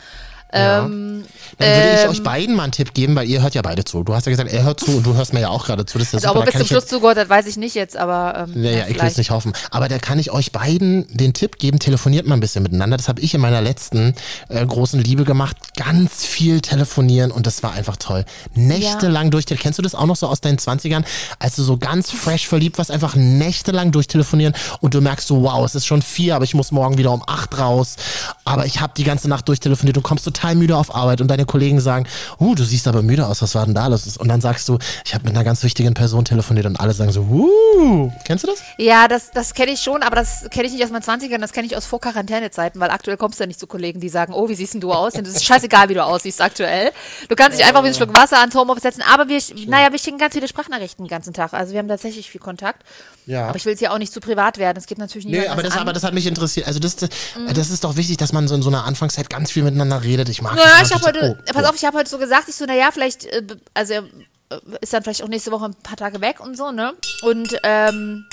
Ähm, 0.54 1.24
Dann 1.58 1.68
würde 1.68 1.94
ich 1.94 2.04
ähm, 2.04 2.10
euch 2.10 2.22
beiden 2.22 2.54
mal 2.54 2.62
einen 2.64 2.72
Tipp 2.72 2.94
geben, 2.94 3.16
weil 3.16 3.28
ihr 3.28 3.42
hört 3.42 3.54
ja 3.54 3.62
beide 3.62 3.84
zu. 3.84 4.04
Du 4.04 4.14
hast 4.14 4.26
ja 4.26 4.30
gesagt, 4.30 4.52
er 4.52 4.62
hört 4.62 4.80
zu 4.80 4.96
und 4.96 5.06
du 5.06 5.14
hörst 5.14 5.32
mir 5.32 5.40
ja 5.40 5.48
auch 5.48 5.66
gerade 5.66 5.84
zu. 5.84 5.98
Das 5.98 6.08
ist 6.08 6.12
ja 6.12 6.16
also 6.18 6.28
super. 6.28 6.40
ob 6.40 6.46
er 6.46 6.52
bis 6.52 6.60
zum 6.60 6.68
Schluss 6.68 6.86
zugehört 6.86 7.18
hat, 7.18 7.28
weiß 7.28 7.46
ich 7.46 7.56
nicht 7.56 7.74
jetzt, 7.74 7.96
aber 7.96 8.46
ähm, 8.48 8.62
Naja, 8.62 8.86
ich 8.88 9.00
will 9.00 9.06
es 9.06 9.16
nicht 9.16 9.30
hoffen. 9.30 9.52
Aber 9.70 9.88
da 9.88 9.98
kann 9.98 10.18
ich 10.18 10.30
euch 10.30 10.52
beiden 10.52 11.06
den 11.16 11.32
Tipp 11.32 11.58
geben, 11.58 11.78
telefoniert 11.80 12.26
mal 12.26 12.34
ein 12.34 12.40
bisschen 12.40 12.62
miteinander. 12.62 12.96
Das 12.96 13.08
habe 13.08 13.20
ich 13.20 13.34
in 13.34 13.40
meiner 13.40 13.60
letzten 13.60 14.14
äh, 14.48 14.64
großen 14.64 15.00
Liebe 15.00 15.24
gemacht. 15.24 15.56
Ganz 15.76 16.24
viel 16.24 16.60
telefonieren 16.60 17.32
und 17.32 17.46
das 17.46 17.62
war 17.62 17.72
einfach 17.72 17.96
toll. 17.96 18.24
Nächtelang 18.54 19.30
durch. 19.30 19.46
Kennst 19.46 19.78
du 19.78 19.82
das 19.82 19.94
auch 19.94 20.06
noch 20.06 20.16
so 20.16 20.28
aus 20.28 20.40
deinen 20.40 20.58
20ern? 20.58 21.04
Als 21.38 21.56
du 21.56 21.62
so 21.62 21.76
ganz 21.78 22.10
fresh 22.10 22.46
verliebt 22.46 22.78
warst, 22.78 22.90
einfach 22.90 23.16
nächtelang 23.16 23.90
durchtelefonieren 23.92 24.54
und 24.80 24.94
du 24.94 25.00
merkst 25.00 25.26
so, 25.26 25.42
wow, 25.42 25.64
es 25.64 25.74
ist 25.74 25.86
schon 25.86 26.02
vier, 26.02 26.36
aber 26.36 26.44
ich 26.44 26.54
muss 26.54 26.70
morgen 26.70 26.98
wieder 26.98 27.12
um 27.12 27.22
acht 27.26 27.58
raus. 27.58 27.96
Aber 28.44 28.66
ich 28.66 28.80
habe 28.80 28.92
die 28.96 29.04
ganze 29.04 29.28
Nacht 29.28 29.48
durchtelefoniert 29.48 29.96
und 29.96 30.02
kommst 30.02 30.24
total 30.24 30.43
müde 30.52 30.76
auf 30.76 30.94
Arbeit 30.94 31.20
und 31.20 31.28
deine 31.28 31.46
Kollegen 31.46 31.80
sagen, 31.80 32.06
uh, 32.38 32.54
du 32.54 32.64
siehst 32.64 32.86
aber 32.86 33.02
müde 33.02 33.26
aus, 33.26 33.40
was 33.40 33.54
war 33.54 33.64
denn 33.64 33.74
da 33.74 33.86
los? 33.86 34.16
Und 34.16 34.28
dann 34.28 34.40
sagst 34.40 34.68
du, 34.68 34.78
ich 35.04 35.14
habe 35.14 35.24
mit 35.24 35.34
einer 35.34 35.44
ganz 35.44 35.62
wichtigen 35.62 35.94
Person 35.94 36.24
telefoniert 36.24 36.66
und 36.66 36.78
alle 36.78 36.92
sagen 36.92 37.12
so, 37.12 37.22
uh, 37.22 38.12
kennst 38.24 38.44
du 38.44 38.48
das? 38.48 38.62
Ja, 38.76 39.08
das, 39.08 39.30
das 39.30 39.54
kenne 39.54 39.72
ich 39.72 39.80
schon, 39.80 40.02
aber 40.02 40.16
das 40.16 40.48
kenne 40.50 40.66
ich 40.66 40.72
nicht 40.72 40.84
aus 40.84 40.90
meinen 40.90 41.02
20ern, 41.02 41.38
das 41.38 41.52
kenne 41.52 41.66
ich 41.66 41.76
aus 41.76 41.86
Vor-Quarantäne-Zeiten, 41.86 42.80
weil 42.80 42.90
aktuell 42.90 43.16
kommst 43.16 43.38
du 43.38 43.44
ja 43.44 43.46
nicht 43.46 43.60
zu 43.60 43.66
Kollegen, 43.66 44.00
die 44.00 44.08
sagen, 44.08 44.34
oh, 44.34 44.48
wie 44.48 44.54
siehst 44.54 44.74
denn 44.74 44.80
du 44.80 44.92
aus? 44.92 45.14
Und 45.14 45.26
es 45.26 45.36
ist 45.36 45.44
scheißegal, 45.44 45.88
wie 45.88 45.94
du 45.94 46.04
aussiehst 46.04 46.40
aktuell. 46.40 46.90
Du 47.28 47.36
kannst 47.36 47.58
dich 47.58 47.66
einfach 47.66 47.82
wie 47.84 47.88
ein 47.88 47.94
Schluck 47.94 48.14
Wasser 48.14 48.40
ans 48.40 48.54
Homeoffice 48.54 48.82
setzen, 48.82 49.02
aber 49.12 49.28
wir, 49.28 49.40
naja, 49.66 49.90
wir 49.92 49.98
schicken 49.98 50.18
ganz 50.18 50.34
viele 50.34 50.48
Sprachnachrichten 50.48 51.04
den 51.04 51.10
ganzen 51.10 51.32
Tag. 51.32 51.52
Also 51.52 51.72
wir 51.72 51.78
haben 51.78 51.88
tatsächlich 51.88 52.30
viel 52.30 52.40
Kontakt. 52.40 52.82
Ja. 53.26 53.48
Aber 53.48 53.56
ich 53.56 53.64
will 53.64 53.74
es 53.74 53.80
ja 53.80 53.90
auch 53.90 53.98
nicht 53.98 54.12
zu 54.12 54.20
privat 54.20 54.58
werden. 54.58 54.76
Es 54.78 54.86
geht 54.86 54.98
natürlich 54.98 55.26
nicht 55.26 55.38
Nee, 55.38 55.48
aber 55.48 55.62
das, 55.62 55.76
aber 55.76 55.92
das 55.92 56.04
hat 56.04 56.14
mich 56.14 56.26
interessiert. 56.26 56.66
Also 56.66 56.78
das, 56.78 56.96
das 56.96 57.70
ist 57.70 57.84
doch 57.84 57.96
wichtig, 57.96 58.16
dass 58.18 58.32
man 58.32 58.48
so 58.48 58.54
in 58.54 58.62
so 58.62 58.68
einer 58.68 58.84
Anfangszeit 58.84 59.30
ganz 59.30 59.50
viel 59.50 59.62
miteinander 59.62 60.02
redet. 60.02 60.28
Ich 60.28 60.42
mag 60.42 60.54
Naja, 60.54 60.68
das 60.80 60.88
ich 60.88 60.94
habe 60.94 61.06
heute, 61.06 61.38
oh, 61.38 61.52
pass 61.52 61.64
oh. 61.64 61.68
auf, 61.68 61.74
ich 61.76 61.84
habe 61.84 61.98
heute 61.98 62.10
so 62.10 62.18
gesagt, 62.18 62.48
ich 62.48 62.54
so, 62.54 62.64
naja, 62.66 62.90
vielleicht, 62.92 63.24
äh, 63.26 63.42
also 63.72 63.94
er 63.94 64.04
äh, 64.50 64.56
ist 64.80 64.92
dann 64.92 65.02
vielleicht 65.02 65.22
auch 65.22 65.28
nächste 65.28 65.50
Woche 65.52 65.66
ein 65.66 65.74
paar 65.74 65.96
Tage 65.96 66.20
weg 66.20 66.40
und 66.40 66.56
so, 66.56 66.70
ne? 66.70 66.92
Und, 67.22 67.56
ähm, 67.62 68.26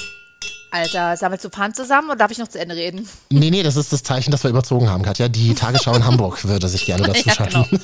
Alter, 0.73 1.17
sammelt 1.17 1.41
so 1.41 1.49
Pfand 1.49 1.75
zusammen 1.75 2.09
und 2.11 2.19
darf 2.21 2.31
ich 2.31 2.37
noch 2.37 2.47
zu 2.47 2.57
Ende 2.59 2.75
reden? 2.75 3.07
Nee, 3.29 3.49
nee, 3.49 3.61
das 3.61 3.75
ist 3.75 3.91
das 3.91 4.03
Zeichen, 4.03 4.31
dass 4.31 4.43
wir 4.43 4.49
überzogen 4.49 4.89
haben, 4.89 5.03
Katja. 5.03 5.27
Die 5.27 5.53
Tagesschau 5.53 5.93
in 5.95 6.05
Hamburg 6.05 6.43
würde 6.47 6.69
sich 6.69 6.85
gerne 6.85 7.03
dazu 7.03 7.27
Ja, 7.27 7.33
schalten. 7.33 7.65
genau. 7.69 7.83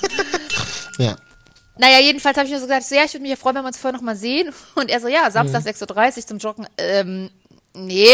ja. 0.97 1.15
Naja, 1.79 1.99
jedenfalls 1.99 2.37
habe 2.37 2.47
ich 2.47 2.53
mir 2.53 2.59
so 2.59 2.65
gesagt, 2.65 2.85
so, 2.85 2.95
ja, 2.95 3.03
ich 3.05 3.13
würde 3.13 3.21
mich 3.21 3.31
ja 3.31 3.35
freuen, 3.35 3.55
wenn 3.55 3.63
wir 3.63 3.67
uns 3.67 3.77
vorher 3.77 3.97
noch 3.97 4.03
mal 4.05 4.15
sehen. 4.15 4.53
Und 4.75 4.89
er 4.89 4.99
so, 4.99 5.07
ja, 5.07 5.29
Samstag 5.31 5.63
6.30 5.63 6.17
Uhr 6.17 6.27
zum 6.27 6.37
Joggen. 6.39 6.67
Ähm, 6.77 7.29
nee. 7.75 8.07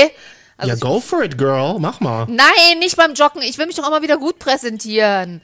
Also 0.58 0.70
ja, 0.70 0.76
ich- 0.76 0.82
go 0.82 1.00
for 1.00 1.24
it, 1.24 1.38
girl. 1.38 1.78
Mach 1.80 2.00
mal. 2.00 2.26
Nein, 2.30 2.80
nicht 2.80 2.96
beim 2.98 3.14
Joggen. 3.14 3.42
Ich 3.42 3.58
will 3.58 3.66
mich 3.68 3.76
doch 3.76 3.88
immer 3.88 4.02
wieder 4.02 4.18
gut 4.18 4.40
präsentieren. 4.40 5.42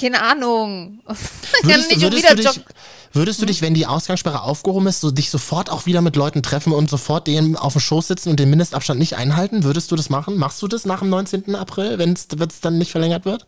Keine 0.00 0.22
Ahnung. 0.22 1.00
Ich 1.56 1.60
kann 1.60 1.70
Würdest, 1.70 1.90
nicht 1.90 2.00
würdest, 2.02 2.22
wieder 2.24 2.34
du 2.34 2.42
dich, 2.42 2.46
joggen. 2.46 2.64
würdest 3.12 3.40
du 3.42 3.46
dich, 3.46 3.62
wenn 3.62 3.74
die 3.74 3.86
Ausgangssperre 3.86 4.42
aufgehoben 4.42 4.86
ist, 4.88 5.00
so 5.00 5.10
dich 5.10 5.30
sofort 5.30 5.70
auch 5.70 5.86
wieder 5.86 6.00
mit 6.02 6.16
Leuten 6.16 6.42
treffen 6.42 6.72
und 6.72 6.90
sofort 6.90 7.26
denen 7.26 7.56
auf 7.56 7.74
dem 7.74 7.80
Schoß 7.80 8.08
sitzen 8.08 8.30
und 8.30 8.40
den 8.40 8.50
Mindestabstand 8.50 8.98
nicht 8.98 9.16
einhalten? 9.16 9.62
Würdest 9.64 9.90
du 9.90 9.96
das 9.96 10.10
machen? 10.10 10.36
Machst 10.36 10.60
du 10.62 10.68
das 10.68 10.84
nach 10.84 10.98
dem 10.98 11.10
19. 11.10 11.54
April, 11.54 11.98
wenn 11.98 12.12
es 12.14 12.26
dann 12.60 12.78
nicht 12.78 12.90
verlängert 12.90 13.24
wird? 13.24 13.46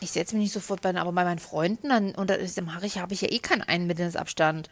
Ich 0.00 0.10
setze 0.12 0.34
mich 0.34 0.44
nicht 0.44 0.52
sofort 0.52 0.80
bei, 0.80 0.94
aber 0.94 1.12
bei 1.12 1.24
meinen 1.24 1.38
Freunden, 1.38 1.88
dann, 1.90 2.14
und 2.14 2.30
das 2.30 2.60
mache 2.62 2.86
ich, 2.86 2.98
habe 2.98 3.12
ich 3.14 3.20
ja 3.22 3.30
eh 3.30 3.38
keinen 3.38 3.62
Einbindungsabstand. 3.62 4.68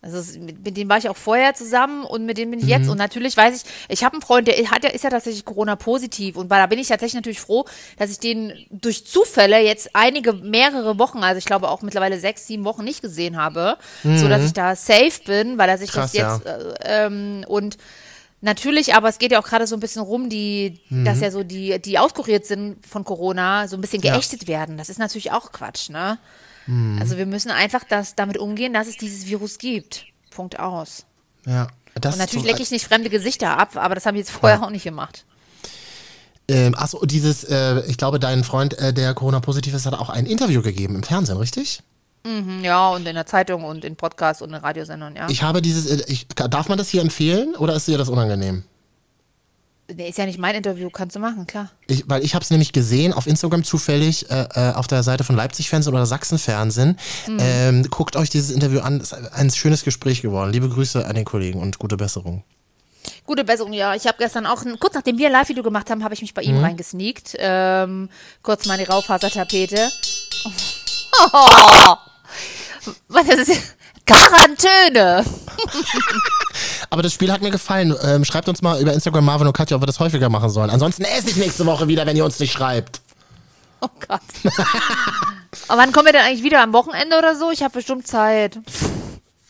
Also 0.00 0.38
mit, 0.38 0.64
mit 0.64 0.76
denen 0.76 0.88
war 0.88 0.98
ich 0.98 1.08
auch 1.08 1.16
vorher 1.16 1.54
zusammen 1.54 2.04
und 2.04 2.24
mit 2.24 2.38
denen 2.38 2.52
bin 2.52 2.60
ich 2.60 2.66
Mhm. 2.66 2.70
jetzt. 2.70 2.88
Und 2.88 2.98
natürlich 2.98 3.36
weiß 3.36 3.56
ich, 3.56 3.70
ich 3.88 4.04
habe 4.04 4.12
einen 4.14 4.22
Freund, 4.22 4.46
der 4.46 4.54
hat 4.70 4.84
ja, 4.84 4.90
ist 4.90 5.02
ja 5.02 5.10
tatsächlich 5.10 5.44
Corona-positiv. 5.44 6.36
Und 6.36 6.50
da 6.52 6.66
bin 6.66 6.78
ich 6.78 6.86
tatsächlich 6.86 7.16
natürlich 7.16 7.40
froh, 7.40 7.64
dass 7.98 8.12
ich 8.12 8.20
den 8.20 8.52
durch 8.70 9.06
Zufälle 9.06 9.58
jetzt 9.58 9.90
einige, 9.94 10.34
mehrere 10.34 11.00
Wochen, 11.00 11.18
also 11.24 11.38
ich 11.38 11.46
glaube 11.46 11.68
auch 11.68 11.82
mittlerweile 11.82 12.20
sechs, 12.20 12.46
sieben 12.46 12.64
Wochen 12.64 12.84
nicht 12.84 13.02
gesehen 13.02 13.36
habe, 13.36 13.76
so 14.04 14.28
dass 14.28 14.44
ich 14.44 14.52
da 14.52 14.76
safe 14.76 15.20
bin, 15.26 15.58
weil 15.58 15.68
er 15.68 15.78
sich 15.78 15.90
Mhm. 15.90 15.94
Krass, 15.94 16.12
das 16.12 16.42
jetzt 16.44 16.46
äh, 16.46 16.74
ähm, 17.06 17.44
und 17.48 17.76
Natürlich, 18.40 18.94
aber 18.94 19.08
es 19.08 19.18
geht 19.18 19.32
ja 19.32 19.40
auch 19.40 19.46
gerade 19.46 19.66
so 19.66 19.74
ein 19.76 19.80
bisschen 19.80 20.02
rum, 20.02 20.28
die, 20.28 20.80
dass 20.90 21.20
ja 21.20 21.30
so 21.32 21.42
die, 21.42 21.80
die 21.82 21.98
auskuriert 21.98 22.46
sind 22.46 22.86
von 22.86 23.02
Corona, 23.04 23.66
so 23.66 23.76
ein 23.76 23.80
bisschen 23.80 23.98
Mhm. 24.00 24.06
Ja. 24.06 24.12
geächtet 24.14 24.46
werden. 24.46 24.78
Das 24.78 24.88
ist 24.88 24.98
natürlich 24.98 25.32
auch 25.32 25.50
Quatsch, 25.52 25.90
ne? 25.90 26.18
Also 27.00 27.16
wir 27.16 27.24
müssen 27.24 27.50
einfach 27.50 27.82
das, 27.88 28.14
damit 28.14 28.36
umgehen, 28.36 28.74
dass 28.74 28.88
es 28.88 28.98
dieses 28.98 29.26
Virus 29.26 29.56
gibt. 29.56 30.04
Punkt 30.30 30.58
aus. 30.60 31.06
Ja. 31.46 31.68
Das 31.94 32.14
Und 32.14 32.18
natürlich 32.20 32.44
lecke 32.46 32.62
ich 32.62 32.70
nicht 32.70 32.84
fremde 32.86 33.08
Gesichter 33.08 33.56
ab, 33.58 33.76
aber 33.76 33.94
das 33.94 34.04
haben 34.04 34.14
wir 34.14 34.20
jetzt 34.20 34.30
vorher 34.30 34.62
auch 34.62 34.68
nicht 34.70 34.84
gemacht. 34.84 35.24
Ähm, 36.46 36.74
achso, 36.76 37.04
dieses, 37.06 37.44
äh, 37.44 37.80
ich 37.86 37.96
glaube, 37.96 38.20
dein 38.20 38.44
Freund, 38.44 38.78
äh, 38.78 38.92
der 38.92 39.14
Corona-positiv 39.14 39.72
ist, 39.74 39.86
hat 39.86 39.94
auch 39.94 40.10
ein 40.10 40.26
Interview 40.26 40.60
gegeben 40.62 40.94
im 40.94 41.02
Fernsehen, 41.02 41.38
richtig? 41.38 41.80
Hm, 42.28 42.62
Ja, 42.64 42.88
und 42.90 43.06
in 43.06 43.14
der 43.14 43.26
Zeitung 43.26 43.64
und 43.64 43.84
in 43.84 43.96
Podcasts 43.96 44.42
und 44.42 44.50
in 44.50 44.56
Radiosendern, 44.56 45.16
ja. 45.16 45.28
Ich 45.30 45.42
habe 45.42 45.62
dieses, 45.62 45.86
äh, 45.86 46.04
ich, 46.08 46.26
darf 46.28 46.68
man 46.68 46.76
das 46.78 46.88
hier 46.88 47.00
empfehlen 47.00 47.54
oder 47.56 47.74
ist 47.74 47.88
dir 47.88 47.96
das 47.98 48.08
unangenehm? 48.08 48.64
Nee, 49.90 50.10
ist 50.10 50.18
ja 50.18 50.26
nicht 50.26 50.38
mein 50.38 50.54
Interview, 50.54 50.90
kannst 50.90 51.16
du 51.16 51.20
machen, 51.20 51.46
klar. 51.46 51.70
Ich, 51.86 52.04
weil 52.10 52.22
ich 52.22 52.34
habe 52.34 52.42
es 52.42 52.50
nämlich 52.50 52.74
gesehen 52.74 53.14
auf 53.14 53.26
Instagram 53.26 53.64
zufällig 53.64 54.30
äh, 54.30 54.46
äh, 54.54 54.74
auf 54.74 54.86
der 54.86 55.02
Seite 55.02 55.24
von 55.24 55.34
Leipzig 55.34 55.70
Fernsehen 55.70 55.94
oder 55.94 56.04
Sachsen 56.04 56.38
Fernsehen. 56.38 56.98
Mhm. 57.26 57.38
Ähm, 57.40 57.82
guckt 57.88 58.14
euch 58.14 58.28
dieses 58.28 58.50
Interview 58.50 58.80
an. 58.80 58.98
Es 59.00 59.12
ist 59.12 59.32
ein 59.32 59.50
schönes 59.50 59.84
Gespräch 59.84 60.20
geworden. 60.20 60.52
Liebe 60.52 60.68
Grüße 60.68 61.06
an 61.06 61.14
den 61.14 61.24
Kollegen 61.24 61.58
und 61.62 61.78
gute 61.78 61.96
Besserung. 61.96 62.44
Gute 63.24 63.44
Besserung, 63.44 63.72
ja. 63.72 63.94
Ich 63.94 64.06
habe 64.06 64.18
gestern 64.18 64.44
auch, 64.44 64.62
ein, 64.62 64.78
kurz 64.78 64.92
nachdem 64.92 65.16
wir 65.16 65.28
ein 65.28 65.32
Live-Video 65.32 65.62
gemacht 65.62 65.88
haben, 65.88 66.04
habe 66.04 66.12
ich 66.12 66.20
mich 66.20 66.34
bei 66.34 66.42
Mhm. 66.42 66.48
ihm 66.50 66.58
reingesneakt. 66.64 67.36
Ähm, 67.38 68.10
kurz 68.42 68.66
mal 68.66 68.74
in 68.78 68.84
die 68.84 68.90
Raufasertapete. 68.90 69.88
Oh. 71.32 71.94
Was 73.08 73.28
ist 73.28 73.48
das? 73.48 73.58
Quarantäne. 74.06 75.24
Aber 76.90 77.02
das 77.02 77.12
Spiel 77.12 77.30
hat 77.30 77.42
mir 77.42 77.50
gefallen. 77.50 77.94
Ähm, 78.02 78.24
schreibt 78.24 78.48
uns 78.48 78.62
mal 78.62 78.80
über 78.80 78.92
Instagram 78.92 79.24
Marvin 79.24 79.46
und 79.46 79.52
Katja, 79.52 79.76
ob 79.76 79.82
wir 79.82 79.86
das 79.86 80.00
häufiger 80.00 80.28
machen 80.28 80.48
sollen. 80.50 80.70
Ansonsten 80.70 81.04
esse 81.04 81.28
ich 81.30 81.36
nächste 81.36 81.66
Woche 81.66 81.88
wieder, 81.88 82.06
wenn 82.06 82.16
ihr 82.16 82.24
uns 82.24 82.38
nicht 82.40 82.52
schreibt. 82.52 83.00
Oh 83.80 83.88
Gott. 84.08 84.20
Aber 85.68 85.80
wann 85.82 85.92
kommen 85.92 86.06
wir 86.06 86.12
denn 86.12 86.22
eigentlich 86.22 86.42
wieder? 86.42 86.62
Am 86.62 86.72
Wochenende 86.72 87.16
oder 87.18 87.36
so? 87.36 87.50
Ich 87.50 87.62
habe 87.62 87.74
bestimmt 87.74 88.06
Zeit. 88.06 88.58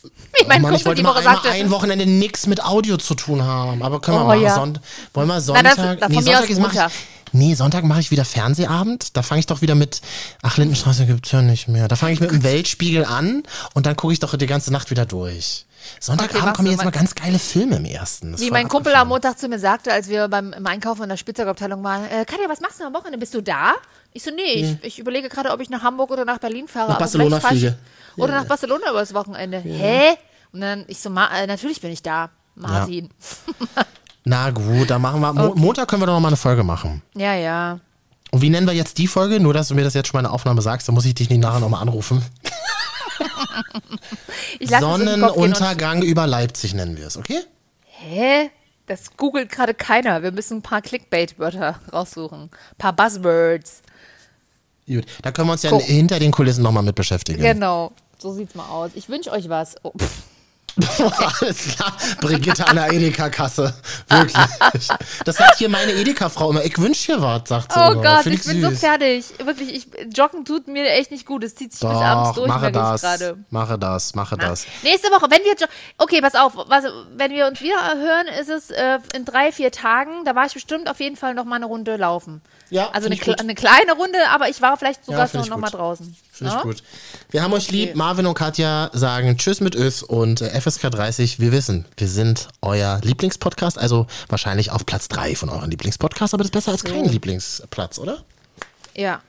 Wie 0.02 0.46
mein 0.46 0.60
oh 0.60 0.66
Mann, 0.66 0.74
ich 0.74 0.84
wollte 0.84 0.96
die 0.96 1.02
mal 1.02 1.14
Woche 1.14 1.22
sagte. 1.22 1.50
ein 1.50 1.70
Wochenende 1.70 2.04
nichts 2.06 2.46
mit 2.46 2.62
Audio 2.62 2.96
zu 2.98 3.14
tun 3.14 3.42
haben. 3.42 3.82
Aber 3.82 4.00
können 4.00 4.18
wir 4.18 4.24
Oh, 4.24 4.28
machen. 4.28 4.42
ja. 4.42 4.54
Sonnt 4.54 4.80
wollen 5.14 5.28
wir 5.28 5.34
Na, 5.34 5.40
Sonntag? 5.40 5.76
dann- 5.76 5.98
dann 6.00 6.12
von 6.12 6.24
mir 6.24 6.38
aus 6.38 6.44
ist 6.46 6.58
mach 6.60 6.68
Montag. 6.72 6.92
Nee, 7.32 7.54
Sonntag 7.54 7.84
mache 7.84 8.00
ich 8.00 8.10
wieder 8.10 8.24
Fernsehabend. 8.24 9.16
Da 9.16 9.22
fange 9.22 9.40
ich 9.40 9.46
doch 9.46 9.60
wieder 9.62 9.74
mit. 9.74 10.00
Ach, 10.42 10.56
Lindenstraße 10.56 11.06
gibt's 11.06 11.30
ja 11.32 11.42
nicht 11.42 11.68
mehr. 11.68 11.88
Da 11.88 11.96
fange 11.96 12.12
ich 12.12 12.20
mit 12.20 12.30
dem 12.30 12.42
Weltspiegel 12.42 13.04
an 13.04 13.42
und 13.74 13.86
dann 13.86 13.96
gucke 13.96 14.12
ich 14.12 14.20
doch 14.20 14.36
die 14.36 14.46
ganze 14.46 14.72
Nacht 14.72 14.90
wieder 14.90 15.06
durch. 15.06 15.64
Sonntagabend 16.00 16.42
Okay, 16.42 16.52
kommen 16.56 16.70
jetzt 16.70 16.84
mal- 16.84 16.90
ganz 16.90 17.14
geile 17.14 17.38
Filme 17.38 17.76
im 17.76 17.84
ersten. 17.84 18.32
Das 18.32 18.40
Wie 18.40 18.50
mein 18.50 18.68
Kumpel 18.68 18.94
am 18.94 19.08
Montag 19.08 19.38
zu 19.38 19.48
mir 19.48 19.58
sagte, 19.58 19.92
als 19.92 20.08
wir 20.08 20.28
beim 20.28 20.52
im 20.52 20.66
Einkaufen 20.66 21.04
in 21.04 21.08
der 21.08 21.16
Spielzeugabteilung 21.16 21.82
waren, 21.84 22.04
äh, 22.06 22.24
Katja, 22.24 22.48
was 22.48 22.60
machst 22.60 22.80
du 22.80 22.84
am 22.84 22.92
Wochenende? 22.94 23.18
Bist 23.18 23.32
du 23.34 23.40
da? 23.40 23.74
Ich 24.12 24.22
so, 24.24 24.30
nee, 24.30 24.76
ich, 24.82 24.84
ich 24.84 24.98
überlege 24.98 25.28
gerade, 25.28 25.50
ob 25.50 25.60
ich 25.60 25.70
nach 25.70 25.82
Hamburg 25.82 26.10
oder 26.10 26.24
nach 26.24 26.38
Berlin 26.38 26.66
fahre. 26.68 26.90
Nach 26.90 26.98
Barcelona 26.98 27.40
fliege. 27.40 27.78
Oder 28.16 28.34
nach 28.34 28.46
Barcelona 28.46 28.90
übers 28.90 29.14
Wochenende. 29.14 29.58
Hä? 29.60 30.16
Und 30.52 30.60
dann, 30.62 30.84
ich 30.88 30.98
so, 30.98 31.10
Ma 31.10 31.28
äh, 31.38 31.46
natürlich 31.46 31.80
bin 31.80 31.90
ich 31.92 32.02
da, 32.02 32.30
Martin. 32.56 33.10
Na 34.28 34.50
gut, 34.50 34.90
dann 34.90 35.00
machen 35.00 35.22
wir. 35.22 35.32
Mo 35.32 35.54
Montag 35.54 35.88
können 35.88 36.02
wir 36.02 36.06
doch 36.06 36.12
noch 36.12 36.20
mal 36.20 36.28
eine 36.28 36.36
Folge 36.36 36.62
machen. 36.62 37.00
Ja, 37.16 37.34
ja. 37.34 37.80
Und 38.30 38.42
wie 38.42 38.50
nennen 38.50 38.66
wir 38.66 38.74
jetzt 38.74 38.98
die 38.98 39.06
Folge? 39.06 39.40
Nur, 39.40 39.54
dass 39.54 39.68
du 39.68 39.74
mir 39.74 39.84
das 39.84 39.94
jetzt 39.94 40.08
schon 40.08 40.18
mal 40.18 40.20
in 40.20 40.24
der 40.24 40.34
Aufnahme 40.34 40.60
sagst, 40.60 40.86
dann 40.86 40.94
muss 40.94 41.06
ich 41.06 41.14
dich 41.14 41.30
nicht 41.30 41.40
nachher 41.40 41.60
nochmal 41.60 41.80
anrufen. 41.80 42.22
Sonnenuntergang 44.60 46.02
über 46.02 46.26
Leipzig 46.26 46.74
nennen 46.74 46.98
wir 46.98 47.06
es, 47.06 47.16
okay? 47.16 47.40
Hä? 47.84 48.50
Das 48.84 49.16
googelt 49.16 49.50
gerade 49.50 49.72
keiner. 49.72 50.22
Wir 50.22 50.30
müssen 50.30 50.58
ein 50.58 50.62
paar 50.62 50.82
Clickbait-Wörter 50.82 51.80
raussuchen. 51.90 52.42
Ein 52.42 52.76
paar 52.76 52.92
Buzzwords. 52.92 53.80
Gut, 54.86 55.06
da 55.22 55.32
können 55.32 55.48
wir 55.48 55.52
uns 55.52 55.62
ja 55.62 55.70
Guck. 55.70 55.82
hinter 55.82 56.18
den 56.18 56.32
Kulissen 56.32 56.62
nochmal 56.62 56.82
mit 56.82 56.96
beschäftigen. 56.96 57.40
Genau. 57.40 57.92
So 58.18 58.32
sieht's 58.32 58.54
mal 58.54 58.68
aus. 58.68 58.90
Ich 58.94 59.08
wünsche 59.08 59.30
euch 59.30 59.48
was. 59.48 59.76
Oh, 59.82 59.92
Alles 61.40 61.74
klar, 61.76 61.92
Brigitte 62.20 62.66
an 62.66 62.76
der 62.76 62.92
Edeka-Kasse. 62.92 63.74
Wirklich. 64.08 64.88
Das 65.24 65.36
sagt 65.36 65.56
hier 65.58 65.68
meine 65.68 65.92
Edeka-Frau 65.92 66.50
immer. 66.50 66.64
Ich 66.64 66.78
wünsche 66.78 67.12
dir 67.12 67.22
was, 67.22 67.48
sagt 67.48 67.72
sie 67.72 67.78
oh 67.80 67.92
immer. 67.92 68.02
Gott, 68.02 68.22
Find 68.22 68.34
ich 68.36 68.44
bin 68.44 68.60
so 68.60 68.70
fertig. 68.70 69.24
Wirklich, 69.44 69.74
ich, 69.74 70.16
Joggen 70.16 70.44
tut 70.44 70.68
mir 70.68 70.88
echt 70.92 71.10
nicht 71.10 71.26
gut. 71.26 71.42
Es 71.44 71.54
zieht 71.54 71.72
sich 71.72 71.80
bis 71.80 71.90
abends 71.98 72.30
Doch, 72.30 72.36
durch, 72.36 72.48
mache 72.48 72.66
ich 72.68 72.72
das, 72.72 73.00
gerade. 73.00 73.38
mache 73.50 73.78
das, 73.78 74.14
mache 74.14 74.36
das. 74.36 74.66
Nächste 74.82 75.08
Woche, 75.08 75.30
wenn 75.30 75.42
wir 75.42 75.54
jo- 75.58 75.66
okay, 75.98 76.20
pass 76.20 76.34
auf, 76.34 76.52
was, 76.56 76.84
wenn 77.16 77.32
wir 77.32 77.46
uns 77.46 77.60
wieder 77.60 77.76
hören, 77.96 78.26
ist 78.40 78.48
es 78.48 78.70
äh, 78.70 78.98
in 79.14 79.24
drei, 79.24 79.52
vier 79.52 79.72
Tagen. 79.72 80.24
Da 80.24 80.34
war 80.34 80.46
ich 80.46 80.54
bestimmt 80.54 80.88
auf 80.88 81.00
jeden 81.00 81.16
Fall 81.16 81.34
noch 81.34 81.44
mal 81.44 81.56
eine 81.56 81.66
Runde 81.66 81.96
laufen. 81.96 82.40
Ja, 82.70 82.90
Also 82.90 83.06
eine, 83.06 83.16
kle- 83.16 83.38
eine 83.38 83.54
kleine 83.54 83.92
Runde, 83.92 84.18
aber 84.30 84.48
ich 84.48 84.60
war 84.60 84.76
vielleicht 84.76 85.04
sogar 85.04 85.28
Ja, 85.32 85.40
ich 85.42 85.48
noch 85.48 85.56
mal 85.56 85.70
draußen. 85.70 86.14
Finde 86.32 86.52
Ja? 86.52 86.58
ich 86.58 86.62
gut. 86.64 86.82
Wir 87.30 87.42
haben 87.42 87.52
euch 87.52 87.70
lieb. 87.70 87.94
Marvin 87.94 88.26
und 88.26 88.34
Katja 88.34 88.90
sagen 88.92 89.36
Tschüss 89.38 89.60
mit 89.60 89.74
Ös 89.74 90.02
und 90.02 90.40
äh, 90.40 90.60
FSK 90.60 90.90
30. 90.90 91.40
Wir 91.40 91.52
wissen, 91.52 91.86
wir 91.96 92.08
sind 92.08 92.48
euer 92.62 93.00
Lieblingspodcast, 93.02 93.78
also 93.78 94.06
wahrscheinlich 94.28 94.70
auf 94.70 94.84
Platz 94.86 95.08
3 95.08 95.34
von 95.34 95.48
euren 95.48 95.70
Lieblingspodcasts, 95.70 96.34
aber 96.34 96.42
das 96.44 96.48
ist 96.48 96.52
besser 96.52 96.72
als 96.72 96.84
kein 96.84 97.04
Lieblingsplatz, 97.06 97.98
oder? 97.98 98.24
Ja. 98.94 99.22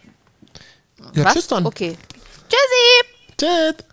Ja, 1.14 1.24
Was? 1.26 1.34
tschüss 1.34 1.48
dann. 1.48 1.66
Okay. 1.66 1.98
Tschüssi! 2.50 3.36
Tschüss. 3.38 3.86